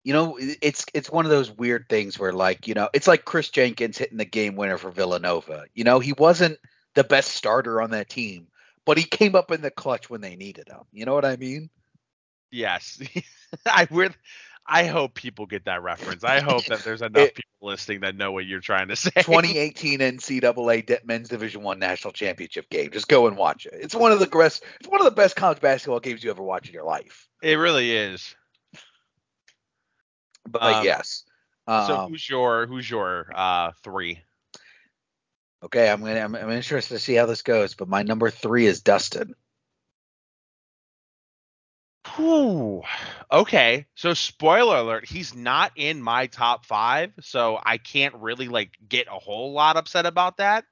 you 0.05 0.13
know, 0.13 0.39
it's 0.41 0.87
it's 0.95 1.11
one 1.11 1.27
of 1.27 1.31
those 1.31 1.51
weird 1.51 1.89
things 1.89 2.19
where 2.19 2.33
like, 2.33 2.67
you 2.67 2.75
know, 2.75 2.89
it's 2.93 3.07
like 3.07 3.25
Kris 3.25 3.51
Jenkins 3.51 3.99
hitting 3.99 4.19
the 4.19 4.25
game 4.25 4.57
winner 4.57 4.79
for 4.79 4.91
Villanova. 4.91 5.67
You 5.75 5.85
know, 5.85 6.01
he 6.01 6.13
wasn't 6.13 6.59
the 6.95 7.05
best 7.05 7.33
starter 7.33 7.81
on 7.81 7.91
that 7.91 8.09
team, 8.09 8.49
but 8.85 8.99
he 8.99 9.05
came 9.05 9.35
up 9.35 9.51
in 9.51 9.61
the 9.61 9.71
clutch 9.71 10.09
when 10.11 10.21
they 10.21 10.37
needed 10.37 10.69
him. 10.69 10.83
You 10.93 11.05
know 11.05 11.15
what 11.15 11.25
I 11.25 11.37
mean? 11.37 11.71
Yes. 12.51 13.01
I 13.67 13.87
would 13.91 14.15
I 14.67 14.85
hope 14.85 15.15
people 15.15 15.47
get 15.47 15.65
that 15.65 15.83
reference. 15.83 16.25
I 16.25 16.41
hope 16.41 16.65
that 16.67 16.85
there's 16.85 17.03
enough 17.03 17.29
it, 17.29 17.35
people 17.35 17.69
listening 17.69 18.01
that 18.01 18.17
know 18.17 18.33
what 18.33 18.47
you're 18.47 18.61
trying 18.61 18.89
to 18.89 18.97
say. 18.97 19.11
2018 19.17 19.99
NCAA 19.99 21.05
Men's 21.05 21.29
Division 21.29 21.63
One 21.63 21.79
National 21.79 22.13
Championship 22.13 22.71
game. 22.71 22.91
Just 22.91 23.09
go 23.09 23.27
and 23.27 23.37
watch 23.37 23.67
it. 23.67 23.75
It's 23.75 23.95
one 23.95 24.13
of 24.13 24.21
the 24.21 24.27
best. 24.27 24.63
It's 24.81 24.89
one 24.89 25.01
of 25.01 25.05
the 25.05 25.11
best 25.11 25.37
college 25.37 25.61
basketball 25.61 26.01
games 26.01 26.23
you 26.23 26.31
ever 26.31 26.43
watch 26.43 26.69
in 26.69 26.75
your 26.75 26.85
life. 26.85 27.29
It 27.43 27.55
really 27.55 27.93
is. 27.93 28.35
But 30.49 30.63
um, 30.63 30.85
yes. 30.85 31.25
Um, 31.67 31.87
so 31.87 32.07
who's 32.09 32.29
your 32.29 32.67
who's 32.67 32.89
your 32.89 33.31
uh, 33.35 33.73
three? 33.83 34.21
Okay, 35.63 35.89
I'm 35.89 36.01
gonna 36.01 36.21
I'm, 36.21 36.35
I'm 36.35 36.51
interested 36.51 36.95
to 36.95 37.01
see 37.01 37.15
how 37.15 37.27
this 37.27 37.43
goes. 37.43 37.75
But 37.75 37.89
my 37.89 38.03
number 38.03 38.31
three 38.31 38.67
is 38.67 38.81
Dustin. 38.81 39.35
Whew. 42.17 42.83
Okay. 43.31 43.87
So 43.95 44.15
spoiler 44.15 44.77
alert, 44.77 45.09
he's 45.09 45.35
not 45.35 45.73
in 45.77 46.03
my 46.03 46.27
top 46.27 46.65
five, 46.65 47.13
so 47.21 47.59
I 47.63 47.79
can't 47.79 48.15
really 48.17 48.49
like 48.49 48.73
get 48.87 49.07
a 49.09 49.19
whole 49.19 49.53
lot 49.53 49.77
upset 49.77 50.07
about 50.07 50.39
that. 50.39 50.65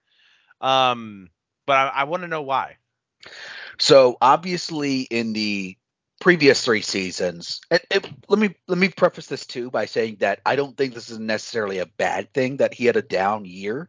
Um, 0.61 1.31
but 1.67 1.77
I, 1.77 1.89
I 1.89 2.05
want 2.05 2.23
to 2.23 2.29
know 2.29 2.43
why. 2.43 2.77
So 3.79 4.17
obviously 4.21 5.03
in 5.03 5.33
the 5.33 5.77
previous 6.21 6.63
three 6.65 6.83
seasons, 6.83 7.61
it, 7.71 7.87
it, 7.91 8.09
let 8.29 8.39
me 8.39 8.55
let 8.69 8.79
me 8.79 8.89
preface 8.89 9.27
this 9.27 9.47
too 9.47 9.71
by 9.71 9.87
saying 9.87 10.17
that 10.21 10.41
I 10.45 10.57
don't 10.57 10.77
think 10.77 10.93
this 10.93 11.11
is 11.11 11.19
necessarily 11.19 11.79
a 11.79 11.87
bad 11.87 12.33
thing 12.35 12.59
that 12.59 12.75
he 12.75 12.85
had 12.85 12.97
a 12.97 13.03
down 13.03 13.45
year 13.45 13.89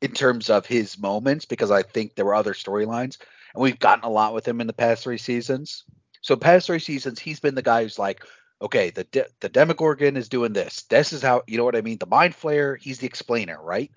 in 0.00 0.12
terms 0.12 0.50
of 0.50 0.66
his 0.66 0.98
moments 0.98 1.46
because 1.46 1.70
I 1.70 1.82
think 1.82 2.14
there 2.14 2.24
were 2.24 2.34
other 2.34 2.54
storylines 2.54 3.18
and 3.54 3.62
we've 3.62 3.78
gotten 3.78 4.04
a 4.04 4.10
lot 4.10 4.34
with 4.34 4.46
him 4.46 4.60
in 4.60 4.66
the 4.66 4.72
past 4.72 5.02
three 5.02 5.18
seasons. 5.18 5.84
So 6.24 6.36
past 6.36 6.66
three 6.66 6.78
seasons, 6.78 7.20
he's 7.20 7.38
been 7.38 7.54
the 7.54 7.60
guy 7.60 7.82
who's 7.82 7.98
like, 7.98 8.24
okay, 8.62 8.88
the 8.88 9.04
de- 9.04 9.26
the 9.40 9.50
Demogorgon 9.50 10.16
is 10.16 10.30
doing 10.30 10.54
this. 10.54 10.84
This 10.84 11.12
is 11.12 11.20
how 11.20 11.42
you 11.46 11.58
know 11.58 11.64
what 11.64 11.76
I 11.76 11.82
mean. 11.82 11.98
The 11.98 12.06
Mind 12.06 12.32
Flayer, 12.32 12.78
he's 12.80 12.98
the 12.98 13.06
explainer, 13.06 13.62
right? 13.62 13.90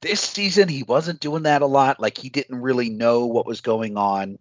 This 0.00 0.22
season, 0.22 0.66
he 0.68 0.82
wasn't 0.82 1.20
doing 1.20 1.42
that 1.42 1.60
a 1.60 1.66
lot. 1.66 2.00
Like 2.00 2.16
he 2.16 2.30
didn't 2.30 2.62
really 2.62 2.88
know 2.88 3.26
what 3.26 3.44
was 3.44 3.60
going 3.60 3.98
on. 3.98 4.38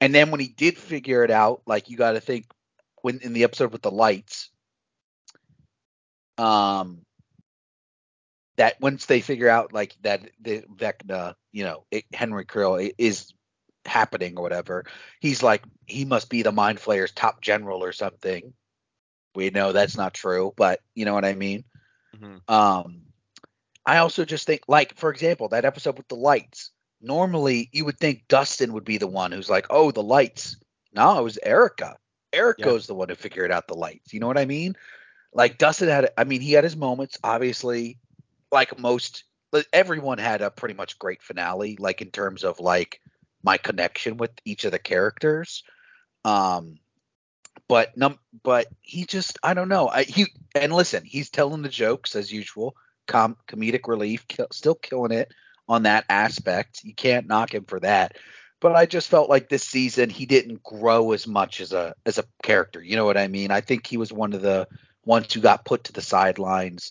And 0.00 0.14
then 0.14 0.30
when 0.30 0.38
he 0.38 0.46
did 0.46 0.78
figure 0.78 1.24
it 1.24 1.32
out, 1.32 1.62
like 1.66 1.90
you 1.90 1.96
got 1.96 2.12
to 2.12 2.20
think 2.20 2.46
when 3.02 3.18
in 3.18 3.32
the 3.32 3.42
episode 3.42 3.72
with 3.72 3.82
the 3.82 3.90
lights, 3.90 4.48
um, 6.38 7.00
that 8.58 8.80
once 8.80 9.06
they 9.06 9.22
figure 9.22 9.48
out 9.48 9.72
like 9.72 9.96
that 10.02 10.30
the 10.40 10.62
Vecna, 10.72 11.34
you 11.50 11.64
know, 11.64 11.82
it, 11.90 12.04
Henry 12.12 12.44
Creel 12.44 12.90
is 12.96 13.32
happening 13.88 14.36
or 14.36 14.42
whatever. 14.42 14.84
He's 15.20 15.42
like 15.42 15.64
he 15.86 16.04
must 16.04 16.30
be 16.30 16.42
the 16.42 16.52
Mind 16.52 16.80
Flayer's 16.80 17.12
top 17.12 17.40
general 17.40 17.82
or 17.82 17.92
something. 17.92 18.52
We 19.34 19.50
know 19.50 19.72
that's 19.72 19.96
not 19.96 20.14
true, 20.14 20.52
but 20.56 20.80
you 20.94 21.04
know 21.04 21.14
what 21.14 21.24
I 21.24 21.34
mean. 21.34 21.64
Mm-hmm. 22.16 22.52
Um, 22.52 23.02
I 23.86 23.98
also 23.98 24.24
just 24.24 24.46
think 24.46 24.62
like 24.68 24.96
for 24.96 25.10
example 25.10 25.48
that 25.48 25.64
episode 25.64 25.96
with 25.96 26.08
the 26.08 26.16
lights. 26.16 26.70
Normally 27.00 27.70
you 27.72 27.84
would 27.84 27.98
think 27.98 28.26
Dustin 28.28 28.72
would 28.72 28.84
be 28.84 28.98
the 28.98 29.06
one 29.06 29.32
who's 29.32 29.50
like, 29.50 29.66
oh 29.70 29.90
the 29.90 30.02
lights. 30.02 30.56
No, 30.92 31.18
it 31.18 31.22
was 31.22 31.38
Erica. 31.42 31.96
Erica's 32.32 32.84
yeah. 32.84 32.88
the 32.88 32.94
one 32.94 33.08
who 33.08 33.14
figured 33.14 33.50
out 33.50 33.68
the 33.68 33.74
lights. 33.74 34.12
You 34.12 34.20
know 34.20 34.26
what 34.26 34.38
I 34.38 34.44
mean? 34.44 34.76
Like 35.32 35.58
Dustin 35.58 35.88
had, 35.88 36.10
I 36.16 36.24
mean, 36.24 36.40
he 36.40 36.52
had 36.52 36.64
his 36.64 36.76
moments. 36.76 37.18
Obviously, 37.22 37.98
like 38.50 38.78
most, 38.78 39.24
everyone 39.72 40.18
had 40.18 40.42
a 40.42 40.50
pretty 40.50 40.74
much 40.74 40.98
great 40.98 41.22
finale. 41.22 41.76
Like 41.78 42.02
in 42.02 42.10
terms 42.10 42.44
of 42.44 42.60
like 42.60 43.00
my 43.42 43.56
connection 43.58 44.16
with 44.16 44.32
each 44.44 44.64
of 44.64 44.72
the 44.72 44.78
characters. 44.78 45.64
Um, 46.24 46.78
but 47.68 47.96
num, 47.96 48.18
but 48.42 48.66
he 48.80 49.04
just 49.04 49.38
I 49.42 49.54
don't 49.54 49.68
know. 49.68 49.88
I, 49.88 50.04
he 50.04 50.26
and 50.54 50.72
listen, 50.72 51.04
he's 51.04 51.30
telling 51.30 51.62
the 51.62 51.68
jokes 51.68 52.16
as 52.16 52.32
usual, 52.32 52.74
com, 53.06 53.36
comedic 53.46 53.88
relief, 53.88 54.26
kill, 54.28 54.46
still 54.52 54.74
killing 54.74 55.12
it 55.12 55.32
on 55.68 55.82
that 55.84 56.04
aspect. 56.08 56.82
You 56.84 56.94
can't 56.94 57.26
knock 57.26 57.52
him 57.54 57.64
for 57.64 57.80
that. 57.80 58.16
but 58.60 58.74
I 58.74 58.86
just 58.86 59.08
felt 59.08 59.28
like 59.30 59.48
this 59.48 59.64
season 59.64 60.10
he 60.10 60.26
didn't 60.26 60.62
grow 60.62 61.12
as 61.12 61.26
much 61.26 61.60
as 61.60 61.72
a 61.72 61.94
as 62.06 62.18
a 62.18 62.24
character. 62.42 62.82
You 62.82 62.96
know 62.96 63.04
what 63.04 63.16
I 63.18 63.28
mean? 63.28 63.50
I 63.50 63.60
think 63.60 63.86
he 63.86 63.96
was 63.96 64.12
one 64.12 64.32
of 64.32 64.42
the 64.42 64.66
ones 65.04 65.32
who 65.32 65.40
got 65.40 65.64
put 65.64 65.84
to 65.84 65.92
the 65.92 66.02
sidelines. 66.02 66.90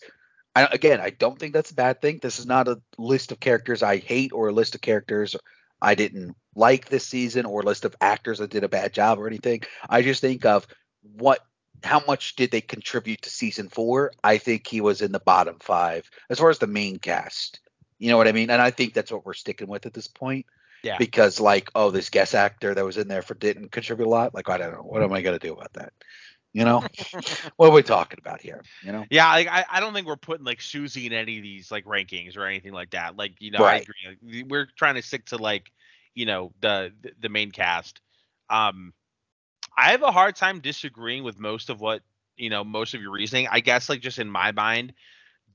I, 0.55 0.67
again, 0.71 0.99
I 1.01 1.11
don't 1.11 1.37
think 1.37 1.53
that's 1.53 1.71
a 1.71 1.75
bad 1.75 2.01
thing. 2.01 2.19
This 2.21 2.39
is 2.39 2.45
not 2.45 2.67
a 2.67 2.81
list 2.97 3.31
of 3.31 3.39
characters 3.39 3.83
I 3.83 3.97
hate 3.97 4.31
or 4.33 4.47
a 4.49 4.53
list 4.53 4.75
of 4.75 4.81
characters 4.81 5.35
I 5.81 5.95
didn't 5.95 6.35
like 6.55 6.89
this 6.89 7.05
season 7.05 7.45
or 7.45 7.63
list 7.63 7.85
of 7.85 7.95
actors 8.01 8.39
that 8.39 8.49
did 8.49 8.63
a 8.63 8.69
bad 8.69 8.93
job 8.93 9.19
or 9.19 9.27
anything. 9.27 9.61
I 9.89 10.01
just 10.01 10.21
think 10.21 10.45
of 10.45 10.67
what 11.01 11.39
how 11.83 12.01
much 12.07 12.35
did 12.35 12.51
they 12.51 12.61
contribute 12.61 13.21
to 13.21 13.29
season 13.29 13.69
four? 13.69 14.11
I 14.23 14.37
think 14.39 14.65
he 14.65 14.81
was 14.81 15.01
in 15.01 15.11
the 15.11 15.19
bottom 15.19 15.57
five 15.59 16.09
as 16.29 16.39
far 16.39 16.49
as 16.49 16.59
the 16.59 16.67
main 16.67 16.97
cast. 16.97 17.59
You 17.99 18.09
know 18.09 18.17
what 18.17 18.27
I 18.27 18.31
mean? 18.31 18.49
And 18.49 18.61
I 18.61 18.71
think 18.71 18.93
that's 18.93 19.11
what 19.11 19.25
we're 19.25 19.33
sticking 19.33 19.67
with 19.67 19.85
at 19.85 19.93
this 19.93 20.07
point. 20.07 20.45
Yeah. 20.83 20.97
Because 20.97 21.39
like, 21.39 21.69
oh, 21.75 21.91
this 21.91 22.09
guest 22.09 22.35
actor 22.35 22.73
that 22.73 22.85
was 22.85 22.97
in 22.97 23.07
there 23.07 23.21
for 23.21 23.33
didn't 23.33 23.71
contribute 23.71 24.07
a 24.07 24.09
lot. 24.09 24.33
Like, 24.33 24.49
I 24.49 24.57
don't 24.57 24.71
know. 24.71 24.83
What 24.83 25.03
am 25.03 25.13
I 25.13 25.21
gonna 25.21 25.39
do 25.39 25.53
about 25.53 25.73
that? 25.73 25.93
You 26.53 26.65
know, 26.65 26.83
what 27.57 27.67
are 27.69 27.73
we 27.73 27.83
talking 27.83 28.19
about 28.19 28.41
here? 28.41 28.65
You 28.81 28.91
know? 28.91 29.07
Yeah, 29.09 29.29
like 29.31 29.47
I, 29.47 29.65
I 29.69 29.79
don't 29.79 29.93
think 29.93 30.07
we're 30.07 30.15
putting 30.17 30.45
like 30.45 30.61
Susie 30.61 31.05
in 31.05 31.13
any 31.13 31.37
of 31.37 31.43
these 31.43 31.71
like 31.71 31.85
rankings 31.85 32.37
or 32.37 32.45
anything 32.45 32.73
like 32.73 32.91
that. 32.91 33.17
Like, 33.17 33.35
you 33.39 33.51
know, 33.51 33.63
Right. 33.63 33.75
I 33.75 33.75
agree. 33.75 34.41
Like, 34.41 34.45
we're 34.49 34.67
trying 34.77 34.95
to 34.95 35.01
stick 35.01 35.25
to 35.27 35.37
like, 35.37 35.71
you 36.15 36.25
know, 36.25 36.53
the 36.61 36.91
the 37.19 37.29
main 37.29 37.51
cast. 37.51 38.01
Um 38.49 38.93
I 39.77 39.91
have 39.91 40.03
a 40.03 40.11
hard 40.11 40.35
time 40.35 40.59
disagreeing 40.59 41.23
with 41.23 41.39
most 41.39 41.69
of 41.69 41.79
what, 41.81 42.01
you 42.37 42.49
know, 42.49 42.63
most 42.63 42.93
of 42.93 43.01
your 43.01 43.11
reasoning. 43.11 43.47
I 43.49 43.59
guess 43.61 43.89
like 43.89 44.01
just 44.01 44.19
in 44.19 44.29
my 44.29 44.51
mind, 44.51 44.93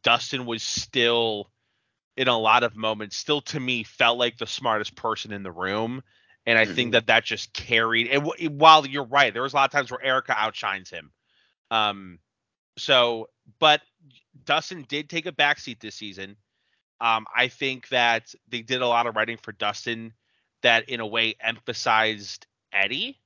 Dustin 0.03 0.47
was 0.47 0.63
still 0.63 1.51
in 2.17 2.29
a 2.29 2.39
lot 2.39 2.63
of 2.63 2.77
moments 2.77 3.17
still 3.17 3.41
to 3.41 3.61
me 3.61 3.85
felt 3.85 4.19
like 4.19 4.39
the 4.39 4.47
smartest 4.47 4.95
person 4.97 5.33
in 5.33 5.43
the 5.43 5.53
room 5.53 6.03
and 6.47 6.59
i 6.59 6.65
think 6.67 6.93
Mhm. 6.93 6.93
that 6.93 7.07
that 7.07 7.25
just 7.25 7.53
carried 7.53 8.09
and 8.09 8.25
w- 8.25 8.51
while 8.51 8.87
you're 8.87 9.05
right 9.05 9.33
there 9.33 9.43
was 9.43 9.53
a 9.53 9.57
lot 9.57 9.65
of 9.65 9.71
times 9.73 9.91
where 9.91 10.03
erica 10.03 10.35
outshines 10.37 10.91
him 10.91 11.11
um 11.71 12.19
so 12.79 13.29
but 13.59 13.81
dustin 14.45 14.85
did 14.89 15.09
take 15.09 15.27
a 15.27 15.33
backseat 15.33 15.81
this 15.81 15.95
season 15.95 16.37
um 17.01 17.27
i 17.35 17.49
think 17.49 17.89
that 17.89 18.35
they 18.49 18.63
did 18.63 18.81
a 18.83 18.87
lot 18.87 19.07
of 19.07 19.17
writing 19.17 19.37
for 19.37 19.53
dustin 19.53 20.13
that 20.63 20.89
in 20.89 21.01
a 21.01 21.07
way 21.07 21.35
emphasized 21.41 22.47
eddie 22.73 23.19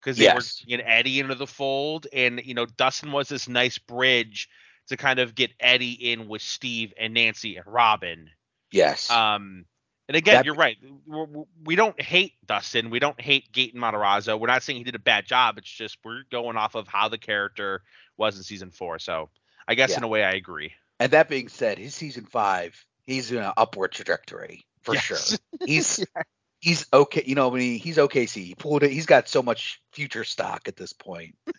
because 0.00 0.18
they 0.18 0.26
Yes. 0.26 0.28
were 0.28 0.44
bringing 0.66 0.84
eddie 0.86 1.20
into 1.20 1.34
the 1.34 1.46
fold 1.46 2.06
and 2.12 2.40
you 2.44 2.54
know 2.54 2.66
dustin 2.66 3.12
was 3.12 3.28
this 3.28 3.48
nice 3.48 3.78
bridge 3.78 4.48
to 4.88 4.96
kind 4.96 5.18
of 5.18 5.34
get 5.34 5.50
eddie 5.60 5.92
in 6.12 6.28
with 6.28 6.42
steve 6.42 6.92
and 6.98 7.14
nancy 7.14 7.56
and 7.56 7.66
robin 7.66 8.30
Yes. 8.72 9.22
um, 9.24 9.64
and 10.08 10.16
again, 10.16 10.34
That- 10.36 10.44
you're 10.44 10.54
right. 10.54 10.76
We're, 11.06 11.24
we 11.24 11.44
we 11.64 11.76
don't 11.76 12.00
hate 12.00 12.34
Dustin. 12.46 12.90
We 12.90 12.98
don't 12.98 13.20
hate 13.20 13.50
Gaten 13.52 13.76
Matarazzo. 13.76 14.38
We're 14.38 14.46
not 14.48 14.62
saying 14.62 14.78
he 14.78 14.84
did 14.84 14.94
a 14.94 14.98
bad 15.00 15.26
job. 15.26 15.58
It's 15.58 15.70
just 15.70 15.98
we're 16.04 16.22
going 16.30 16.56
off 16.56 16.74
of 16.74 16.88
how 16.88 17.08
the 17.08 17.18
character 17.18 17.82
was 18.16 18.36
in 18.36 18.42
season 18.42 18.70
four. 18.70 18.98
So 18.98 19.30
I 19.66 19.74
guess 19.74 19.90
Yeah. 19.90 19.98
in 19.98 20.02
a 20.04 20.08
way 20.08 20.22
I 20.24 20.32
agree. 20.32 20.72
and 21.00 21.12
that 21.12 21.28
being 21.28 21.48
said, 21.48 21.78
his 21.78 21.94
season 21.94 22.24
five, 22.26 22.84
he's 23.04 23.32
in 23.32 23.38
an 23.38 23.52
upward 23.56 23.92
trajectory 23.92 24.66
for 24.82 24.94
Yes. 24.94 25.04
sure. 25.04 25.38
He's 25.66 26.04
he's 26.60 26.86
okay. 26.92 27.22
You 27.26 27.34
know, 27.34 27.50
I 27.50 27.54
mean, 27.58 27.78
he's 27.78 27.96
OKC. 27.96 28.44
He 28.44 28.54
pulled 28.54 28.82
it. 28.82 28.90
He's 28.92 29.06
got 29.06 29.28
so 29.28 29.42
much 29.42 29.80
future 29.92 30.24
stock 30.24 30.68
at 30.68 30.76
this 30.76 30.92
point. 30.92 31.36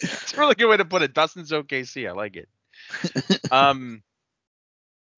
It's 0.00 0.32
a 0.32 0.36
really 0.38 0.54
good 0.54 0.68
way 0.68 0.76
to 0.76 0.84
put 0.84 1.02
it. 1.02 1.12
Dustin's 1.12 1.50
OKC. 1.50 2.08
I 2.08 2.12
like 2.12 2.36
it. 2.36 2.48
um, 3.52 4.00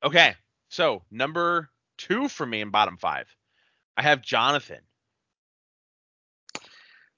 okay. 0.02 0.34
So 0.70 1.02
number 1.10 1.68
two 1.98 2.28
for 2.28 2.46
me 2.46 2.62
in 2.62 2.70
bottom 2.70 2.96
five, 2.96 3.28
I 3.96 4.02
have 4.02 4.22
Jonathan. 4.22 4.80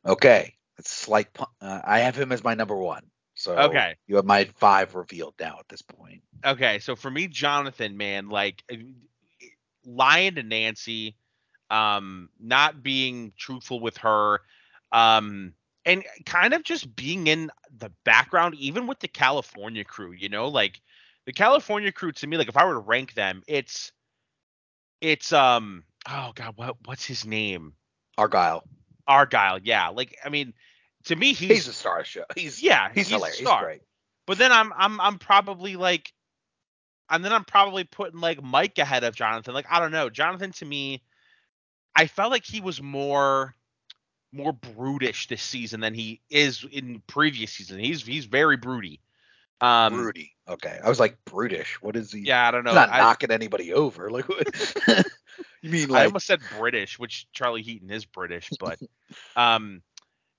Okay, 0.05 0.55
it's 0.78 0.90
slight. 0.90 1.28
Uh, 1.61 1.80
I 1.84 2.00
have 2.00 2.16
him 2.16 2.32
as 2.32 2.42
my 2.42 2.55
number 2.55 2.76
one. 2.76 3.05
So 3.34 3.57
Okay. 3.57 3.96
you 4.07 4.16
have 4.16 4.24
my 4.24 4.44
five 4.57 4.94
revealed 4.94 5.34
now 5.38 5.59
at 5.61 5.68
this 5.68 5.82
point. 5.82 6.22
Okay, 6.44 6.78
so 6.80 6.96
for 6.96 7.11
me, 7.11 7.28
Jonathan, 7.28 7.96
man, 7.96 8.28
like 8.28 8.64
uh, 8.72 8.76
lying 9.84 10.34
to 10.36 10.42
Nancy, 10.42 11.16
um, 11.70 12.28
not 12.40 12.82
being 12.82 13.32
truthful 13.36 13.80
with 13.80 13.98
her, 13.98 14.40
um, 14.90 15.55
and 15.84 16.05
kind 16.26 16.55
of 16.55 16.64
just 16.64 16.94
being 16.96 17.26
in 17.26 17.50
the 17.78 17.90
background, 18.05 18.55
even 18.57 18.86
with 18.86 19.00
the 19.00 19.09
California 19.09 19.84
crew, 19.84 20.12
you 20.12 20.28
know, 20.28 20.48
like 20.48 20.80
the 21.26 21.32
California 21.32 21.92
crew 21.92 22.12
to 22.12 22.26
me, 22.26 22.36
like 22.36 22.48
if 22.48 22.56
I 22.56 22.64
were 22.64 22.74
to 22.74 22.78
rank 22.78 23.14
them, 23.14 23.42
it's 23.46 23.92
it's 25.00 25.32
um 25.32 25.84
oh 26.08 26.32
god, 26.34 26.54
what 26.56 26.76
what's 26.84 27.04
his 27.04 27.24
name? 27.24 27.74
Argyle. 28.18 28.64
Argyle, 29.06 29.58
yeah. 29.62 29.88
Like 29.88 30.16
I 30.24 30.28
mean, 30.28 30.54
to 31.04 31.16
me 31.16 31.32
he's, 31.32 31.48
He's, 31.48 31.68
a 31.68 31.72
star 31.72 32.00
of 32.00 32.06
show. 32.06 32.24
He's 32.36 32.62
yeah, 32.62 32.90
he's, 32.94 33.08
a 33.10 33.14
hilarious. 33.14 33.38
He's 33.38 33.46
star. 33.46 33.64
great. 33.64 33.82
But 34.26 34.38
then 34.38 34.52
I'm 34.52 34.72
I'm 34.76 35.00
I'm 35.00 35.18
probably 35.18 35.76
like 35.76 36.12
and 37.10 37.24
then 37.24 37.32
I'm 37.32 37.44
probably 37.44 37.84
putting 37.84 38.20
like 38.20 38.42
Mike 38.42 38.78
ahead 38.78 39.04
of 39.04 39.14
Jonathan. 39.14 39.54
Like 39.54 39.66
I 39.70 39.80
don't 39.80 39.92
know. 39.92 40.10
Jonathan 40.10 40.52
to 40.52 40.64
me 40.64 41.02
I 41.94 42.06
felt 42.06 42.30
like 42.30 42.44
he 42.44 42.60
was 42.60 42.80
more 42.80 43.54
more 44.32 44.52
brutish 44.52 45.28
this 45.28 45.42
season 45.42 45.80
than 45.80 45.94
he 45.94 46.20
is 46.30 46.64
in 46.70 47.02
previous 47.06 47.52
season. 47.52 47.78
He's 47.78 48.04
he's 48.04 48.24
very 48.24 48.56
broody. 48.56 49.00
Um 49.62 49.94
Broody. 49.94 50.32
Okay, 50.48 50.78
I 50.84 50.88
was 50.88 50.98
like 51.00 51.16
brutish. 51.24 51.80
What 51.80 51.96
is 51.96 52.12
he? 52.12 52.20
yeah, 52.20 52.46
I 52.46 52.50
don't 52.50 52.64
know. 52.64 52.70
he's 52.70 52.76
not 52.76 52.90
I, 52.92 52.98
knocking 52.98 53.30
anybody 53.30 53.72
over. 53.72 54.10
Like 54.10 54.28
what? 54.28 54.76
you 55.62 55.70
mean 55.70 55.94
I 55.94 56.04
almost 56.04 56.26
said 56.26 56.40
British, 56.58 56.98
which 56.98 57.26
Charlie 57.32 57.62
Heaton 57.62 57.90
is 57.90 58.04
British, 58.04 58.50
but 58.58 58.78
um 59.36 59.82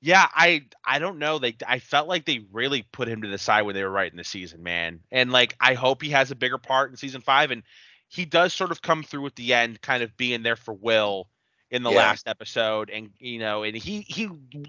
yeah, 0.01 0.27
I 0.35 0.65
I 0.85 0.99
don't 0.99 1.17
know. 1.19 1.39
They 1.39 1.55
I 1.65 1.79
felt 1.79 2.09
like 2.09 2.25
they 2.25 2.45
really 2.51 2.81
put 2.91 3.07
him 3.07 3.21
to 3.21 3.29
the 3.29 3.37
side 3.37 3.61
when 3.61 3.73
they 3.73 3.83
were 3.83 3.89
writing 3.89 4.17
the 4.17 4.25
season, 4.25 4.61
man. 4.61 4.99
And 5.11 5.31
like 5.31 5.55
I 5.61 5.75
hope 5.75 6.01
he 6.01 6.09
has 6.09 6.29
a 6.29 6.35
bigger 6.35 6.57
part 6.57 6.91
in 6.91 6.97
season 6.97 7.21
five. 7.21 7.51
And 7.51 7.63
he 8.09 8.25
does 8.25 8.53
sort 8.53 8.71
of 8.71 8.81
come 8.81 9.01
through 9.03 9.25
at 9.27 9.37
the 9.37 9.53
end, 9.53 9.81
kind 9.81 10.03
of 10.03 10.17
being 10.17 10.43
there 10.43 10.57
for 10.57 10.73
Will 10.73 11.29
in 11.71 11.83
the 11.83 11.89
Yeah. 11.89 11.99
last 11.99 12.27
episode. 12.27 12.89
And 12.89 13.11
you 13.17 13.39
know, 13.39 13.63
and 13.63 13.77
he 13.77 14.01
he 14.01 14.27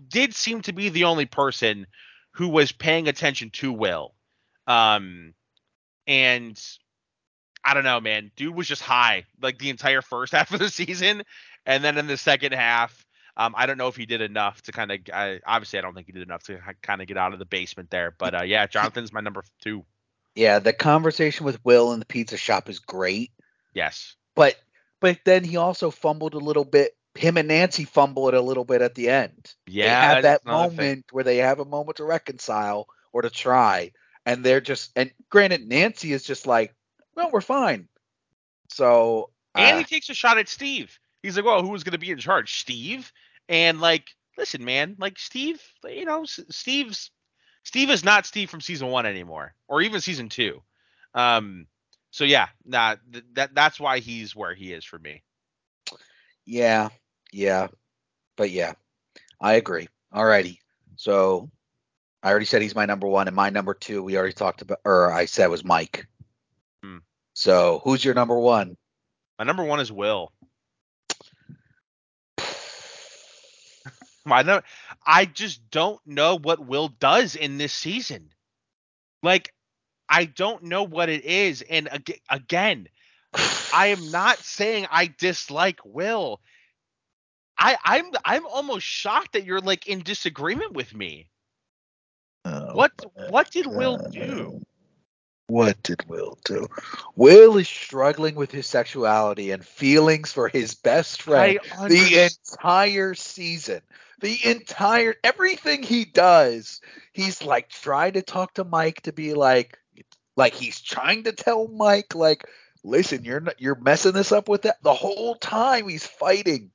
did 0.09 0.33
seem 0.35 0.63
to 0.63 0.73
be 0.73 0.89
the 0.89 1.05
only 1.05 1.27
person 1.27 1.89
who 2.31 2.47
was 2.49 2.71
paying 2.71 3.09
attention 3.09 3.51
to 3.51 3.73
Will. 3.73 4.15
Um 4.67 5.35
and 6.07 6.61
I 7.65 7.75
don't 7.75 7.85
know, 7.85 8.01
man. 8.01 8.31
Dude 8.37 8.55
was 8.55 8.69
just 8.69 8.83
high 8.83 9.25
like 9.41 9.59
the 9.59 9.71
entire 9.71 10.03
first 10.03 10.33
half 10.37 10.53
of 10.53 10.59
the 10.61 10.69
season, 10.71 11.23
and 11.67 11.83
then 11.83 11.97
in 11.99 12.07
the 12.07 12.17
second 12.19 12.53
half, 12.53 13.07
um, 13.37 13.55
I 13.57 13.67
don't 13.67 13.79
know 13.79 13.89
if 13.89 13.97
he 13.97 14.05
did 14.07 14.21
enough 14.21 14.61
to 14.63 14.73
kind 14.73 14.93
of. 14.93 14.99
I, 15.13 15.41
obviously, 15.47 15.79
I 15.79 15.83
don't 15.83 15.95
think 15.95 16.07
he 16.07 16.13
did 16.13 16.23
enough 16.23 16.43
to 16.45 16.61
kind 16.83 17.01
of 17.01 17.09
get 17.09 17.17
out 17.17 17.33
of 17.33 17.39
the 17.39 17.47
basement 17.47 17.91
there. 17.91 18.15
But 18.17 18.41
uh, 18.41 18.45
yeah, 18.45 18.67
Jonathan's 18.67 19.13
my 19.13 19.21
number 19.21 19.43
two. 19.63 19.85
yeah, 20.35 20.59
the 20.59 20.73
conversation 20.75 21.47
with 21.47 21.65
Will 21.65 21.93
in 21.93 22.01
the 22.01 22.07
pizza 22.07 22.37
shop 22.37 22.69
is 22.69 22.79
great, 22.81 23.31
Yes. 23.73 24.15
but 24.37 24.57
but 25.01 25.19
then 25.25 25.43
he 25.45 25.57
also 25.57 25.91
fumbled 25.91 26.35
a 26.35 26.39
little 26.39 26.65
bit. 26.65 26.93
Him 27.17 27.37
and 27.37 27.49
Nancy 27.49 27.85
fumble 27.85 28.29
it 28.29 28.35
a 28.35 28.41
little 28.41 28.65
bit 28.65 28.83
at 28.83 28.95
the 28.97 29.09
end. 29.09 29.55
Yeah. 29.67 29.85
they 29.85 29.91
have 29.91 30.15
that 30.17 30.23
that's 30.23 30.45
another 30.47 30.69
thing. 30.71 30.77
moment 30.77 31.05
where 31.13 31.25
they 31.25 31.37
have 31.39 31.61
a 31.61 31.65
moment 31.65 31.97
to 31.99 32.05
reconcile 32.05 32.89
or 33.13 33.23
to 33.23 33.31
try, 33.31 33.93
and 34.27 34.45
they're 34.45 34.61
just 34.61 34.93
and 34.97 35.13
granted, 35.31 35.69
Nancy 35.69 36.13
is 36.13 36.25
just 36.25 36.47
like, 36.47 36.75
well, 37.15 37.31
we're 37.33 37.41
fine. 37.41 37.89
So 38.69 39.31
And 39.57 39.77
uh, 39.77 39.79
he 39.79 39.85
takes 39.85 40.09
a 40.11 40.15
shot 40.15 40.39
at 40.39 40.49
Steve. 40.49 40.99
He's 41.23 41.37
like, 41.37 41.45
"Well, 41.45 41.63
who 41.63 41.71
was 41.71 41.85
going 41.85 41.93
to 41.93 41.99
be 41.99 42.11
in 42.11 42.19
charge? 42.19 42.61
Steve." 42.61 43.13
And 43.49 43.81
like, 43.81 44.09
listen, 44.37 44.65
man, 44.65 44.97
like 44.99 45.19
Steve, 45.19 45.61
you 45.85 46.05
know, 46.05 46.25
Steve's 46.25 47.11
Steve 47.65 47.91
is 47.91 48.05
not 48.05 48.27
Steve 48.27 48.51
from 48.51 48.61
season 48.61 48.89
one 48.89 49.07
anymore, 49.07 49.55
or 49.69 49.83
even 49.83 50.01
season 50.01 50.29
two. 50.29 50.63
Um. 51.15 51.67
So 52.11 52.25
yeah, 52.25 52.49
nah, 52.65 52.97
th- 53.13 53.25
that 53.35 53.55
that's 53.55 53.81
why 53.81 53.99
he's 54.01 54.35
where 54.37 54.55
he 54.55 54.73
is 54.73 54.85
for 54.85 54.99
me. 54.99 55.23
yeah, 56.47 56.89
yeah, 57.33 57.69
but 58.37 58.51
yeah, 58.51 58.75
I 59.41 59.55
agree. 59.55 59.89
Alrighty, 60.13 60.59
so 60.97 61.51
I 62.25 62.31
already 62.31 62.47
said 62.47 62.63
he's 62.63 62.75
my 62.75 62.87
number 62.87 63.07
one, 63.07 63.29
and 63.29 63.37
my 63.37 63.51
number 63.51 63.75
two 63.75 64.03
we 64.03 64.17
already 64.17 64.33
talked 64.33 64.63
about, 64.63 64.79
or 64.87 65.13
I 65.13 65.27
said 65.27 65.49
was 65.49 65.63
Mike. 65.63 66.07
Hmm. 66.83 66.99
So 67.35 67.83
who's 67.85 68.03
your 68.03 68.15
number 68.15 68.39
one? 68.39 68.79
My 69.39 69.45
number 69.45 69.63
one 69.63 69.79
is 69.79 69.93
Will. 69.93 70.33
I 74.27 74.43
know. 74.43 74.63
I 75.07 75.27
just 75.27 75.71
don't 75.71 76.01
know 76.07 76.39
what 76.39 76.67
Will 76.67 76.89
does 76.89 77.37
in 77.37 77.59
this 77.59 77.75
season. 77.75 78.31
Like, 79.23 79.53
I 80.09 80.25
don't 80.25 80.63
know 80.63 80.83
what 80.83 81.11
it 81.11 81.27
is. 81.27 81.61
And 81.61 81.93
ag- 81.93 82.23
again, 82.31 82.89
I 83.71 83.89
am 83.89 84.11
not 84.11 84.39
saying 84.39 84.87
I 84.91 85.13
dislike 85.19 85.81
Will. 85.85 86.41
I, 87.59 87.77
I'm 87.85 88.07
I'm 88.25 88.47
almost 88.47 88.87
shocked 88.87 89.35
that 89.35 89.45
you're 89.45 89.61
like 89.61 89.87
in 89.87 90.01
disagreement 90.01 90.73
with 90.73 90.95
me. 90.95 91.29
What 92.75 92.93
what 93.31 93.51
did 93.51 93.67
Will 93.67 93.95
uh, 93.95 94.09
do? 94.09 94.61
What 95.47 95.83
did 95.83 96.09
Will 96.09 96.39
do? 96.45 96.67
Will 97.17 97.59
is 97.59 97.69
struggling 97.69 98.35
with 98.35 98.51
his 98.51 98.67
sexuality 98.67 99.51
and 99.51 99.65
feelings 99.65 100.33
for 100.33 100.49
his 100.49 100.75
best 100.75 101.23
friend 101.23 101.59
the 101.89 102.31
entire 102.31 103.15
season. 103.15 103.81
The 104.21 104.39
entire 104.45 105.15
everything 105.23 105.83
he 105.83 106.05
does, 106.05 106.81
he's 107.13 107.43
like 107.43 107.69
trying 107.69 108.15
to 108.15 108.23
talk 108.23 108.55
to 108.55 108.65
Mike 108.65 109.03
to 109.03 109.13
be 109.13 109.35
like 109.35 109.79
like 110.37 110.55
he's 110.55 110.81
trying 110.81 111.25
to 111.25 111.33
tell 111.33 111.69
Mike 111.69 112.15
like 112.15 112.45
listen, 112.83 113.25
you're 113.25 113.41
not, 113.41 113.61
you're 113.61 113.75
messing 113.75 114.13
this 114.13 114.33
up 114.33 114.49
with 114.49 114.63
that 114.63 114.83
the 114.83 114.95
whole 114.95 115.35
time 115.35 115.89
he's 115.89 116.07
fighting 116.07 116.71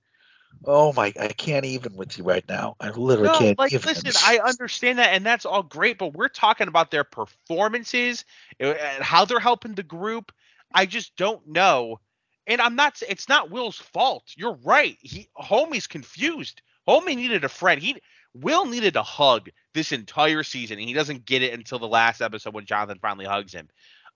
Oh 0.65 0.91
my! 0.93 1.13
I 1.19 1.29
can't 1.29 1.65
even 1.65 1.95
with 1.95 2.17
you 2.17 2.23
right 2.23 2.43
now. 2.49 2.75
I 2.79 2.89
literally 2.89 3.29
no, 3.29 3.33
can't. 3.33 3.43
Even. 3.43 3.55
Like, 3.57 3.73
even. 3.73 3.87
listen, 3.87 4.11
I 4.25 4.39
understand 4.39 4.99
that, 4.99 5.13
and 5.13 5.25
that's 5.25 5.45
all 5.45 5.63
great, 5.63 5.97
but 5.97 6.13
we're 6.13 6.27
talking 6.27 6.67
about 6.67 6.91
their 6.91 7.05
performances 7.05 8.25
uh, 8.61 8.71
and 8.71 9.03
how 9.03 9.25
they're 9.25 9.39
helping 9.39 9.73
the 9.73 9.83
group. 9.83 10.31
I 10.73 10.85
just 10.85 11.15
don't 11.15 11.47
know, 11.47 11.99
and 12.45 12.59
I'm 12.59 12.75
not. 12.75 13.01
It's 13.07 13.29
not 13.29 13.51
Will's 13.51 13.77
fault. 13.77 14.25
You're 14.35 14.57
right. 14.63 14.97
He 15.01 15.29
Homie's 15.39 15.87
confused. 15.87 16.61
Homie 16.87 17.15
needed 17.15 17.45
a 17.45 17.49
friend. 17.49 17.81
He 17.81 18.01
Will 18.33 18.65
needed 18.65 18.95
a 18.95 19.03
hug 19.03 19.49
this 19.73 19.91
entire 19.91 20.43
season, 20.43 20.77
and 20.77 20.87
he 20.87 20.93
doesn't 20.93 21.25
get 21.25 21.41
it 21.41 21.53
until 21.53 21.79
the 21.79 21.87
last 21.87 22.21
episode 22.21 22.53
when 22.53 22.65
Jonathan 22.65 22.99
finally 23.01 23.25
hugs 23.25 23.53
him. 23.53 23.69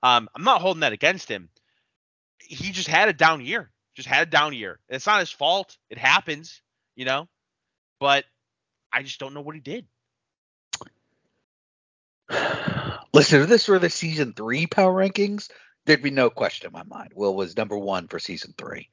Um, 0.03 0.27
I'm 0.35 0.43
not 0.43 0.61
holding 0.61 0.81
that 0.81 0.93
against 0.93 1.30
him. 1.30 1.49
He 2.39 2.72
just 2.72 2.89
had 2.89 3.07
a 3.07 3.14
down 3.14 3.41
year 3.41 3.72
just 3.95 4.07
had 4.07 4.27
a 4.27 4.31
down 4.31 4.53
year. 4.53 4.79
It's 4.89 5.05
not 5.05 5.19
his 5.19 5.31
fault. 5.31 5.77
It 5.89 5.97
happens, 5.97 6.61
you 6.95 7.05
know. 7.05 7.27
But 7.99 8.25
I 8.91 9.03
just 9.03 9.19
don't 9.19 9.33
know 9.33 9.41
what 9.41 9.55
he 9.55 9.61
did. 9.61 9.85
Listen, 13.13 13.41
if 13.41 13.49
this 13.49 13.67
were 13.67 13.79
the 13.79 13.89
season 13.89 14.33
three 14.33 14.67
power 14.67 14.93
rankings, 14.93 15.49
there'd 15.85 16.01
be 16.01 16.11
no 16.11 16.29
question 16.29 16.67
in 16.67 16.73
my 16.73 16.83
mind. 16.83 17.11
Will 17.15 17.35
was 17.35 17.55
number 17.55 17.77
one 17.77 18.07
for 18.07 18.19
season 18.19 18.53
three. 18.57 18.89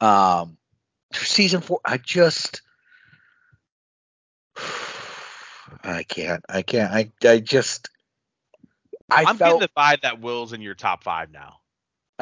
Um, 0.00 0.56
for 1.12 1.24
season 1.24 1.60
four, 1.60 1.80
I 1.84 1.98
just, 1.98 2.62
I 5.84 6.04
can't, 6.04 6.44
I 6.48 6.62
can't, 6.62 6.92
I, 6.92 7.10
I 7.28 7.38
just, 7.40 7.88
I 9.10 9.24
I'm 9.26 9.36
felt, 9.36 9.60
getting 9.60 9.68
the 9.74 9.80
vibe 9.80 10.02
that 10.02 10.20
Will's 10.20 10.52
in 10.52 10.60
your 10.60 10.74
top 10.74 11.02
five 11.02 11.30
now. 11.30 11.58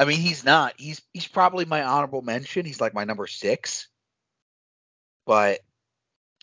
I 0.01 0.05
mean, 0.05 0.19
he's 0.19 0.43
not. 0.43 0.73
He's 0.77 0.99
he's 1.13 1.27
probably 1.27 1.65
my 1.65 1.83
honorable 1.83 2.23
mention. 2.23 2.65
He's 2.65 2.81
like 2.81 2.95
my 2.95 3.03
number 3.03 3.27
six. 3.27 3.87
But 5.27 5.59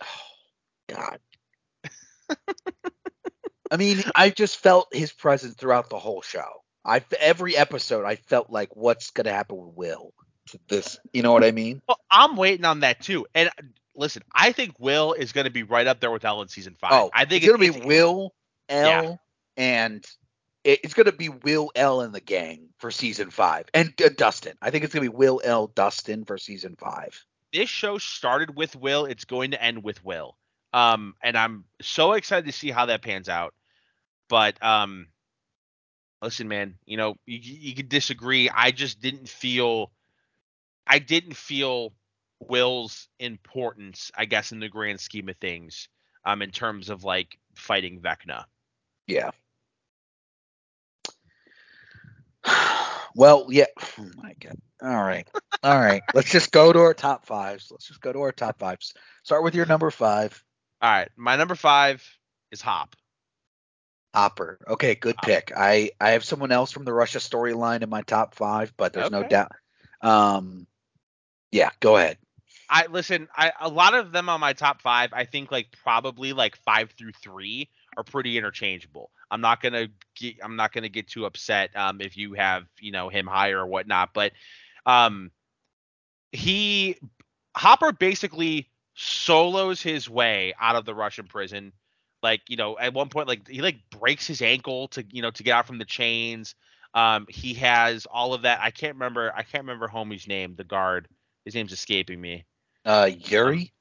oh, 0.00 0.94
God. 0.94 1.18
I 3.72 3.76
mean, 3.76 4.04
I 4.14 4.30
just 4.30 4.58
felt 4.58 4.86
his 4.92 5.10
presence 5.10 5.56
throughout 5.56 5.90
the 5.90 5.98
whole 5.98 6.22
show. 6.22 6.46
I 6.84 7.02
every 7.18 7.56
episode 7.56 8.04
I 8.04 8.14
felt 8.14 8.48
like 8.48 8.76
what's 8.76 9.10
gonna 9.10 9.32
happen 9.32 9.56
with 9.56 9.74
Will. 9.74 10.12
This, 10.68 11.00
you 11.12 11.22
know 11.22 11.32
what 11.32 11.42
I 11.42 11.50
mean? 11.50 11.82
Well, 11.88 11.98
I'm 12.08 12.36
waiting 12.36 12.64
on 12.64 12.80
that 12.80 13.00
too. 13.00 13.26
And 13.34 13.50
listen, 13.96 14.22
I 14.32 14.52
think 14.52 14.78
Will 14.78 15.14
is 15.14 15.32
gonna 15.32 15.50
be 15.50 15.64
right 15.64 15.88
up 15.88 15.98
there 15.98 16.12
with 16.12 16.24
El 16.24 16.42
in 16.42 16.48
season 16.48 16.76
five. 16.80 16.92
Oh, 16.92 17.10
I 17.12 17.24
think 17.24 17.42
it's, 17.42 17.52
it's 17.52 17.58
gonna 17.58 17.80
be 17.80 17.86
Will, 17.86 18.32
El, 18.68 18.86
yeah. 18.86 19.16
and 19.56 20.06
it's 20.64 20.94
going 20.94 21.06
to 21.06 21.12
be 21.12 21.28
Will 21.28 21.70
El 21.74 22.00
and 22.00 22.14
the 22.14 22.20
gang 22.20 22.68
for 22.78 22.90
season 22.90 23.30
five, 23.30 23.66
and 23.74 23.92
uh, 24.02 24.08
Dustin. 24.16 24.56
I 24.60 24.70
think 24.70 24.84
it's 24.84 24.94
going 24.94 25.04
to 25.04 25.10
be 25.10 25.16
Will 25.16 25.40
El 25.44 25.68
Dustin 25.68 26.24
for 26.24 26.38
season 26.38 26.76
five. 26.76 27.24
This 27.52 27.68
show 27.68 27.98
started 27.98 28.56
with 28.56 28.76
Will. 28.76 29.06
It's 29.06 29.24
going 29.24 29.52
to 29.52 29.62
end 29.62 29.82
with 29.82 30.04
Will. 30.04 30.36
Um, 30.72 31.14
and 31.22 31.36
I'm 31.36 31.64
so 31.80 32.12
excited 32.12 32.46
to 32.46 32.52
see 32.52 32.70
how 32.70 32.86
that 32.86 33.02
pans 33.02 33.28
out. 33.28 33.54
But 34.28 34.62
um, 34.62 35.08
listen, 36.20 36.48
man, 36.48 36.74
you 36.84 36.96
know 36.96 37.16
you, 37.24 37.38
you 37.40 37.74
could 37.74 37.88
disagree. 37.88 38.50
I 38.50 38.70
just 38.70 39.00
didn't 39.00 39.28
feel, 39.28 39.90
I 40.86 40.98
didn't 40.98 41.36
feel 41.36 41.94
Will's 42.40 43.08
importance, 43.18 44.10
I 44.16 44.26
guess, 44.26 44.52
in 44.52 44.60
the 44.60 44.68
grand 44.68 45.00
scheme 45.00 45.28
of 45.28 45.36
things, 45.36 45.88
um, 46.24 46.42
in 46.42 46.50
terms 46.50 46.90
of 46.90 47.04
like 47.04 47.38
fighting 47.54 48.00
Vecna. 48.00 48.44
Yeah. 49.06 49.30
Well, 53.14 53.46
yeah. 53.50 53.66
Oh 53.98 54.06
my 54.16 54.34
god. 54.38 54.58
All 54.80 55.02
right. 55.02 55.26
All 55.64 55.78
right. 55.78 56.02
Let's 56.14 56.30
just 56.30 56.52
go 56.52 56.72
to 56.72 56.78
our 56.78 56.94
top 56.94 57.26
fives. 57.26 57.68
Let's 57.70 57.88
just 57.88 58.00
go 58.00 58.12
to 58.12 58.20
our 58.20 58.32
top 58.32 58.60
fives. 58.60 58.94
Start 59.24 59.42
with 59.42 59.56
your 59.56 59.66
number 59.66 59.90
five. 59.90 60.42
All 60.80 60.90
right. 60.90 61.08
My 61.16 61.34
number 61.34 61.56
five 61.56 62.06
is 62.52 62.60
Hop. 62.60 62.94
Hopper. 64.14 64.58
Okay, 64.68 64.94
good 64.94 65.16
Hopper. 65.18 65.32
pick. 65.32 65.52
I 65.56 65.90
I 66.00 66.10
have 66.10 66.24
someone 66.24 66.52
else 66.52 66.70
from 66.70 66.84
the 66.84 66.92
Russia 66.92 67.18
storyline 67.18 67.82
in 67.82 67.90
my 67.90 68.02
top 68.02 68.34
five, 68.34 68.72
but 68.76 68.92
there's 68.92 69.06
okay. 69.06 69.20
no 69.20 69.26
doubt. 69.26 69.52
Um, 70.00 70.66
yeah, 71.50 71.70
go 71.80 71.96
ahead. 71.96 72.18
I 72.70 72.86
listen. 72.86 73.28
I 73.34 73.52
a 73.60 73.68
lot 73.68 73.94
of 73.94 74.12
them 74.12 74.28
on 74.28 74.40
my 74.40 74.52
top 74.52 74.80
five. 74.80 75.12
I 75.12 75.24
think 75.24 75.50
like 75.50 75.68
probably 75.82 76.32
like 76.32 76.56
five 76.56 76.92
through 76.92 77.12
three 77.12 77.68
are 77.96 78.04
pretty 78.04 78.36
interchangeable. 78.38 79.10
I'm 79.30 79.40
not 79.40 79.60
gonna 79.60 79.88
get 80.14 80.36
I'm 80.42 80.56
not 80.56 80.72
gonna 80.72 80.88
get 80.88 81.08
too 81.08 81.26
upset 81.26 81.76
um, 81.76 82.00
if 82.00 82.16
you 82.16 82.34
have 82.34 82.64
you 82.80 82.92
know 82.92 83.08
him 83.08 83.26
higher 83.26 83.58
or 83.58 83.66
whatnot. 83.66 84.10
But 84.14 84.32
um, 84.86 85.30
he 86.32 86.96
Hopper 87.56 87.92
basically 87.92 88.70
solos 88.94 89.82
his 89.82 90.08
way 90.08 90.54
out 90.60 90.76
of 90.76 90.84
the 90.84 90.94
Russian 90.94 91.26
prison. 91.26 91.72
Like 92.22 92.42
you 92.48 92.56
know, 92.56 92.78
at 92.78 92.94
one 92.94 93.08
point, 93.08 93.28
like 93.28 93.46
he 93.48 93.62
like 93.62 93.78
breaks 93.90 94.26
his 94.26 94.42
ankle 94.42 94.88
to 94.88 95.04
you 95.10 95.22
know 95.22 95.30
to 95.30 95.42
get 95.42 95.52
out 95.52 95.66
from 95.66 95.78
the 95.78 95.84
chains. 95.84 96.54
Um, 96.94 97.26
he 97.28 97.54
has 97.54 98.06
all 98.06 98.34
of 98.34 98.42
that. 98.42 98.60
I 98.62 98.70
can't 98.70 98.94
remember. 98.94 99.32
I 99.34 99.42
can't 99.42 99.64
remember 99.64 99.88
homie's 99.88 100.26
name. 100.26 100.54
The 100.56 100.64
guard. 100.64 101.08
His 101.44 101.54
name's 101.54 101.72
escaping 101.72 102.20
me. 102.20 102.44
Uh, 102.84 103.10
Yuri. 103.18 103.72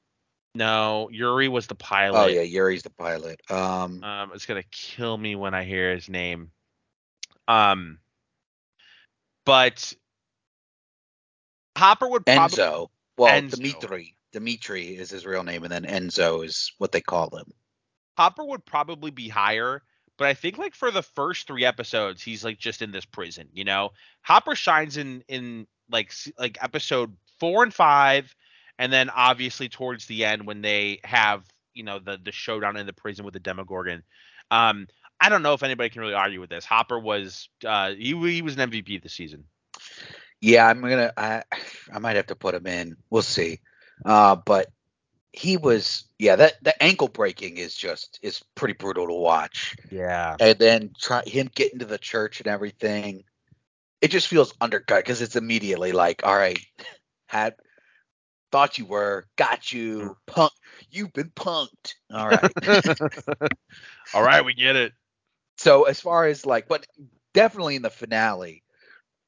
No, 0.54 1.08
Yuri 1.12 1.48
was 1.48 1.66
the 1.66 1.74
pilot. 1.74 2.18
Oh 2.18 2.26
yeah, 2.26 2.42
Yuri's 2.42 2.82
the 2.82 2.90
pilot. 2.90 3.40
Um, 3.50 4.02
um, 4.02 4.30
it's 4.34 4.46
gonna 4.46 4.64
kill 4.70 5.16
me 5.16 5.36
when 5.36 5.54
I 5.54 5.64
hear 5.64 5.94
his 5.94 6.08
name. 6.08 6.50
Um, 7.46 7.98
but 9.44 9.94
Hopper 11.76 12.08
would 12.08 12.26
probably 12.26 12.56
Enzo. 12.56 12.88
Well, 13.16 13.32
Enzo. 13.32 13.56
Dimitri. 13.56 14.14
Dimitri 14.32 14.96
is 14.96 15.10
his 15.10 15.24
real 15.24 15.42
name, 15.42 15.64
and 15.64 15.72
then 15.72 15.84
Enzo 15.84 16.44
is 16.44 16.72
what 16.78 16.92
they 16.92 17.00
call 17.00 17.34
him. 17.36 17.50
Hopper 18.16 18.44
would 18.44 18.64
probably 18.64 19.10
be 19.10 19.28
higher, 19.28 19.82
but 20.18 20.26
I 20.26 20.34
think 20.34 20.58
like 20.58 20.74
for 20.74 20.90
the 20.90 21.02
first 21.02 21.46
three 21.46 21.64
episodes, 21.64 22.22
he's 22.22 22.44
like 22.44 22.58
just 22.58 22.82
in 22.82 22.90
this 22.90 23.04
prison. 23.04 23.48
You 23.52 23.64
know, 23.64 23.90
Hopper 24.22 24.54
shines 24.54 24.96
in 24.96 25.22
in 25.28 25.66
like 25.90 26.12
like 26.38 26.58
episode 26.62 27.16
four 27.38 27.62
and 27.62 27.72
five 27.72 28.34
and 28.78 28.92
then 28.92 29.10
obviously 29.10 29.68
towards 29.68 30.06
the 30.06 30.24
end 30.24 30.46
when 30.46 30.62
they 30.62 31.00
have 31.04 31.44
you 31.74 31.82
know 31.82 31.98
the 31.98 32.18
the 32.22 32.32
showdown 32.32 32.76
in 32.76 32.86
the 32.86 32.92
prison 32.92 33.24
with 33.24 33.34
the 33.34 33.40
Demogorgon. 33.40 34.02
Um, 34.50 34.88
I 35.20 35.28
don't 35.28 35.42
know 35.42 35.54
if 35.54 35.62
anybody 35.62 35.90
can 35.90 36.00
really 36.00 36.14
argue 36.14 36.40
with 36.40 36.50
this. 36.50 36.64
Hopper 36.64 36.98
was 36.98 37.48
uh, 37.64 37.90
he 37.90 38.14
he 38.30 38.42
was 38.42 38.56
an 38.56 38.70
MVP 38.70 39.02
this 39.02 39.14
season. 39.14 39.44
Yeah, 40.40 40.66
I'm 40.66 40.80
gonna 40.80 41.12
I 41.16 41.42
I 41.92 41.98
might 41.98 42.16
have 42.16 42.26
to 42.26 42.36
put 42.36 42.54
him 42.54 42.66
in. 42.66 42.96
We'll 43.10 43.22
see. 43.22 43.60
Uh, 44.04 44.36
but 44.36 44.68
he 45.32 45.56
was 45.56 46.04
yeah 46.18 46.36
that 46.36 46.54
the 46.62 46.82
ankle 46.82 47.08
breaking 47.08 47.58
is 47.58 47.74
just 47.74 48.18
is 48.22 48.42
pretty 48.54 48.74
brutal 48.74 49.06
to 49.06 49.14
watch. 49.14 49.76
Yeah, 49.90 50.36
and 50.40 50.58
then 50.58 50.90
try 50.98 51.22
him 51.26 51.50
getting 51.54 51.80
to 51.80 51.84
the 51.84 51.98
church 51.98 52.40
and 52.40 52.46
everything. 52.46 53.24
It 54.00 54.12
just 54.12 54.28
feels 54.28 54.54
undercut 54.60 55.04
because 55.04 55.20
it's 55.22 55.34
immediately 55.34 55.90
like, 55.90 56.24
all 56.24 56.36
right, 56.36 56.58
had 57.26 57.54
thought 58.50 58.78
you 58.78 58.86
were, 58.86 59.26
got 59.36 59.72
you, 59.72 59.98
mm. 59.98 60.16
punk. 60.26 60.52
You've 60.90 61.12
been 61.12 61.30
punked. 61.30 61.94
All 62.12 62.28
right. 62.28 62.52
All 64.14 64.22
right, 64.22 64.44
we 64.44 64.54
get 64.54 64.76
it. 64.76 64.92
So 65.56 65.84
as 65.84 66.00
far 66.00 66.26
as 66.26 66.46
like, 66.46 66.68
but 66.68 66.86
definitely 67.34 67.76
in 67.76 67.82
the 67.82 67.90
finale, 67.90 68.62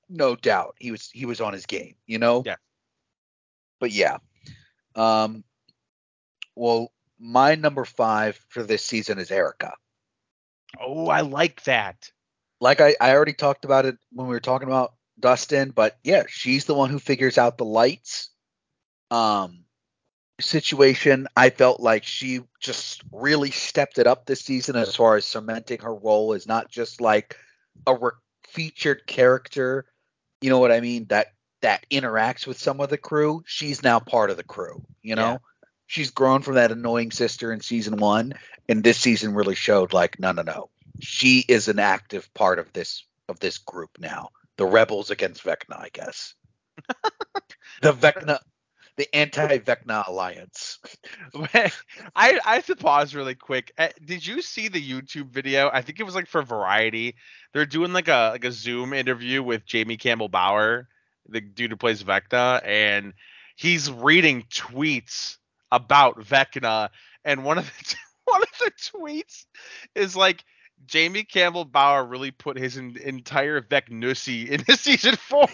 no 0.08 0.36
doubt 0.36 0.76
he 0.78 0.90
was 0.90 1.10
he 1.12 1.26
was 1.26 1.40
on 1.40 1.52
his 1.52 1.66
game. 1.66 1.94
You 2.06 2.18
know. 2.18 2.42
Yeah. 2.44 2.56
But 3.78 3.92
yeah. 3.92 4.18
Um. 4.94 5.44
Well, 6.56 6.92
my 7.18 7.54
number 7.54 7.84
five 7.84 8.38
for 8.48 8.62
this 8.62 8.84
season 8.84 9.18
is 9.18 9.30
Erica. 9.30 9.74
Oh, 10.80 11.08
I 11.08 11.20
like 11.20 11.62
that. 11.64 12.10
Like 12.60 12.80
I, 12.80 12.94
I 13.00 13.14
already 13.14 13.32
talked 13.32 13.64
about 13.64 13.86
it 13.86 13.96
when 14.12 14.26
we 14.26 14.34
were 14.34 14.40
talking 14.40 14.68
about 14.68 14.94
Dustin, 15.18 15.70
but 15.70 15.98
yeah, 16.04 16.24
she's 16.28 16.64
the 16.64 16.74
one 16.74 16.90
who 16.90 16.98
figures 16.98 17.38
out 17.38 17.58
the 17.58 17.64
lights 17.64 18.30
um, 19.10 19.64
situation, 20.40 21.26
I 21.36 21.50
felt 21.50 21.80
like 21.80 22.04
she 22.04 22.40
just 22.60 23.02
really 23.12 23.50
stepped 23.50 23.98
it 23.98 24.06
up 24.06 24.26
this 24.26 24.40
season 24.40 24.76
as 24.76 24.96
far 24.96 25.16
as 25.16 25.24
cementing 25.24 25.80
her 25.80 25.94
role 25.94 26.32
as 26.32 26.46
not 26.46 26.70
just 26.70 27.00
like 27.00 27.36
a 27.86 27.94
re- 27.94 28.10
featured 28.48 29.06
character. 29.06 29.86
You 30.40 30.50
know 30.50 30.58
what 30.58 30.72
I 30.72 30.80
mean? 30.80 31.06
That 31.06 31.28
that 31.62 31.84
interacts 31.90 32.46
with 32.46 32.58
some 32.58 32.80
of 32.80 32.88
the 32.88 32.98
crew. 32.98 33.42
She's 33.46 33.82
now 33.82 34.00
part 34.00 34.30
of 34.30 34.36
the 34.36 34.42
crew. 34.42 34.82
You 35.02 35.14
know, 35.14 35.32
yeah. 35.32 35.68
she's 35.86 36.10
grown 36.10 36.42
from 36.42 36.54
that 36.54 36.72
annoying 36.72 37.10
sister 37.10 37.52
in 37.52 37.60
season 37.60 37.96
one, 37.96 38.34
and 38.68 38.82
this 38.82 38.98
season 38.98 39.34
really 39.34 39.54
showed 39.54 39.92
like, 39.92 40.18
no, 40.18 40.32
no, 40.32 40.42
no, 40.42 40.70
she 41.00 41.44
is 41.46 41.68
an 41.68 41.78
active 41.78 42.32
part 42.34 42.58
of 42.58 42.72
this 42.72 43.04
of 43.28 43.40
this 43.40 43.58
group 43.58 43.90
now. 43.98 44.30
The 44.56 44.66
rebels 44.66 45.10
against 45.10 45.44
Vecna, 45.44 45.78
I 45.78 45.88
guess. 45.92 46.34
the 47.82 47.92
Vecna 47.92 48.40
the 48.96 49.14
anti-Vecna 49.14 50.08
alliance. 50.08 50.78
I 51.34 51.70
I 52.14 52.54
have 52.54 52.66
to 52.66 52.76
pause 52.76 53.14
really 53.14 53.34
quick. 53.34 53.72
Uh, 53.78 53.88
did 54.04 54.26
you 54.26 54.42
see 54.42 54.68
the 54.68 54.82
YouTube 54.82 55.30
video? 55.30 55.70
I 55.72 55.82
think 55.82 56.00
it 56.00 56.04
was 56.04 56.14
like 56.14 56.26
for 56.26 56.42
Variety. 56.42 57.16
They're 57.52 57.66
doing 57.66 57.92
like 57.92 58.08
a 58.08 58.30
like 58.32 58.44
a 58.44 58.52
Zoom 58.52 58.92
interview 58.92 59.42
with 59.42 59.66
Jamie 59.66 59.96
Campbell 59.96 60.28
Bower, 60.28 60.88
the 61.28 61.40
dude 61.40 61.70
who 61.70 61.76
plays 61.76 62.02
Vecna, 62.02 62.60
and 62.64 63.14
he's 63.56 63.90
reading 63.90 64.44
tweets 64.50 65.36
about 65.72 66.20
Vecna, 66.20 66.90
and 67.24 67.44
one 67.44 67.58
of 67.58 67.66
the 67.66 67.96
one 68.24 68.42
of 68.42 68.48
the 68.58 68.70
tweets 68.72 69.46
is 69.94 70.16
like 70.16 70.44
Jamie 70.86 71.24
Campbell 71.24 71.64
Bower 71.64 72.04
really 72.04 72.30
put 72.30 72.58
his 72.58 72.76
in, 72.76 72.96
entire 72.98 73.60
Vecnussy 73.60 74.64
his 74.66 74.80
season 74.80 75.16
four. 75.16 75.48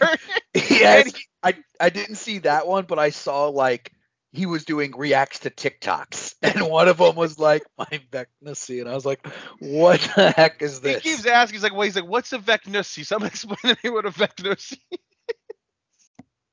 yes, 0.54 1.14
he, 1.14 1.25
I 1.80 1.90
didn't 1.90 2.16
see 2.16 2.38
that 2.38 2.66
one, 2.66 2.84
but 2.84 2.98
I 2.98 3.10
saw 3.10 3.48
like 3.48 3.92
he 4.32 4.46
was 4.46 4.64
doing 4.64 4.92
reacts 4.96 5.40
to 5.40 5.50
TikToks, 5.50 6.34
and 6.42 6.68
one 6.68 6.88
of 6.88 6.98
them 6.98 7.16
was 7.16 7.38
like 7.38 7.64
my 7.78 8.00
Vecnussy, 8.10 8.80
and 8.80 8.88
I 8.88 8.94
was 8.94 9.06
like, 9.06 9.26
what 9.58 10.00
the 10.16 10.30
heck 10.30 10.62
is 10.62 10.80
this? 10.80 11.02
He 11.02 11.10
keeps 11.10 11.26
asking, 11.26 11.56
he's 11.56 11.62
like, 11.62 11.72
well, 11.72 11.82
he's 11.82 11.96
like, 11.96 12.06
what's 12.06 12.32
a 12.32 12.38
Vecnussy? 12.38 13.04
Someone 13.04 13.28
explain 13.34 13.74
to 13.74 13.76
me 13.82 13.90
what 13.90 14.06
a 14.06 14.10
Vecnussy. 14.10 14.80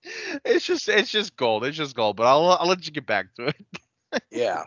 it's 0.46 0.66
just 0.66 0.88
it's 0.90 1.12
just 1.12 1.36
gold. 1.36 1.66
It's 1.66 1.78
just 1.78 1.96
gold. 1.96 2.18
But 2.18 2.28
I'll 2.28 2.58
I'll 2.60 2.68
let 2.68 2.86
you 2.86 2.92
get 2.92 3.06
back 3.06 3.34
to 3.36 3.48
it. 3.48 4.24
yeah. 4.32 4.64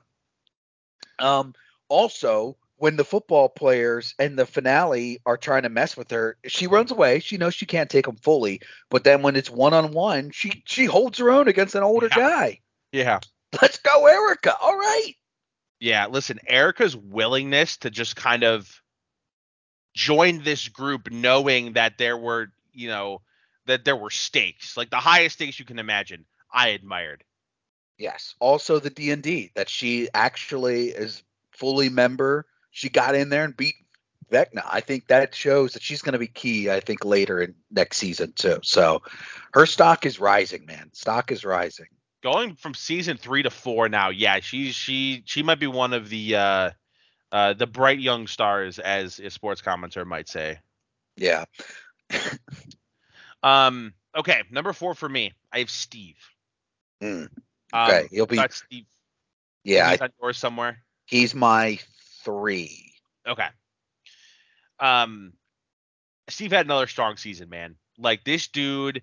Um. 1.18 1.54
Also, 1.88 2.56
when 2.78 2.96
the 2.96 3.04
football 3.04 3.48
players 3.48 4.14
and 4.18 4.38
the 4.38 4.46
finale 4.46 5.20
are 5.24 5.36
trying 5.36 5.62
to 5.62 5.68
mess 5.68 5.96
with 5.96 6.10
her, 6.10 6.36
she 6.46 6.66
runs 6.66 6.90
away. 6.90 7.20
She 7.20 7.38
knows 7.38 7.54
she 7.54 7.66
can't 7.66 7.88
take 7.90 8.04
them 8.04 8.16
fully, 8.16 8.60
but 8.90 9.04
then 9.04 9.22
when 9.22 9.36
it's 9.36 9.50
one 9.50 9.74
on 9.74 9.92
one, 9.92 10.30
she 10.30 10.62
she 10.66 10.84
holds 10.84 11.18
her 11.18 11.30
own 11.30 11.48
against 11.48 11.74
an 11.74 11.82
older 11.82 12.08
yeah. 12.10 12.16
guy. 12.16 12.60
Yeah. 12.92 13.20
Let's 13.60 13.78
go, 13.78 14.06
Erica. 14.06 14.54
All 14.60 14.76
right. 14.76 15.12
Yeah, 15.80 16.06
listen, 16.06 16.40
Erica's 16.46 16.96
willingness 16.96 17.78
to 17.78 17.90
just 17.90 18.16
kind 18.16 18.44
of 18.44 18.82
join 19.94 20.42
this 20.42 20.68
group 20.68 21.10
knowing 21.10 21.74
that 21.74 21.98
there 21.98 22.16
were, 22.16 22.48
you 22.72 22.88
know, 22.88 23.22
that 23.66 23.84
there 23.84 23.96
were 23.96 24.10
stakes, 24.10 24.76
like 24.76 24.90
the 24.90 24.96
highest 24.96 25.36
stakes 25.36 25.58
you 25.58 25.64
can 25.64 25.78
imagine. 25.78 26.24
I 26.52 26.68
admired. 26.68 27.24
Yes. 27.98 28.34
Also 28.40 28.78
the 28.78 28.90
D&D 28.90 29.52
that 29.54 29.68
she 29.68 30.08
actually 30.12 30.88
is 30.88 31.22
fully 31.50 31.88
member 31.88 32.46
she 32.76 32.90
got 32.90 33.14
in 33.14 33.30
there 33.30 33.44
and 33.44 33.56
beat 33.56 33.76
Vecna. 34.30 34.62
I 34.70 34.80
think 34.80 35.06
that 35.06 35.34
shows 35.34 35.72
that 35.72 35.82
she's 35.82 36.02
going 36.02 36.12
to 36.12 36.18
be 36.18 36.26
key. 36.26 36.70
I 36.70 36.80
think 36.80 37.06
later 37.06 37.40
in 37.40 37.54
next 37.70 37.96
season 37.96 38.34
too. 38.36 38.58
So 38.62 39.00
her 39.54 39.64
stock 39.64 40.04
is 40.04 40.20
rising, 40.20 40.66
man. 40.66 40.90
Stock 40.92 41.32
is 41.32 41.42
rising. 41.42 41.86
Going 42.22 42.54
from 42.54 42.74
season 42.74 43.16
three 43.16 43.42
to 43.42 43.48
four 43.48 43.88
now, 43.88 44.10
yeah, 44.10 44.40
she's 44.40 44.74
she 44.74 45.22
she 45.24 45.42
might 45.42 45.58
be 45.58 45.66
one 45.66 45.94
of 45.94 46.10
the 46.10 46.36
uh, 46.36 46.70
uh, 47.32 47.54
the 47.54 47.66
bright 47.66 47.98
young 47.98 48.26
stars, 48.26 48.78
as 48.78 49.20
a 49.20 49.30
sports 49.30 49.62
commentator 49.62 50.04
might 50.04 50.28
say. 50.28 50.58
Yeah. 51.16 51.46
um. 53.42 53.94
Okay, 54.14 54.42
number 54.50 54.74
four 54.74 54.94
for 54.94 55.08
me, 55.08 55.32
I 55.50 55.60
have 55.60 55.70
Steve. 55.70 56.16
Mm. 57.02 57.30
Okay, 57.72 58.00
um, 58.00 58.08
he'll 58.10 58.26
be 58.26 58.38
Steve. 58.50 58.84
Yeah, 59.64 59.92
he's 59.92 60.00
I, 60.02 60.10
on 60.20 60.34
somewhere. 60.34 60.82
He's 61.06 61.34
my 61.34 61.78
three. 62.26 62.92
Okay. 63.26 63.46
Um, 64.80 65.32
Steve 66.28 66.52
had 66.52 66.66
another 66.66 66.86
strong 66.86 67.16
season, 67.16 67.48
man. 67.48 67.76
Like 67.98 68.24
this 68.24 68.48
dude 68.48 69.02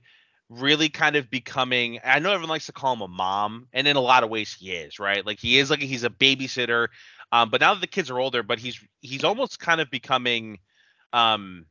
really 0.50 0.90
kind 0.90 1.16
of 1.16 1.32
becoming 1.32 2.00
I 2.04 2.20
know 2.20 2.32
everyone 2.32 2.50
likes 2.50 2.68
to 2.68 2.74
call 2.74 2.94
him 2.94 3.02
a 3.02 3.08
mom, 3.08 3.68
and 3.74 3.88
in 3.88 3.96
a 3.96 4.02
lot 4.02 4.24
of 4.24 4.30
ways 4.30 4.54
he 4.54 4.72
is, 4.72 5.00
right? 5.00 5.26
Like 5.26 5.40
he 5.40 5.58
is 5.58 5.70
like 5.72 5.80
he's 5.80 6.04
a 6.04 6.10
babysitter. 6.10 6.90
Um, 7.32 7.50
but 7.50 7.62
now 7.62 7.74
that 7.74 7.82
the 7.82 7.88
kids 7.88 8.12
are 8.12 8.20
older, 8.20 8.44
but 8.44 8.60
he's 8.60 8.80
he's 9.02 9.24
almost 9.24 9.60
kind 9.60 9.82
of 9.82 9.90
becoming 9.90 10.60
um 11.14 11.66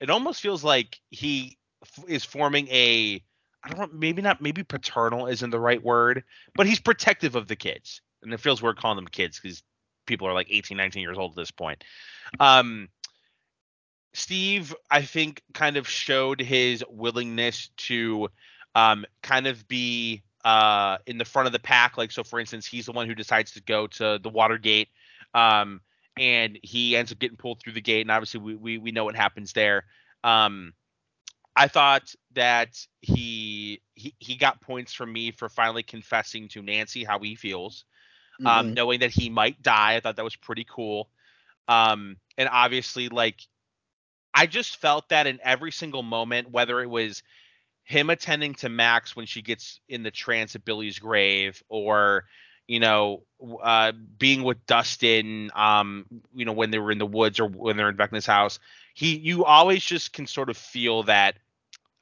it 0.00 0.10
almost 0.10 0.40
feels 0.40 0.62
like 0.62 0.98
he 1.10 1.56
f- 1.82 2.04
is 2.08 2.24
forming 2.24 2.68
a 2.68 3.22
I 3.64 3.68
don't 3.70 3.78
know, 3.78 3.98
maybe 3.98 4.20
not 4.20 4.42
maybe 4.42 4.62
paternal 4.62 5.26
isn't 5.26 5.50
the 5.50 5.60
right 5.60 5.82
word, 5.82 6.24
but 6.54 6.66
he's 6.66 6.80
protective 6.80 7.34
of 7.36 7.48
the 7.48 7.56
kids. 7.56 8.02
And 8.22 8.34
it 8.34 8.40
feels 8.40 8.60
weird 8.60 8.78
calling 8.78 8.96
them 8.96 9.06
kids 9.06 9.38
because 9.40 9.62
people 10.08 10.26
are 10.26 10.34
like 10.34 10.48
18, 10.50 10.76
19 10.76 11.02
years 11.02 11.18
old 11.18 11.32
at 11.32 11.36
this 11.36 11.50
point. 11.50 11.84
Um, 12.40 12.88
Steve, 14.12 14.74
I 14.90 15.02
think, 15.02 15.42
kind 15.54 15.76
of 15.76 15.88
showed 15.88 16.40
his 16.40 16.84
willingness 16.88 17.70
to 17.76 18.28
um, 18.74 19.04
kind 19.22 19.46
of 19.46 19.68
be 19.68 20.22
uh, 20.44 20.98
in 21.06 21.18
the 21.18 21.24
front 21.24 21.46
of 21.46 21.52
the 21.52 21.58
pack. 21.58 21.96
Like, 21.96 22.10
so 22.10 22.24
for 22.24 22.40
instance, 22.40 22.66
he's 22.66 22.86
the 22.86 22.92
one 22.92 23.06
who 23.06 23.14
decides 23.14 23.52
to 23.52 23.62
go 23.62 23.86
to 23.86 24.18
the 24.20 24.28
Watergate, 24.28 24.88
um, 25.34 25.80
and 26.18 26.58
he 26.62 26.96
ends 26.96 27.12
up 27.12 27.18
getting 27.18 27.36
pulled 27.36 27.60
through 27.60 27.74
the 27.74 27.80
gate. 27.80 28.00
And 28.00 28.10
obviously, 28.10 28.40
we 28.40 28.56
we, 28.56 28.78
we 28.78 28.90
know 28.90 29.04
what 29.04 29.14
happens 29.14 29.52
there. 29.52 29.84
Um, 30.24 30.72
I 31.54 31.68
thought 31.68 32.14
that 32.34 32.78
he, 33.00 33.82
he 33.94 34.14
he 34.18 34.36
got 34.36 34.60
points 34.60 34.92
from 34.92 35.12
me 35.12 35.32
for 35.32 35.48
finally 35.48 35.82
confessing 35.82 36.48
to 36.48 36.62
Nancy 36.62 37.04
how 37.04 37.18
he 37.18 37.34
feels 37.34 37.84
um, 38.44 38.46
mm-hmm. 38.46 38.74
knowing 38.74 39.00
that 39.00 39.10
he 39.10 39.30
might 39.30 39.62
die. 39.62 39.96
I 39.96 40.00
thought 40.00 40.16
that 40.16 40.24
was 40.24 40.36
pretty 40.36 40.66
cool. 40.68 41.08
Um, 41.66 42.16
and 42.36 42.48
obviously, 42.50 43.08
like, 43.08 43.40
I 44.32 44.46
just 44.46 44.76
felt 44.76 45.08
that 45.08 45.26
in 45.26 45.38
every 45.42 45.72
single 45.72 46.02
moment, 46.02 46.50
whether 46.50 46.80
it 46.80 46.88
was 46.88 47.22
him 47.84 48.10
attending 48.10 48.54
to 48.56 48.68
Max 48.68 49.16
when 49.16 49.26
she 49.26 49.42
gets 49.42 49.80
in 49.88 50.02
the 50.02 50.10
trance 50.10 50.54
at 50.54 50.64
Billy's 50.64 50.98
grave, 50.98 51.62
or 51.68 52.24
you 52.68 52.80
know, 52.80 53.22
uh, 53.62 53.92
being 54.18 54.42
with 54.42 54.64
Dustin, 54.66 55.50
um, 55.54 56.04
you 56.34 56.44
know, 56.44 56.52
when 56.52 56.70
they 56.70 56.78
were 56.78 56.92
in 56.92 56.98
the 56.98 57.06
woods 57.06 57.40
or 57.40 57.48
when 57.48 57.78
they're 57.78 57.88
in 57.88 57.96
Vecna's 57.96 58.26
house, 58.26 58.60
he, 58.92 59.16
you 59.16 59.46
always 59.46 59.82
just 59.82 60.12
can 60.12 60.26
sort 60.26 60.50
of 60.50 60.56
feel 60.56 61.04
that 61.04 61.36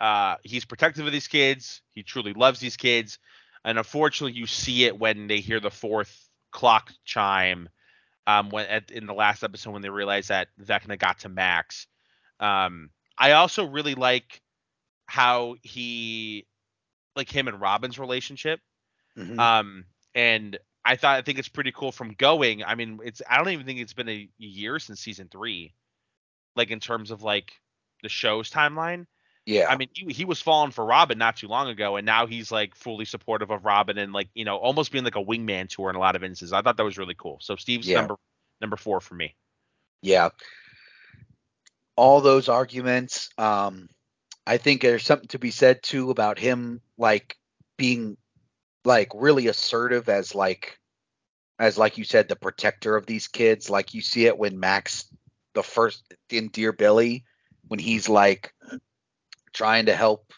uh, 0.01 0.37
he's 0.43 0.65
protective 0.65 1.07
of 1.07 1.13
these 1.13 1.29
kids. 1.29 1.83
He 1.93 2.03
truly 2.03 2.35
loves 2.35 2.59
these 2.59 2.77
kids, 2.77 3.19
and 3.65 3.79
unfortunately, 3.79 4.37
you 4.39 4.47
see 4.47 4.85
it 4.85 4.99
when 4.99 5.29
they 5.29 5.39
hear 5.39 5.61
the 5.61 5.71
fourth 5.71 6.26
clock 6.51 6.93
chime 7.05 7.69
um, 8.27 8.51
when 8.51 8.67
at, 8.67 8.91
in 8.91 9.07
the 9.07 9.15
last 9.15 9.43
episode 9.43 9.73
when 9.73 9.83
they 9.83 9.91
realized 9.91 10.29
that 10.29 10.49
Vecna 10.61 10.99
got 10.99 11.21
to 11.21 11.29
Max. 11.29 11.87
Um, 12.41 12.91
I 13.19 13.33
also 13.33 13.67
really 13.67 13.95
like 13.95 14.43
how 15.07 15.57
he 15.63 16.47
like 17.15 17.31
him 17.31 17.49
and 17.49 17.61
Robin's 17.61 17.99
relationship. 17.99 18.61
Mm-hmm. 19.17 19.39
Um, 19.39 19.85
and 20.15 20.59
I 20.85 20.97
thought 20.97 21.17
I 21.17 21.23
think 21.23 21.39
it's 21.39 21.49
pretty 21.49 21.73
cool 21.73 21.93
from 21.93 22.13
going. 22.13 22.63
I 22.65 22.75
mean, 22.75 23.01
it's 23.05 23.23
I 23.29 23.39
don't 23.39 23.49
even 23.49 23.67
think 23.67 23.81
it's 23.81 23.95
been 23.95 24.09
a 24.09 24.29
year 24.39 24.79
since 24.79 25.01
season 25.01 25.29
three, 25.31 25.75
like 26.55 26.71
in 26.71 26.81
terms 26.81 27.11
of 27.11 27.23
like 27.23 27.53
the 28.03 28.09
show's 28.09 28.51
timeline. 28.51 29.07
Yeah. 29.47 29.69
I 29.69 29.77
mean, 29.77 29.89
he, 29.95 30.13
he 30.13 30.25
was 30.25 30.43
falling 30.43 30.73
for 30.73 30.85
Robin 30.85 31.17
not 31.17 31.37
too 31.37 31.47
long 31.47 31.69
ago, 31.69 31.97
and 31.97 32.05
now 32.05 32.27
he's 32.27 32.51
like 32.51 32.75
fully 32.75 33.05
supportive 33.05 33.51
of 33.51 33.65
Robin 33.65 33.97
and 33.97 34.13
like 34.13 34.29
you 34.35 34.45
know 34.45 34.57
almost 34.57 34.91
being 34.91 35.05
like 35.05 35.17
a 35.17 35.25
wingman 35.25 35.69
to 35.71 35.85
her 35.85 35.91
in 35.91 35.97
a 35.97 36.01
lot 36.01 36.17
of 36.17 36.25
instances. 36.25 36.53
I 36.53 36.63
thought 36.63 36.77
that 36.77 36.83
was 36.83 36.99
really 36.99 37.15
cool. 37.17 37.39
So 37.41 37.55
Steve's 37.55 37.87
yeah. 37.87 38.01
number 38.01 38.17
number 38.61 38.77
four 38.77 39.01
for 39.01 39.15
me. 39.15 39.37
Yeah. 40.03 40.31
All 41.95 42.21
those 42.21 42.49
arguments. 42.49 43.31
Um, 43.39 43.89
I 44.47 44.59
think 44.59 44.83
there's 44.83 45.05
something 45.05 45.29
to 45.29 45.39
be 45.39 45.51
said 45.53 45.83
too 45.83 46.11
about 46.11 46.39
him 46.39 46.81
like 46.99 47.37
being 47.77 48.17
like 48.85 49.11
really 49.15 49.47
assertive 49.47 50.09
as 50.09 50.35
like 50.35 50.79
as 51.59 51.79
like 51.79 51.99
you 51.99 52.05
said 52.05 52.29
the 52.29 52.37
protector 52.37 52.97
of 52.97 53.07
these 53.07 53.29
kids. 53.29 53.71
Like 53.71 53.95
you 53.95 54.01
see 54.01 54.27
it 54.27 54.39
when 54.39 54.59
Max 54.59 55.07
the 55.55 55.63
first 55.63 56.03
in 56.31 56.49
Dear 56.49 56.73
Billy 56.73 57.25
when 57.69 57.79
he's 57.79 58.09
like 58.09 58.53
trying 59.57 59.87
to 59.87 59.97
help 59.97 60.33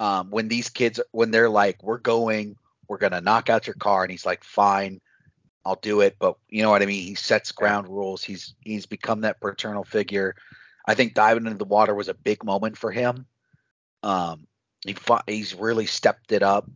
um, 0.00 0.30
when 0.30 0.48
these 0.48 0.70
kids 0.70 1.00
when 1.10 1.30
they're 1.30 1.50
like 1.50 1.82
we're 1.82 1.98
going 1.98 2.56
we're 2.88 2.98
gonna 2.98 3.20
knock 3.20 3.50
out 3.50 3.66
your 3.66 3.74
car 3.74 4.02
and 4.02 4.10
he's 4.10 4.24
like 4.24 4.44
fine 4.44 5.00
i'll 5.64 5.78
do 5.82 6.00
it 6.00 6.16
but 6.18 6.36
you 6.48 6.62
know 6.62 6.70
what 6.70 6.82
i 6.82 6.86
mean? 6.86 7.02
He 7.02 7.14
sets 7.14 7.52
ground 7.52 7.88
rules. 7.88 8.22
He's 8.22 8.54
he's 8.60 8.86
become 8.86 9.22
that 9.22 9.40
paternal 9.40 9.84
figure. 9.84 10.36
I 10.86 10.94
think 10.94 11.14
diving 11.14 11.46
into 11.46 11.58
the 11.58 11.64
water 11.64 11.94
was 11.94 12.08
a 12.08 12.14
big 12.14 12.44
moment 12.44 12.78
for 12.78 12.92
him. 12.92 13.26
Um 14.02 14.46
he 14.86 14.92
fought, 14.92 15.24
he's 15.26 15.54
really 15.54 15.86
stepped 15.86 16.30
it 16.30 16.42
up 16.42 16.70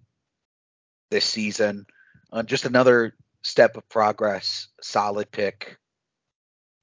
this 1.11 1.27
season. 1.27 1.87
Uh, 2.33 2.43
just 2.43 2.65
another 2.65 3.15
step 3.43 3.77
of 3.77 3.89
progress 3.89 4.69
solid 4.81 5.31
pick. 5.31 5.77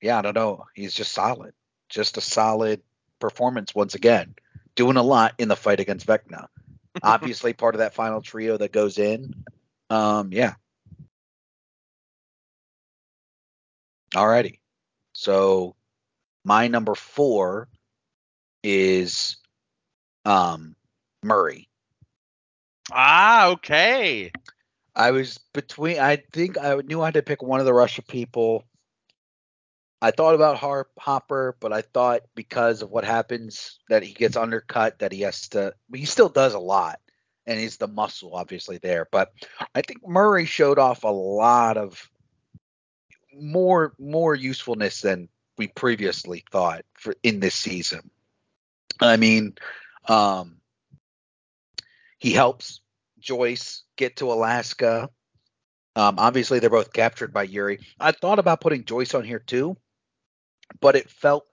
Yeah 0.01 0.19
i 0.19 0.21
don't 0.21 0.35
know. 0.35 0.65
He's 0.73 0.93
just 0.93 1.11
solid. 1.11 1.53
Just 1.89 2.17
a 2.17 2.21
solid 2.21 2.81
performance 3.19 3.73
once 3.73 3.95
again 3.95 4.35
doing 4.75 4.97
a 4.97 5.03
lot 5.03 5.33
in 5.37 5.47
the 5.47 5.55
fight 5.55 5.79
against 5.79 6.07
Vecna. 6.07 6.47
Obviously, 7.03 7.53
part 7.53 7.75
of 7.75 7.79
that 7.79 7.93
final 7.93 8.21
trio 8.21 8.57
that 8.57 8.71
goes 8.71 8.97
in. 8.97 9.33
Um, 9.89 10.29
yeah. 10.31 10.53
Alrighty. 14.13 14.59
So 15.13 15.75
my 16.43 16.67
number 16.67 16.95
four 16.95 17.67
is 18.63 19.37
um 20.23 20.75
Murray. 21.23 21.67
Ah, 22.91 23.47
okay. 23.47 24.31
I 24.95 25.11
was 25.11 25.39
between. 25.53 25.99
I 25.99 26.23
think 26.31 26.57
I 26.57 26.75
knew 26.75 27.01
I 27.01 27.05
had 27.05 27.15
to 27.15 27.23
pick 27.23 27.41
one 27.41 27.59
of 27.59 27.65
the 27.65 27.73
Russia 27.73 28.01
people. 28.01 28.63
I 30.05 30.11
thought 30.11 30.35
about 30.35 30.57
Harp 30.57 30.91
Hopper, 30.99 31.57
but 31.59 31.73
I 31.73 31.81
thought 31.81 32.21
because 32.35 32.83
of 32.83 32.91
what 32.91 33.03
happens 33.03 33.79
that 33.89 34.03
he 34.03 34.13
gets 34.13 34.37
undercut, 34.37 34.99
that 34.99 35.11
he 35.11 35.21
has 35.21 35.49
to. 35.49 35.73
He 35.91 36.05
still 36.05 36.29
does 36.29 36.53
a 36.53 36.59
lot, 36.59 36.99
and 37.47 37.59
he's 37.59 37.77
the 37.77 37.87
muscle 37.87 38.35
obviously 38.35 38.77
there. 38.77 39.07
But 39.11 39.33
I 39.73 39.81
think 39.81 40.07
Murray 40.07 40.45
showed 40.45 40.77
off 40.77 41.05
a 41.05 41.07
lot 41.07 41.77
of 41.77 42.07
more 43.33 43.95
more 43.97 44.35
usefulness 44.35 45.01
than 45.01 45.27
we 45.57 45.69
previously 45.69 46.45
thought 46.51 46.85
for 46.93 47.15
in 47.23 47.39
this 47.39 47.55
season. 47.55 48.11
I 49.01 49.17
mean, 49.17 49.55
um, 50.07 50.57
he 52.19 52.31
helps 52.31 52.79
Joyce 53.19 53.81
get 53.95 54.17
to 54.17 54.31
Alaska. 54.31 55.09
Um, 55.95 56.19
obviously, 56.19 56.59
they're 56.59 56.69
both 56.69 56.93
captured 56.93 57.33
by 57.33 57.41
Yuri. 57.41 57.79
I 57.99 58.11
thought 58.11 58.37
about 58.37 58.61
putting 58.61 58.85
Joyce 58.85 59.15
on 59.15 59.23
here 59.23 59.39
too, 59.39 59.77
but 60.79 60.95
it 60.95 61.09
felt 61.09 61.45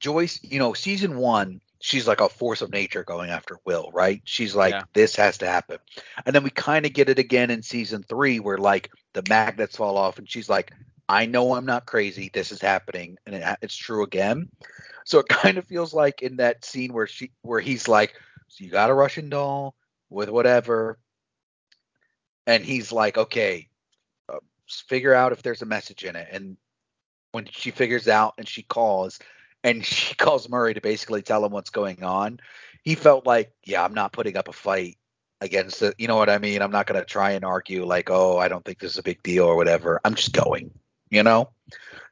Joyce, 0.00 0.40
you 0.42 0.58
know, 0.58 0.74
season 0.74 1.16
one, 1.16 1.60
she's 1.80 2.08
like 2.08 2.20
a 2.20 2.28
force 2.28 2.62
of 2.62 2.70
nature 2.70 3.04
going 3.04 3.30
after 3.30 3.58
Will, 3.64 3.90
right? 3.92 4.20
She's 4.24 4.54
like, 4.54 4.72
yeah. 4.72 4.82
this 4.94 5.16
has 5.16 5.38
to 5.38 5.46
happen. 5.46 5.78
And 6.24 6.34
then 6.34 6.42
we 6.42 6.50
kind 6.50 6.86
of 6.86 6.92
get 6.92 7.08
it 7.08 7.18
again 7.18 7.50
in 7.50 7.62
season 7.62 8.02
three 8.02 8.40
where 8.40 8.58
like 8.58 8.90
the 9.12 9.22
magnets 9.28 9.76
fall 9.76 9.96
off 9.96 10.18
and 10.18 10.28
she's 10.28 10.48
like, 10.48 10.72
I 11.08 11.26
know 11.26 11.54
I'm 11.54 11.66
not 11.66 11.86
crazy. 11.86 12.30
This 12.32 12.52
is 12.52 12.60
happening. 12.60 13.18
And 13.26 13.34
it, 13.34 13.58
it's 13.60 13.76
true 13.76 14.02
again. 14.02 14.48
So 15.04 15.18
it 15.18 15.28
kind 15.28 15.58
of 15.58 15.66
feels 15.66 15.92
like 15.92 16.22
in 16.22 16.36
that 16.36 16.64
scene 16.64 16.92
where 16.92 17.06
she, 17.06 17.30
where 17.42 17.60
he's 17.60 17.88
like, 17.88 18.14
so 18.48 18.64
you 18.64 18.70
got 18.70 18.90
a 18.90 18.94
Russian 18.94 19.28
doll 19.28 19.74
with 20.10 20.30
whatever. 20.30 20.98
And 22.46 22.64
he's 22.64 22.92
like, 22.92 23.16
okay, 23.18 23.68
uh, 24.28 24.38
figure 24.68 25.14
out 25.14 25.32
if 25.32 25.42
there's 25.42 25.62
a 25.62 25.66
message 25.66 26.04
in 26.04 26.16
it. 26.16 26.28
And 26.30 26.56
when 27.34 27.48
she 27.50 27.72
figures 27.72 28.06
out 28.06 28.34
and 28.38 28.48
she 28.48 28.62
calls 28.62 29.18
and 29.64 29.84
she 29.86 30.14
calls 30.14 30.48
Murray 30.48 30.74
to 30.74 30.80
basically 30.80 31.22
tell 31.22 31.44
him 31.44 31.52
what's 31.52 31.70
going 31.70 32.02
on, 32.02 32.38
he 32.82 32.94
felt 32.94 33.26
like, 33.26 33.52
yeah, 33.64 33.84
I'm 33.84 33.94
not 33.94 34.12
putting 34.12 34.36
up 34.36 34.48
a 34.48 34.52
fight 34.52 34.96
against 35.40 35.82
it. 35.82 35.94
You 35.98 36.06
know 36.06 36.16
what 36.16 36.30
I 36.30 36.38
mean? 36.38 36.62
I'm 36.62 36.70
not 36.70 36.86
going 36.86 37.00
to 37.00 37.04
try 37.04 37.32
and 37.32 37.44
argue 37.44 37.84
like, 37.84 38.08
oh, 38.10 38.38
I 38.38 38.48
don't 38.48 38.64
think 38.64 38.78
this 38.78 38.92
is 38.92 38.98
a 38.98 39.02
big 39.02 39.22
deal 39.22 39.44
or 39.44 39.56
whatever. 39.56 40.00
I'm 40.04 40.14
just 40.14 40.32
going, 40.32 40.70
you 41.10 41.22
know? 41.22 41.50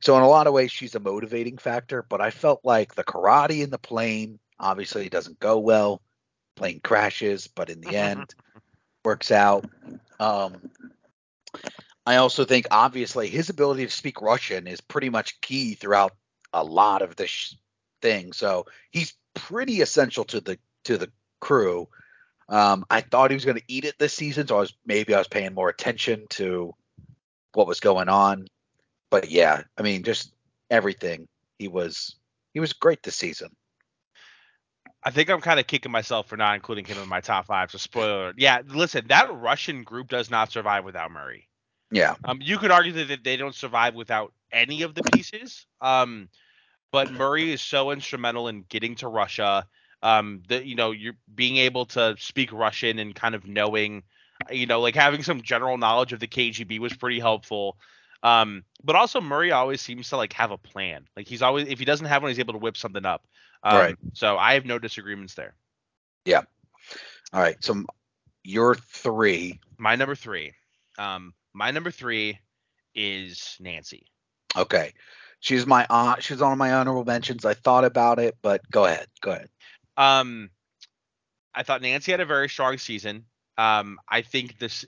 So 0.01 0.17
in 0.17 0.23
a 0.23 0.29
lot 0.29 0.49
of 0.49 0.53
ways, 0.53 0.73
she's 0.73 0.97
a 0.97 1.01
motivating 1.01 1.59
factor, 1.59 2.05
but 2.09 2.21
I 2.21 2.31
felt 2.31 2.61
like 2.65 2.95
the 2.95 3.05
karate 3.05 3.63
in 3.63 3.71
the 3.71 3.79
plane 3.79 4.41
obviously 4.59 5.09
doesn't 5.09 5.39
go 5.39 5.59
well. 5.59 6.03
Plane 6.57 6.81
crashes, 6.83 7.47
but 7.47 7.71
in 7.71 7.81
the 7.81 7.97
end, 7.97 8.35
works 9.05 9.31
out. 9.31 9.65
Um, 10.19 10.71
I 12.05 12.17
also 12.17 12.45
think 12.45 12.67
obviously 12.71 13.29
his 13.29 13.49
ability 13.49 13.85
to 13.85 13.91
speak 13.91 14.21
Russian 14.21 14.67
is 14.67 14.81
pretty 14.81 15.09
much 15.09 15.41
key 15.41 15.75
throughout 15.75 16.13
a 16.53 16.65
lot 16.65 17.03
of 17.03 17.17
this 17.17 17.57
thing. 18.01 18.33
So 18.33 18.67
he's 18.91 19.15
pretty 19.35 19.81
essential 19.81 20.25
to 20.25 20.41
the 20.41 20.59
to 20.85 20.99
the 20.99 21.11
crew. 21.41 21.89
Um, 22.49 22.85
I 22.91 23.01
thought 23.01 23.31
he 23.31 23.37
was 23.37 23.45
going 23.45 23.57
to 23.57 23.65
eat 23.69 23.85
it 23.85 23.99
this 23.99 24.13
season, 24.13 24.47
so 24.47 24.57
I 24.57 24.61
was 24.61 24.75
maybe 24.85 25.15
I 25.15 25.19
was 25.19 25.29
paying 25.29 25.55
more 25.55 25.69
attention 25.69 26.27
to 26.31 26.75
what 27.55 27.67
was 27.67 27.81
going 27.81 28.09
on. 28.09 28.47
But 29.11 29.31
yeah, 29.31 29.63
I 29.79 29.83
mean, 29.83 30.03
just 30.03 30.33
everything. 30.71 31.29
He 31.59 31.69
was 31.69 32.17
he 32.53 32.61
was 32.61 32.73
great 32.73 33.03
this 33.03 33.17
season. 33.17 33.51
I 35.05 35.11
think 35.11 35.31
I'm 35.31 35.41
kind 35.41 35.59
of 35.59 35.67
kicking 35.67 35.93
myself 35.93 36.29
for 36.29 36.37
not 36.37 36.55
including 36.55 36.85
him 36.85 36.99
in 36.99 37.09
my 37.09 37.21
top 37.21 37.47
five. 37.47 37.71
So 37.71 37.79
spoiler. 37.79 38.33
Yeah, 38.37 38.63
listen, 38.67 39.07
that 39.09 39.33
Russian 39.33 39.83
group 39.83 40.09
does 40.09 40.31
not 40.31 40.53
survive 40.53 40.85
without 40.85 41.11
Murray. 41.11 41.49
Yeah. 41.93 42.17
Um, 42.25 42.41
you 42.43 42.59
could 42.59 42.71
argue 42.71 42.93
that 42.93 43.23
they 43.23 43.37
don't 43.37 43.55
survive 43.55 43.95
without 43.95 44.33
any 44.51 44.83
of 44.83 44.95
the 44.95 45.03
pieces. 45.03 45.67
Um, 45.81 46.29
but 46.91 47.13
Murray 47.13 47.53
is 47.53 47.61
so 47.61 47.91
instrumental 47.91 48.49
in 48.49 48.65
getting 48.69 48.95
to 48.97 49.09
Russia. 49.09 49.67
Um, 50.03 50.43
that 50.49 50.65
you 50.65 50.75
know, 50.75 50.91
you're 50.91 51.17
being 51.33 51.59
able 51.59 51.87
to 51.87 52.17
speak 52.19 52.53
Russian 52.53 52.99
and 52.99 53.15
kind 53.15 53.35
of 53.37 53.47
knowing, 53.47 54.03
you 54.51 54.67
know, 54.67 54.81
like 54.81 54.97
having 54.97 55.23
some 55.23 55.43
general 55.43 55.79
knowledge 55.79 56.13
of 56.13 56.19
the 56.19 56.27
KGB 56.27 56.81
was 56.81 56.93
pretty 56.93 57.21
helpful. 57.21 57.77
Um, 58.25 58.65
but 58.83 58.97
also 58.97 59.21
Murray 59.21 59.53
always 59.53 59.81
seems 59.81 60.09
to 60.09 60.17
like 60.17 60.33
have 60.33 60.51
a 60.51 60.59
plan. 60.59 61.07
Like 61.17 61.29
he's 61.29 61.43
always 61.43 61.69
if 61.69 61.79
he 61.79 61.85
doesn't 61.85 62.07
have 62.07 62.23
one, 62.23 62.31
he's 62.31 62.39
able 62.39 62.55
to 62.55 62.59
whip 62.59 62.77
something 62.77 63.05
up. 63.05 63.25
Um, 63.63 63.79
right. 63.79 63.97
So 64.15 64.37
I 64.39 64.55
have 64.55 64.65
no 64.65 64.79
disagreements 64.79 65.35
there. 65.35 65.55
Yeah. 66.25 66.43
All 67.33 67.41
right. 67.41 67.57
So 67.61 67.85
your 68.45 68.75
three. 68.75 69.61
My 69.79 69.95
number 69.95 70.15
three. 70.15 70.53
Um, 70.99 71.33
my 71.53 71.71
number 71.71 71.91
three 71.91 72.39
is 72.95 73.57
Nancy. 73.61 74.07
Okay. 74.57 74.93
She's 75.41 75.67
my 75.67 75.87
uh, 75.91 76.17
she's 76.21 76.41
on 76.41 76.57
my 76.57 76.73
honorable 76.73 77.05
mentions. 77.05 77.45
I 77.45 77.55
thought 77.55 77.85
about 77.85 78.19
it, 78.19 78.37
but 78.43 78.63
go 78.71 78.85
ahead. 78.85 79.09
Go 79.21 79.33
ahead. 79.33 79.49
Um, 79.97 80.51
I 81.55 81.65
thought 81.65 81.83
Nancy 81.83 82.13
had 82.13 82.21
a 82.21 82.27
very 82.27 82.49
strong 82.49 82.79
season. 82.79 83.25
Um, 83.59 83.99
I 84.09 84.23
think 84.23 84.59
this, 84.59 84.85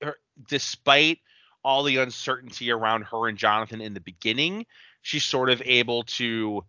her, 0.00 0.16
despite 0.48 1.18
all 1.62 1.82
the 1.82 1.98
uncertainty 1.98 2.70
around 2.70 3.02
her 3.04 3.28
and 3.28 3.38
Jonathan 3.38 3.80
in 3.80 3.94
the 3.94 4.00
beginning, 4.00 4.66
she's 5.02 5.24
sort 5.24 5.50
of 5.50 5.62
able 5.64 6.04
to 6.04 6.64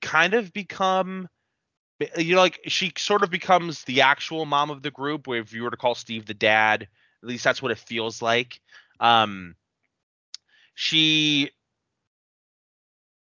kind 0.00 0.34
of 0.34 0.52
become 0.52 1.28
you 2.16 2.34
know 2.34 2.40
like 2.40 2.60
she 2.66 2.92
sort 2.96 3.22
of 3.22 3.30
becomes 3.30 3.84
the 3.84 4.00
actual 4.00 4.44
mom 4.44 4.70
of 4.70 4.82
the 4.82 4.90
group 4.90 5.26
where 5.26 5.40
if 5.40 5.52
you 5.52 5.62
were 5.62 5.70
to 5.70 5.76
call 5.76 5.94
Steve 5.94 6.26
the 6.26 6.34
dad, 6.34 6.88
at 7.24 7.28
least 7.28 7.44
that's 7.44 7.62
what 7.62 7.72
it 7.72 7.78
feels 7.78 8.20
like. 8.20 8.60
Um 9.00 9.56
she 10.74 11.50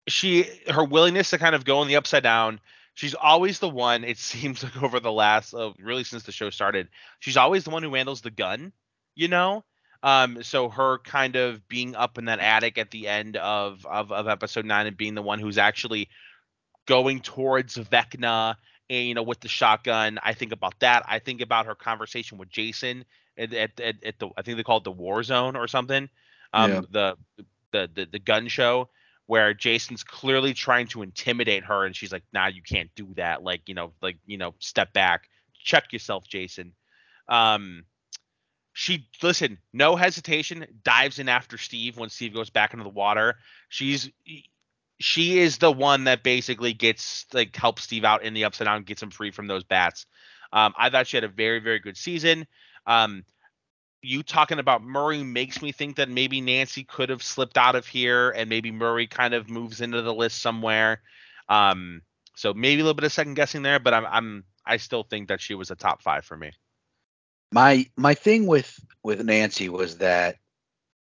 she 0.07 0.45
her 0.69 0.83
willingness 0.83 1.31
to 1.31 1.37
kind 1.37 1.55
of 1.55 1.65
go 1.65 1.79
on 1.79 1.87
the 1.87 1.95
upside 1.95 2.23
down 2.23 2.59
she's 2.93 3.13
always 3.13 3.59
the 3.59 3.69
one 3.69 4.03
it 4.03 4.17
seems 4.17 4.63
like 4.63 4.81
over 4.81 4.99
the 4.99 5.11
last 5.11 5.53
uh, 5.53 5.71
really 5.79 6.03
since 6.03 6.23
the 6.23 6.31
show 6.31 6.49
started 6.49 6.87
she's 7.19 7.37
always 7.37 7.63
the 7.63 7.69
one 7.69 7.83
who 7.83 7.93
handles 7.93 8.21
the 8.21 8.31
gun 8.31 8.71
you 9.15 9.27
know 9.27 9.63
um, 10.03 10.43
so 10.43 10.69
her 10.69 10.99
kind 10.99 11.35
of 11.35 11.67
being 11.67 11.95
up 11.95 12.19
in 12.19 12.25
that 12.25 12.39
attic 12.39 12.77
at 12.77 12.91
the 12.91 13.07
end 13.07 13.35
of, 13.35 13.83
of 13.85 14.11
of 14.11 14.27
episode 14.27 14.63
nine 14.63 14.85
and 14.85 14.95
being 14.95 15.15
the 15.15 15.23
one 15.23 15.39
who's 15.39 15.57
actually 15.57 16.07
going 16.85 17.19
towards 17.19 17.77
Vecna 17.77 18.55
and 18.89 19.07
you 19.07 19.15
know 19.15 19.23
with 19.23 19.39
the 19.39 19.47
shotgun. 19.47 20.19
I 20.21 20.33
think 20.33 20.51
about 20.51 20.79
that. 20.81 21.03
I 21.07 21.17
think 21.17 21.41
about 21.41 21.65
her 21.65 21.73
conversation 21.73 22.37
with 22.37 22.49
Jason 22.49 23.05
at, 23.37 23.53
at, 23.53 23.79
at, 23.79 24.03
at 24.03 24.19
the 24.19 24.29
I 24.37 24.41
think 24.41 24.57
they 24.57 24.63
call 24.63 24.77
it 24.77 24.83
the 24.83 24.91
War 24.91 25.23
Zone 25.23 25.55
or 25.55 25.67
something. 25.67 26.09
Um, 26.53 26.71
yeah. 26.71 26.81
the, 26.89 27.17
the 27.71 27.89
the 27.93 28.07
the 28.13 28.19
gun 28.19 28.47
show 28.47 28.89
where 29.25 29.53
Jason's 29.53 30.03
clearly 30.03 30.53
trying 30.53 30.87
to 30.87 31.01
intimidate 31.01 31.65
her 31.65 31.85
and 31.85 31.95
she's 31.95 32.11
like, 32.11 32.23
"Nah, 32.33 32.47
you 32.47 32.61
can't 32.61 32.89
do 32.95 33.07
that. 33.15 33.43
Like, 33.43 33.67
you 33.67 33.75
know, 33.75 33.91
like, 34.01 34.17
you 34.25 34.37
know, 34.37 34.55
step 34.59 34.93
back. 34.93 35.29
Check 35.59 35.91
yourself, 35.91 36.27
Jason." 36.27 36.73
Um 37.27 37.83
she 38.77 39.07
listen, 39.23 39.57
no 39.73 39.95
hesitation, 39.95 40.67
dives 40.83 41.17
in 41.17 41.27
after 41.29 41.57
Steve 41.57 41.97
when 41.97 42.09
Steve 42.09 42.35
goes 42.35 42.51
back 42.51 42.73
into 42.73 42.83
the 42.83 42.89
water. 42.89 43.37
She's 43.69 44.11
she 44.99 45.39
is 45.39 45.57
the 45.57 45.71
one 45.71 46.03
that 46.03 46.21
basically 46.21 46.73
gets 46.73 47.25
like 47.33 47.55
helps 47.55 47.83
Steve 47.83 48.05
out 48.05 48.21
in 48.21 48.35
the 48.35 48.45
upside 48.45 48.65
down, 48.65 48.83
gets 48.83 49.01
him 49.01 49.09
free 49.09 49.31
from 49.31 49.47
those 49.47 49.63
bats. 49.63 50.05
Um, 50.53 50.75
I 50.77 50.91
thought 50.91 51.07
she 51.07 51.17
had 51.17 51.23
a 51.23 51.27
very 51.27 51.59
very 51.59 51.79
good 51.79 51.97
season. 51.97 52.45
Um, 52.87 53.23
you 54.01 54.23
talking 54.23 54.59
about 54.59 54.83
Murray 54.83 55.23
makes 55.23 55.61
me 55.61 55.71
think 55.71 55.97
that 55.97 56.09
maybe 56.09 56.41
Nancy 56.41 56.83
could 56.83 57.09
have 57.09 57.21
slipped 57.21 57.57
out 57.57 57.75
of 57.75 57.85
here, 57.85 58.31
and 58.31 58.49
maybe 58.49 58.71
Murray 58.71 59.05
kind 59.05 59.33
of 59.33 59.49
moves 59.49 59.81
into 59.81 60.01
the 60.01 60.13
list 60.13 60.41
somewhere. 60.41 61.01
Um, 61.49 62.01
so 62.35 62.53
maybe 62.53 62.81
a 62.81 62.83
little 62.83 62.95
bit 62.95 63.03
of 63.03 63.11
second 63.11 63.33
guessing 63.33 63.63
there, 63.63 63.79
but 63.79 63.93
I'm 63.93 64.05
I'm 64.05 64.43
I 64.65 64.77
still 64.77 65.03
think 65.03 65.27
that 65.27 65.41
she 65.41 65.55
was 65.55 65.71
a 65.71 65.75
top 65.75 66.01
five 66.01 66.25
for 66.25 66.37
me. 66.37 66.51
My 67.51 67.89
my 67.95 68.13
thing 68.13 68.47
with 68.47 68.79
with 69.03 69.23
Nancy 69.23 69.69
was 69.69 69.97
that 69.97 70.37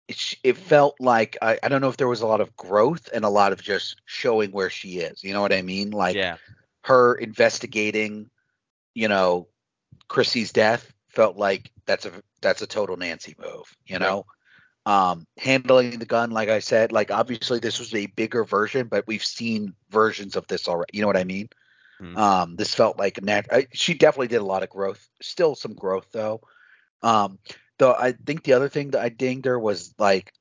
it, 0.08 0.36
it 0.44 0.58
felt 0.58 0.96
like 1.00 1.38
I, 1.42 1.58
I 1.64 1.70
don't 1.70 1.82
know 1.82 1.90
if 1.90 1.98
there 1.98 2.08
was 2.08 2.22
a 2.22 2.28
lot 2.28 2.42
of 2.42 2.56
growth 2.56 3.10
and 3.14 3.26
a 3.26 3.30
lot 3.30 3.52
of 3.54 3.62
just 3.62 4.02
showing 4.06 4.52
where 4.52 4.70
she 4.70 5.00
is. 5.00 5.24
You 5.24 5.34
know 5.34 5.42
what 5.42 5.54
I 5.54 5.62
mean? 5.62 5.92
Like 5.92 6.16
yeah. 6.16 6.38
her 6.84 7.16
investigating, 7.16 8.30
you 8.94 9.08
know, 9.08 9.48
Chrissy's 10.08 10.52
death 10.52 10.93
felt 11.14 11.38
like 11.38 11.72
that's 11.86 12.06
a 12.06 12.12
that's 12.42 12.62
a 12.62 12.68
total 12.68 12.98
Nancy 12.98 13.36
move. 13.40 13.76
You 13.86 14.00
know. 14.00 14.26
Right. 14.26 14.26
Um, 14.86 15.28
handling 15.38 15.98
the 15.98 16.06
gun, 16.06 16.32
like 16.32 16.50
I 16.50 16.60
said, 16.60 16.92
like 16.92 17.10
obviously 17.10 17.60
this 17.60 17.80
was 17.80 17.96
a 17.96 18.08
bigger 18.08 18.44
version, 18.44 18.88
but 18.88 19.08
we've 19.08 19.24
seen 19.24 19.76
versions 19.90 20.36
of 20.36 20.46
this 20.48 20.68
already. 20.68 20.98
You 20.98 21.00
know 21.00 21.08
what 21.08 21.16
I 21.16 21.24
mean? 21.24 21.48
Mm-hmm. 22.02 22.18
Um, 22.18 22.56
this 22.58 22.76
felt 22.76 23.00
like 23.00 23.18
a 23.18 23.22
nat- 23.22 23.48
I, 23.50 23.68
she 23.72 23.94
definitely 23.94 24.28
did 24.28 24.42
a 24.42 24.46
lot 24.46 24.62
of 24.62 24.70
growth. 24.70 25.08
Still 25.22 25.56
some 25.56 25.74
growth 25.74 26.08
though. 26.12 26.42
Um, 27.02 27.40
though 27.80 27.94
I 27.94 28.12
think 28.12 28.44
the 28.44 28.54
other 28.54 28.68
thing 28.68 28.92
that 28.92 29.02
I 29.02 29.08
dinged 29.08 29.46
her 29.46 29.58
was 29.58 29.94
like 29.98 30.34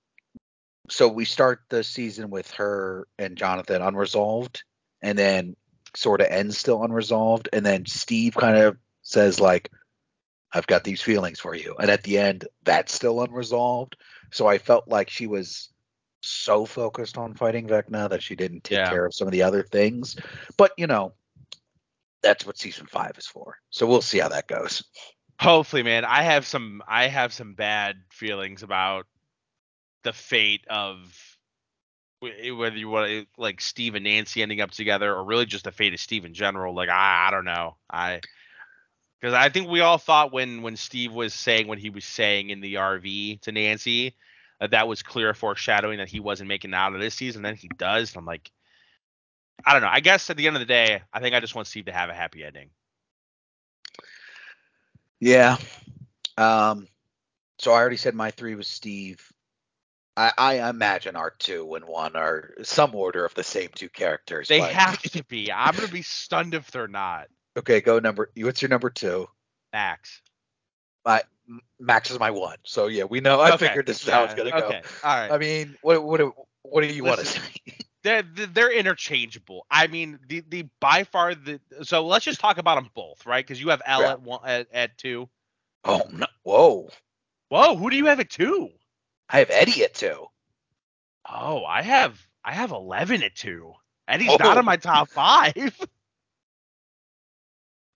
so 0.90 1.08
we 1.08 1.24
start 1.24 1.62
the 1.68 1.84
season 1.84 2.30
with 2.30 2.50
her 2.52 3.06
and 3.18 3.36
Jonathan 3.36 3.82
unresolved, 3.82 4.64
and 5.00 5.18
then 5.18 5.56
sort 5.94 6.20
of 6.20 6.28
ends 6.28 6.58
still 6.58 6.82
unresolved, 6.82 7.48
and 7.52 7.64
then 7.64 7.86
Steve 7.86 8.34
kind 8.34 8.56
of 8.56 8.76
says 9.02 9.40
like, 9.40 9.70
"I've 10.52 10.66
got 10.66 10.84
these 10.84 11.02
feelings 11.02 11.40
for 11.40 11.54
you," 11.54 11.74
and 11.78 11.90
at 11.90 12.02
the 12.02 12.18
end, 12.18 12.46
that's 12.62 12.94
still 12.94 13.22
unresolved. 13.22 13.96
So 14.30 14.46
I 14.46 14.58
felt 14.58 14.88
like 14.88 15.10
she 15.10 15.26
was 15.26 15.68
so 16.20 16.64
focused 16.64 17.18
on 17.18 17.34
fighting 17.34 17.68
Vecna 17.68 18.08
that 18.08 18.22
she 18.22 18.36
didn't 18.36 18.64
take 18.64 18.78
yeah. 18.78 18.90
care 18.90 19.04
of 19.04 19.14
some 19.14 19.26
of 19.26 19.32
the 19.32 19.42
other 19.42 19.62
things. 19.62 20.16
But 20.56 20.72
you 20.76 20.86
know, 20.86 21.12
that's 22.22 22.46
what 22.46 22.58
season 22.58 22.86
five 22.86 23.18
is 23.18 23.26
for. 23.26 23.58
So 23.70 23.86
we'll 23.86 24.02
see 24.02 24.18
how 24.18 24.28
that 24.28 24.46
goes. 24.46 24.82
Hopefully, 25.40 25.82
man. 25.82 26.04
I 26.04 26.22
have 26.22 26.46
some 26.46 26.82
I 26.86 27.08
have 27.08 27.32
some 27.32 27.54
bad 27.54 27.96
feelings 28.10 28.62
about 28.62 29.06
the 30.04 30.12
fate 30.12 30.64
of 30.68 31.36
eh, 32.22 32.50
whether 32.50 32.76
you 32.76 32.88
want 32.88 33.10
eh, 33.10 33.24
like 33.36 33.60
Steve 33.60 33.96
and 33.96 34.04
Nancy 34.04 34.42
ending 34.42 34.60
up 34.60 34.70
together 34.70 35.12
or 35.12 35.24
really 35.24 35.46
just 35.46 35.64
the 35.64 35.72
fate 35.72 35.94
of 35.94 36.00
Steve 36.00 36.24
in 36.24 36.34
general. 36.34 36.74
Like 36.74 36.88
I 36.88 37.26
I 37.26 37.30
don't 37.32 37.44
know. 37.44 37.76
I 37.90 38.20
because 39.22 39.34
I 39.34 39.50
think 39.50 39.68
we 39.68 39.80
all 39.80 39.98
thought 39.98 40.32
when 40.32 40.62
when 40.62 40.76
Steve 40.76 41.12
was 41.12 41.32
saying 41.32 41.68
what 41.68 41.78
he 41.78 41.90
was 41.90 42.04
saying 42.04 42.50
in 42.50 42.60
the 42.60 42.74
RV 42.74 43.40
to 43.42 43.52
Nancy 43.52 44.16
that 44.58 44.72
that 44.72 44.88
was 44.88 45.04
clear 45.04 45.32
foreshadowing 45.32 45.98
that 45.98 46.08
he 46.08 46.18
wasn't 46.18 46.48
making 46.48 46.74
out 46.74 46.94
of 46.94 47.00
this 47.00 47.14
season. 47.14 47.42
Then 47.42 47.54
he 47.54 47.68
does. 47.78 48.10
And 48.10 48.18
I'm 48.18 48.26
like, 48.26 48.50
I 49.64 49.72
don't 49.72 49.82
know. 49.82 49.88
I 49.88 50.00
guess 50.00 50.28
at 50.28 50.36
the 50.36 50.48
end 50.48 50.56
of 50.56 50.60
the 50.60 50.66
day, 50.66 51.02
I 51.12 51.20
think 51.20 51.36
I 51.36 51.40
just 51.40 51.54
want 51.54 51.68
Steve 51.68 51.84
to 51.84 51.92
have 51.92 52.10
a 52.10 52.14
happy 52.14 52.42
ending. 52.42 52.70
Yeah. 55.20 55.56
Um. 56.36 56.88
So 57.60 57.70
I 57.70 57.76
already 57.76 57.98
said 57.98 58.16
my 58.16 58.32
three 58.32 58.56
was 58.56 58.66
Steve. 58.66 59.24
I, 60.16 60.32
I 60.36 60.68
imagine 60.68 61.14
our 61.14 61.30
two 61.30 61.74
and 61.76 61.84
one 61.84 62.16
are 62.16 62.54
some 62.62 62.94
order 62.94 63.24
of 63.24 63.34
the 63.34 63.44
same 63.44 63.70
two 63.72 63.88
characters. 63.88 64.48
They 64.48 64.58
but... 64.58 64.72
have 64.72 65.00
to 65.00 65.22
be. 65.24 65.52
I'm 65.52 65.76
gonna 65.76 65.86
be 65.86 66.02
stunned 66.02 66.54
if 66.54 66.72
they're 66.72 66.88
not. 66.88 67.28
Okay, 67.56 67.80
go 67.80 67.98
number. 67.98 68.30
What's 68.36 68.62
your 68.62 68.68
number 68.68 68.90
two? 68.90 69.28
Max. 69.72 70.22
My 71.04 71.22
Max 71.78 72.10
is 72.10 72.18
my 72.18 72.30
one. 72.30 72.56
So 72.64 72.86
yeah, 72.86 73.04
we 73.04 73.20
know. 73.20 73.40
I 73.40 73.52
okay. 73.52 73.68
figured 73.68 73.86
this 73.86 74.02
is 74.02 74.08
how 74.08 74.24
it's 74.24 74.34
gonna 74.34 74.50
go. 74.50 74.58
Okay. 74.58 74.82
All 75.02 75.16
right. 75.16 75.30
I 75.30 75.38
mean, 75.38 75.76
what 75.82 76.02
what 76.02 76.20
what 76.62 76.82
do 76.82 76.92
you 76.92 77.04
want 77.04 77.20
to 77.20 77.26
say? 77.26 77.40
They're 78.04 78.22
they're 78.22 78.72
interchangeable. 78.72 79.64
I 79.70 79.86
mean, 79.86 80.18
the 80.26 80.42
the 80.48 80.68
by 80.80 81.04
far 81.04 81.36
the 81.36 81.60
so 81.82 82.04
let's 82.04 82.24
just 82.24 82.40
talk 82.40 82.58
about 82.58 82.74
them 82.74 82.90
both, 82.96 83.24
right? 83.26 83.46
Because 83.46 83.60
you 83.60 83.68
have 83.68 83.80
El 83.86 84.00
yeah. 84.00 84.10
at 84.10 84.22
one 84.22 84.40
at, 84.44 84.66
at 84.72 84.98
two. 84.98 85.28
Oh 85.84 86.02
no! 86.10 86.26
Whoa. 86.42 86.88
Whoa! 87.48 87.76
Who 87.76 87.90
do 87.90 87.96
you 87.96 88.06
have 88.06 88.18
at 88.18 88.28
two? 88.28 88.70
I 89.28 89.38
have 89.38 89.50
Eddie 89.50 89.84
at 89.84 89.94
two. 89.94 90.26
Oh, 91.30 91.64
I 91.64 91.82
have 91.82 92.20
I 92.44 92.54
have 92.54 92.72
eleven 92.72 93.22
at 93.22 93.36
two. 93.36 93.72
Eddie's 94.08 94.30
oh. 94.30 94.36
not 94.40 94.58
in 94.58 94.64
my 94.64 94.78
top 94.78 95.08
five. 95.08 95.54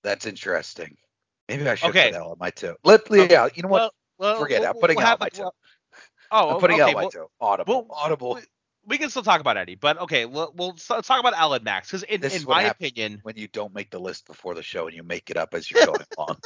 That's 0.06 0.24
interesting. 0.24 0.96
Maybe 1.48 1.68
I 1.68 1.74
should 1.74 1.90
okay. 1.90 2.12
put 2.12 2.18
El 2.18 2.32
at 2.32 2.38
my 2.38 2.50
two. 2.50 2.76
Let 2.84 3.10
okay. 3.10 3.26
yeah, 3.28 3.48
you 3.52 3.64
know 3.64 3.68
what? 3.68 3.80
Well, 3.80 4.34
well, 4.34 4.38
Forget 4.38 4.62
it. 4.62 4.68
I'm 4.68 4.74
putting 4.74 4.98
we'll 4.98 5.06
El 5.06 5.16
my 5.18 5.28
two. 5.28 5.42
Well, 5.42 5.52
oh, 6.30 6.54
I'm 6.54 6.60
putting 6.60 6.80
okay, 6.80 6.92
El 6.92 7.02
my 7.02 7.08
two. 7.08 7.26
Audible. 7.40 7.88
Audible. 7.90 8.40
We 8.86 8.98
can 8.98 9.10
still 9.10 9.24
talk 9.24 9.40
about 9.40 9.56
Eddie, 9.56 9.74
but 9.74 9.98
okay, 10.02 10.24
we'll, 10.26 10.52
we'll 10.54 10.74
talk 10.74 11.18
about 11.18 11.36
El 11.36 11.54
and 11.54 11.64
Max 11.64 11.90
because 11.90 12.04
in, 12.04 12.22
in 12.22 12.44
my 12.44 12.62
opinion, 12.62 13.18
when 13.24 13.36
you 13.36 13.48
don't 13.48 13.74
make 13.74 13.90
the 13.90 13.98
list 13.98 14.28
before 14.28 14.54
the 14.54 14.62
show 14.62 14.86
and 14.86 14.94
you 14.94 15.02
make 15.02 15.28
it 15.28 15.36
up 15.36 15.54
as 15.54 15.68
you're 15.68 15.84
going 15.84 15.98
along, 16.16 16.36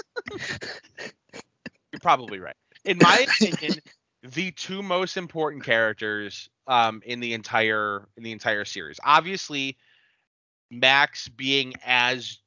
you're 1.93 2.01
probably 2.01 2.41
right. 2.41 2.57
In 2.87 2.97
my 3.03 3.27
opinion, 3.29 3.75
the 4.23 4.53
two 4.53 4.83
most 4.83 5.19
important 5.19 5.65
characters 5.65 6.49
um, 6.67 7.03
in 7.05 7.21
the 7.21 7.35
entire 7.35 8.09
in 8.17 8.23
the 8.23 8.33
entire 8.33 8.65
series, 8.65 8.99
obviously, 9.05 9.77
Max 10.71 11.29
being 11.29 11.75
as 11.85 12.39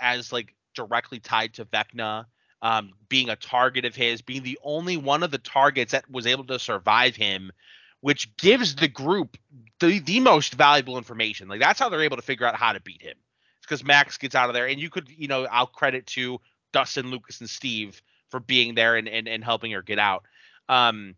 as 0.00 0.32
like 0.32 0.54
directly 0.74 1.18
tied 1.18 1.54
to 1.54 1.64
Vecna, 1.64 2.26
um, 2.62 2.92
being 3.08 3.28
a 3.30 3.36
target 3.36 3.84
of 3.84 3.94
his, 3.94 4.22
being 4.22 4.42
the 4.42 4.58
only 4.62 4.96
one 4.96 5.22
of 5.22 5.30
the 5.30 5.38
targets 5.38 5.92
that 5.92 6.10
was 6.10 6.26
able 6.26 6.44
to 6.44 6.58
survive 6.58 7.16
him, 7.16 7.52
which 8.00 8.36
gives 8.36 8.76
the 8.76 8.88
group 8.88 9.36
the, 9.80 10.00
the 10.00 10.20
most 10.20 10.54
valuable 10.54 10.98
information. 10.98 11.48
Like 11.48 11.60
that's 11.60 11.78
how 11.78 11.88
they're 11.88 12.02
able 12.02 12.16
to 12.16 12.22
figure 12.22 12.46
out 12.46 12.56
how 12.56 12.72
to 12.72 12.80
beat 12.80 13.02
him. 13.02 13.16
It's 13.58 13.66
because 13.66 13.84
Max 13.84 14.18
gets 14.18 14.34
out 14.34 14.48
of 14.48 14.54
there, 14.54 14.66
and 14.66 14.80
you 14.80 14.90
could, 14.90 15.08
you 15.08 15.28
know, 15.28 15.46
I'll 15.50 15.66
credit 15.66 16.06
to 16.08 16.40
Dustin, 16.72 17.10
Lucas, 17.10 17.40
and 17.40 17.50
Steve 17.50 18.02
for 18.30 18.40
being 18.40 18.74
there 18.74 18.96
and 18.96 19.08
and, 19.08 19.28
and 19.28 19.44
helping 19.44 19.72
her 19.72 19.82
get 19.82 19.98
out. 19.98 20.24
Um, 20.68 21.14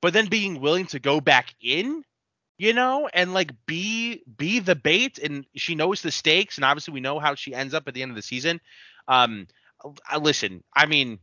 but 0.00 0.12
then 0.12 0.26
being 0.26 0.60
willing 0.60 0.86
to 0.86 0.98
go 0.98 1.20
back 1.20 1.54
in 1.60 2.04
you 2.60 2.74
know, 2.74 3.08
and 3.14 3.32
like 3.32 3.52
be 3.64 4.22
be 4.36 4.58
the 4.58 4.76
bait. 4.76 5.18
And 5.18 5.46
she 5.56 5.74
knows 5.74 6.02
the 6.02 6.10
stakes, 6.10 6.58
and 6.58 6.64
obviously 6.66 6.92
we 6.92 7.00
know 7.00 7.18
how 7.18 7.34
she 7.34 7.54
ends 7.54 7.72
up 7.72 7.88
at 7.88 7.94
the 7.94 8.02
end 8.02 8.10
of 8.10 8.16
the 8.16 8.22
season. 8.22 8.60
Um, 9.08 9.46
I, 10.06 10.18
listen, 10.18 10.62
I 10.76 10.84
mean, 10.84 11.20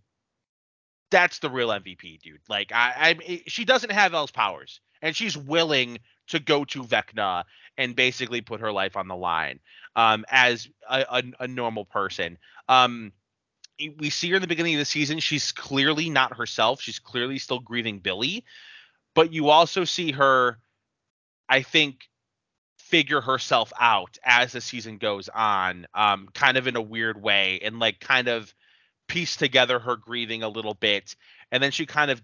that's 1.12 1.38
the 1.38 1.52
real 1.52 1.70
MVP, 1.70 2.22
dude. 2.22 2.42
Like, 2.50 2.72
I, 2.74 3.16
I 3.22 3.44
she 3.46 3.66
doesn't 3.66 3.92
have 3.92 4.16
El's 4.16 4.32
powers, 4.32 4.82
and 5.04 5.16
she's 5.16 5.38
willing 5.38 6.00
to 6.30 6.40
go 6.40 6.66
to 6.66 6.82
Vecna 6.82 7.44
and 7.78 7.96
basically 7.96 8.42
put 8.42 8.62
her 8.62 8.72
life 8.72 8.98
on 8.98 9.08
the 9.08 9.16
line 9.16 9.60
um, 9.96 10.26
as 10.32 10.68
a, 10.90 11.06
a, 11.08 11.24
a 11.42 11.48
normal 11.48 11.86
person. 11.86 12.40
Um, 12.68 13.12
we 14.00 14.10
see 14.10 14.32
her 14.32 14.38
in 14.38 14.42
the 14.42 14.48
beginning 14.48 14.74
of 14.74 14.80
the 14.80 14.86
season. 14.86 15.20
She's 15.20 15.52
clearly 15.52 16.10
not 16.10 16.36
herself. 16.36 16.82
She's 16.82 16.98
clearly 16.98 17.38
still 17.38 17.60
grieving 17.60 18.00
Billy, 18.00 18.44
but 19.14 19.32
you 19.32 19.50
also 19.50 19.84
see 19.84 20.14
her 20.14 20.58
I 21.50 21.62
think 21.62 22.08
figure 22.78 23.22
herself 23.22 23.74
out 23.80 24.18
as 24.24 24.54
the 24.54 24.62
season 24.62 24.98
goes 24.98 25.30
on, 25.30 25.88
um, 25.94 26.30
kind 26.34 26.58
of 26.58 26.68
in 26.68 26.76
a 26.76 26.82
weird 26.82 27.22
way, 27.22 27.60
and 27.64 27.80
like 27.80 28.00
kind 28.00 28.28
of 28.28 28.54
piece 29.08 29.36
together 29.36 29.80
her 29.80 29.96
grieving 29.96 30.44
a 30.44 30.50
little 30.50 30.74
bit, 30.74 31.16
and 31.52 31.62
then 31.62 31.72
she 31.72 31.86
kind 31.86 32.12
of 32.12 32.22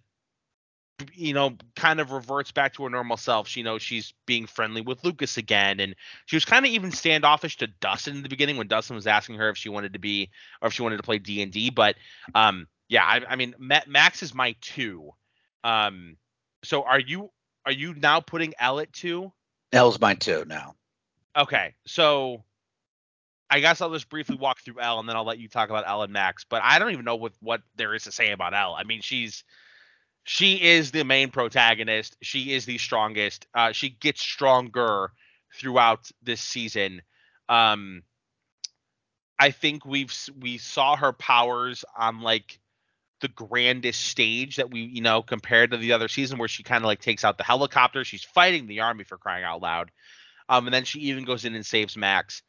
you 1.14 1.34
know, 1.34 1.56
kind 1.76 2.00
of 2.00 2.12
reverts 2.12 2.52
back 2.52 2.74
to 2.74 2.84
her 2.84 2.90
normal 2.90 3.18
self. 3.18 3.48
She 3.48 3.64
knows 3.64 3.82
she's 3.82 4.14
being 4.26 4.46
friendly 4.46 4.82
with 4.82 5.04
Lucas 5.04 5.38
again, 5.38 5.80
and 5.80 5.96
she 6.26 6.36
was 6.36 6.46
kind 6.46 6.66
of 6.66 6.72
even 6.72 6.92
standoffish 6.92 7.58
to 7.58 7.68
Dustin 7.68 8.18
in 8.18 8.24
the 8.24 8.30
beginning 8.30 8.58
when 8.58 8.68
Dustin 8.68 8.96
was 8.96 9.08
asking 9.08 9.36
her 9.36 9.50
if 9.50 9.58
she 9.58 9.70
wanted 9.70 9.94
to 9.94 10.00
be 10.00 10.30
or 10.62 10.68
if 10.68 10.74
she 10.74 10.84
wanted 10.84 10.98
to 10.98 11.04
play 11.04 11.18
D 11.18 11.42
and 11.42 11.52
D. 11.52 11.70
But 11.70 11.96
um, 12.36 12.68
yeah, 12.90 13.04
I, 13.04 13.22
I 13.28 13.36
mean, 13.36 13.56
Max 13.58 14.24
is 14.24 14.34
my 14.34 14.56
two. 14.62 15.12
Um, 15.64 16.18
so 16.64 16.84
are 16.84 17.00
you 17.00 17.32
are 17.66 17.72
you 17.72 17.94
now 17.94 18.20
putting 18.20 18.54
El 18.60 18.80
at 18.80 18.94
two? 18.94 19.32
El's 19.72 20.00
mine 20.00 20.18
too 20.18 20.46
now. 20.48 20.76
Okay, 21.36 21.74
so 21.88 22.44
I 23.50 23.60
guess 23.60 23.82
I'll 23.82 23.92
just 23.92 24.10
briefly 24.10 24.36
walk 24.36 24.62
through 24.62 24.80
El 24.80 25.00
and 25.00 25.10
then 25.10 25.16
I'll 25.16 25.26
let 25.26 25.40
you 25.40 25.48
talk 25.48 25.70
about 25.70 25.88
El 25.88 26.04
and 26.04 26.14
Max. 26.14 26.46
But 26.48 26.62
I 26.64 26.80
don't 26.80 26.92
even 26.92 27.06
know 27.06 27.16
what 27.16 27.34
what 27.40 27.62
there 27.76 27.94
is 27.94 28.04
to 28.04 28.12
say 28.12 28.32
about 28.32 28.54
El. 28.54 28.74
I 28.74 28.84
mean, 28.84 29.02
she's 29.02 29.44
she 30.24 30.62
is 30.62 30.92
the 30.92 31.04
main 31.04 31.32
protagonist. 31.32 32.18
She 32.22 32.54
is 32.54 32.66
the 32.66 32.78
strongest. 32.78 33.48
Uh, 33.54 33.72
she 33.72 33.90
gets 33.90 34.22
stronger 34.22 35.12
throughout 35.56 36.10
this 36.22 36.42
season. 36.42 37.02
Um, 37.50 38.04
I 39.38 39.52
think 39.52 39.86
we've 39.86 40.14
we 40.40 40.58
saw 40.58 40.96
her 40.96 41.14
powers 41.14 41.84
on 41.98 42.22
like 42.22 42.60
the 43.24 43.30
grandest 43.30 44.02
stage 44.02 44.58
that 44.58 44.70
we, 44.70 44.82
you 44.82 45.02
know, 45.02 45.24
compared 45.24 45.72
to 45.72 45.78
the 45.78 45.94
other 45.94 46.10
season 46.10 46.38
where 46.38 46.50
she 46.50 46.62
kind 46.62 46.84
of 46.84 46.88
like 46.88 47.00
takes 47.00 47.24
out 47.24 47.38
the 47.38 47.44
helicopter. 47.44 48.04
She's 48.04 48.24
fighting 48.24 48.68
the 48.68 48.82
army 48.82 49.06
for 49.06 49.18
crying 49.18 49.46
out 49.46 49.62
loud. 49.62 49.90
Um, 50.50 50.68
and 50.68 50.74
then 50.74 50.84
she 50.84 51.00
even 51.00 51.24
goes 51.24 51.46
in 51.46 51.56
and 51.56 51.66
saves 51.66 51.96
Max. 51.96 52.44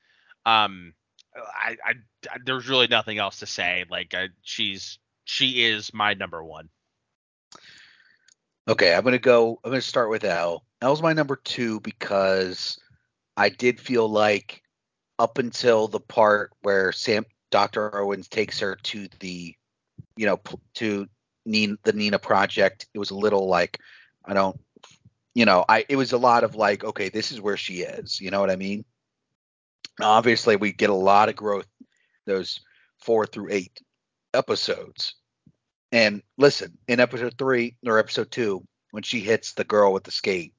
Um, 0.44 0.92
I, 1.36 1.76
I, 1.84 1.92
I 2.28 2.36
there's 2.44 2.68
really 2.68 2.88
nothing 2.88 3.18
else 3.18 3.38
to 3.38 3.46
say. 3.46 3.84
Like, 3.88 4.12
I, 4.14 4.28
she's 4.42 4.98
she 5.24 5.64
is 5.64 5.94
my 5.94 6.14
number 6.14 6.42
one. 6.42 6.68
Okay, 8.66 8.94
I'm 8.94 9.04
gonna 9.04 9.18
go. 9.18 9.60
I'm 9.64 9.70
gonna 9.70 9.80
start 9.80 10.10
with 10.10 10.24
El. 10.24 10.64
El's 10.82 11.02
my 11.02 11.12
number 11.12 11.36
two 11.36 11.80
because 11.80 12.78
I 13.36 13.48
did 13.48 13.78
feel 13.78 14.08
like 14.08 14.60
up 15.20 15.38
until 15.38 15.86
the 15.86 16.00
part 16.00 16.50
where 16.62 16.90
Sam 16.90 17.24
Dr. 17.50 17.96
Owens 17.96 18.26
takes 18.26 18.58
her 18.58 18.74
to 18.82 19.08
the 19.20 19.54
you 20.16 20.26
know, 20.26 20.40
to 20.74 21.06
Nina, 21.44 21.76
the 21.84 21.92
Nina 21.92 22.18
project, 22.18 22.86
it 22.94 22.98
was 22.98 23.10
a 23.10 23.16
little 23.16 23.48
like, 23.48 23.78
I 24.24 24.34
don't, 24.34 24.58
you 25.34 25.44
know, 25.44 25.64
I 25.68 25.84
it 25.88 25.96
was 25.96 26.12
a 26.12 26.18
lot 26.18 26.44
of 26.44 26.54
like, 26.54 26.84
okay, 26.84 27.08
this 27.08 27.32
is 27.32 27.40
where 27.40 27.56
she 27.56 27.82
is. 27.82 28.20
You 28.20 28.30
know 28.30 28.40
what 28.40 28.50
I 28.50 28.56
mean? 28.56 28.84
Obviously, 30.00 30.56
we 30.56 30.72
get 30.72 30.90
a 30.90 30.94
lot 30.94 31.28
of 31.28 31.36
growth 31.36 31.66
those 32.26 32.60
four 32.98 33.26
through 33.26 33.48
eight 33.50 33.80
episodes. 34.32 35.14
And 35.92 36.22
listen, 36.38 36.76
in 36.88 37.00
episode 37.00 37.34
three 37.38 37.76
or 37.86 37.98
episode 37.98 38.30
two, 38.30 38.66
when 38.90 39.02
she 39.02 39.20
hits 39.20 39.52
the 39.52 39.64
girl 39.64 39.92
with 39.92 40.04
the 40.04 40.10
skate, 40.10 40.54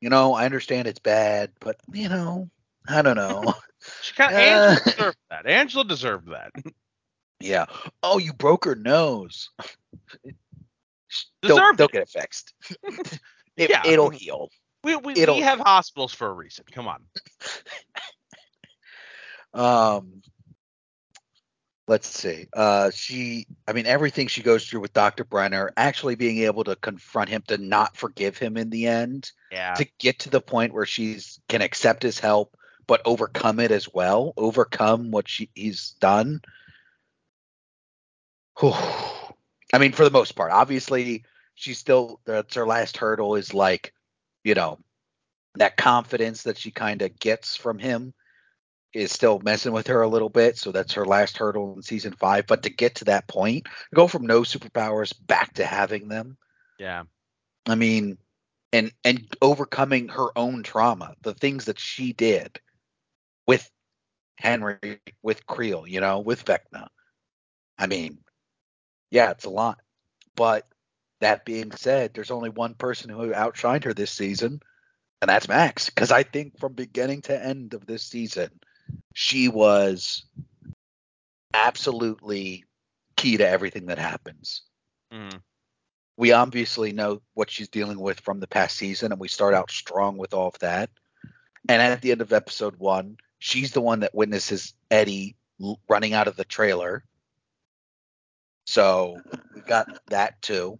you 0.00 0.10
know, 0.10 0.34
I 0.34 0.44
understand 0.44 0.86
it's 0.86 0.98
bad, 0.98 1.52
but 1.60 1.76
you 1.92 2.08
know, 2.08 2.50
I 2.86 3.02
don't 3.02 3.16
know. 3.16 3.54
she 4.02 4.14
kind 4.14 4.34
of 4.34 4.40
uh, 4.40 4.44
Angela 4.44 4.84
deserved 4.84 5.16
that. 5.30 5.46
Angela 5.46 5.84
deserved 5.84 6.28
that. 6.28 6.52
Yeah. 7.44 7.66
Oh, 8.02 8.18
you 8.18 8.32
broke 8.32 8.64
her 8.64 8.74
nose. 8.74 9.50
they'll, 11.42 11.74
they'll 11.74 11.88
get 11.88 12.02
it 12.02 12.08
fixed. 12.08 12.54
it, 13.56 13.70
yeah. 13.70 13.82
It'll 13.84 14.10
heal. 14.10 14.48
We 14.82 14.96
we, 14.96 15.12
it'll, 15.14 15.36
we 15.36 15.42
have 15.42 15.60
hospitals 15.60 16.12
for 16.12 16.28
a 16.28 16.32
reason. 16.32 16.64
Come 16.72 16.88
on. 16.88 17.02
um, 19.54 20.22
let's 21.86 22.08
see. 22.08 22.46
Uh, 22.52 22.90
she, 22.92 23.46
I 23.68 23.72
mean, 23.72 23.86
everything 23.86 24.26
she 24.26 24.42
goes 24.42 24.66
through 24.66 24.80
with 24.80 24.92
Dr. 24.92 25.24
Brenner, 25.24 25.70
actually 25.76 26.14
being 26.14 26.38
able 26.38 26.64
to 26.64 26.76
confront 26.76 27.28
him, 27.28 27.42
to 27.48 27.58
not 27.58 27.96
forgive 27.96 28.38
him 28.38 28.56
in 28.56 28.70
the 28.70 28.86
end, 28.86 29.32
yeah, 29.52 29.74
to 29.74 29.86
get 29.98 30.20
to 30.20 30.30
the 30.30 30.40
point 30.40 30.72
where 30.72 30.86
she's 30.86 31.40
can 31.48 31.60
accept 31.62 32.02
his 32.02 32.18
help, 32.18 32.56
but 32.86 33.02
overcome 33.04 33.60
it 33.60 33.70
as 33.70 33.92
well, 33.92 34.32
overcome 34.36 35.10
what 35.10 35.28
she 35.28 35.50
he's 35.54 35.90
done. 36.00 36.40
Whew. 38.64 39.34
I 39.74 39.78
mean, 39.78 39.92
for 39.92 40.04
the 40.04 40.10
most 40.10 40.32
part, 40.32 40.50
obviously, 40.50 41.24
she's 41.54 41.78
still 41.78 42.20
that's 42.24 42.54
her 42.54 42.66
last 42.66 42.96
hurdle 42.96 43.34
is 43.34 43.52
like, 43.52 43.92
you 44.42 44.54
know, 44.54 44.78
that 45.56 45.76
confidence 45.76 46.44
that 46.44 46.56
she 46.56 46.70
kind 46.70 47.02
of 47.02 47.18
gets 47.18 47.56
from 47.56 47.78
him 47.78 48.14
is 48.94 49.12
still 49.12 49.38
messing 49.40 49.72
with 49.72 49.88
her 49.88 50.00
a 50.00 50.08
little 50.08 50.30
bit. 50.30 50.56
So 50.56 50.72
that's 50.72 50.94
her 50.94 51.04
last 51.04 51.36
hurdle 51.36 51.74
in 51.74 51.82
season 51.82 52.14
five. 52.14 52.46
But 52.46 52.62
to 52.62 52.70
get 52.70 52.94
to 52.96 53.04
that 53.06 53.28
point, 53.28 53.66
go 53.94 54.06
from 54.06 54.26
no 54.26 54.42
superpowers 54.42 55.12
back 55.26 55.52
to 55.54 55.66
having 55.66 56.08
them. 56.08 56.38
Yeah. 56.78 57.02
I 57.66 57.74
mean, 57.74 58.16
and 58.72 58.92
and 59.04 59.26
overcoming 59.42 60.08
her 60.08 60.28
own 60.38 60.62
trauma, 60.62 61.16
the 61.20 61.34
things 61.34 61.66
that 61.66 61.78
she 61.78 62.14
did 62.14 62.58
with 63.46 63.68
Henry, 64.36 65.00
with 65.22 65.46
Creel, 65.46 65.86
you 65.86 66.00
know, 66.00 66.20
with 66.20 66.46
Vecna. 66.46 66.88
I 67.76 67.88
mean, 67.88 68.18
yeah, 69.14 69.30
it's 69.30 69.44
a 69.44 69.50
lot. 69.50 69.80
But 70.34 70.66
that 71.20 71.44
being 71.44 71.70
said, 71.70 72.12
there's 72.12 72.32
only 72.32 72.50
one 72.50 72.74
person 72.74 73.10
who 73.10 73.32
outshined 73.32 73.84
her 73.84 73.94
this 73.94 74.10
season, 74.10 74.60
and 75.22 75.28
that's 75.28 75.48
Max. 75.48 75.88
Because 75.88 76.10
I 76.10 76.24
think 76.24 76.58
from 76.58 76.72
beginning 76.72 77.22
to 77.22 77.42
end 77.42 77.74
of 77.74 77.86
this 77.86 78.02
season, 78.02 78.50
she 79.14 79.48
was 79.48 80.24
absolutely 81.54 82.64
key 83.16 83.36
to 83.36 83.48
everything 83.48 83.86
that 83.86 83.98
happens. 83.98 84.62
Mm. 85.12 85.40
We 86.16 86.32
obviously 86.32 86.92
know 86.92 87.22
what 87.34 87.50
she's 87.50 87.68
dealing 87.68 88.00
with 88.00 88.18
from 88.18 88.40
the 88.40 88.48
past 88.48 88.76
season, 88.76 89.12
and 89.12 89.20
we 89.20 89.28
start 89.28 89.54
out 89.54 89.70
strong 89.70 90.16
with 90.16 90.34
all 90.34 90.48
of 90.48 90.58
that. 90.58 90.90
And 91.68 91.80
at 91.80 92.02
the 92.02 92.10
end 92.10 92.20
of 92.20 92.32
episode 92.32 92.74
one, 92.78 93.18
she's 93.38 93.70
the 93.70 93.80
one 93.80 94.00
that 94.00 94.12
witnesses 94.12 94.74
Eddie 94.90 95.36
running 95.88 96.14
out 96.14 96.26
of 96.26 96.34
the 96.34 96.44
trailer. 96.44 97.04
So 98.64 99.20
we 99.54 99.60
got 99.62 100.00
that 100.08 100.40
too. 100.42 100.78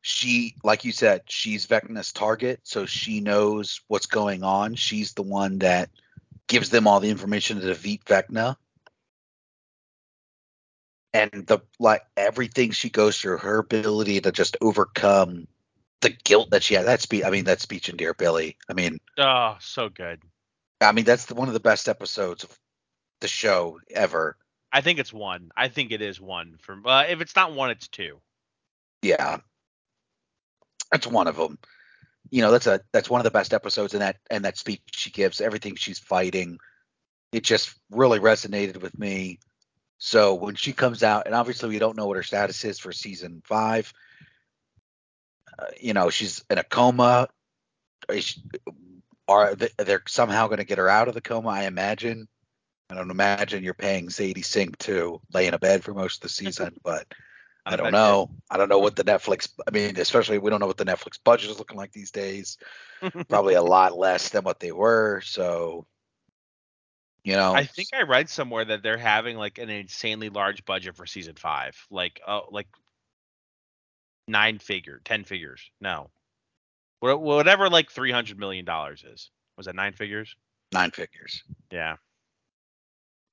She, 0.00 0.56
like 0.64 0.84
you 0.84 0.92
said, 0.92 1.22
she's 1.28 1.66
Vecna's 1.66 2.12
target, 2.12 2.60
so 2.64 2.86
she 2.86 3.20
knows 3.20 3.80
what's 3.86 4.06
going 4.06 4.42
on. 4.42 4.74
She's 4.74 5.12
the 5.12 5.22
one 5.22 5.58
that 5.58 5.90
gives 6.48 6.70
them 6.70 6.88
all 6.88 6.98
the 6.98 7.10
information 7.10 7.60
to 7.60 7.66
defeat 7.66 8.04
Vecna. 8.04 8.56
And 11.14 11.30
the 11.46 11.60
like 11.78 12.02
everything 12.16 12.72
she 12.72 12.90
goes 12.90 13.18
through, 13.18 13.38
her 13.38 13.58
ability 13.58 14.20
to 14.22 14.32
just 14.32 14.56
overcome 14.60 15.46
the 16.00 16.10
guilt 16.10 16.50
that 16.50 16.62
she 16.62 16.74
had. 16.74 16.86
That 16.86 17.00
speech, 17.00 17.24
I 17.24 17.30
mean, 17.30 17.44
that 17.44 17.60
speech 17.60 17.88
in 17.88 17.96
Dear 17.96 18.14
Billy. 18.14 18.56
I 18.68 18.72
mean, 18.72 18.98
oh, 19.18 19.56
so 19.60 19.88
good. 19.88 20.20
I 20.80 20.92
mean, 20.92 21.04
that's 21.04 21.26
the, 21.26 21.34
one 21.34 21.48
of 21.48 21.54
the 21.54 21.60
best 21.60 21.88
episodes 21.88 22.44
of 22.44 22.58
the 23.20 23.28
show 23.28 23.78
ever. 23.90 24.36
I 24.72 24.80
think 24.80 24.98
it's 24.98 25.12
one. 25.12 25.50
I 25.56 25.68
think 25.68 25.92
it 25.92 26.02
is 26.02 26.20
one. 26.20 26.56
From 26.60 26.86
uh, 26.86 27.04
if 27.08 27.20
it's 27.20 27.36
not 27.36 27.52
one, 27.52 27.70
it's 27.70 27.88
two. 27.88 28.20
Yeah, 29.02 29.38
that's 30.90 31.06
one 31.06 31.26
of 31.26 31.36
them 31.36 31.58
you 32.32 32.40
know 32.40 32.50
that's 32.50 32.66
a 32.66 32.80
that's 32.92 33.10
one 33.10 33.20
of 33.20 33.24
the 33.24 33.30
best 33.30 33.52
episodes 33.54 33.94
in 33.94 34.00
that 34.00 34.16
and 34.30 34.44
that 34.44 34.56
speech 34.56 34.80
she 34.90 35.10
gives 35.10 35.40
everything 35.40 35.76
she's 35.76 35.98
fighting 35.98 36.58
it 37.30 37.44
just 37.44 37.78
really 37.90 38.18
resonated 38.18 38.80
with 38.80 38.98
me 38.98 39.38
so 39.98 40.34
when 40.34 40.54
she 40.54 40.72
comes 40.72 41.02
out 41.02 41.26
and 41.26 41.34
obviously 41.34 41.68
we 41.68 41.78
don't 41.78 41.96
know 41.96 42.06
what 42.06 42.16
her 42.16 42.22
status 42.22 42.64
is 42.64 42.78
for 42.78 42.90
season 42.90 43.42
five 43.44 43.92
uh, 45.58 45.66
you 45.80 45.92
know 45.92 46.10
she's 46.10 46.42
in 46.50 46.58
a 46.58 46.64
coma 46.64 47.28
are 49.28 49.54
they're 49.54 50.02
somehow 50.08 50.46
going 50.46 50.58
to 50.58 50.64
get 50.64 50.78
her 50.78 50.88
out 50.88 51.08
of 51.08 51.14
the 51.14 51.20
coma 51.20 51.50
i 51.50 51.64
imagine 51.64 52.26
i 52.92 52.94
don't 52.94 53.10
imagine 53.10 53.64
you're 53.64 53.74
paying 53.74 54.10
sadie 54.10 54.42
sink 54.42 54.76
to 54.78 55.20
lay 55.32 55.46
in 55.46 55.54
a 55.54 55.58
bed 55.58 55.82
for 55.82 55.94
most 55.94 56.16
of 56.16 56.22
the 56.22 56.28
season 56.28 56.74
but 56.84 57.06
I 57.64 57.76
don't 57.76 57.92
know. 57.92 58.30
I 58.50 58.56
don't 58.56 58.68
know 58.68 58.80
what 58.80 58.96
the 58.96 59.04
Netflix. 59.04 59.48
I 59.66 59.70
mean, 59.70 59.96
especially 59.96 60.38
we 60.38 60.50
don't 60.50 60.60
know 60.60 60.66
what 60.66 60.78
the 60.78 60.84
Netflix 60.84 61.18
budget 61.22 61.50
is 61.50 61.58
looking 61.58 61.76
like 61.76 61.92
these 61.92 62.10
days. 62.10 62.58
Probably 63.28 63.54
a 63.54 63.62
lot 63.62 63.96
less 63.96 64.30
than 64.30 64.42
what 64.42 64.58
they 64.58 64.72
were. 64.72 65.20
So, 65.24 65.86
you 67.22 67.34
know, 67.34 67.54
I 67.54 67.64
think 67.64 67.88
I 67.94 68.02
read 68.02 68.28
somewhere 68.28 68.64
that 68.64 68.82
they're 68.82 68.98
having 68.98 69.36
like 69.36 69.58
an 69.58 69.70
insanely 69.70 70.28
large 70.28 70.64
budget 70.64 70.96
for 70.96 71.06
season 71.06 71.36
five, 71.36 71.76
like 71.88 72.20
uh, 72.26 72.40
like 72.50 72.66
nine 74.26 74.58
figure, 74.58 75.00
ten 75.04 75.22
figures. 75.22 75.70
No, 75.80 76.10
whatever, 76.98 77.70
like 77.70 77.92
three 77.92 78.10
hundred 78.10 78.38
million 78.38 78.64
dollars 78.64 79.04
is. 79.04 79.30
Was 79.56 79.66
that 79.66 79.76
nine 79.76 79.92
figures? 79.92 80.34
Nine 80.72 80.90
figures. 80.90 81.44
Yeah. 81.70 81.96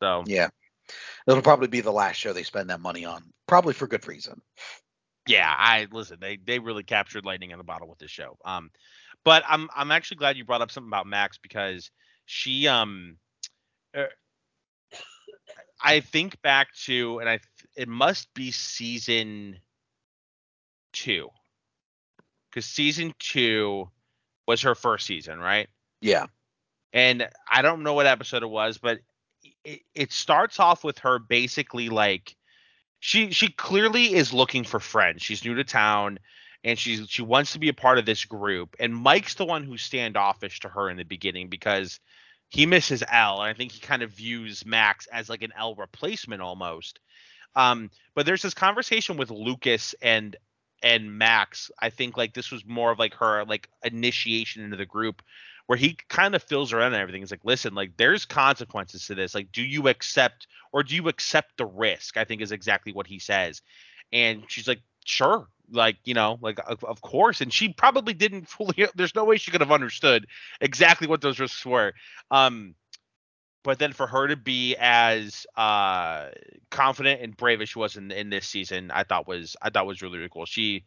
So 0.02 0.24
yeah, 0.26 0.50
It'll 1.28 1.42
probably 1.42 1.68
be 1.68 1.82
the 1.82 1.92
last 1.92 2.16
show 2.16 2.34
they 2.34 2.44
spend 2.44 2.70
that 2.70 2.82
money 2.82 3.06
on, 3.06 3.24
probably 3.48 3.74
for 3.74 3.88
good 3.88 4.08
reason. 4.08 4.42
Yeah, 5.28 5.54
I 5.56 5.88
listen. 5.92 6.18
They 6.20 6.38
they 6.38 6.60
really 6.60 6.84
captured 6.84 7.26
lightning 7.26 7.52
in 7.52 7.60
a 7.60 7.64
bottle 7.64 7.88
with 7.88 8.00
this 8.00 8.10
show. 8.10 8.38
Um, 8.44 8.72
but 9.24 9.44
I'm 9.48 9.70
I'm 9.76 9.92
actually 9.92 10.18
glad 10.18 10.38
you 10.38 10.46
brought 10.46 10.62
up 10.62 10.72
something 10.72 10.90
about 10.90 11.06
Max 11.06 11.38
because 11.38 11.92
she 12.26 12.68
um, 12.68 13.18
er, 13.96 14.10
I 15.82 16.00
think 16.00 16.42
back 16.42 16.74
to 16.86 17.20
and 17.20 17.30
I 17.30 17.40
it 17.76 17.88
must 17.88 18.34
be 18.34 18.52
season 18.52 19.60
two 20.94 21.30
because 22.50 22.66
season 22.66 23.14
two 23.20 23.90
was 24.48 24.64
her 24.64 24.74
first 24.74 25.06
season, 25.06 25.40
right? 25.40 25.68
Yeah. 26.02 26.26
And 26.92 27.30
I 27.52 27.62
don't 27.62 27.84
know 27.84 27.94
what 27.94 28.08
episode 28.08 28.42
it 28.42 28.50
was, 28.50 28.80
but 28.80 29.00
it, 29.70 29.82
it 29.94 30.12
starts 30.12 30.60
off 30.60 30.84
with 30.84 31.00
her 31.00 31.20
basically 31.20 31.90
like 31.90 32.36
she 33.00 33.32
she 33.32 33.50
clearly 33.50 34.16
is 34.16 34.34
looking 34.34 34.64
for 34.64 34.80
friends. 34.80 35.22
She's 35.22 35.46
new 35.46 35.56
to 35.56 35.64
town 35.64 36.20
and 36.64 36.78
she's 36.78 37.08
she 37.10 37.22
wants 37.22 37.54
to 37.54 37.60
be 37.60 37.70
a 37.70 37.74
part 37.74 38.00
of 38.00 38.06
this 38.06 38.26
group. 38.26 38.76
And 38.80 38.96
Mike's 38.96 39.36
the 39.36 39.46
one 39.46 39.64
who's 39.64 39.84
standoffish 39.84 40.60
to 40.62 40.70
her 40.70 40.90
in 40.90 40.98
the 40.98 41.04
beginning 41.04 41.50
because 41.50 42.00
he 42.50 42.66
misses 42.66 43.04
El, 43.12 43.42
and 43.42 43.50
I 43.50 43.54
think 43.54 43.72
he 43.72 43.80
kind 43.80 44.02
of 44.02 44.12
views 44.12 44.66
Max 44.66 45.06
as 45.08 45.30
like 45.30 45.44
an 45.44 45.54
El 45.58 45.76
replacement 45.76 46.42
almost. 46.42 47.00
Um, 47.56 47.92
but 48.16 48.26
there's 48.26 48.42
this 48.42 48.56
conversation 48.56 49.18
with 49.18 49.30
Lucas 49.30 49.94
and 50.02 50.36
and 50.82 51.16
Max. 51.16 51.70
I 51.80 51.92
think 51.92 52.18
like 52.18 52.34
this 52.34 52.52
was 52.52 52.66
more 52.66 52.92
of 52.92 52.98
like 52.98 53.14
her 53.16 53.46
like 53.46 53.70
initiation 53.84 54.64
into 54.64 54.78
the 54.78 54.86
group 54.86 55.22
where 55.70 55.78
he 55.78 55.96
kind 56.08 56.34
of 56.34 56.42
fills 56.42 56.72
her 56.72 56.80
in 56.80 56.88
and 56.88 56.96
everything. 56.96 57.22
He's 57.22 57.30
like, 57.30 57.46
listen, 57.46 57.76
like 57.76 57.96
there's 57.96 58.26
consequences 58.26 59.06
to 59.06 59.14
this. 59.14 59.36
Like, 59.36 59.52
do 59.52 59.62
you 59.62 59.88
accept 59.88 60.48
or 60.74 60.82
do 60.82 60.96
you 60.96 61.08
accept 61.10 61.58
the 61.58 61.66
risk? 61.68 62.18
I 62.18 62.24
think 62.24 62.42
is 62.42 62.52
exactly 62.52 62.92
what 62.92 63.06
he 63.06 63.20
says. 63.20 63.62
And 64.12 64.46
she's 64.48 64.68
like, 64.68 64.82
sure. 65.06 65.48
Like, 65.72 65.98
you 66.06 66.16
know, 66.16 66.40
like 66.42 66.60
of, 66.66 66.84
of 66.84 67.02
course. 67.02 67.42
And 67.42 67.54
she 67.54 67.72
probably 67.72 68.16
didn't 68.16 68.46
fully 68.50 68.88
there's 68.96 69.14
no 69.14 69.26
way 69.26 69.38
she 69.38 69.52
could 69.52 69.62
have 69.62 69.72
understood 69.72 70.26
exactly 70.60 71.06
what 71.06 71.22
those 71.22 71.40
risks 71.40 71.64
were. 71.64 71.94
Um 72.32 72.74
but 73.64 73.78
then 73.78 73.94
for 73.94 74.08
her 74.08 74.28
to 74.28 74.38
be 74.38 74.76
as 74.76 75.46
uh 75.56 76.30
confident 76.72 77.22
and 77.22 77.38
brave 77.38 77.62
as 77.62 77.70
she 77.70 77.78
was 77.78 77.96
in, 77.96 78.10
in 78.10 78.32
this 78.32 78.48
season, 78.48 78.90
I 78.90 79.04
thought 79.04 79.28
was 79.28 79.56
I 79.62 79.70
thought 79.70 79.86
was 79.86 80.02
really, 80.02 80.18
really 80.18 80.30
cool. 80.34 80.48
She 80.48 80.86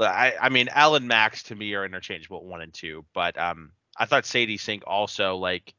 I, 0.00 0.34
I 0.40 0.48
mean, 0.48 0.68
El 0.74 0.96
and 0.96 1.06
Max 1.06 1.44
to 1.44 1.54
me 1.54 1.74
are 1.74 1.84
interchangeable 1.84 2.44
one 2.44 2.62
and 2.62 2.74
two, 2.74 3.04
but 3.14 3.38
um, 3.38 3.72
I 3.98 4.06
thought 4.06 4.26
Sadie 4.26 4.58
Sink 4.58 4.84
also 4.86 5.36
like. 5.36 5.74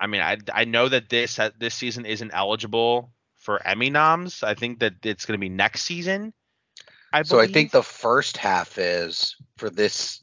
I 0.00 0.06
mean, 0.06 0.20
I 0.20 0.38
I 0.52 0.64
know 0.64 0.88
that 0.88 1.08
this 1.08 1.38
uh, 1.38 1.50
this 1.58 1.74
season 1.74 2.06
isn't 2.06 2.30
eligible 2.32 3.10
for 3.38 3.64
Emmy 3.66 3.90
noms. 3.90 4.42
I 4.42 4.54
think 4.54 4.80
that 4.80 4.94
it's 5.04 5.26
going 5.26 5.38
to 5.38 5.40
be 5.40 5.48
next 5.48 5.82
season. 5.82 6.32
I 7.12 7.22
so 7.22 7.40
I 7.40 7.46
think 7.46 7.70
the 7.70 7.82
first 7.82 8.36
half 8.36 8.78
is 8.78 9.34
for 9.56 9.70
this, 9.70 10.22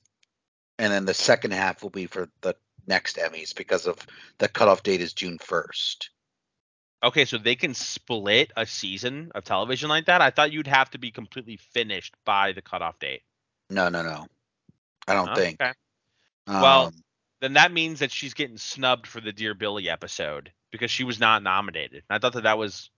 and 0.77 0.93
then 0.93 1.05
the 1.05 1.13
second 1.13 1.51
half 1.51 1.81
will 1.81 1.89
be 1.89 2.05
for 2.05 2.29
the 2.41 2.55
next 2.87 3.17
Emmys 3.17 3.55
because 3.55 3.87
of 3.87 3.97
the 4.37 4.47
cutoff 4.47 4.83
date 4.83 5.01
is 5.01 5.13
June 5.13 5.39
first. 5.39 6.11
Okay, 7.03 7.25
so 7.25 7.37
they 7.37 7.55
can 7.55 7.73
split 7.73 8.51
a 8.55 8.65
season 8.65 9.31
of 9.35 9.43
television 9.43 9.89
like 9.89 10.05
that. 10.05 10.21
I 10.21 10.29
thought 10.29 10.51
you'd 10.51 10.67
have 10.67 10.89
to 10.91 10.97
be 10.97 11.11
completely 11.11 11.57
finished 11.57 12.15
by 12.25 12.51
the 12.51 12.61
cutoff 12.61 12.99
date. 12.99 13.21
No, 13.69 13.89
no, 13.89 14.01
no. 14.01 14.27
I 15.07 15.13
don't 15.13 15.29
oh, 15.29 15.35
think. 15.35 15.61
Okay. 15.61 15.73
Um, 16.47 16.61
well, 16.61 16.93
then 17.41 17.53
that 17.53 17.71
means 17.71 17.99
that 17.99 18.11
she's 18.11 18.33
getting 18.33 18.57
snubbed 18.57 19.07
for 19.07 19.21
the 19.21 19.33
Dear 19.33 19.53
Billy 19.53 19.89
episode 19.89 20.51
because 20.71 20.91
she 20.91 21.03
was 21.03 21.19
not 21.19 21.43
nominated. 21.43 22.03
I 22.09 22.19
thought 22.19 22.33
that 22.33 22.43
that 22.43 22.57
was 22.57 22.89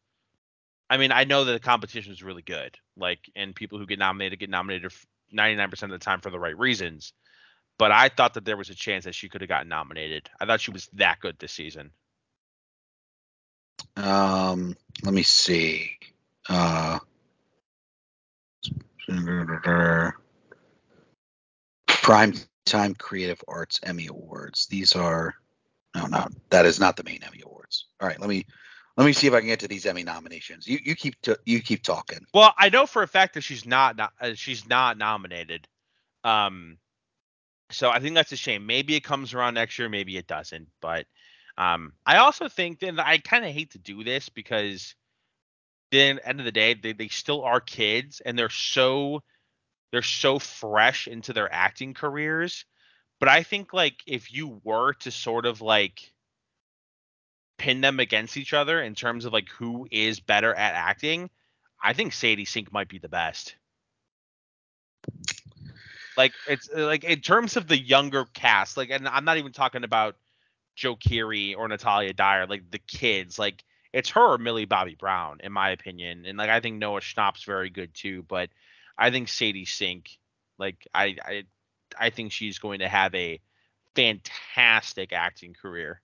I 0.89 0.97
mean, 0.97 1.11
I 1.11 1.25
know 1.25 1.43
that 1.45 1.51
the 1.51 1.59
competition 1.59 2.13
is 2.13 2.23
really 2.23 2.41
good. 2.41 2.77
Like, 2.95 3.19
and 3.35 3.53
people 3.55 3.77
who 3.77 3.85
get 3.85 3.99
nominated 3.99 4.39
get 4.39 4.49
nominated 4.49 4.91
99% 5.35 5.83
of 5.83 5.89
the 5.89 5.97
time 5.99 6.21
for 6.21 6.29
the 6.29 6.39
right 6.39 6.57
reasons. 6.57 7.13
But 7.77 7.91
I 7.91 8.09
thought 8.09 8.33
that 8.35 8.45
there 8.45 8.57
was 8.57 8.69
a 8.69 8.75
chance 8.75 9.05
that 9.05 9.13
she 9.13 9.29
could 9.29 9.41
have 9.41 9.49
gotten 9.49 9.67
nominated. 9.67 10.29
I 10.39 10.45
thought 10.45 10.61
she 10.61 10.71
was 10.71 10.87
that 10.93 11.19
good 11.19 11.37
this 11.39 11.51
season. 11.51 11.91
Um, 13.95 14.75
let 15.03 15.13
me 15.13 15.23
see. 15.23 15.91
Uh, 16.49 16.99
Prime 21.87 22.33
Time 22.67 22.95
Creative 22.95 23.41
Arts 23.47 23.79
Emmy 23.83 24.07
Awards. 24.07 24.67
These 24.67 24.95
are 24.95 25.35
no, 25.95 26.05
no, 26.05 26.27
that 26.49 26.65
is 26.65 26.79
not 26.79 26.97
the 26.97 27.03
main 27.03 27.23
Emmy 27.23 27.41
Awards. 27.43 27.85
All 27.99 28.07
right, 28.07 28.19
let 28.19 28.29
me 28.29 28.45
let 28.97 29.05
me 29.05 29.13
see 29.13 29.27
if 29.27 29.33
I 29.33 29.39
can 29.39 29.47
get 29.47 29.59
to 29.61 29.67
these 29.67 29.85
Emmy 29.85 30.03
nominations. 30.03 30.67
You 30.67 30.79
you 30.83 30.95
keep 30.95 31.15
you 31.45 31.61
keep 31.61 31.83
talking. 31.83 32.25
Well, 32.33 32.53
I 32.57 32.69
know 32.69 32.85
for 32.85 33.03
a 33.03 33.07
fact 33.07 33.33
that 33.35 33.41
she's 33.41 33.65
not 33.65 33.99
uh, 33.99 34.33
she's 34.35 34.67
not 34.67 34.97
nominated. 34.97 35.67
Um, 36.23 36.77
so 37.71 37.89
I 37.89 37.99
think 37.99 38.15
that's 38.15 38.31
a 38.31 38.37
shame. 38.37 38.65
Maybe 38.65 38.95
it 38.95 39.03
comes 39.03 39.33
around 39.33 39.55
next 39.55 39.77
year, 39.77 39.89
maybe 39.89 40.17
it 40.17 40.27
doesn't. 40.27 40.67
But 40.81 41.05
um, 41.57 41.93
I 42.05 42.17
also 42.17 42.47
think 42.47 42.79
that 42.79 42.99
I 42.99 43.17
kind 43.17 43.45
of 43.45 43.51
hate 43.51 43.71
to 43.71 43.79
do 43.79 44.03
this 44.03 44.29
because 44.29 44.95
then 45.91 46.19
end 46.23 46.39
of 46.39 46.45
the 46.45 46.51
day, 46.51 46.73
they, 46.73 46.93
they 46.93 47.07
still 47.07 47.43
are 47.43 47.59
kids 47.59 48.21
and 48.21 48.37
they're 48.37 48.49
so 48.49 49.23
they're 49.91 50.01
so 50.01 50.39
fresh 50.39 51.07
into 51.07 51.33
their 51.33 51.51
acting 51.51 51.93
careers. 51.93 52.65
But 53.19 53.29
I 53.29 53.43
think 53.43 53.73
like 53.73 53.95
if 54.05 54.31
you 54.31 54.61
were 54.63 54.93
to 54.93 55.11
sort 55.11 55.45
of 55.45 55.61
like 55.61 56.11
pin 57.57 57.81
them 57.81 57.99
against 57.99 58.37
each 58.37 58.53
other 58.53 58.81
in 58.81 58.95
terms 58.95 59.25
of 59.25 59.33
like 59.33 59.49
who 59.49 59.87
is 59.91 60.19
better 60.19 60.53
at 60.53 60.73
acting, 60.75 61.29
I 61.81 61.93
think 61.93 62.13
Sadie 62.13 62.45
Sink 62.45 62.71
might 62.71 62.89
be 62.89 62.99
the 62.99 63.09
best. 63.09 63.55
Like 66.15 66.33
it's 66.47 66.69
uh, 66.75 66.85
like 66.85 67.03
in 67.03 67.21
terms 67.21 67.57
of 67.57 67.67
the 67.67 67.77
younger 67.77 68.25
cast, 68.33 68.77
like 68.77 68.89
and 68.89 69.07
I'm 69.07 69.25
not 69.25 69.37
even 69.37 69.51
talking 69.51 69.83
about 69.83 70.15
Joe 70.75 70.95
Keery 70.95 71.55
or 71.55 71.67
Natalia 71.67 72.13
Dyer, 72.13 72.47
like 72.47 72.69
the 72.71 72.79
kids, 72.79 73.37
like 73.39 73.63
it's 73.93 74.09
her 74.09 74.33
or 74.33 74.37
Millie 74.37 74.65
Bobby 74.65 74.95
Brown, 74.95 75.39
in 75.43 75.51
my 75.51 75.69
opinion. 75.69 76.25
And 76.25 76.37
like 76.37 76.49
I 76.49 76.59
think 76.59 76.77
Noah 76.77 77.01
Schnapp's 77.01 77.43
very 77.43 77.69
good 77.69 77.93
too, 77.93 78.23
but 78.27 78.49
I 78.97 79.11
think 79.11 79.29
Sadie 79.29 79.65
Sink, 79.65 80.09
like 80.57 80.87
I 80.93 81.15
I 81.23 81.43
I 81.99 82.09
think 82.09 82.31
she's 82.31 82.59
going 82.59 82.79
to 82.79 82.87
have 82.87 83.13
a 83.15 83.39
fantastic 83.95 85.13
acting 85.13 85.53
career. 85.53 86.01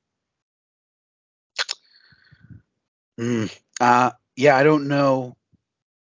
Mm, 3.19 3.55
uh, 3.79 4.11
yeah, 4.35 4.55
I 4.55 4.63
don't 4.63 4.87
know. 4.87 5.35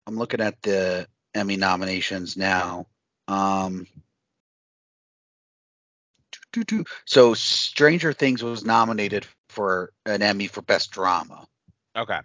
I'm 0.06 0.18
looking 0.18 0.41
at 0.41 0.61
the 0.61 1.07
Emmy 1.34 1.57
nominations 1.57 2.38
now. 2.38 2.88
Um, 3.28 3.88
so 7.06 7.34
Stranger 7.34 8.14
Things 8.14 8.44
was 8.44 8.64
nominated 8.64 9.28
for 9.49 9.91
an 10.06 10.22
Emmy 10.22 10.48
for 10.48 10.61
Best 10.61 10.91
Drama. 10.91 11.48
Okay. 11.95 12.20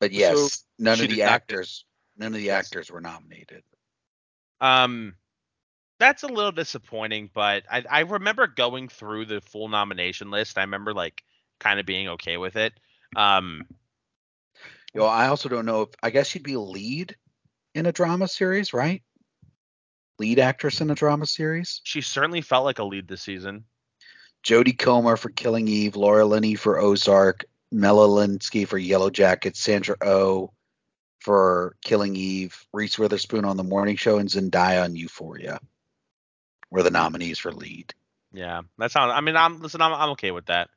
But 0.00 0.12
yes, 0.12 0.36
so 0.36 0.48
none 0.78 1.00
of 1.00 1.08
the 1.08 1.22
actors, 1.22 1.84
none 2.22 2.34
of 2.34 2.38
the 2.38 2.46
yes. 2.46 2.66
actors 2.66 2.90
were 2.90 3.00
nominated. 3.00 3.64
Um, 4.60 5.14
that's 5.98 6.22
a 6.22 6.28
little 6.28 6.52
disappointing, 6.52 7.30
but 7.34 7.64
I, 7.70 7.84
I 7.90 8.00
remember 8.00 8.46
going 8.46 8.88
through 8.88 9.26
the 9.26 9.40
full 9.40 9.68
nomination 9.68 10.30
list. 10.30 10.56
I 10.56 10.62
remember 10.62 10.94
like 10.94 11.22
kind 11.58 11.80
of 11.80 11.86
being 11.86 12.08
okay 12.08 12.36
with 12.36 12.56
it. 12.56 12.72
Um, 13.16 13.64
you 14.94 15.00
know, 15.00 15.06
I 15.06 15.28
also 15.28 15.48
don't 15.48 15.66
know 15.66 15.82
if 15.82 15.90
I 16.02 16.10
guess 16.10 16.28
she'd 16.28 16.42
be 16.42 16.54
a 16.54 16.60
lead 16.60 17.16
in 17.74 17.86
a 17.86 17.92
drama 17.92 18.28
series, 18.28 18.72
right? 18.72 19.02
Lead 20.18 20.38
actress 20.38 20.80
in 20.80 20.90
a 20.90 20.94
drama 20.94 21.26
series. 21.26 21.80
She 21.84 22.00
certainly 22.00 22.40
felt 22.40 22.64
like 22.64 22.78
a 22.78 22.84
lead 22.84 23.08
this 23.08 23.22
season. 23.22 23.64
Jodie 24.44 24.78
Comer 24.78 25.16
for 25.16 25.30
Killing 25.30 25.68
Eve, 25.68 25.96
Laura 25.96 26.24
Linney 26.24 26.54
for 26.54 26.78
Ozark, 26.78 27.44
Melanie 27.70 28.36
Lynskey 28.36 28.66
for 28.66 28.78
Yellow 28.78 29.08
Jackets, 29.08 29.60
Sandra 29.60 29.96
O 30.02 30.08
oh 30.10 30.52
for 31.22 31.76
Killing 31.82 32.16
Eve, 32.16 32.66
Reese 32.72 32.98
Witherspoon 32.98 33.44
on 33.44 33.56
The 33.56 33.62
Morning 33.62 33.96
Show, 33.96 34.18
and 34.18 34.28
Zendaya 34.28 34.82
on 34.82 34.96
Euphoria 34.96 35.60
were 36.70 36.82
the 36.82 36.90
nominees 36.90 37.38
for 37.38 37.52
lead. 37.52 37.94
Yeah, 38.32 38.62
that 38.78 38.90
sounds. 38.90 39.12
I 39.14 39.20
mean, 39.20 39.36
I'm 39.36 39.60
listen. 39.60 39.80
I'm, 39.80 39.92
I'm 39.92 40.10
okay 40.10 40.32
with 40.32 40.46
that. 40.46 40.68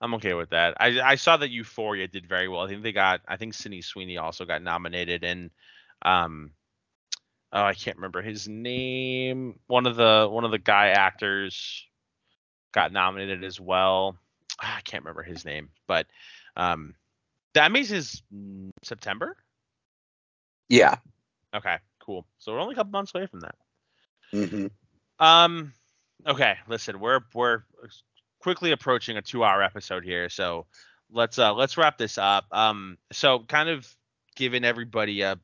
I'm 0.00 0.14
okay 0.14 0.34
with 0.34 0.50
that. 0.50 0.74
I 0.80 1.00
I 1.00 1.14
saw 1.14 1.36
that 1.36 1.50
Euphoria 1.50 2.08
did 2.08 2.26
very 2.26 2.48
well. 2.48 2.62
I 2.62 2.68
think 2.68 2.82
they 2.82 2.92
got. 2.92 3.20
I 3.28 3.36
think 3.36 3.54
Sydney 3.54 3.82
Sweeney 3.82 4.16
also 4.16 4.44
got 4.44 4.62
nominated, 4.62 5.22
and 5.22 5.50
um, 6.02 6.50
oh, 7.52 7.62
I 7.62 7.74
can't 7.74 7.96
remember 7.96 8.20
his 8.20 8.48
name. 8.48 9.60
One 9.68 9.86
of 9.86 9.94
the 9.94 10.28
one 10.28 10.44
of 10.44 10.50
the 10.50 10.58
guy 10.58 10.88
actors 10.88 11.86
got 12.72 12.92
nominated 12.92 13.44
as 13.44 13.60
well. 13.60 14.16
I 14.58 14.80
can't 14.82 15.04
remember 15.04 15.22
his 15.22 15.44
name, 15.44 15.68
but 15.86 16.06
um, 16.56 16.94
that 17.52 17.70
means 17.70 17.92
is 17.92 18.22
September. 18.82 19.36
Yeah. 20.68 20.96
Okay. 21.54 21.76
Cool. 22.00 22.26
So 22.38 22.52
we're 22.52 22.60
only 22.60 22.74
a 22.74 22.76
couple 22.76 22.92
months 22.92 23.12
away 23.14 23.26
from 23.26 23.40
that. 23.40 23.54
Mm-hmm. 24.32 24.66
Um, 25.24 25.72
okay, 26.26 26.56
listen, 26.68 27.00
we're 27.00 27.20
we're 27.32 27.62
quickly 28.40 28.72
approaching 28.72 29.16
a 29.16 29.22
two-hour 29.22 29.62
episode 29.62 30.04
here, 30.04 30.28
so 30.28 30.66
let's 31.10 31.38
uh 31.38 31.54
let's 31.54 31.76
wrap 31.76 31.98
this 31.98 32.18
up. 32.18 32.46
Um, 32.50 32.98
so 33.12 33.40
kind 33.48 33.68
of 33.68 33.88
giving 34.36 34.64
everybody 34.64 35.22
a 35.22 35.38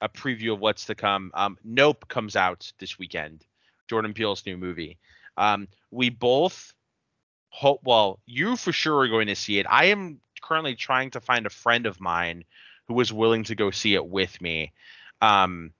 a 0.00 0.08
preview 0.08 0.52
of 0.54 0.60
what's 0.60 0.86
to 0.86 0.94
come. 0.94 1.30
Um, 1.34 1.56
Nope 1.62 2.08
comes 2.08 2.34
out 2.34 2.72
this 2.80 2.98
weekend. 2.98 3.44
Jordan 3.88 4.14
Peele's 4.14 4.44
new 4.44 4.56
movie. 4.56 4.98
Um, 5.36 5.68
we 5.90 6.10
both 6.10 6.72
hope. 7.50 7.80
Well, 7.84 8.18
you 8.26 8.56
for 8.56 8.72
sure 8.72 8.98
are 9.00 9.08
going 9.08 9.28
to 9.28 9.36
see 9.36 9.60
it. 9.60 9.66
I 9.68 9.86
am 9.86 10.20
currently 10.42 10.74
trying 10.74 11.10
to 11.10 11.20
find 11.20 11.46
a 11.46 11.50
friend 11.50 11.86
of 11.86 12.00
mine 12.00 12.44
who 12.92 13.00
is 13.00 13.12
willing 13.12 13.44
to 13.44 13.54
go 13.54 13.70
see 13.70 13.94
it 13.94 14.06
with 14.06 14.40
me. 14.40 14.72
Um, 15.20 15.72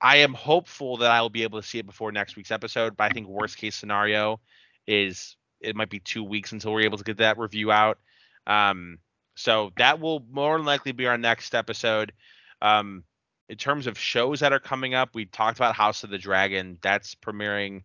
I 0.00 0.16
am 0.18 0.34
hopeful 0.34 0.98
that 0.98 1.10
I 1.10 1.20
will 1.22 1.30
be 1.30 1.44
able 1.44 1.60
to 1.60 1.66
see 1.66 1.78
it 1.78 1.86
before 1.86 2.12
next 2.12 2.36
week's 2.36 2.50
episode, 2.50 2.96
but 2.96 3.04
I 3.04 3.10
think 3.10 3.28
worst 3.28 3.56
case 3.56 3.74
scenario 3.74 4.40
is 4.86 5.36
it 5.60 5.76
might 5.76 5.88
be 5.88 6.00
two 6.00 6.24
weeks 6.24 6.52
until 6.52 6.72
we're 6.72 6.82
able 6.82 6.98
to 6.98 7.04
get 7.04 7.18
that 7.18 7.38
review 7.38 7.72
out. 7.72 7.98
Um, 8.46 8.98
so 9.36 9.72
that 9.76 10.00
will 10.00 10.24
more 10.30 10.56
than 10.56 10.66
likely 10.66 10.92
be 10.92 11.06
our 11.06 11.18
next 11.18 11.54
episode. 11.54 12.12
Um, 12.60 13.04
in 13.48 13.56
terms 13.56 13.86
of 13.86 13.98
shows 13.98 14.40
that 14.40 14.52
are 14.52 14.58
coming 14.60 14.94
up, 14.94 15.10
we 15.14 15.26
talked 15.26 15.58
about 15.58 15.74
House 15.74 16.04
of 16.04 16.10
the 16.10 16.18
Dragon. 16.18 16.78
That's 16.82 17.14
premiering 17.14 17.82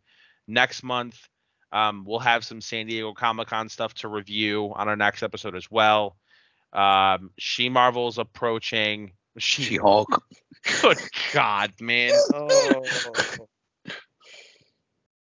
next 0.48 0.84
month. 0.84 1.28
Um, 1.72 2.04
we'll 2.06 2.20
have 2.20 2.44
some 2.44 2.62
San 2.62 2.88
Diego 2.88 3.14
Comic 3.14 3.48
Con 3.48 3.70
stuff 3.70 3.94
to 3.96 4.08
review 4.08 4.74
on 4.76 4.90
our 4.90 4.96
next 4.96 5.24
episode 5.24 5.56
as 5.56 5.70
well. 5.70 6.18
Um, 6.74 7.32
she 7.38 7.70
Marvel's 7.70 8.18
approaching. 8.18 9.14
She 9.38 9.78
Hulk. 9.78 10.24
Good 10.82 11.00
God, 11.34 11.72
man. 11.80 12.14
Oh. 12.34 12.86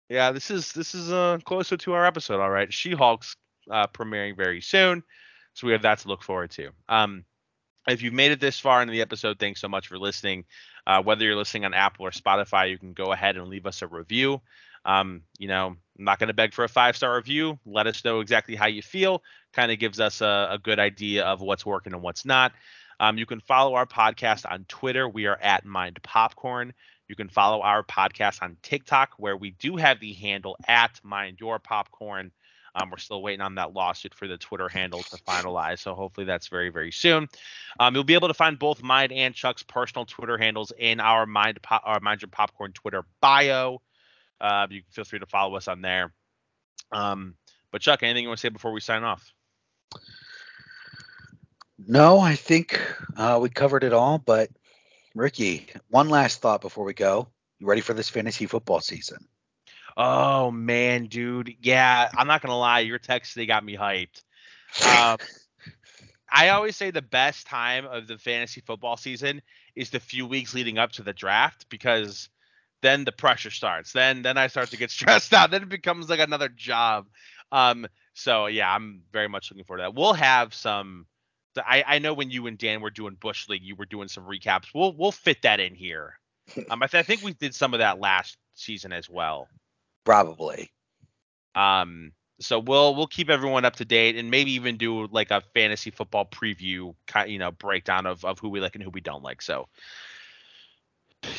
yeah, 0.10 0.32
this 0.32 0.52
is 0.52 0.74
this 0.74 0.94
is 0.94 1.12
uh 1.12 1.38
closer 1.46 1.78
to 1.78 1.94
our 1.94 2.06
episode. 2.06 2.42
All 2.42 2.50
right, 2.50 2.72
She 2.74 2.92
Hulk's 2.92 3.36
uh, 3.70 3.88
premiering 3.88 4.36
very 4.36 4.62
soon, 4.62 5.04
so 5.54 5.68
we 5.68 5.74
have 5.74 5.84
that 5.84 6.00
to 6.00 6.08
look 6.08 6.24
forward 6.24 6.52
to. 6.52 6.72
Um, 6.88 7.26
if 7.88 8.02
you've 8.02 8.14
made 8.14 8.32
it 8.32 8.40
this 8.40 8.60
far 8.60 8.82
into 8.82 8.92
the 8.92 9.02
episode, 9.02 9.40
thanks 9.40 9.62
so 9.62 9.68
much 9.68 9.88
for 9.88 9.98
listening. 9.98 10.46
Uh, 10.88 11.02
whether 11.02 11.24
you're 11.26 11.36
listening 11.36 11.66
on 11.66 11.74
Apple 11.74 12.06
or 12.06 12.12
Spotify, 12.12 12.70
you 12.70 12.78
can 12.78 12.94
go 12.94 13.12
ahead 13.12 13.38
and 13.38 13.48
leave 13.48 13.66
us 13.66 13.82
a 13.82 13.88
review. 13.88 14.42
Um, 14.86 15.24
you 15.38 15.48
know, 15.48 15.68
I'm 15.68 16.06
not 16.06 16.20
going 16.20 16.30
to 16.30 16.34
beg 16.34 16.54
for 16.54 16.64
a 16.64 16.70
five 16.70 16.96
star 16.96 17.16
review. 17.16 17.60
Let 17.66 17.88
us 17.88 18.04
know 18.06 18.22
exactly 18.22 18.56
how 18.56 18.68
you 18.68 18.82
feel. 18.82 19.22
Kind 19.54 19.72
of 19.72 19.80
gives 19.80 20.00
us 20.00 20.22
a, 20.22 20.48
a, 20.52 20.58
good 20.58 20.80
idea 20.80 21.26
of 21.26 21.42
what's 21.42 21.66
working 21.66 21.94
and 21.94 22.02
what's 22.02 22.26
not. 22.26 22.54
Um, 23.00 23.18
you 23.18 23.26
can 23.26 23.40
follow 23.40 23.76
our 23.76 23.86
podcast 23.86 24.50
on 24.50 24.66
Twitter. 24.68 25.08
We 25.08 25.26
are 25.26 25.38
at 25.42 25.66
Mind 25.66 26.00
Popcorn. 26.04 26.74
You 27.08 27.16
can 27.16 27.30
follow 27.30 27.62
our 27.62 27.84
podcast 27.84 28.42
on 28.42 28.58
TikTok, 28.62 29.14
where 29.18 29.36
we 29.36 29.52
do 29.52 29.78
have 29.78 30.00
the 30.00 30.14
handle 30.14 30.56
at 30.68 31.00
Mind 31.04 31.40
Your 31.40 31.60
Popcorn. 31.60 32.32
Um, 32.76 32.90
we're 32.90 32.98
still 32.98 33.22
waiting 33.22 33.42
on 33.42 33.56
that 33.56 33.74
lawsuit 33.74 34.14
for 34.14 34.28
the 34.28 34.38
Twitter 34.38 34.70
handle 34.70 35.02
to 35.04 35.18
finalize, 35.18 35.80
so 35.80 35.96
hopefully 35.96 36.26
that's 36.26 36.48
very, 36.48 36.70
very 36.70 36.92
soon. 36.92 37.28
Um, 37.80 37.96
you'll 37.96 38.04
be 38.04 38.14
able 38.14 38.28
to 38.28 38.34
find 38.34 38.60
both 38.60 38.84
mine 38.84 39.12
and 39.12 39.34
Chuck's 39.34 39.64
personal 39.64 40.06
Twitter 40.06 40.38
handles 40.38 40.72
in 40.78 41.00
our 41.00 41.26
Mind, 41.26 41.60
our 41.70 42.00
Mind 42.00 42.22
Your 42.22 42.30
Popcorn 42.30 42.72
Twitter 42.74 43.04
bio. 43.22 43.82
Uh, 44.40 44.68
you 44.70 44.82
can 44.82 44.92
feel 44.92 45.06
free 45.06 45.20
to 45.20 45.26
follow 45.26 45.56
us 45.56 45.68
on 45.68 45.82
there. 45.82 46.14
Um, 46.92 47.36
but 47.72 47.82
Chuck, 47.82 48.04
anything 48.04 48.24
you 48.24 48.30
want 48.30 48.40
to 48.40 48.42
say 48.42 48.50
before 48.50 48.72
we 48.72 48.82
sign 48.82 49.04
off? 49.04 49.34
No, 51.88 52.20
I 52.20 52.36
think 52.36 52.82
uh, 53.16 53.40
we 53.42 53.50
covered 53.50 53.84
it 53.84 53.94
all. 53.94 54.18
But 54.18 54.50
Ricky, 55.16 55.68
one 55.90 56.10
last 56.10 56.42
thought 56.42 56.62
before 56.62 56.86
we 56.86 56.94
go. 56.94 57.30
You 57.60 57.68
ready 57.68 57.82
for 57.82 57.94
this 57.94 58.10
fantasy 58.10 58.46
football 58.46 58.80
season? 58.80 59.28
Oh 60.02 60.50
man, 60.50 61.08
dude. 61.08 61.56
Yeah, 61.62 62.10
I'm 62.18 62.26
not 62.26 62.42
gonna 62.42 62.58
lie. 62.58 62.80
Your 62.80 63.00
text 63.00 63.36
they 63.36 63.46
got 63.46 63.66
me 63.66 63.76
hyped. 63.76 64.24
Um, 64.88 65.18
I 66.32 66.50
always 66.50 66.78
say 66.78 66.90
the 66.90 67.02
best 67.02 67.48
time 67.48 67.86
of 67.86 68.08
the 68.08 68.18
fantasy 68.18 68.62
football 68.62 68.96
season 68.96 69.42
is 69.76 69.90
the 69.90 70.00
few 70.00 70.26
weeks 70.26 70.54
leading 70.54 70.78
up 70.78 70.94
to 70.94 71.04
the 71.04 71.12
draft 71.12 71.66
because 71.68 72.30
then 72.82 73.04
the 73.04 73.12
pressure 73.12 73.52
starts. 73.52 73.92
Then 73.92 74.22
then 74.22 74.38
I 74.38 74.48
start 74.48 74.70
to 74.70 74.78
get 74.78 74.90
stressed 75.00 75.34
out. 75.34 75.52
Then 75.52 75.64
it 75.64 75.70
becomes 75.70 76.10
like 76.10 76.22
another 76.22 76.48
job. 76.48 77.08
Um, 77.52 77.86
so 78.14 78.46
yeah, 78.46 78.74
I'm 78.74 79.02
very 79.12 79.28
much 79.28 79.52
looking 79.52 79.66
forward 79.66 79.80
to 79.80 79.84
that. 79.84 79.96
We'll 79.96 80.14
have 80.14 80.54
some. 80.54 81.08
I, 81.58 81.84
I 81.86 82.00
know 82.00 82.14
when 82.14 82.32
you 82.32 82.48
and 82.48 82.58
Dan 82.58 82.80
were 82.80 82.90
doing 82.90 83.18
Bush 83.20 83.50
League, 83.50 83.64
you 83.64 83.76
were 83.76 83.86
doing 83.86 84.08
some 84.08 84.24
recaps. 84.24 84.68
We'll 84.74 84.96
we'll 84.96 85.12
fit 85.12 85.42
that 85.42 85.60
in 85.60 85.76
here. 85.76 86.14
Um, 86.70 86.82
I, 86.82 86.88
th- 86.88 87.04
I 87.04 87.04
think 87.04 87.22
we 87.22 87.34
did 87.34 87.54
some 87.54 87.74
of 87.74 87.80
that 87.80 88.00
last 88.00 88.38
season 88.54 88.94
as 88.94 89.10
well. 89.10 89.50
Probably. 90.06 90.72
Um, 91.56 92.14
so 92.40 92.60
we'll 92.60 92.96
we'll 92.96 93.08
keep 93.08 93.30
everyone 93.30 93.66
up 93.66 93.76
to 93.78 93.86
date 93.86 94.16
and 94.16 94.32
maybe 94.32 94.52
even 94.52 94.78
do 94.78 95.08
like 95.08 95.32
a 95.32 95.42
fantasy 95.54 95.92
football 95.92 96.26
preview, 96.26 96.94
you 97.28 97.40
know, 97.40 97.52
breakdown 97.52 98.06
of 98.06 98.24
of 98.24 98.40
who 98.40 98.50
we 98.50 98.60
like 98.60 98.76
and 98.76 98.84
who 98.84 98.90
we 98.90 99.02
don't 99.02 99.24
like. 99.24 99.42
So 99.42 99.68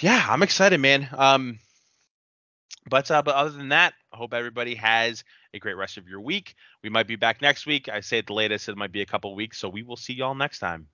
yeah, 0.01 0.27
I'm 0.29 0.43
excited, 0.43 0.79
man. 0.79 1.09
Um, 1.13 1.59
but 2.89 3.11
uh, 3.11 3.23
but 3.23 3.35
other 3.35 3.51
than 3.51 3.71
that, 3.71 3.95
I 4.13 4.17
hope 4.17 4.35
everybody 4.35 4.75
has 4.75 5.25
a 5.55 5.59
great 5.59 5.77
rest 5.77 5.97
of 5.97 6.09
your 6.09 6.21
week. 6.21 6.55
We 6.83 6.91
might 6.91 7.07
be 7.07 7.17
back 7.17 7.43
next 7.43 7.67
week. 7.67 7.89
I 7.89 8.01
say 8.01 8.19
at 8.19 8.27
the 8.27 8.35
latest 8.35 8.69
it 8.69 8.77
might 8.77 8.93
be 8.93 9.03
a 9.03 9.07
couple 9.07 9.35
weeks, 9.35 9.59
so 9.59 9.69
we 9.69 9.83
will 9.83 9.97
see 9.97 10.15
y'all 10.15 10.35
next 10.35 10.59
time. 10.59 10.89